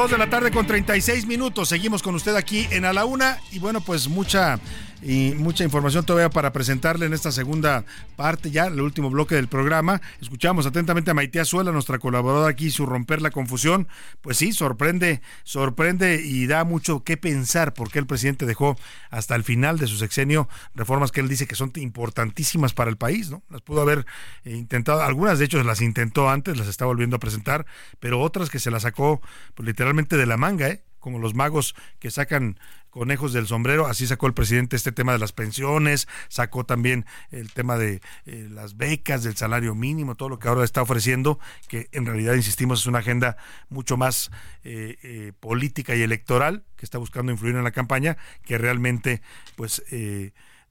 Dos 0.00 0.10
de 0.10 0.16
la 0.16 0.30
tarde 0.30 0.50
con 0.50 0.66
36 0.66 1.26
minutos. 1.26 1.68
Seguimos 1.68 2.02
con 2.02 2.14
usted 2.14 2.34
aquí 2.34 2.66
en 2.70 2.86
A 2.86 2.92
la 2.94 3.04
Una. 3.04 3.38
Y 3.50 3.58
bueno, 3.58 3.82
pues 3.82 4.08
mucha 4.08 4.58
y 5.02 5.34
mucha 5.36 5.64
información 5.64 6.04
todavía 6.04 6.30
para 6.30 6.52
presentarle 6.52 7.06
en 7.06 7.12
esta 7.12 7.32
segunda 7.32 7.84
parte, 8.16 8.50
ya 8.50 8.66
el 8.66 8.80
último 8.80 9.10
bloque 9.10 9.34
del 9.34 9.48
programa. 9.48 10.00
Escuchamos 10.20 10.66
atentamente 10.66 11.10
a 11.10 11.14
Maite 11.14 11.40
Azuela, 11.40 11.72
nuestra 11.72 11.98
colaboradora 11.98 12.50
aquí, 12.50 12.70
su 12.70 12.86
romper 12.86 13.22
la 13.22 13.30
confusión. 13.30 13.88
Pues 14.20 14.36
sí, 14.36 14.52
sorprende, 14.52 15.22
sorprende 15.44 16.22
y 16.22 16.46
da 16.46 16.64
mucho 16.64 17.02
que 17.04 17.16
pensar 17.16 17.72
porque 17.74 17.98
el 17.98 18.06
presidente 18.06 18.46
dejó 18.46 18.76
hasta 19.10 19.34
el 19.34 19.44
final 19.44 19.78
de 19.78 19.86
su 19.86 19.96
sexenio 19.96 20.48
reformas 20.74 21.12
que 21.12 21.20
él 21.20 21.28
dice 21.28 21.46
que 21.46 21.54
son 21.54 21.72
importantísimas 21.76 22.74
para 22.74 22.90
el 22.90 22.96
país, 22.96 23.30
¿no? 23.30 23.42
Las 23.48 23.62
pudo 23.62 23.80
haber 23.82 24.06
eh, 24.44 24.56
intentado, 24.56 25.02
algunas 25.02 25.38
de 25.38 25.44
hecho 25.46 25.62
las 25.62 25.80
intentó 25.80 26.28
antes, 26.28 26.58
las 26.58 26.68
está 26.68 26.84
volviendo 26.84 27.16
a 27.16 27.20
presentar, 27.20 27.66
pero 27.98 28.20
otras 28.20 28.50
que 28.50 28.58
se 28.58 28.70
las 28.70 28.82
sacó 28.82 29.20
pues, 29.54 29.66
literalmente 29.66 30.16
de 30.16 30.26
la 30.26 30.36
manga, 30.36 30.68
¿eh? 30.68 30.82
Como 31.00 31.18
los 31.18 31.34
magos 31.34 31.74
que 31.98 32.10
sacan 32.10 32.58
conejos 32.90 33.32
del 33.32 33.46
sombrero, 33.46 33.86
así 33.86 34.06
sacó 34.06 34.26
el 34.26 34.34
presidente 34.34 34.76
este 34.76 34.92
tema 34.92 35.12
de 35.12 35.18
las 35.18 35.32
pensiones, 35.32 36.08
sacó 36.28 36.64
también 36.64 37.06
el 37.30 37.52
tema 37.52 37.78
de 37.78 38.02
eh, 38.26 38.48
las 38.50 38.76
becas, 38.76 39.22
del 39.22 39.36
salario 39.36 39.74
mínimo, 39.74 40.16
todo 40.16 40.28
lo 40.28 40.38
que 40.38 40.48
ahora 40.48 40.64
está 40.64 40.82
ofreciendo, 40.82 41.38
que 41.68 41.88
en 41.92 42.06
realidad, 42.06 42.34
insistimos, 42.34 42.80
es 42.80 42.86
una 42.86 42.98
agenda 42.98 43.36
mucho 43.68 43.96
más 43.96 44.30
eh, 44.64 44.98
eh, 45.02 45.32
política 45.38 45.94
y 45.94 46.02
electoral, 46.02 46.64
que 46.76 46.84
está 46.84 46.98
buscando 46.98 47.32
influir 47.32 47.54
en 47.56 47.64
la 47.64 47.70
campaña, 47.70 48.16
que 48.44 48.58
realmente, 48.58 49.22
pues, 49.56 49.82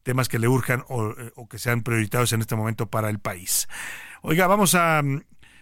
temas 0.04 0.28
que 0.28 0.40
le 0.40 0.48
urjan 0.48 0.84
o, 0.88 1.14
o 1.36 1.48
que 1.48 1.60
sean 1.60 1.84
prioritarios 1.84 2.34
en 2.34 2.42
este 2.42 2.56
momento 2.56 2.90
para 2.90 3.10
el 3.10 3.20
país. 3.20 3.68
Oiga, 4.22 4.48
vamos 4.48 4.76
a 4.76 5.02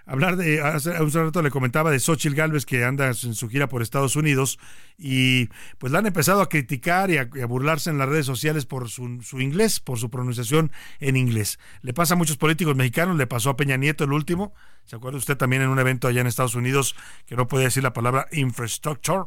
hablar 0.07 0.38
de, 0.38 0.61
hace 0.61 0.89
un 1.01 1.11
rato 1.11 1.41
le 1.41 1.51
comentaba 1.51 1.91
de 1.91 1.99
Xochitl 1.99 2.34
Galvez 2.35 2.65
que 2.65 2.84
anda 2.85 3.07
en 3.07 3.13
su 3.13 3.49
gira 3.49 3.67
por 3.67 3.81
Estados 3.81 4.15
Unidos 4.15 4.57
y 4.97 5.49
pues 5.77 5.91
la 5.91 5.99
han 5.99 6.07
empezado 6.07 6.41
a 6.41 6.49
criticar 6.49 7.11
y 7.11 7.17
a, 7.17 7.25
burlarse 7.45 7.89
en 7.89 7.97
las 7.97 8.07
redes 8.07 8.25
sociales 8.25 8.65
por 8.65 8.89
su, 8.89 9.21
su, 9.21 9.41
inglés, 9.41 9.79
por 9.81 9.99
su 9.99 10.09
pronunciación 10.09 10.71
en 10.99 11.17
inglés. 11.17 11.59
Le 11.81 11.93
pasa 11.93 12.13
a 12.13 12.17
muchos 12.17 12.38
políticos 12.38 12.75
mexicanos, 12.75 13.17
le 13.17 13.27
pasó 13.27 13.49
a 13.49 13.57
Peña 13.57 13.75
Nieto 13.75 14.05
el 14.05 14.13
último, 14.13 14.53
¿se 14.85 14.95
acuerda 14.95 15.17
usted 15.17 15.35
también 15.35 15.61
en 15.61 15.69
un 15.69 15.79
evento 15.79 16.07
allá 16.07 16.21
en 16.21 16.27
Estados 16.27 16.55
Unidos 16.55 16.95
que 17.25 17.35
no 17.35 17.47
podía 17.47 17.65
decir 17.65 17.84
la 17.84 17.93
palabra 17.93 18.27
infrastructure? 18.31 19.25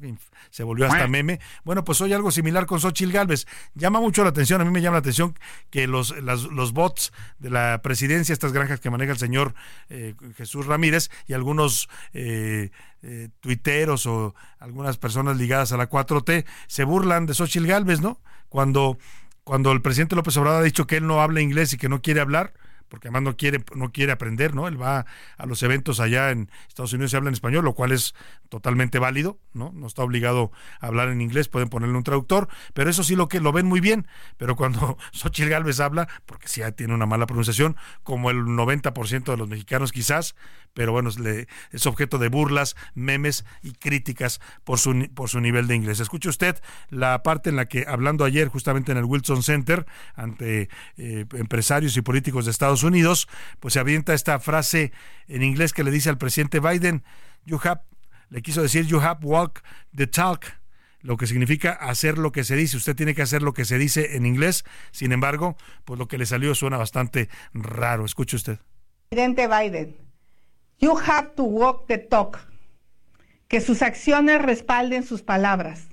Que 0.00 0.14
se 0.50 0.62
volvió 0.62 0.86
hasta 0.86 1.08
meme. 1.08 1.40
Bueno, 1.64 1.82
pues 1.82 2.00
hoy 2.00 2.12
algo 2.12 2.30
similar 2.30 2.66
con 2.66 2.80
Xochitl 2.80 3.12
Galvez. 3.12 3.46
Llama 3.74 4.00
mucho 4.00 4.22
la 4.22 4.30
atención, 4.30 4.60
a 4.60 4.64
mí 4.64 4.70
me 4.70 4.80
llama 4.80 4.96
la 4.96 5.00
atención 5.00 5.36
que 5.70 5.88
los, 5.88 6.14
los 6.20 6.72
bots 6.72 7.12
de 7.38 7.50
la 7.50 7.80
presidencia, 7.82 8.32
estas 8.32 8.52
granjas 8.52 8.78
que 8.78 8.90
maneja 8.90 9.12
el 9.12 9.18
señor 9.18 9.54
eh, 9.88 10.14
Jesús 10.36 10.66
Ramírez 10.66 11.10
y 11.26 11.32
algunos 11.32 11.88
eh, 12.12 12.70
eh, 13.02 13.28
tuiteros 13.40 14.06
o 14.06 14.34
algunas 14.60 14.98
personas 14.98 15.36
ligadas 15.36 15.72
a 15.72 15.76
la 15.76 15.90
4T 15.90 16.44
se 16.68 16.84
burlan 16.84 17.26
de 17.26 17.34
Xochitl 17.34 17.66
Galvez, 17.66 18.00
¿no? 18.00 18.20
Cuando, 18.48 18.98
cuando 19.42 19.72
el 19.72 19.82
presidente 19.82 20.14
López 20.14 20.36
Obrador 20.36 20.60
ha 20.60 20.64
dicho 20.64 20.86
que 20.86 20.98
él 20.98 21.06
no 21.08 21.20
habla 21.20 21.40
inglés 21.40 21.72
y 21.72 21.76
que 21.76 21.88
no 21.88 22.02
quiere 22.02 22.20
hablar, 22.20 22.52
porque 22.92 23.08
además 23.08 23.22
no 23.22 23.36
quiere, 23.38 23.64
no 23.74 23.90
quiere 23.90 24.12
aprender, 24.12 24.54
¿no? 24.54 24.68
Él 24.68 24.80
va 24.80 25.06
a 25.38 25.46
los 25.46 25.62
eventos 25.62 25.98
allá 25.98 26.30
en 26.30 26.50
Estados 26.68 26.92
Unidos 26.92 27.10
y 27.10 27.16
habla 27.16 27.30
en 27.30 27.32
español, 27.32 27.64
lo 27.64 27.72
cual 27.72 27.90
es 27.90 28.14
totalmente 28.50 28.98
válido, 28.98 29.38
¿no? 29.54 29.72
No 29.74 29.86
está 29.86 30.02
obligado 30.02 30.52
a 30.78 30.88
hablar 30.88 31.08
en 31.08 31.22
inglés, 31.22 31.48
pueden 31.48 31.70
ponerle 31.70 31.96
un 31.96 32.04
traductor, 32.04 32.48
pero 32.74 32.90
eso 32.90 33.02
sí 33.02 33.16
lo 33.16 33.28
que 33.30 33.40
lo 33.40 33.50
ven 33.50 33.64
muy 33.64 33.80
bien, 33.80 34.06
pero 34.36 34.56
cuando 34.56 34.98
Xochitl 35.12 35.48
Galvez 35.48 35.80
habla, 35.80 36.06
porque 36.26 36.48
sí 36.48 36.60
tiene 36.76 36.92
una 36.92 37.06
mala 37.06 37.24
pronunciación, 37.24 37.76
como 38.02 38.30
el 38.30 38.44
90% 38.44 39.24
de 39.24 39.36
los 39.38 39.48
mexicanos 39.48 39.90
quizás, 39.90 40.34
pero 40.74 40.92
bueno, 40.92 41.10
es, 41.72 41.86
objeto 41.86 42.18
de 42.18 42.28
burlas, 42.28 42.76
memes 42.94 43.44
y 43.62 43.72
críticas 43.72 44.40
por 44.64 44.78
su, 44.78 45.08
por 45.14 45.28
su 45.28 45.40
nivel 45.40 45.66
de 45.66 45.74
inglés. 45.74 46.00
Escuche 46.00 46.28
usted 46.28 46.60
la 46.90 47.22
parte 47.22 47.50
en 47.50 47.56
la 47.56 47.66
que, 47.66 47.84
hablando 47.86 48.24
ayer 48.24 48.48
justamente 48.48 48.92
en 48.92 48.98
el 48.98 49.04
Wilson 49.04 49.42
Center, 49.42 49.86
ante 50.14 50.68
eh, 50.96 51.26
empresarios 51.32 51.96
y 51.96 52.02
políticos 52.02 52.44
de 52.44 52.50
Estados 52.50 52.81
Unidos, 52.82 53.28
pues 53.60 53.74
se 53.74 53.80
avienta 53.80 54.14
esta 54.14 54.38
frase 54.40 54.92
en 55.28 55.42
inglés 55.42 55.72
que 55.72 55.84
le 55.84 55.90
dice 55.90 56.08
al 56.08 56.18
presidente 56.18 56.60
Biden, 56.60 57.04
you 57.44 57.60
have, 57.62 57.82
le 58.28 58.42
quiso 58.42 58.62
decir, 58.62 58.86
you 58.86 59.00
have 59.00 59.20
walk 59.22 59.62
the 59.94 60.06
talk 60.06 60.44
lo 61.02 61.16
que 61.16 61.26
significa 61.26 61.72
hacer 61.72 62.16
lo 62.16 62.30
que 62.30 62.44
se 62.44 62.54
dice. 62.54 62.76
Usted 62.76 62.94
tiene 62.94 63.14
que 63.14 63.22
hacer 63.22 63.42
lo 63.42 63.52
que 63.54 63.64
se 63.64 63.76
dice 63.76 64.16
en 64.16 64.24
inglés. 64.24 64.64
Sin 64.92 65.10
embargo, 65.10 65.56
pues 65.84 65.98
lo 65.98 66.06
que 66.06 66.16
le 66.16 66.26
salió 66.26 66.54
suena 66.54 66.76
bastante 66.76 67.28
raro. 67.52 68.04
Escuche 68.04 68.36
usted. 68.36 68.58
Presidente 69.08 69.48
Biden, 69.48 69.96
You 70.78 70.98
have 70.98 71.30
to 71.36 71.44
walk 71.44 71.86
the 71.86 71.98
talk. 71.98 72.38
que 73.48 73.60
sus 73.60 73.82
acciones 73.82 74.40
respalden 74.40 75.04
sus 75.04 75.22
palabras. 75.22 75.88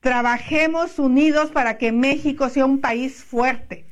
Trabajemos 0.00 0.98
unidos 1.00 1.50
para 1.50 1.78
que 1.78 1.90
México 1.90 2.48
sea 2.48 2.64
un 2.64 2.80
país 2.80 3.24
fuerte. 3.24 3.86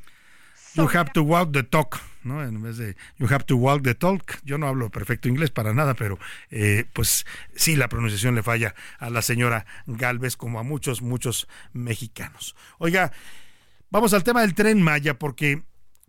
You 0.74 0.88
have 0.94 1.12
to 1.12 1.22
walk 1.22 1.52
the 1.52 1.62
talk, 1.62 2.00
¿no? 2.24 2.42
En 2.42 2.62
vez 2.62 2.78
de 2.78 2.96
you 3.18 3.26
have 3.26 3.44
to 3.44 3.56
walk 3.56 3.82
the 3.82 3.94
talk. 3.94 4.40
Yo 4.44 4.56
no 4.56 4.66
hablo 4.66 4.90
perfecto 4.90 5.28
inglés 5.28 5.50
para 5.50 5.74
nada, 5.74 5.94
pero 5.94 6.18
eh, 6.50 6.86
pues 6.94 7.26
sí, 7.54 7.76
la 7.76 7.88
pronunciación 7.88 8.34
le 8.34 8.42
falla 8.42 8.74
a 8.98 9.10
la 9.10 9.20
señora 9.20 9.66
Galvez 9.86 10.36
como 10.36 10.58
a 10.58 10.62
muchos, 10.62 11.02
muchos 11.02 11.46
mexicanos. 11.74 12.56
Oiga, 12.78 13.12
vamos 13.90 14.14
al 14.14 14.24
tema 14.24 14.40
del 14.40 14.54
tren 14.54 14.80
Maya, 14.80 15.18
porque 15.18 15.62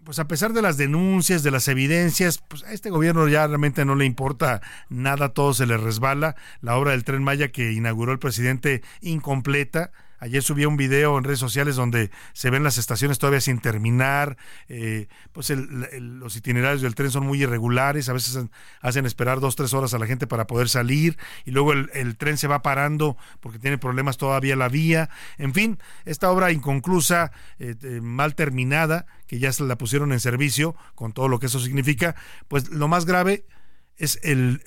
pues 0.03 0.19
a 0.19 0.27
pesar 0.27 0.53
de 0.53 0.61
las 0.61 0.77
denuncias, 0.77 1.43
de 1.43 1.51
las 1.51 1.67
evidencias, 1.67 2.37
pues 2.47 2.63
a 2.63 2.73
este 2.73 2.89
gobierno 2.89 3.27
ya 3.27 3.47
realmente 3.47 3.85
no 3.85 3.95
le 3.95 4.05
importa 4.05 4.61
nada, 4.89 5.29
todo 5.29 5.53
se 5.53 5.65
le 5.65 5.77
resbala. 5.77 6.35
La 6.61 6.77
obra 6.77 6.91
del 6.91 7.03
tren 7.03 7.23
Maya 7.23 7.49
que 7.51 7.71
inauguró 7.71 8.11
el 8.11 8.19
presidente 8.19 8.81
incompleta. 9.01 9.91
Ayer 10.23 10.41
subí 10.41 10.63
un 10.63 10.77
video 10.77 11.17
en 11.17 11.25
redes 11.25 11.39
sociales 11.39 11.75
donde 11.75 12.09
se 12.31 12.49
ven 12.49 12.63
las 12.63 12.77
estaciones 12.77 13.19
todavía 13.19 13.41
sin 13.41 13.59
terminar, 13.59 14.37
eh, 14.69 15.07
pues 15.33 15.49
los 15.49 16.37
itinerarios 16.37 16.81
del 16.81 16.95
tren 16.95 17.11
son 17.11 17.25
muy 17.25 17.43
irregulares, 17.43 18.07
a 18.07 18.13
veces 18.13 18.39
hacen 18.79 19.05
esperar 19.05 19.41
dos, 19.41 19.57
tres 19.57 19.73
horas 19.73 19.93
a 19.93 19.99
la 19.99 20.07
gente 20.07 20.25
para 20.25 20.47
poder 20.47 20.69
salir 20.69 21.17
y 21.43 21.51
luego 21.51 21.73
el, 21.73 22.15
tren 22.15 22.37
se 22.37 22.47
va 22.47 22.61
parando 22.61 23.17
porque 23.41 23.59
tiene 23.59 23.77
problemas 23.77 24.15
todavía 24.15 24.55
la 24.55 24.69
vía. 24.69 25.09
En 25.37 25.53
fin, 25.53 25.77
esta 26.05 26.31
obra 26.31 26.53
inconclusa, 26.53 27.33
eh, 27.59 27.75
eh, 27.83 27.99
mal 27.99 28.33
terminada, 28.33 29.05
que 29.27 29.39
ya 29.39 29.51
se 29.51 29.65
la 29.65 29.77
pusieron 29.77 30.13
en 30.13 30.21
servicio 30.21 30.73
con 30.95 31.11
todo 31.11 31.27
lo 31.27 31.37
que 31.39 31.47
eso 31.47 31.59
significa, 31.59 32.15
pues 32.47 32.69
lo 32.69 32.87
más 32.87 33.03
grave 33.03 33.45
es 33.97 34.21
el 34.23 34.61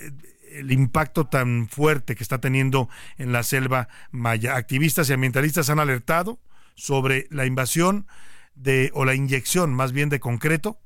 el 0.58 0.72
impacto 0.72 1.26
tan 1.26 1.68
fuerte 1.68 2.16
que 2.16 2.22
está 2.22 2.40
teniendo 2.40 2.88
en 3.18 3.32
la 3.32 3.42
selva 3.42 3.88
maya. 4.10 4.56
Activistas 4.56 5.08
y 5.08 5.12
ambientalistas 5.12 5.70
han 5.70 5.80
alertado 5.80 6.38
sobre 6.74 7.26
la 7.30 7.46
invasión 7.46 8.06
de 8.54 8.90
o 8.94 9.04
la 9.04 9.14
inyección 9.14 9.74
más 9.74 9.92
bien 9.92 10.08
de 10.08 10.20
concreto 10.20 10.80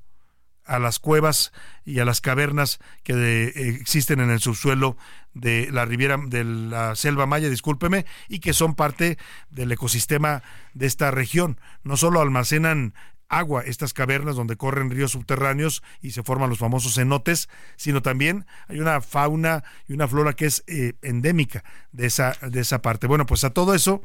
a 0.65 0.79
las 0.79 0.99
cuevas 0.99 1.53
y 1.85 1.99
a 1.99 2.05
las 2.05 2.21
cavernas 2.21 2.79
que 3.03 3.13
eh, 3.13 3.69
existen 3.81 4.21
en 4.21 4.31
el 4.31 4.41
subsuelo 4.41 4.97
de 5.35 5.69
la 5.73 5.85
riviera 5.85 6.17
de 6.25 6.45
la 6.45 6.95
selva 6.95 7.27
maya, 7.27 7.49
discúlpeme, 7.49 8.07
y 8.29 8.39
que 8.41 8.53
son 8.53 8.75
parte 8.75 9.19
del 9.51 9.73
ecosistema 9.73 10.43
de 10.75 10.87
esta 10.87 11.11
región. 11.11 11.59
No 11.83 11.97
solo 11.97 12.21
almacenan 12.21 12.95
agua, 13.31 13.63
estas 13.65 13.95
cavernas 13.95 14.37
donde 14.37 14.57
corren 14.57 14.91
ríos 14.91 15.13
subterráneos 15.13 15.83
y 16.03 16.11
se 16.11 16.23
forman 16.23 16.51
los 16.51 16.59
famosos 16.59 16.95
cenotes, 16.95 17.49
sino 17.77 18.03
también 18.03 18.45
hay 18.69 18.81
una 18.81 19.01
fauna 19.01 19.65
y 19.89 19.95
una 19.95 20.07
flora 20.09 20.35
que 20.35 20.47
es 20.47 20.65
eh, 20.67 20.95
endémica 21.01 21.65
de 21.93 22.07
esa, 22.07 22.37
de 22.43 22.61
esa 22.61 22.83
parte. 22.83 23.07
Bueno, 23.07 23.25
pues 23.25 23.45
a 23.45 23.51
todo 23.51 23.75
eso 23.75 24.03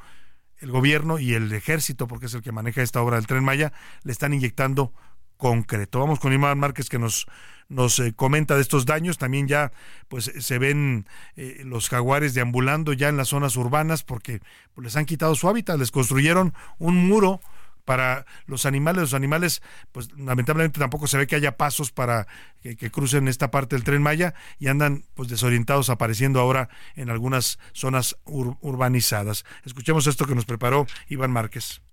el 0.59 0.71
gobierno 0.71 1.19
y 1.19 1.33
el 1.33 1.51
ejército, 1.51 2.07
porque 2.07 2.27
es 2.27 2.33
el 2.33 2.41
que 2.41 2.53
maneja 2.53 2.81
esta 2.81 3.01
obra 3.01 3.17
del 3.17 3.27
tren 3.27 3.43
Maya, 3.43 3.73
le 4.03 4.13
están 4.13 4.33
inyectando 4.33 4.93
concreto. 5.35 5.99
Vamos 5.99 6.19
con 6.19 6.31
Iván 6.31 6.59
Márquez 6.59 6.87
que 6.87 6.99
nos 6.99 7.27
nos 7.67 7.99
eh, 7.99 8.13
comenta 8.15 8.55
de 8.55 8.61
estos 8.61 8.85
daños. 8.85 9.17
También 9.17 9.47
ya 9.47 9.71
pues 10.07 10.31
se 10.37 10.59
ven 10.59 11.07
eh, 11.35 11.61
los 11.65 11.89
jaguares 11.89 12.33
deambulando 12.33 12.93
ya 12.93 13.09
en 13.09 13.17
las 13.17 13.29
zonas 13.29 13.57
urbanas 13.57 14.03
porque 14.03 14.41
pues, 14.73 14.85
les 14.85 14.95
han 14.95 15.05
quitado 15.05 15.35
su 15.35 15.49
hábitat, 15.49 15.79
les 15.79 15.91
construyeron 15.91 16.53
un 16.77 17.07
muro 17.07 17.41
para 17.85 18.25
los 18.45 18.65
animales. 18.65 19.01
Los 19.01 19.13
animales, 19.13 19.61
pues 19.91 20.09
lamentablemente 20.17 20.79
tampoco 20.79 21.07
se 21.07 21.17
ve 21.17 21.27
que 21.27 21.35
haya 21.35 21.57
pasos 21.57 21.91
para 21.91 22.27
que, 22.61 22.91
crucen 22.91 23.27
esta 23.27 23.51
parte 23.51 23.75
del 23.75 23.83
tren 23.83 24.01
Maya 24.01 24.33
y 24.59 24.67
andan 24.67 25.05
pues 25.13 25.29
desorientados 25.29 25.89
apareciendo 25.89 26.39
ahora 26.39 26.69
en 26.95 27.09
algunas 27.09 27.59
zonas 27.73 28.17
urbanizadas. 28.25 29.45
Escuchemos 29.63 30.07
esto 30.07 30.25
que 30.25 30.35
nos 30.35 30.45
preparó 30.45 30.87
Iván 31.07 31.31
Márquez. 31.31 31.84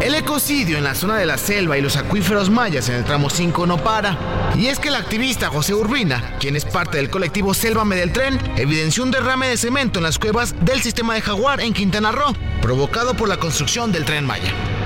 El 0.00 0.14
ecocidio 0.14 0.78
en 0.78 0.84
la 0.84 0.94
zona 0.94 1.16
de 1.16 1.26
la 1.26 1.36
selva 1.36 1.76
y 1.76 1.82
los 1.82 1.96
acuíferos 1.96 2.50
mayas 2.50 2.88
en 2.88 2.94
el 2.94 3.04
tramo 3.04 3.28
5 3.28 3.66
no 3.66 3.78
para. 3.78 4.16
Y 4.56 4.68
es 4.68 4.78
que 4.78 4.88
el 4.88 4.94
activista 4.94 5.48
José 5.48 5.74
Urbina, 5.74 6.36
quien 6.38 6.54
es 6.54 6.64
parte 6.64 6.98
del 6.98 7.10
colectivo 7.10 7.52
Sélvame 7.52 7.96
del 7.96 8.12
Tren, 8.12 8.38
evidenció 8.56 9.02
un 9.02 9.10
derrame 9.10 9.48
de 9.48 9.56
cemento 9.56 9.98
en 9.98 10.04
las 10.04 10.18
cuevas 10.18 10.54
del 10.64 10.80
sistema 10.82 11.14
de 11.14 11.20
Jaguar 11.20 11.60
en 11.60 11.74
Quintana 11.74 12.12
Roo, 12.12 12.32
provocado 12.62 13.14
por 13.14 13.28
la 13.28 13.38
construcción 13.38 13.90
del 13.90 14.04
tren 14.04 14.24
Maya. 14.24 14.77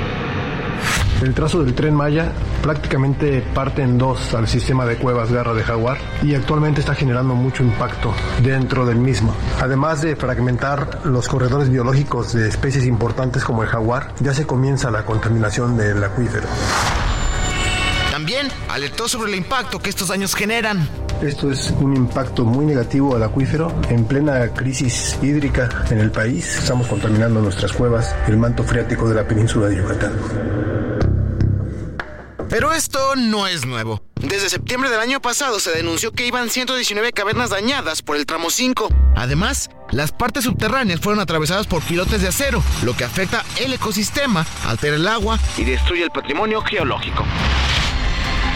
El 1.23 1.35
trazo 1.35 1.63
del 1.63 1.73
tren 1.73 1.95
Maya 1.95 2.33
prácticamente 2.65 3.43
parte 3.55 3.81
en 3.83 3.97
dos 3.97 4.35
al 4.35 4.49
sistema 4.49 4.85
de 4.85 4.97
cuevas 4.97 5.31
Garra 5.31 5.55
de 5.55 5.63
Jaguar 5.63 5.99
y 6.21 6.35
actualmente 6.35 6.81
está 6.81 6.97
generando 6.97 7.37
mucho 7.37 7.63
impacto 7.63 8.13
dentro 8.43 8.85
del 8.85 8.97
mismo. 8.97 9.33
Además 9.61 10.03
de 10.03 10.17
fragmentar 10.17 11.03
los 11.05 11.29
corredores 11.29 11.71
biológicos 11.71 12.33
de 12.33 12.49
especies 12.49 12.87
importantes 12.87 13.45
como 13.45 13.63
el 13.63 13.69
jaguar, 13.69 14.13
ya 14.19 14.35
se 14.35 14.49
comienza 14.49 14.91
la 14.91 15.05
contaminación 15.05 15.77
del 15.77 16.03
acuífero. 16.03 16.49
También 18.11 18.49
alertó 18.69 19.07
sobre 19.07 19.31
el 19.31 19.39
impacto 19.39 19.79
que 19.79 19.91
estos 19.91 20.09
daños 20.09 20.35
generan. 20.35 20.89
Esto 21.23 21.53
es 21.53 21.73
un 21.79 21.95
impacto 21.95 22.45
muy 22.45 22.67
negativo 22.67 23.15
al 23.15 23.23
acuífero. 23.23 23.73
En 23.89 24.05
plena 24.07 24.49
crisis 24.49 25.17
hídrica 25.23 25.69
en 25.89 25.99
el 25.99 26.11
país, 26.11 26.59
estamos 26.59 26.89
contaminando 26.89 27.41
nuestras 27.41 27.73
cuevas, 27.73 28.13
el 28.27 28.37
manto 28.39 28.65
freático 28.65 29.09
de 29.09 29.15
la 29.15 29.29
península 29.29 29.69
de 29.69 29.77
Yucatán. 29.77 30.13
Pero 32.53 32.75
esto 32.75 33.17
no 33.17 33.47
es 33.47 33.65
nuevo. 33.65 34.03
Desde 34.17 34.51
septiembre 34.51 34.91
del 34.91 35.01
año 35.01 35.23
pasado 35.23 35.59
se 35.59 35.71
denunció 35.71 36.13
que 36.13 36.27
iban 36.27 36.51
119 36.51 37.13
cavernas 37.13 37.49
dañadas 37.49 38.03
por 38.03 38.15
el 38.15 38.27
tramo 38.27 38.51
5. 38.51 38.91
Además, 39.17 39.71
las 39.91 40.13
partes 40.13 40.45
subterráneas 40.45 41.01
fueron 41.01 41.21
atravesadas 41.21 41.67
por 41.67 41.83
pilotes 41.83 42.21
de 42.21 42.29
acero, 42.29 42.63
lo 42.83 42.95
que 42.95 43.05
afecta 43.05 43.43
el 43.59 43.73
ecosistema, 43.73 44.45
altera 44.67 44.97
el 44.97 45.09
agua 45.09 45.39
y 45.57 45.65
destruye 45.65 46.05
el 46.05 46.11
patrimonio 46.11 46.61
geológico. 46.61 47.25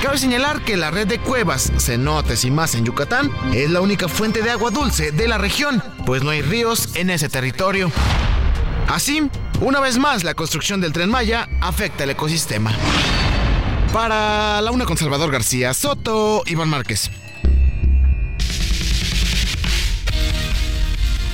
Cabe 0.03 0.19
señalar 0.19 0.61
que 0.61 0.77
la 0.77 0.91
red 0.91 1.07
de 1.07 1.19
cuevas, 1.19 1.73
cenotes 1.79 2.45
y 2.45 2.51
más 2.51 2.75
en 2.75 2.85
Yucatán 2.85 3.33
es 3.55 3.71
la 3.71 3.81
única 3.81 4.09
fuente 4.09 4.43
de 4.43 4.51
agua 4.51 4.71
dulce 4.71 5.11
de 5.11 5.27
la 5.27 5.39
región, 5.39 5.83
pues 6.05 6.23
no 6.23 6.29
hay 6.29 6.43
ríos 6.43 6.91
en 6.97 7.09
ese 7.09 7.31
territorio. 7.31 7.91
Así, 8.89 9.31
una 9.63 9.81
vez 9.81 9.97
más, 9.97 10.23
la 10.23 10.35
construcción 10.35 10.83
del 10.83 10.93
tren 10.93 11.09
Maya 11.09 11.49
afecta 11.63 12.05
el 12.05 12.11
ecosistema. 12.11 12.77
Para 13.93 14.61
la 14.61 14.71
una 14.71 14.85
con 14.85 14.97
Salvador 14.97 15.31
García 15.31 15.73
Soto, 15.75 16.43
Iván 16.47 16.69
Márquez. 16.69 17.11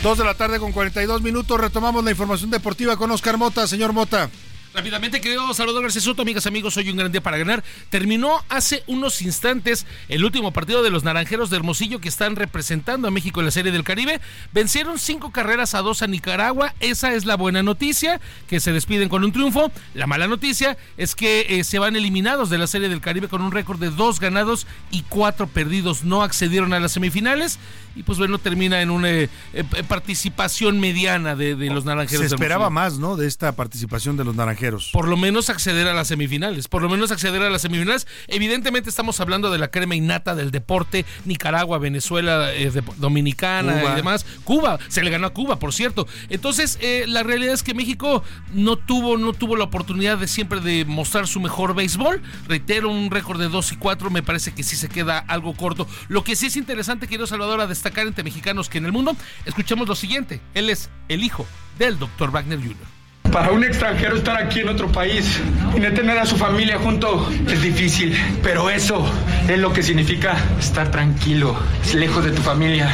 Dos 0.02 0.18
de 0.18 0.24
la 0.24 0.34
tarde 0.34 0.58
con 0.58 0.72
42 0.72 1.22
minutos. 1.22 1.60
Retomamos 1.60 2.04
la 2.04 2.10
información 2.10 2.50
deportiva 2.50 2.96
con 2.96 3.10
Oscar 3.12 3.38
Mota. 3.38 3.66
Señor 3.66 3.92
Mota. 3.92 4.30
Rápidamente, 4.74 5.20
querido 5.20 5.52
Salvador 5.52 5.82
García 5.82 6.00
Soto, 6.00 6.22
amigas, 6.22 6.46
amigos, 6.46 6.78
hoy 6.78 6.88
un 6.88 6.96
gran 6.96 7.12
día 7.12 7.20
para 7.20 7.36
ganar. 7.36 7.62
Terminó 7.90 8.42
hace 8.48 8.82
unos 8.86 9.20
instantes 9.20 9.84
el 10.08 10.24
último 10.24 10.50
partido 10.52 10.82
de 10.82 10.88
los 10.88 11.04
Naranjeros 11.04 11.50
de 11.50 11.56
Hermosillo 11.56 12.00
que 12.00 12.08
están 12.08 12.36
representando 12.36 13.06
a 13.06 13.10
México 13.10 13.40
en 13.40 13.46
la 13.46 13.52
Serie 13.52 13.70
del 13.70 13.84
Caribe. 13.84 14.22
Vencieron 14.54 14.98
cinco 14.98 15.30
carreras 15.30 15.74
a 15.74 15.82
dos 15.82 16.00
a 16.00 16.06
Nicaragua. 16.06 16.74
Esa 16.80 17.12
es 17.12 17.26
la 17.26 17.36
buena 17.36 17.62
noticia, 17.62 18.18
que 18.48 18.60
se 18.60 18.72
despiden 18.72 19.10
con 19.10 19.24
un 19.24 19.32
triunfo. 19.32 19.70
La 19.92 20.06
mala 20.06 20.26
noticia 20.26 20.78
es 20.96 21.14
que 21.14 21.44
eh, 21.50 21.64
se 21.64 21.78
van 21.78 21.94
eliminados 21.94 22.48
de 22.48 22.56
la 22.56 22.66
Serie 22.66 22.88
del 22.88 23.02
Caribe 23.02 23.28
con 23.28 23.42
un 23.42 23.52
récord 23.52 23.78
de 23.78 23.90
dos 23.90 24.20
ganados 24.20 24.66
y 24.90 25.02
cuatro 25.02 25.48
perdidos. 25.48 26.02
No 26.02 26.22
accedieron 26.22 26.72
a 26.72 26.80
las 26.80 26.92
semifinales 26.92 27.58
y 27.94 28.04
pues 28.04 28.16
bueno, 28.16 28.38
termina 28.38 28.80
en 28.80 28.88
una 28.88 29.10
eh, 29.10 29.28
eh, 29.52 29.64
participación 29.86 30.80
mediana 30.80 31.36
de, 31.36 31.54
los 31.56 31.84
Naranjeros. 31.84 32.28
Se 32.28 32.34
esperaba 32.34 32.70
más, 32.70 32.98
¿no? 32.98 33.16
De 33.16 33.26
esta 33.26 33.54
participación 33.54 34.16
de 34.16 34.24
los 34.24 34.34
Naranjeros. 34.34 34.61
Por 34.92 35.08
lo 35.08 35.16
menos 35.16 35.50
acceder 35.50 35.88
a 35.88 35.94
las 35.94 36.08
semifinales, 36.08 36.68
por 36.68 36.82
lo 36.82 36.88
menos 36.88 37.10
acceder 37.10 37.42
a 37.42 37.50
las 37.50 37.62
semifinales. 37.62 38.06
Evidentemente 38.28 38.88
estamos 38.88 39.20
hablando 39.20 39.50
de 39.50 39.58
la 39.58 39.70
crema 39.70 39.94
innata 39.94 40.34
del 40.34 40.50
deporte, 40.50 41.04
Nicaragua, 41.24 41.78
Venezuela, 41.78 42.52
eh, 42.54 42.70
Dominicana 42.96 43.82
y 43.92 43.96
demás. 43.96 44.24
Cuba, 44.44 44.78
se 44.88 45.02
le 45.02 45.10
ganó 45.10 45.26
a 45.26 45.34
Cuba, 45.34 45.58
por 45.58 45.72
cierto. 45.72 46.06
Entonces, 46.28 46.78
la 47.06 47.22
realidad 47.22 47.54
es 47.54 47.62
que 47.62 47.74
México 47.74 48.22
no 48.52 48.76
tuvo, 48.76 49.16
no 49.16 49.32
tuvo 49.32 49.56
la 49.56 49.64
oportunidad 49.64 50.18
de 50.18 50.28
siempre 50.28 50.60
de 50.60 50.84
mostrar 50.84 51.26
su 51.26 51.40
mejor 51.40 51.74
béisbol. 51.74 52.22
Reitero, 52.46 52.90
un 52.90 53.10
récord 53.10 53.40
de 53.40 53.48
2 53.48 53.72
y 53.72 53.76
4 53.76 54.10
me 54.10 54.22
parece 54.22 54.52
que 54.54 54.62
sí 54.62 54.76
se 54.76 54.88
queda 54.88 55.18
algo 55.18 55.54
corto. 55.54 55.86
Lo 56.08 56.24
que 56.24 56.36
sí 56.36 56.46
es 56.46 56.56
interesante, 56.56 57.06
querido 57.06 57.26
Salvador, 57.26 57.60
a 57.60 57.66
destacar 57.66 58.06
entre 58.06 58.24
mexicanos 58.24 58.68
que 58.68 58.78
en 58.78 58.86
el 58.86 58.92
mundo, 58.92 59.16
escuchemos 59.44 59.88
lo 59.88 59.94
siguiente. 59.94 60.40
Él 60.54 60.70
es 60.70 60.90
el 61.08 61.24
hijo 61.24 61.46
del 61.78 61.98
Dr. 61.98 62.30
Wagner 62.30 62.58
Jr. 62.58 63.01
Para 63.32 63.50
un 63.50 63.64
extranjero 63.64 64.16
estar 64.16 64.36
aquí 64.36 64.60
en 64.60 64.68
otro 64.68 64.92
país 64.92 65.40
y 65.74 65.80
no 65.80 65.90
tener 65.94 66.18
a 66.18 66.26
su 66.26 66.36
familia 66.36 66.78
junto 66.78 67.26
es 67.48 67.62
difícil, 67.62 68.14
pero 68.42 68.68
eso 68.68 69.10
es 69.48 69.58
lo 69.58 69.72
que 69.72 69.82
significa 69.82 70.36
estar 70.60 70.90
tranquilo, 70.90 71.56
lejos 71.94 72.26
de 72.26 72.32
tu 72.32 72.42
familia. 72.42 72.92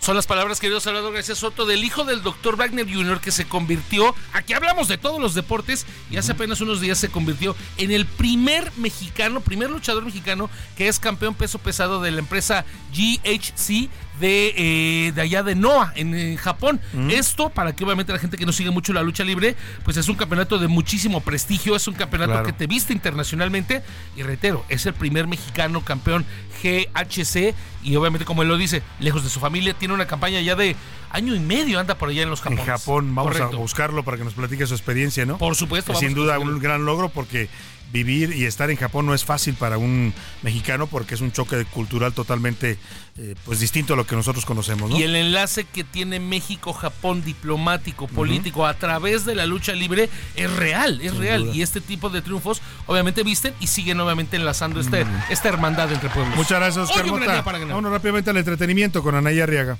Son 0.00 0.16
las 0.16 0.26
palabras, 0.26 0.58
querido 0.58 0.80
Salvador 0.80 1.12
García 1.12 1.34
Soto, 1.34 1.66
del 1.66 1.84
hijo 1.84 2.02
del 2.02 2.22
doctor 2.22 2.56
Wagner 2.56 2.90
Jr., 2.90 3.20
que 3.20 3.30
se 3.30 3.46
convirtió, 3.46 4.14
aquí 4.32 4.54
hablamos 4.54 4.88
de 4.88 4.98
todos 4.98 5.20
los 5.20 5.34
deportes, 5.34 5.86
y 6.10 6.16
hace 6.16 6.32
apenas 6.32 6.60
unos 6.60 6.80
días 6.80 6.98
se 6.98 7.10
convirtió 7.10 7.54
en 7.76 7.92
el 7.92 8.06
primer 8.06 8.72
mexicano, 8.76 9.40
primer 9.40 9.70
luchador 9.70 10.04
mexicano 10.04 10.50
que 10.76 10.88
es 10.88 10.98
campeón 10.98 11.34
peso 11.34 11.58
pesado 11.58 12.00
de 12.00 12.10
la 12.10 12.20
empresa 12.20 12.64
GHC 12.92 13.90
de, 14.20 14.54
eh, 14.56 15.12
de 15.12 15.20
allá 15.20 15.42
de 15.42 15.54
Noah, 15.54 15.92
en, 15.94 16.36
Japón. 16.36 16.80
Esto 17.10 17.50
para 17.50 17.74
que 17.74 17.84
obviamente 17.84 18.12
la 18.12 18.18
gente 18.18 18.36
que 18.36 18.46
no 18.46 18.52
sigue 18.52 18.70
mucho 18.70 18.92
la 18.92 19.02
lucha 19.02 19.24
libre, 19.24 19.56
pues 19.84 19.96
es 19.96 20.08
un 20.08 20.16
campeonato 20.16 20.58
de 20.58 20.68
muchísimo 20.68 21.20
prestigio, 21.20 21.76
es 21.76 21.86
un 21.88 21.94
campeonato 21.94 22.42
que 22.42 22.52
te 22.52 22.66
viste 22.66 22.92
internacionalmente 22.92 23.82
y 24.16 24.22
reitero, 24.22 24.64
es 24.68 24.86
el 24.86 24.94
primer 24.94 25.26
mexicano 25.26 25.84
campeón 25.84 26.24
GHC 26.62 27.54
y 27.82 27.96
obviamente 27.96 28.24
como 28.24 28.42
él 28.42 28.48
lo 28.48 28.56
dice, 28.56 28.82
lejos 29.00 29.22
de 29.22 29.30
su 29.30 29.40
familia, 29.40 29.74
tiene 29.74 29.94
una 29.94 30.06
campaña 30.06 30.40
ya 30.40 30.56
de 30.56 30.76
año 31.10 31.34
y 31.34 31.40
medio, 31.40 31.78
anda 31.78 31.96
por 31.96 32.08
allá 32.08 32.22
en 32.22 32.30
los 32.30 32.40
Japón. 32.40 32.58
En 32.58 32.64
Japón, 32.64 33.14
vamos 33.14 33.40
a 33.40 33.46
buscarlo 33.48 34.02
para 34.02 34.16
que 34.16 34.24
nos 34.24 34.34
platique 34.34 34.66
su 34.66 34.74
experiencia, 34.74 35.24
¿no? 35.24 35.38
Por 35.38 35.54
supuesto. 35.54 35.94
sin 35.94 36.14
duda 36.14 36.38
un 36.38 36.58
gran 36.58 36.84
logro 36.84 37.08
porque 37.08 37.48
vivir 37.92 38.34
y 38.34 38.44
estar 38.44 38.70
en 38.70 38.76
Japón 38.76 39.06
no 39.06 39.14
es 39.14 39.24
fácil 39.24 39.54
para 39.54 39.78
un 39.78 40.12
mexicano 40.42 40.86
porque 40.86 41.14
es 41.14 41.20
un 41.20 41.32
choque 41.32 41.64
cultural 41.66 42.12
totalmente 42.12 42.78
eh, 43.16 43.34
pues 43.44 43.60
distinto 43.60 43.94
a 43.94 43.96
lo 43.96 44.06
que 44.06 44.14
nosotros 44.14 44.44
conocemos. 44.44 44.90
Y 44.90 45.02
el 45.02 45.16
enlace 45.16 45.64
que 45.64 45.84
tiene 45.84 46.20
México-Japón 46.20 47.22
diplomático, 47.24 48.06
político, 48.06 48.66
a 48.66 48.74
través 48.74 49.24
de 49.24 49.34
la 49.34 49.46
lucha 49.46 49.72
libre 49.72 50.08
es 50.36 50.50
real, 50.56 51.00
es 51.00 51.16
real. 51.16 51.50
Y 51.54 51.62
este 51.62 51.80
tipo 51.80 52.10
de 52.10 52.22
triunfos 52.22 52.60
obviamente 52.86 53.22
visten 53.22 53.54
y 53.60 53.66
siguen 53.66 54.00
obviamente 54.00 54.36
enlazando 54.36 54.80
este, 54.80 55.06
esta 55.30 55.48
hermandad 55.48 55.90
entre 55.92 56.10
pueblos. 56.10 56.36
Muchas 56.36 56.58
gracias, 56.58 56.90
Oscar 56.90 57.06
Mota. 57.06 57.42
Vámonos 57.42 57.92
rápidamente 57.92 58.30
al 58.30 58.36
entretenimiento 58.36 59.02
con 59.02 59.14
Anaya 59.14 59.44
Arriaga. 59.44 59.78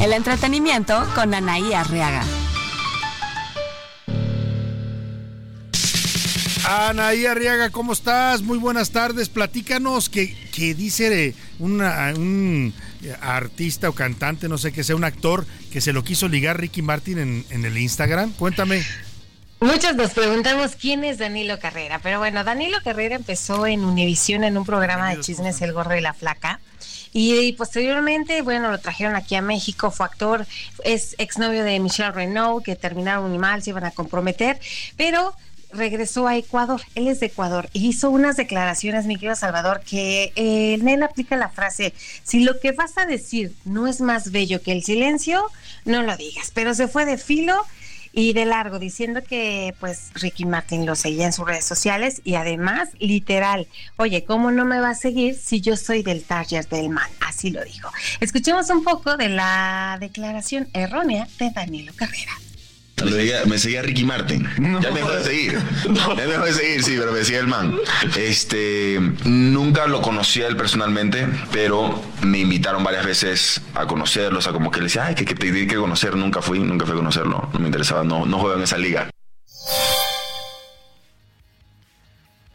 El 0.00 0.14
entretenimiento 0.14 1.06
con 1.14 1.34
Anaí 1.34 1.74
Arriaga. 1.74 2.24
Anaí 6.66 7.26
Arriaga, 7.26 7.70
¿cómo 7.70 7.92
estás? 7.92 8.42
Muy 8.42 8.58
buenas 8.58 8.90
tardes. 8.90 9.28
Platícanos 9.28 10.08
que, 10.08 10.34
que 10.50 10.74
dice 10.74 11.34
un 11.58 11.80
artista 13.20 13.88
o 13.88 13.92
cantante, 13.92 14.48
no 14.48 14.58
sé 14.58 14.72
qué 14.72 14.84
sea, 14.84 14.96
un 14.96 15.04
actor 15.04 15.46
que 15.72 15.80
se 15.80 15.92
lo 15.92 16.04
quiso 16.04 16.28
ligar 16.28 16.60
Ricky 16.60 16.82
Martin 16.82 17.18
en, 17.18 17.46
en 17.50 17.64
el 17.64 17.78
Instagram. 17.78 18.32
Cuéntame. 18.32 18.84
Muchos 19.60 19.94
nos 19.94 20.12
preguntamos 20.12 20.74
quién 20.74 21.04
es 21.04 21.18
Danilo 21.18 21.58
Carrera, 21.58 22.00
pero 22.02 22.18
bueno, 22.18 22.44
Danilo 22.44 22.78
Carrera 22.82 23.16
empezó 23.16 23.66
en 23.66 23.84
Univisión 23.84 24.42
en 24.42 24.56
un 24.56 24.64
programa 24.64 25.14
de 25.14 25.20
chismes 25.20 25.60
El 25.60 25.74
Gordo 25.74 25.94
y 25.94 26.00
la 26.00 26.14
Flaca. 26.14 26.60
Y, 27.12 27.52
posteriormente, 27.52 28.40
bueno, 28.40 28.70
lo 28.70 28.78
trajeron 28.78 29.16
aquí 29.16 29.34
a 29.34 29.42
México, 29.42 29.90
fue 29.90 30.06
actor, 30.06 30.46
es 30.84 31.16
exnovio 31.18 31.64
de 31.64 31.80
Michelle 31.80 32.12
Renault, 32.12 32.64
que 32.64 32.76
terminaron 32.76 33.28
muy 33.28 33.38
mal, 33.38 33.62
se 33.62 33.70
iban 33.70 33.84
a 33.84 33.90
comprometer, 33.90 34.60
pero 34.96 35.34
regresó 35.72 36.26
a 36.26 36.36
Ecuador, 36.36 36.80
él 36.94 37.08
es 37.08 37.20
de 37.20 37.26
Ecuador, 37.26 37.68
y 37.72 37.88
hizo 37.88 38.10
unas 38.10 38.36
declaraciones, 38.36 39.06
mi 39.06 39.16
querido 39.16 39.36
Salvador, 39.36 39.80
que 39.80 40.32
eh, 40.36 40.74
él 40.74 41.02
aplica 41.02 41.36
la 41.36 41.48
frase, 41.48 41.94
si 42.24 42.40
lo 42.40 42.58
que 42.58 42.72
vas 42.72 42.98
a 42.98 43.06
decir 43.06 43.54
no 43.64 43.86
es 43.86 44.00
más 44.00 44.32
bello 44.32 44.62
que 44.62 44.72
el 44.72 44.82
silencio, 44.82 45.44
no 45.84 46.02
lo 46.02 46.16
digas, 46.16 46.50
pero 46.54 46.74
se 46.74 46.88
fue 46.88 47.04
de 47.04 47.18
filo 47.18 47.64
y 48.12 48.32
de 48.32 48.44
largo 48.44 48.78
diciendo 48.78 49.22
que 49.22 49.74
pues 49.78 50.10
Ricky 50.14 50.44
Martin 50.44 50.84
lo 50.84 50.96
seguía 50.96 51.26
en 51.26 51.32
sus 51.32 51.46
redes 51.46 51.64
sociales 51.64 52.20
y 52.24 52.34
además 52.34 52.88
literal, 52.98 53.68
oye, 53.96 54.24
¿cómo 54.24 54.50
no 54.50 54.64
me 54.64 54.80
va 54.80 54.90
a 54.90 54.94
seguir 54.94 55.36
si 55.36 55.60
yo 55.60 55.76
soy 55.76 56.02
del 56.02 56.24
taller 56.24 56.68
del 56.68 56.88
mal? 56.88 57.08
Así 57.20 57.50
lo 57.50 57.64
dijo. 57.64 57.88
Escuchemos 58.20 58.68
un 58.70 58.82
poco 58.82 59.16
de 59.16 59.28
la 59.28 59.96
declaración 60.00 60.68
errónea 60.72 61.28
de 61.38 61.50
Danilo 61.50 61.92
Carrera 61.94 62.32
me 63.46 63.58
seguía 63.58 63.82
Ricky 63.82 64.04
Martin. 64.04 64.48
ya 64.80 64.90
me 64.90 65.00
dejó 65.00 65.12
de 65.12 65.24
seguir. 65.24 65.58
Ya 66.16 66.26
me 66.26 66.32
dejó 66.32 66.44
de 66.44 66.52
seguir, 66.52 66.82
sí, 66.82 66.96
pero 66.98 67.12
me 67.12 67.18
decía 67.18 67.38
el 67.38 67.46
man. 67.46 67.76
Este, 68.16 68.98
nunca 69.24 69.86
lo 69.86 70.02
conocía 70.02 70.46
él 70.46 70.56
personalmente, 70.56 71.26
pero 71.52 72.02
me 72.22 72.38
invitaron 72.38 72.84
varias 72.84 73.06
veces 73.06 73.62
a 73.74 73.86
conocerlos, 73.86 74.46
a 74.46 74.52
como 74.52 74.70
que 74.70 74.78
le 74.78 74.84
decía, 74.84 75.06
ay, 75.06 75.14
que, 75.14 75.24
que 75.24 75.34
te 75.34 75.50
que 75.66 75.76
conocer. 75.76 76.16
Nunca 76.16 76.42
fui, 76.42 76.58
nunca 76.58 76.86
fui 76.86 76.94
a 76.94 76.98
conocerlo. 76.98 77.48
No 77.52 77.58
me 77.58 77.66
interesaba, 77.66 78.04
no, 78.04 78.26
no 78.26 78.38
juego 78.38 78.56
en 78.56 78.62
esa 78.62 78.78
liga. 78.78 79.10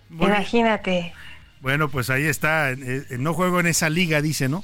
Imagínate. 0.10 1.14
Bueno, 1.62 1.90
pues 1.90 2.10
ahí 2.10 2.26
está. 2.26 2.72
Eh, 2.72 2.78
eh, 2.80 3.18
no 3.18 3.34
juego 3.34 3.60
en 3.60 3.68
esa 3.68 3.90
liga, 3.90 4.22
dice, 4.22 4.48
¿no? 4.48 4.64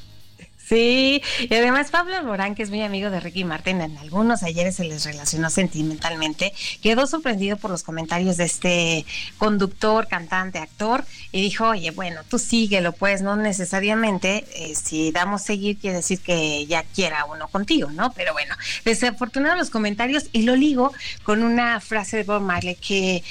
Sí, 0.65 1.21
y 1.39 1.53
además 1.53 1.91
Pablo 1.91 2.23
Morán, 2.23 2.55
que 2.55 2.63
es 2.63 2.69
muy 2.69 2.81
amigo 2.81 3.09
de 3.09 3.19
Ricky 3.19 3.43
Martin, 3.43 3.81
en 3.81 3.97
algunos 3.97 4.41
ayeres 4.43 4.75
se 4.75 4.85
les 4.85 5.03
relacionó 5.03 5.49
sentimentalmente, 5.49 6.53
quedó 6.81 7.07
sorprendido 7.07 7.57
por 7.57 7.71
los 7.71 7.83
comentarios 7.83 8.37
de 8.37 8.45
este 8.45 9.05
conductor, 9.37 10.07
cantante, 10.07 10.59
actor, 10.59 11.03
y 11.33 11.41
dijo, 11.41 11.67
oye, 11.67 11.91
bueno, 11.91 12.21
tú 12.29 12.39
síguelo, 12.39 12.93
pues 12.93 13.21
no 13.21 13.35
necesariamente, 13.35 14.45
eh, 14.55 14.73
si 14.75 15.11
damos 15.11 15.41
seguir 15.41 15.77
quiere 15.77 15.97
decir 15.97 16.21
que 16.21 16.65
ya 16.67 16.83
quiera 16.83 17.25
uno 17.25 17.49
contigo, 17.49 17.91
¿no? 17.91 18.13
Pero 18.13 18.31
bueno, 18.31 18.55
desafortunados 18.85 19.57
los 19.57 19.69
comentarios 19.71 20.27
y 20.31 20.43
lo 20.43 20.55
ligo 20.55 20.93
con 21.23 21.43
una 21.43 21.81
frase 21.81 22.17
de 22.17 22.23
Bob 22.23 22.41
Marley 22.41 22.75
que 22.75 23.23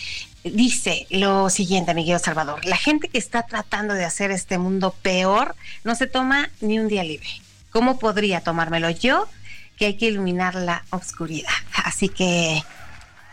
dice 0.45 1.07
lo 1.11 1.51
siguiente, 1.51 1.95
Miguel 1.95 2.21
Salvador. 2.21 2.65
La 2.65 2.77
gente 2.77 3.09
que 3.09 3.19
está 3.19 3.43
tratando 3.43 3.95
de 3.95 4.05
hacer 4.05 4.31
este 4.31 4.59
mundo 4.59 4.95
peor 5.03 5.55
no 5.85 5.95
se 5.95 6.07
toma 6.07 6.51
ni 6.61 6.79
un 6.79 6.89
día 6.89 7.05
libre. 7.05 7.29
¿Cómo 7.71 7.99
podría 7.99 8.41
tomármelo 8.41 8.91
yo? 8.91 9.29
Que 9.77 9.87
hay 9.87 9.95
que 9.97 10.07
iluminar 10.07 10.55
la 10.55 10.85
oscuridad. 10.91 11.51
Así 11.85 12.09
que 12.09 12.63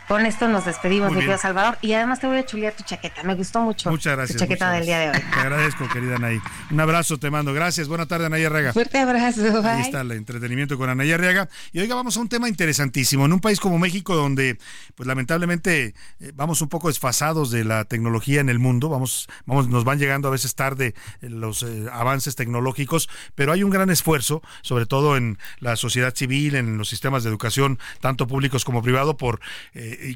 con 0.08 0.24
esto 0.24 0.48
nos 0.48 0.64
despedimos, 0.64 1.12
mi 1.12 1.18
querido 1.18 1.36
Salvador. 1.36 1.76
Y 1.82 1.92
además 1.92 2.18
te 2.18 2.26
voy 2.26 2.38
a 2.38 2.46
chulear 2.46 2.72
tu 2.72 2.82
chaqueta. 2.82 3.22
Me 3.24 3.34
gustó 3.34 3.60
mucho. 3.60 3.90
Muchas 3.90 4.16
gracias. 4.16 4.38
Tu 4.38 4.44
chaqueta 4.44 4.72
del 4.72 4.86
día 4.86 4.98
de 4.98 5.10
hoy. 5.10 5.20
Te 5.20 5.40
agradezco, 5.40 5.86
querida 5.88 6.16
Anaí. 6.16 6.40
Un 6.70 6.80
abrazo 6.80 7.18
te 7.18 7.30
mando. 7.30 7.52
Gracias. 7.52 7.88
Buena 7.88 8.06
tarde, 8.06 8.26
Anaí 8.26 8.44
Arrega. 8.44 8.72
Fuerte 8.72 8.98
abrazo. 8.98 9.62
Ahí 9.64 9.82
está 9.82 10.00
el 10.00 10.12
entretenimiento 10.12 10.78
con 10.78 10.88
Anaí 10.88 11.12
Arriaga. 11.12 11.48
Y 11.72 11.80
oiga, 11.80 11.94
vamos 11.94 12.16
a 12.16 12.20
un 12.20 12.28
tema 12.28 12.48
interesantísimo. 12.48 13.26
En 13.26 13.34
un 13.34 13.40
país 13.40 13.60
como 13.60 13.78
México, 13.78 14.16
donde, 14.16 14.58
pues 14.94 15.06
lamentablemente, 15.06 15.94
eh, 16.20 16.32
vamos 16.34 16.62
un 16.62 16.68
poco 16.68 16.88
desfasados 16.88 17.50
de 17.50 17.64
la 17.64 17.84
tecnología 17.84 18.40
en 18.40 18.48
el 18.48 18.58
mundo. 18.58 18.88
Vamos, 18.88 19.28
vamos, 19.44 19.68
nos 19.68 19.84
van 19.84 19.98
llegando 19.98 20.28
a 20.28 20.30
veces 20.30 20.54
tarde 20.54 20.94
eh, 21.20 21.28
los 21.28 21.62
eh, 21.62 21.86
avances 21.92 22.34
tecnológicos, 22.34 23.10
pero 23.34 23.52
hay 23.52 23.62
un 23.62 23.70
gran 23.70 23.90
esfuerzo, 23.90 24.40
sobre 24.62 24.86
todo 24.86 25.18
en 25.18 25.38
la 25.58 25.76
sociedad 25.76 26.14
civil, 26.14 26.54
en 26.54 26.78
los 26.78 26.88
sistemas 26.88 27.24
de 27.24 27.28
educación, 27.28 27.78
tanto 28.00 28.26
públicos 28.26 28.64
como 28.64 28.82
privados, 28.82 29.16
por 29.16 29.40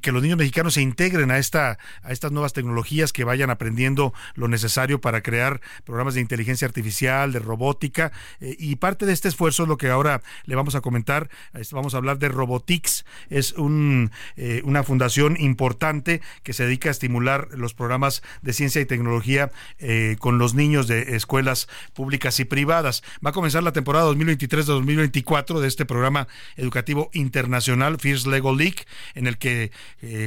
que 0.00 0.12
los 0.12 0.22
niños 0.22 0.38
mexicanos 0.38 0.74
se 0.74 0.82
integren 0.82 1.30
a, 1.30 1.38
esta, 1.38 1.78
a 2.02 2.12
estas 2.12 2.32
nuevas 2.32 2.52
tecnologías, 2.52 3.12
que 3.12 3.24
vayan 3.24 3.50
aprendiendo 3.50 4.14
lo 4.34 4.48
necesario 4.48 5.00
para 5.00 5.22
crear 5.22 5.60
programas 5.84 6.14
de 6.14 6.20
inteligencia 6.20 6.66
artificial, 6.66 7.32
de 7.32 7.38
robótica. 7.38 8.12
Eh, 8.40 8.56
y 8.58 8.76
parte 8.76 9.06
de 9.06 9.12
este 9.12 9.28
esfuerzo 9.28 9.64
es 9.64 9.68
lo 9.68 9.76
que 9.76 9.90
ahora 9.90 10.22
le 10.44 10.54
vamos 10.54 10.74
a 10.74 10.80
comentar. 10.80 11.28
Vamos 11.72 11.94
a 11.94 11.96
hablar 11.96 12.18
de 12.18 12.28
Robotics. 12.28 13.04
Es 13.28 13.52
un, 13.52 14.10
eh, 14.36 14.62
una 14.64 14.82
fundación 14.82 15.36
importante 15.38 16.20
que 16.42 16.52
se 16.52 16.64
dedica 16.64 16.88
a 16.88 16.92
estimular 16.92 17.48
los 17.52 17.74
programas 17.74 18.22
de 18.42 18.52
ciencia 18.52 18.80
y 18.80 18.86
tecnología 18.86 19.50
eh, 19.78 20.16
con 20.18 20.38
los 20.38 20.54
niños 20.54 20.86
de 20.86 21.16
escuelas 21.16 21.68
públicas 21.94 22.38
y 22.40 22.44
privadas. 22.44 23.02
Va 23.24 23.30
a 23.30 23.32
comenzar 23.32 23.62
la 23.62 23.72
temporada 23.72 24.10
2023-2024 24.12 25.60
de 25.60 25.68
este 25.68 25.84
programa 25.84 26.28
educativo 26.56 27.10
internacional, 27.12 27.98
First 27.98 28.26
Lego 28.26 28.54
League, 28.54 28.84
en 29.14 29.26
el 29.26 29.38
que 29.38 29.71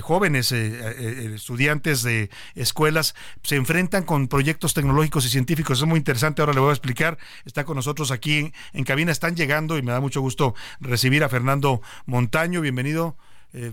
jóvenes 0.01 0.15
jóvenes 0.15 0.51
eh, 0.53 0.67
eh, 0.67 0.95
eh, 0.97 1.31
estudiantes 1.35 2.01
de 2.01 2.29
escuelas 2.55 3.15
se 3.43 3.57
enfrentan 3.57 4.03
con 4.03 4.29
proyectos 4.29 4.73
tecnológicos 4.73 5.25
y 5.25 5.29
científicos. 5.29 5.79
Es 5.79 5.85
muy 5.85 5.97
interesante, 5.97 6.41
ahora 6.41 6.53
le 6.53 6.61
voy 6.61 6.69
a 6.69 6.73
explicar. 6.73 7.17
Está 7.43 7.65
con 7.65 7.75
nosotros 7.75 8.11
aquí 8.11 8.53
en, 8.71 8.83
cabina, 8.85 9.11
están 9.11 9.35
llegando 9.35 9.77
y 9.77 9.81
me 9.81 9.91
da 9.91 9.99
mucho 9.99 10.21
gusto 10.21 10.55
recibir 10.79 11.21
a 11.25 11.29
Fernando 11.29 11.81
Montaño. 12.05 12.61
Bienvenido. 12.61 13.17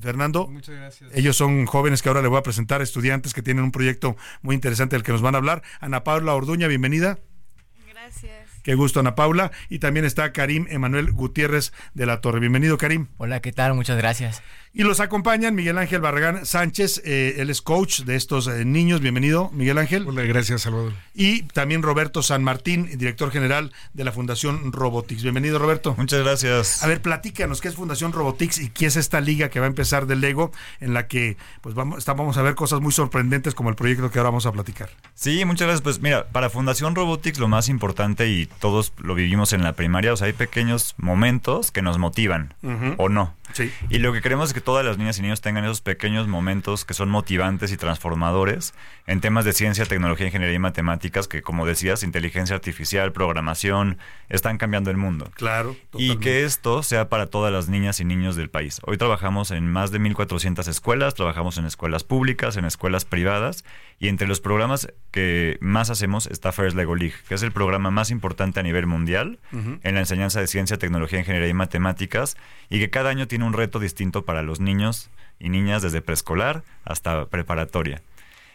Fernando. 0.00 0.46
Muchas 0.46 0.76
gracias. 0.76 1.10
Ellos 1.12 1.36
son 1.36 1.66
jóvenes 1.66 2.02
que 2.02 2.08
ahora 2.08 2.22
le 2.22 2.28
voy 2.28 2.38
a 2.38 2.44
presentar, 2.44 2.82
estudiantes 2.82 3.34
que 3.34 3.42
tienen 3.42 3.64
un 3.64 3.72
proyecto 3.72 4.16
muy 4.40 4.54
interesante 4.54 4.94
del 4.94 5.02
que 5.02 5.10
nos 5.10 5.22
van 5.22 5.34
a 5.34 5.38
hablar. 5.38 5.62
Ana 5.80 6.04
Paula 6.04 6.34
Orduña, 6.34 6.68
bienvenida. 6.68 7.18
Gracias. 7.88 8.60
Qué 8.62 8.76
gusto, 8.76 9.00
Ana 9.00 9.16
Paula. 9.16 9.50
Y 9.68 9.80
también 9.80 10.04
está 10.04 10.32
Karim 10.32 10.66
Emanuel 10.70 11.10
Gutiérrez 11.10 11.72
de 11.94 12.06
la 12.06 12.20
Torre. 12.20 12.38
Bienvenido, 12.38 12.78
Karim. 12.78 13.08
Hola, 13.16 13.40
¿qué 13.40 13.50
tal? 13.50 13.74
Muchas 13.74 13.96
gracias. 13.96 14.40
Y 14.74 14.84
los 14.84 15.00
acompañan 15.00 15.54
Miguel 15.54 15.76
Ángel 15.76 16.00
Barragán 16.00 16.46
Sánchez, 16.46 17.02
eh, 17.04 17.34
él 17.36 17.50
es 17.50 17.60
coach 17.60 18.04
de 18.04 18.16
estos 18.16 18.46
eh, 18.46 18.64
niños. 18.64 19.02
Bienvenido, 19.02 19.50
Miguel 19.52 19.76
Ángel. 19.76 20.06
Hola, 20.08 20.22
gracias, 20.22 20.62
Salvador. 20.62 20.94
Y 21.14 21.42
también 21.42 21.82
Roberto 21.82 22.22
San 22.22 22.42
Martín, 22.42 22.86
director 22.96 23.30
general 23.30 23.70
de 23.92 24.04
la 24.04 24.12
Fundación 24.12 24.72
Robotics. 24.72 25.22
Bienvenido, 25.22 25.58
Roberto. 25.58 25.94
Muchas 25.98 26.20
gracias. 26.20 26.82
A 26.82 26.86
ver, 26.86 27.02
platícanos 27.02 27.60
qué 27.60 27.68
es 27.68 27.74
Fundación 27.74 28.14
Robotics 28.14 28.60
y 28.60 28.70
qué 28.70 28.86
es 28.86 28.96
esta 28.96 29.20
liga 29.20 29.50
que 29.50 29.60
va 29.60 29.66
a 29.66 29.68
empezar 29.68 30.06
del 30.06 30.22
Lego, 30.22 30.52
en 30.80 30.94
la 30.94 31.06
que 31.06 31.36
pues 31.60 31.74
vamos, 31.74 32.02
vamos 32.06 32.38
a 32.38 32.42
ver 32.42 32.54
cosas 32.54 32.80
muy 32.80 32.92
sorprendentes 32.92 33.54
como 33.54 33.68
el 33.68 33.76
proyecto 33.76 34.10
que 34.10 34.20
ahora 34.20 34.30
vamos 34.30 34.46
a 34.46 34.52
platicar. 34.52 34.88
Sí, 35.12 35.44
muchas 35.44 35.66
gracias. 35.66 35.82
Pues 35.82 36.00
mira, 36.00 36.28
para 36.28 36.48
Fundación 36.48 36.94
Robotics 36.94 37.38
lo 37.38 37.48
más 37.48 37.68
importante, 37.68 38.30
y 38.30 38.46
todos 38.46 38.94
lo 38.96 39.14
vivimos 39.14 39.52
en 39.52 39.64
la 39.64 39.74
primaria, 39.74 40.14
o 40.14 40.16
sea, 40.16 40.28
hay 40.28 40.32
pequeños 40.32 40.94
momentos 40.96 41.72
que 41.72 41.82
nos 41.82 41.98
motivan, 41.98 42.54
o 42.96 43.10
no. 43.10 43.34
Sí. 43.52 43.72
Y 43.90 43.98
lo 43.98 44.12
que 44.12 44.20
queremos 44.20 44.50
es 44.50 44.54
que 44.54 44.60
todas 44.60 44.84
las 44.84 44.98
niñas 44.98 45.18
y 45.18 45.22
niños 45.22 45.40
tengan 45.40 45.64
esos 45.64 45.80
pequeños 45.80 46.28
momentos 46.28 46.84
que 46.84 46.94
son 46.94 47.08
motivantes 47.10 47.72
y 47.72 47.76
transformadores 47.76 48.74
en 49.06 49.20
temas 49.20 49.44
de 49.44 49.52
ciencia, 49.52 49.84
tecnología, 49.84 50.26
ingeniería 50.26 50.56
y 50.56 50.58
matemáticas 50.58 51.28
que, 51.28 51.42
como 51.42 51.66
decías, 51.66 52.02
inteligencia 52.02 52.54
artificial, 52.56 53.12
programación, 53.12 53.98
están 54.28 54.58
cambiando 54.58 54.90
el 54.90 54.96
mundo. 54.96 55.30
Claro. 55.34 55.76
Y 55.94 56.16
que 56.16 56.44
esto 56.44 56.82
sea 56.82 57.08
para 57.08 57.26
todas 57.26 57.52
las 57.52 57.68
niñas 57.68 58.00
y 58.00 58.04
niños 58.04 58.36
del 58.36 58.50
país. 58.50 58.80
Hoy 58.84 58.96
trabajamos 58.96 59.50
en 59.50 59.70
más 59.70 59.90
de 59.90 60.00
1.400 60.00 60.68
escuelas, 60.68 61.14
trabajamos 61.14 61.58
en 61.58 61.66
escuelas 61.66 62.04
públicas, 62.04 62.56
en 62.56 62.64
escuelas 62.64 63.04
privadas, 63.04 63.64
y 64.02 64.08
entre 64.08 64.26
los 64.26 64.40
programas 64.40 64.88
que 65.12 65.58
más 65.60 65.88
hacemos 65.88 66.26
está 66.26 66.50
First 66.50 66.76
Lego 66.76 66.96
League, 66.96 67.14
que 67.28 67.36
es 67.36 67.42
el 67.44 67.52
programa 67.52 67.92
más 67.92 68.10
importante 68.10 68.58
a 68.58 68.64
nivel 68.64 68.88
mundial 68.88 69.38
en 69.52 69.94
la 69.94 70.00
enseñanza 70.00 70.40
de 70.40 70.48
ciencia, 70.48 70.76
tecnología, 70.76 71.20
ingeniería 71.20 71.46
y 71.46 71.54
matemáticas, 71.54 72.36
y 72.68 72.80
que 72.80 72.90
cada 72.90 73.10
año 73.10 73.28
tiene 73.28 73.44
un 73.44 73.52
reto 73.52 73.78
distinto 73.78 74.24
para 74.24 74.42
los 74.42 74.58
niños 74.58 75.08
y 75.38 75.50
niñas 75.50 75.82
desde 75.82 76.02
preescolar 76.02 76.64
hasta 76.84 77.26
preparatoria. 77.26 78.02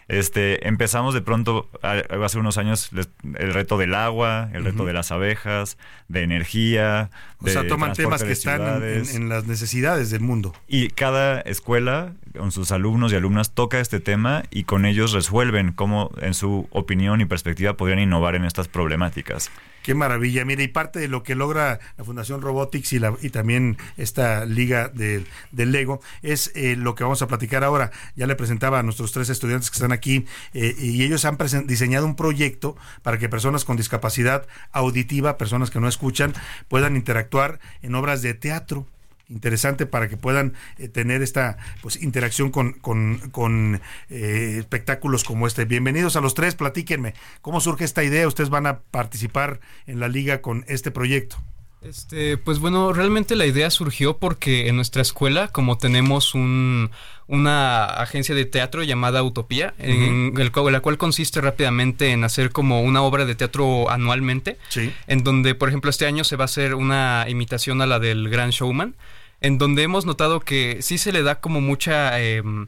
Este, 0.07 0.65
empezamos 0.67 1.13
de 1.13 1.21
pronto, 1.21 1.69
hace 1.81 2.39
unos 2.39 2.57
años, 2.57 2.91
el 3.23 3.53
reto 3.53 3.77
del 3.77 3.93
agua, 3.93 4.49
el 4.53 4.63
reto 4.63 4.85
de 4.85 4.93
las 4.93 5.11
abejas, 5.11 5.77
de 6.07 6.23
energía. 6.23 7.09
O 7.39 7.47
sea, 7.47 7.63
de 7.63 7.69
toman 7.69 7.91
transporte 7.91 8.03
temas 8.03 8.23
que 8.23 8.31
están 8.31 8.83
en 8.83 9.27
las 9.27 9.47
necesidades 9.47 10.09
del 10.09 10.21
mundo. 10.21 10.53
Y 10.67 10.89
cada 10.89 11.41
escuela, 11.41 12.13
con 12.37 12.53
sus 12.53 12.71
alumnos 12.71 13.11
y 13.11 13.17
alumnas, 13.17 13.51
toca 13.53 13.81
este 13.81 13.99
tema 13.99 14.43
y 14.49 14.63
con 14.63 14.85
ellos 14.85 15.11
resuelven 15.11 15.73
cómo, 15.73 16.11
en 16.21 16.33
su 16.33 16.67
opinión 16.71 17.19
y 17.19 17.25
perspectiva, 17.25 17.73
podrían 17.73 17.99
innovar 17.99 18.35
en 18.35 18.45
estas 18.45 18.69
problemáticas. 18.69 19.51
Qué 19.87 19.95
maravilla. 19.95 20.43
Mire, 20.43 20.63
y 20.63 20.67
parte 20.67 20.99
de 20.99 21.07
lo 21.07 21.23
que 21.23 21.33
logra 21.33 21.79
la 21.97 22.03
Fundación 22.03 22.41
Robotics 22.41 22.91
y, 22.91 22.99
la, 22.99 23.15
y 23.21 23.29
también 23.29 23.77
esta 23.95 24.43
liga 24.43 24.89
de- 24.89 25.23
del 25.53 25.71
Lego 25.71 26.01
es 26.21 26.51
eh, 26.55 26.75
lo 26.75 26.93
que 26.93 27.05
vamos 27.05 27.21
a 27.21 27.27
platicar 27.29 27.63
ahora. 27.63 27.91
Ya 28.17 28.27
le 28.27 28.35
presentaba 28.35 28.79
a 28.79 28.83
nuestros 28.83 29.13
tres 29.13 29.29
estudiantes 29.29 29.71
que 29.71 29.75
están 29.75 29.93
aquí 29.93 30.25
eh, 30.53 30.75
y 30.77 31.03
ellos 31.03 31.23
han 31.23 31.37
diseñado 31.67 32.05
un 32.05 32.17
proyecto 32.17 32.75
para 33.01 33.17
que 33.17 33.29
personas 33.29 33.63
con 33.63 33.77
discapacidad 33.77 34.45
auditiva, 34.73 35.37
personas 35.37 35.69
que 35.71 35.79
no 35.79 35.87
escuchan, 35.87 36.33
puedan 36.67 36.97
interactuar 36.97 37.61
en 37.81 37.95
obras 37.95 38.21
de 38.21 38.33
teatro 38.33 38.85
interesante 39.29 39.85
para 39.85 40.07
que 40.07 40.17
puedan 40.17 40.53
eh, 40.77 40.87
tener 40.87 41.21
esta 41.21 41.57
pues 41.81 42.01
interacción 42.01 42.51
con, 42.51 42.73
con, 42.73 43.81
eh, 44.09 44.55
espectáculos 44.59 45.23
como 45.23 45.47
este. 45.47 45.65
Bienvenidos 45.65 46.15
a 46.15 46.21
los 46.21 46.33
tres, 46.33 46.55
platíquenme, 46.55 47.13
¿cómo 47.41 47.59
surge 47.59 47.85
esta 47.85 48.03
idea? 48.03 48.27
Ustedes 48.27 48.49
van 48.49 48.67
a 48.67 48.79
participar 48.79 49.59
en 49.85 49.99
la 49.99 50.07
liga 50.07 50.41
con 50.41 50.65
este 50.67 50.91
proyecto. 50.91 51.37
Este, 51.81 52.37
pues 52.37 52.59
bueno, 52.59 52.91
realmente 52.91 53.35
la 53.35 53.45
idea 53.45 53.69
surgió 53.69 54.17
porque 54.17 54.67
en 54.67 54.75
nuestra 54.75 55.01
escuela, 55.01 55.49
como 55.49 55.77
tenemos 55.77 56.33
un, 56.33 56.89
una 57.27 57.85
agencia 57.85 58.33
de 58.33 58.45
teatro 58.45 58.83
llamada 58.83 59.21
Utopía, 59.23 59.73
en 59.77 60.33
el 60.37 60.51
la 60.71 60.79
cual 60.79 60.97
consiste 60.97 61.39
rápidamente 61.39 62.11
en 62.11 62.23
hacer 62.23 62.51
como 62.51 62.81
una 62.81 63.03
obra 63.03 63.25
de 63.25 63.35
teatro 63.35 63.89
anualmente, 63.91 64.57
Sí. 64.69 64.91
en 65.07 65.23
donde, 65.23 65.53
por 65.55 65.69
ejemplo, 65.69 65.89
este 65.89 66.07
año 66.07 66.23
se 66.23 66.35
va 66.35 66.43
a 66.43 66.45
hacer 66.45 66.73
una 66.73 67.25
imitación 67.29 67.81
a 67.81 67.85
la 67.85 67.99
del 67.99 68.27
Gran 68.29 68.49
Showman, 68.49 68.95
en 69.39 69.57
donde 69.59 69.83
hemos 69.83 70.05
notado 70.05 70.39
que 70.39 70.81
sí 70.81 70.97
se 70.97 71.11
le 71.11 71.21
da 71.21 71.39
como 71.39 71.61
mucha... 71.61 72.19
em, 72.19 72.67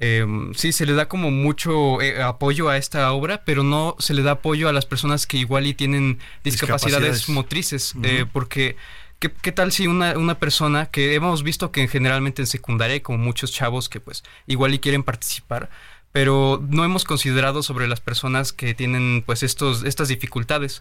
em, 0.00 0.54
sí, 0.54 0.72
se 0.72 0.86
le 0.86 0.94
da 0.94 1.08
como 1.08 1.30
mucho 1.30 2.00
eh, 2.00 2.22
apoyo 2.22 2.68
a 2.68 2.76
esta 2.76 3.12
obra, 3.12 3.42
pero 3.44 3.62
no 3.62 3.96
se 3.98 4.14
le 4.14 4.22
da 4.22 4.32
apoyo 4.32 4.68
a 4.68 4.72
las 4.72 4.86
personas 4.86 5.26
que 5.26 5.36
igual 5.36 5.66
y 5.66 5.74
tienen 5.74 6.18
discapacidades 6.44 7.24
Discapacidades. 7.24 7.28
motrices, 7.28 7.94
eh, 8.02 8.24
porque 8.32 8.76
¿qué, 9.18 9.30
qué 9.32 9.52
tal 9.52 9.72
si 9.72 9.86
una, 9.86 10.16
una 10.18 10.38
persona 10.38 10.86
que 10.86 11.14
hemos 11.14 11.42
visto 11.42 11.72
que 11.72 11.88
generalmente 11.88 12.42
en 12.42 12.46
secundaria 12.46 12.94
hay 12.94 13.00
como 13.00 13.18
muchos 13.18 13.52
chavos 13.52 13.88
que 13.88 14.00
pues 14.00 14.22
igual 14.46 14.74
y 14.74 14.78
quieren 14.78 15.02
participar, 15.02 15.70
pero 16.18 16.60
no 16.68 16.84
hemos 16.84 17.04
considerado 17.04 17.62
sobre 17.62 17.86
las 17.86 18.00
personas 18.00 18.52
que 18.52 18.74
tienen 18.74 19.22
pues 19.24 19.44
estos 19.44 19.84
estas 19.84 20.08
dificultades. 20.08 20.80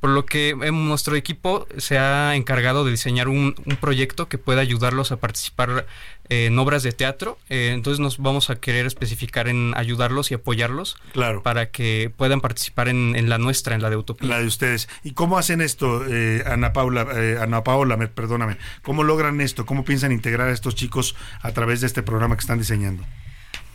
Por 0.00 0.08
lo 0.08 0.24
que 0.24 0.54
nuestro 0.72 1.14
equipo 1.14 1.66
se 1.76 1.98
ha 1.98 2.34
encargado 2.36 2.86
de 2.86 2.92
diseñar 2.92 3.28
un, 3.28 3.54
un 3.66 3.76
proyecto 3.76 4.28
que 4.30 4.38
pueda 4.38 4.62
ayudarlos 4.62 5.12
a 5.12 5.18
participar 5.18 5.84
eh, 6.30 6.46
en 6.46 6.58
obras 6.58 6.82
de 6.82 6.92
teatro. 6.92 7.36
Eh, 7.50 7.72
entonces 7.74 8.00
nos 8.00 8.16
vamos 8.16 8.48
a 8.48 8.56
querer 8.56 8.86
especificar 8.86 9.46
en 9.48 9.74
ayudarlos 9.76 10.30
y 10.30 10.34
apoyarlos 10.34 10.96
Claro. 11.12 11.42
para 11.42 11.68
que 11.70 12.10
puedan 12.16 12.40
participar 12.40 12.88
en, 12.88 13.14
en 13.14 13.28
la 13.28 13.36
nuestra, 13.36 13.74
en 13.74 13.82
la 13.82 13.90
de 13.90 13.96
Utopía. 13.96 14.26
La 14.30 14.38
de 14.40 14.46
ustedes. 14.46 14.88
¿Y 15.04 15.12
cómo 15.12 15.36
hacen 15.36 15.60
esto, 15.60 16.06
eh, 16.08 16.42
Ana 16.46 16.72
Paula, 16.72 17.06
eh, 17.14 17.36
Ana 17.38 17.62
Paola, 17.62 17.98
me- 17.98 18.08
perdóname? 18.08 18.56
¿Cómo 18.80 19.02
logran 19.04 19.42
esto? 19.42 19.66
¿Cómo 19.66 19.84
piensan 19.84 20.12
integrar 20.12 20.48
a 20.48 20.52
estos 20.52 20.74
chicos 20.74 21.14
a 21.42 21.52
través 21.52 21.82
de 21.82 21.88
este 21.88 22.02
programa 22.02 22.36
que 22.36 22.40
están 22.40 22.58
diseñando? 22.58 23.04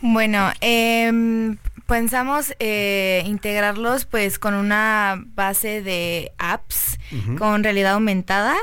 Bueno, 0.06 0.52
em, 0.60 1.56
pensamos 1.86 2.54
eh, 2.58 3.22
integrarlos 3.24 4.04
pues 4.04 4.38
con 4.38 4.52
una 4.52 5.16
base 5.34 5.80
de 5.80 6.30
apps 6.36 6.98
con 7.38 7.64
realidad 7.64 7.94
aumentada. 7.94 8.54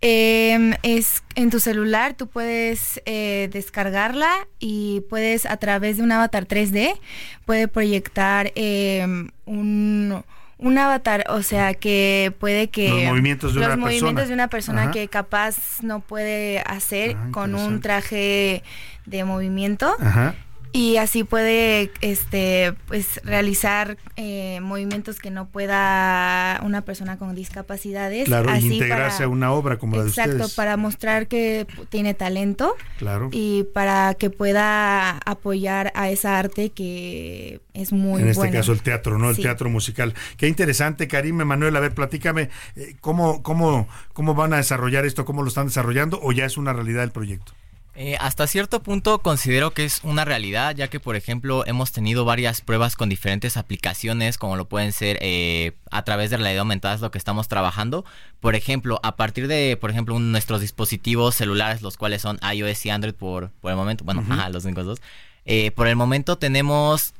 Em, 0.00 0.72
es 0.82 1.22
en 1.34 1.50
tu 1.50 1.60
celular, 1.60 2.14
tú 2.14 2.28
puedes 2.28 2.98
eh, 3.04 3.50
descargarla 3.52 4.30
y 4.58 5.02
puedes 5.10 5.44
a 5.44 5.58
través 5.58 5.98
de 5.98 6.02
un 6.02 6.12
avatar 6.12 6.46
3D, 6.46 6.98
puede 7.44 7.68
proyectar 7.68 8.50
em, 8.54 9.28
un, 9.44 10.24
un 10.56 10.78
avatar, 10.78 11.26
o 11.28 11.42
sea 11.42 11.74
que 11.74 12.32
puede 12.40 12.70
que 12.70 12.88
Los 12.88 13.02
movimientos 13.04 13.52
de 13.52 13.60
los 13.60 13.66
una 13.66 13.76
movimientos 13.76 14.12
persona. 14.14 14.28
de 14.28 14.32
una 14.34 14.48
persona 14.48 14.82
Ajá. 14.84 14.90
que 14.92 15.08
capaz 15.08 15.82
no 15.82 16.00
puede 16.00 16.60
hacer 16.60 17.16
Ah, 17.18 17.28
con 17.32 17.54
un 17.54 17.82
traje 17.82 18.62
de 19.04 19.24
movimiento 19.24 19.94
Ajá. 20.00 20.34
Y 20.76 20.96
así 20.96 21.22
puede 21.22 21.92
este 22.00 22.74
pues 22.88 23.20
realizar 23.22 23.96
eh, 24.16 24.58
movimientos 24.60 25.20
que 25.20 25.30
no 25.30 25.46
pueda 25.48 26.60
una 26.64 26.80
persona 26.82 27.16
con 27.16 27.32
discapacidades 27.36 28.24
Claro, 28.26 28.50
y 28.50 28.54
así 28.58 28.72
integrarse 28.74 29.18
para- 29.18 29.26
a 29.26 29.28
una 29.28 29.52
obra 29.52 29.78
como 29.78 29.96
la 29.96 30.02
de 30.02 30.08
exacto 30.08 30.32
ustedes. 30.32 30.54
para 30.54 30.76
mostrar 30.76 31.28
que 31.28 31.64
tiene 31.90 32.12
talento 32.14 32.74
Claro. 32.98 33.28
y 33.30 33.62
para 33.72 34.14
que 34.14 34.30
pueda 34.30 35.18
apoyar 35.18 35.92
a 35.94 36.10
esa 36.10 36.40
arte 36.40 36.70
que 36.70 37.60
es 37.72 37.92
muy 37.92 38.20
en 38.22 38.28
este 38.30 38.38
buena. 38.40 38.56
caso 38.58 38.72
el 38.72 38.82
teatro, 38.82 39.16
¿no? 39.16 39.30
El 39.30 39.36
Sí. 39.36 39.42
teatro 39.42 39.70
musical. 39.70 40.12
Qué 40.36 40.48
interesante, 40.48 41.06
Karim 41.06 41.40
Emanuel. 41.40 41.76
A 41.76 41.80
ver, 41.80 41.94
platícame, 41.94 42.50
eh, 42.74 42.96
¿cómo, 43.00 43.42
cómo, 43.44 43.86
¿cómo 44.12 44.34
van 44.34 44.52
a 44.52 44.56
desarrollar 44.56 45.06
esto? 45.06 45.24
¿Cómo 45.24 45.42
lo 45.42 45.48
están 45.48 45.66
desarrollando? 45.66 46.18
¿O 46.20 46.32
ya 46.32 46.44
es 46.46 46.56
una 46.56 46.72
realidad 46.72 47.04
el 47.04 47.12
proyecto? 47.12 47.52
Eh, 47.96 48.16
hasta 48.18 48.48
cierto 48.48 48.82
punto 48.82 49.20
considero 49.20 49.70
que 49.70 49.84
es 49.84 50.00
una 50.02 50.24
realidad, 50.24 50.74
ya 50.74 50.88
que 50.88 50.98
por 50.98 51.14
ejemplo 51.14 51.64
hemos 51.64 51.92
tenido 51.92 52.24
varias 52.24 52.60
pruebas 52.60 52.96
con 52.96 53.08
diferentes 53.08 53.56
aplicaciones, 53.56 54.36
como 54.36 54.56
lo 54.56 54.64
pueden 54.68 54.92
ser 54.92 55.16
eh, 55.20 55.76
a 55.92 56.02
través 56.02 56.30
de 56.30 56.36
realidad 56.38 56.60
aumentada, 56.62 56.96
es 56.96 57.00
lo 57.00 57.12
que 57.12 57.18
estamos 57.18 57.46
trabajando. 57.46 58.04
Por 58.40 58.56
ejemplo, 58.56 58.98
a 59.04 59.14
partir 59.14 59.46
de, 59.46 59.76
por 59.80 59.90
ejemplo, 59.90 60.16
un- 60.16 60.32
nuestros 60.32 60.60
dispositivos 60.60 61.36
celulares, 61.36 61.82
los 61.82 61.96
cuales 61.96 62.20
son 62.20 62.40
iOS 62.52 62.84
y 62.84 62.90
Android 62.90 63.14
por, 63.14 63.50
por 63.60 63.70
el 63.70 63.76
momento, 63.76 64.02
bueno, 64.04 64.24
ajá, 64.28 64.48
los 64.48 64.64
únicos 64.64 64.86
dos. 64.86 65.00
Eh, 65.44 65.70
por 65.70 65.86
el 65.86 65.94
momento 65.94 66.36
tenemos 66.36 67.14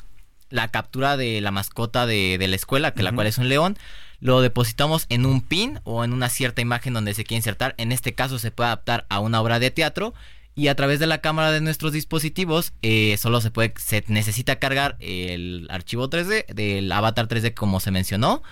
la 0.51 0.69
captura 0.73 1.17
de 1.17 1.41
la 1.41 1.53
mascota 1.53 2.05
de, 2.05 2.37
de 2.37 2.49
la 2.49 2.57
escuela, 2.57 2.91
que 2.93 3.05
la 3.05 3.13
cual 3.13 3.29
es 3.29 3.39
un 3.39 3.49
león. 3.49 3.79
Lo 4.19 4.41
depositamos 4.41 5.07
en 5.09 5.25
un 5.25 5.41
pin 5.41 5.79
o 5.85 6.03
en 6.03 6.13
una 6.13 6.29
cierta 6.31 6.63
imagen 6.63 6.95
donde 6.95 7.15
se 7.15 7.25
quiere 7.25 7.39
insertar. 7.39 7.75
En 7.79 7.93
este 7.93 8.15
caso 8.15 8.41
se 8.41 8.51
puede 8.51 8.69
adaptar 8.69 9.07
a 9.09 9.21
una 9.21 9.41
obra 9.41 9.59
de 9.61 9.71
teatro. 9.71 10.15
Y 10.55 10.69
a 10.69 10.77
través 10.77 11.01
de 11.01 11.07
la 11.07 11.21
cámara 11.21 11.51
de 11.51 11.61
nuestros 11.61 11.93
dispositivos 11.93 12.73
eh, 12.83 13.17
solo 13.19 13.41
se 13.41 13.51
puede, 13.51 13.75
se 13.77 14.05
necesita 14.07 14.61
cargar 14.61 14.97
el 15.01 15.67
archivo 15.71 16.09
3D 16.09 16.47
del 16.47 16.91
avatar 16.93 17.27
3D 17.27 17.55
como 17.55 17.81
se 17.81 17.91
mencionó. 17.91 18.43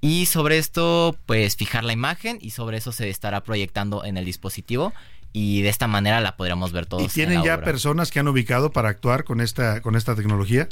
Y 0.00 0.26
sobre 0.26 0.58
esto, 0.58 1.16
pues 1.26 1.56
fijar 1.56 1.82
la 1.82 1.92
imagen 1.92 2.38
y 2.40 2.50
sobre 2.50 2.76
eso 2.76 2.92
se 2.92 3.08
estará 3.08 3.42
proyectando 3.42 4.04
en 4.04 4.16
el 4.16 4.24
dispositivo. 4.24 4.92
Y 5.32 5.62
de 5.62 5.68
esta 5.68 5.88
manera 5.88 6.20
la 6.20 6.36
podríamos 6.36 6.72
ver 6.72 6.86
todos. 6.86 7.02
¿Y 7.02 7.06
en 7.06 7.10
tienen 7.10 7.38
la 7.40 7.44
ya 7.44 7.54
obra. 7.56 7.64
personas 7.64 8.10
que 8.10 8.20
han 8.20 8.28
ubicado 8.28 8.70
para 8.70 8.88
actuar 8.88 9.24
con 9.24 9.40
esta, 9.40 9.82
con 9.82 9.96
esta 9.96 10.14
tecnología? 10.14 10.68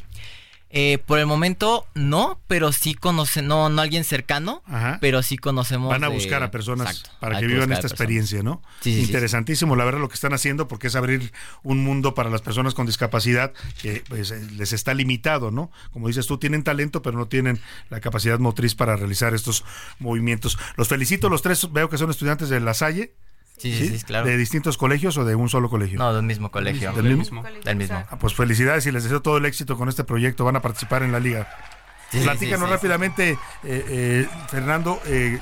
Eh, 0.69 0.99
por 1.07 1.21
el 1.21 1.27
momento 1.27 1.87
no, 1.95 2.41
pero 2.49 2.73
sí 2.73 2.95
conocen, 2.95 3.47
no, 3.47 3.69
no 3.69 3.81
alguien 3.81 4.03
cercano, 4.03 4.63
pero 5.01 5.23
sí 5.23 5.37
conocemos. 5.37 5.91
Van 5.91 6.03
a 6.03 6.09
buscar 6.09 6.43
a 6.43 6.51
personas 6.51 7.05
para 7.21 7.39
que 7.39 7.47
vivan 7.47 7.73
esta 7.73 7.87
experiencia, 7.87 8.43
¿no? 8.43 8.63
Interesantísimo, 8.85 9.77
la 9.77 9.85
verdad, 9.85 10.01
lo 10.01 10.09
que 10.09 10.17
están 10.17 10.35
haciendo, 10.35 10.67
porque 10.67 10.89
es 10.89 10.97
abrir 10.97 11.33
un 11.63 11.85
mundo 11.85 12.15
para 12.15 12.31
las 12.31 12.43
personas 12.43 12.75
con 12.75 12.85
discapacidad 12.85 13.53
que 13.81 14.03
pues, 14.09 14.33
eh, 14.33 14.45
les 14.57 14.73
está 14.73 14.93
limitado, 14.93 15.53
¿no? 15.53 15.71
Como 15.93 16.09
dices 16.09 16.27
tú, 16.27 16.39
tienen 16.39 16.65
talento, 16.65 17.01
pero 17.01 17.17
no 17.17 17.27
tienen 17.27 17.61
la 17.89 18.01
capacidad 18.01 18.39
motriz 18.41 18.75
para 18.75 18.97
realizar 18.97 19.35
estos 19.35 19.65
movimientos. 20.01 20.59
Los 20.77 20.89
felicito, 20.89 21.29
los 21.29 21.43
tres 21.43 21.73
veo 21.73 21.89
que 21.89 21.97
son 21.97 22.11
estudiantes 22.11 22.49
de 22.49 22.59
La 22.59 22.75
Salle. 22.75 23.15
Sí, 23.57 23.73
sí, 23.89 24.05
claro. 24.05 24.27
¿De 24.27 24.37
distintos 24.37 24.77
colegios 24.77 25.17
o 25.17 25.25
de 25.25 25.35
un 25.35 25.49
solo 25.49 25.71
colegio? 25.71 25.99
No, 25.99 26.13
del 26.13 26.25
mismo 26.25 26.51
colegio. 26.51 26.93
¿Del, 26.93 27.17
mismo? 27.17 27.43
Del 27.65 27.77
mismo. 27.77 28.05
Ah, 28.11 28.19
pues 28.19 28.35
felicidades 28.35 28.87
y 28.87 28.93
les 28.93 29.05
deseo 29.05 29.23
todo 29.23 29.39
el 29.39 29.47
éxito 29.47 29.77
con 29.79 29.89
este 29.89 30.05
proyecto. 30.05 30.45
Van 30.45 30.57
a 30.57 30.63
participar 30.63 31.03
en 31.03 31.13
la 31.13 31.21
liga. 31.21 31.49
Platícanos 32.11 32.69
rápidamente, 32.69 33.31
eh, 33.31 33.39
eh, 33.65 34.29
Fernando, 34.49 35.01
eh, 35.07 35.39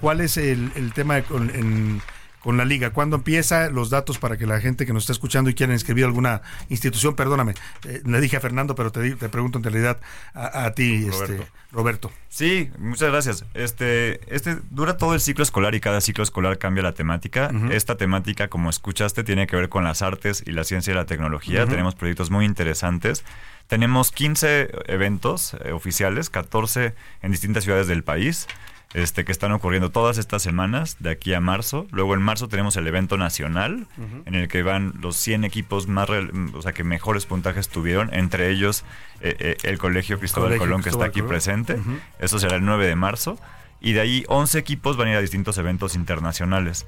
¿cuál 0.00 0.20
es 0.20 0.36
el, 0.36 0.92
tema 0.94 1.18
en, 1.18 2.02
con 2.40 2.56
la 2.56 2.64
liga? 2.64 2.90
¿Cuándo 2.90 3.16
empieza? 3.16 3.70
Los 3.70 3.90
datos 3.90 4.18
para 4.18 4.36
que 4.36 4.46
la 4.46 4.60
gente 4.60 4.86
que 4.86 4.92
nos 4.92 5.04
está 5.04 5.12
escuchando 5.12 5.50
y 5.50 5.54
quiera 5.54 5.72
inscribir 5.72 6.04
alguna 6.04 6.42
institución, 6.68 7.14
perdóname, 7.14 7.54
eh, 7.84 8.02
le 8.04 8.20
dije 8.20 8.36
a 8.36 8.40
Fernando, 8.40 8.74
pero 8.74 8.92
te, 8.92 9.16
te 9.16 9.28
pregunto 9.28 9.58
en 9.58 9.64
realidad 9.64 10.00
a, 10.34 10.70
ti, 10.72 11.08
Roberto. 11.08 11.32
Este, 11.34 11.46
Roberto. 11.70 12.12
Sí, 12.28 12.70
muchas 12.78 13.10
gracias. 13.10 13.44
Este, 13.54 14.20
este 14.34 14.58
dura 14.70 14.96
todo 14.96 15.14
el 15.14 15.20
ciclo 15.20 15.42
escolar 15.42 15.74
y 15.74 15.80
cada 15.80 16.00
ciclo 16.00 16.24
escolar 16.24 16.58
cambia 16.58 16.82
la 16.82 16.92
temática. 16.92 17.50
Esta 17.70 17.96
temática, 17.96 18.48
como 18.48 18.70
escuchaste, 18.70 19.24
tiene 19.24 19.46
que 19.46 19.56
ver 19.56 19.68
con 19.68 19.84
las 19.84 20.02
artes 20.02 20.42
y 20.46 20.52
la 20.52 20.64
ciencia 20.64 20.92
y 20.92 20.94
la 20.94 21.06
tecnología. 21.06 21.66
Tenemos 21.66 21.94
proyectos 21.94 22.30
muy 22.30 22.44
interesantes. 22.44 23.24
Tenemos 23.66 24.12
15 24.12 24.70
eventos 24.86 25.54
eh, 25.62 25.72
oficiales, 25.72 26.30
14 26.30 26.94
en 27.20 27.32
distintas 27.32 27.64
ciudades 27.64 27.86
del 27.86 28.02
país 28.02 28.48
este, 28.94 29.24
que 29.24 29.32
están 29.32 29.52
ocurriendo 29.52 29.90
todas 29.90 30.18
estas 30.18 30.42
semanas, 30.42 30.96
de 30.98 31.10
aquí 31.10 31.34
a 31.34 31.40
marzo. 31.40 31.86
Luego 31.90 32.14
en 32.14 32.22
marzo 32.22 32.48
tenemos 32.48 32.76
el 32.76 32.86
evento 32.86 33.16
nacional, 33.18 33.86
en 34.24 34.34
el 34.34 34.48
que 34.48 34.62
van 34.62 34.94
los 35.00 35.16
100 35.16 35.44
equipos 35.44 35.88
más, 35.88 36.08
o 36.54 36.62
sea, 36.62 36.72
que 36.72 36.84
mejores 36.84 37.26
puntajes 37.26 37.68
tuvieron, 37.68 38.12
entre 38.14 38.50
ellos 38.50 38.84
eh, 39.20 39.36
eh, 39.38 39.56
el 39.64 39.78
Colegio 39.78 40.18
Cristóbal 40.18 40.56
Colón, 40.56 40.82
que 40.82 40.88
está 40.88 41.04
aquí 41.04 41.22
presente. 41.22 41.78
Eso 42.18 42.38
será 42.38 42.56
el 42.56 42.64
9 42.64 42.86
de 42.86 42.96
marzo. 42.96 43.38
Y 43.80 43.92
de 43.92 44.00
ahí 44.00 44.24
11 44.28 44.58
equipos 44.58 44.96
van 44.96 45.08
a 45.08 45.10
ir 45.12 45.16
a 45.18 45.20
distintos 45.20 45.56
eventos 45.58 45.94
internacionales. 45.94 46.86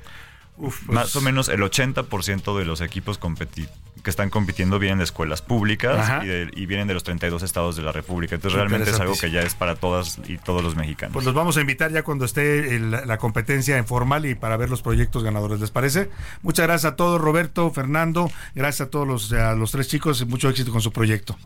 Pues 0.61 0.89
más 0.89 1.17
o 1.17 1.21
menos 1.21 1.49
el 1.49 1.61
80% 1.61 2.59
de 2.59 2.65
los 2.65 2.81
equipos 2.81 3.19
que 3.19 4.11
están 4.11 4.31
compitiendo 4.31 4.79
vienen 4.79 4.99
de 4.99 5.05
escuelas 5.05 5.41
públicas 5.43 6.23
y, 6.55 6.67
vienen 6.67 6.87
de 6.87 6.95
los 6.95 7.03
32 7.03 7.43
estados 7.43 7.77
de 7.77 7.83
la 7.83 7.93
República. 7.93 8.35
Entonces 8.35 8.59
realmente 8.59 8.91
es 8.91 9.01
algo 9.01 9.17
que 9.17 9.31
ya 9.31 9.41
es 9.41 9.55
para 9.55 9.77
todas 9.77 10.19
y 10.29 10.39
todos 10.39 10.63
los 10.63 10.77
mexicanos. 10.77 11.15
Pues 11.15 11.25
los 11.25 11.35
vamos 11.35 11.57
a 11.57 11.61
invitar 11.61 11.91
ya 11.93 12.03
cuando 12.03 12.25
esté 12.25 12.79
la 12.79 13.19
competencia 13.19 13.79
en 13.79 13.87
formal 13.87 14.27
y 14.27 14.35
para 14.35 14.57
ver 14.57 14.69
los 14.69 14.83
proyectos 14.83 15.25
ganadores. 15.25 15.61
¿Les 15.61 15.71
parece? 15.71 16.11
Muchas 16.43 16.67
gracias 16.67 16.93
a 16.93 16.97
todos, 16.97 17.21
Roberto, 17.21 17.71
Fernando. 17.71 18.31
Gracias 18.55 18.89
a 18.89 18.91
todos 18.91 19.07
los, 19.07 19.33
a 19.33 19.55
los 19.55 19.73
tres 19.73 19.89
chicos 19.89 20.21
y 20.21 20.27
mucho 20.27 20.49
éxito 20.49 20.73
con 20.73 20.83
su 20.83 20.93
proyecto. 20.93 21.39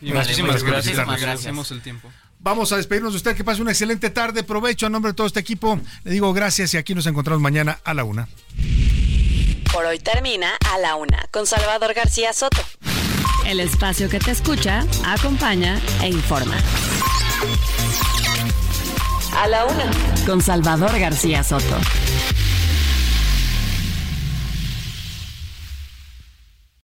muchísimas 0.00 0.62
gracias. 0.64 0.98
Agradecemos 0.98 1.70
el 1.70 1.82
tiempo. 1.82 2.10
Vamos 2.42 2.72
a 2.72 2.76
despedirnos 2.76 3.12
de 3.12 3.18
usted. 3.18 3.36
Que 3.36 3.44
pase 3.44 3.62
una 3.62 3.70
excelente 3.70 4.10
tarde. 4.10 4.42
Provecho 4.42 4.86
a 4.86 4.90
nombre 4.90 5.12
de 5.12 5.14
todo 5.14 5.26
este 5.26 5.40
equipo. 5.40 5.80
Le 6.04 6.10
digo 6.10 6.32
gracias 6.32 6.74
y 6.74 6.76
aquí 6.76 6.94
nos 6.94 7.06
encontramos 7.06 7.40
mañana 7.40 7.78
a 7.84 7.94
la 7.94 8.04
una. 8.04 8.28
Por 9.72 9.86
hoy 9.86 9.98
termina 9.98 10.50
a 10.70 10.78
la 10.78 10.96
una 10.96 11.26
con 11.30 11.46
Salvador 11.46 11.94
García 11.94 12.32
Soto. 12.32 12.60
El 13.46 13.58
espacio 13.60 14.08
que 14.08 14.18
te 14.18 14.30
escucha, 14.30 14.84
acompaña 15.04 15.80
e 16.02 16.08
informa. 16.08 16.56
A 19.36 19.48
la 19.48 19.64
una 19.64 19.90
con 20.26 20.42
Salvador 20.42 20.98
García 20.98 21.42
Soto. 21.42 21.78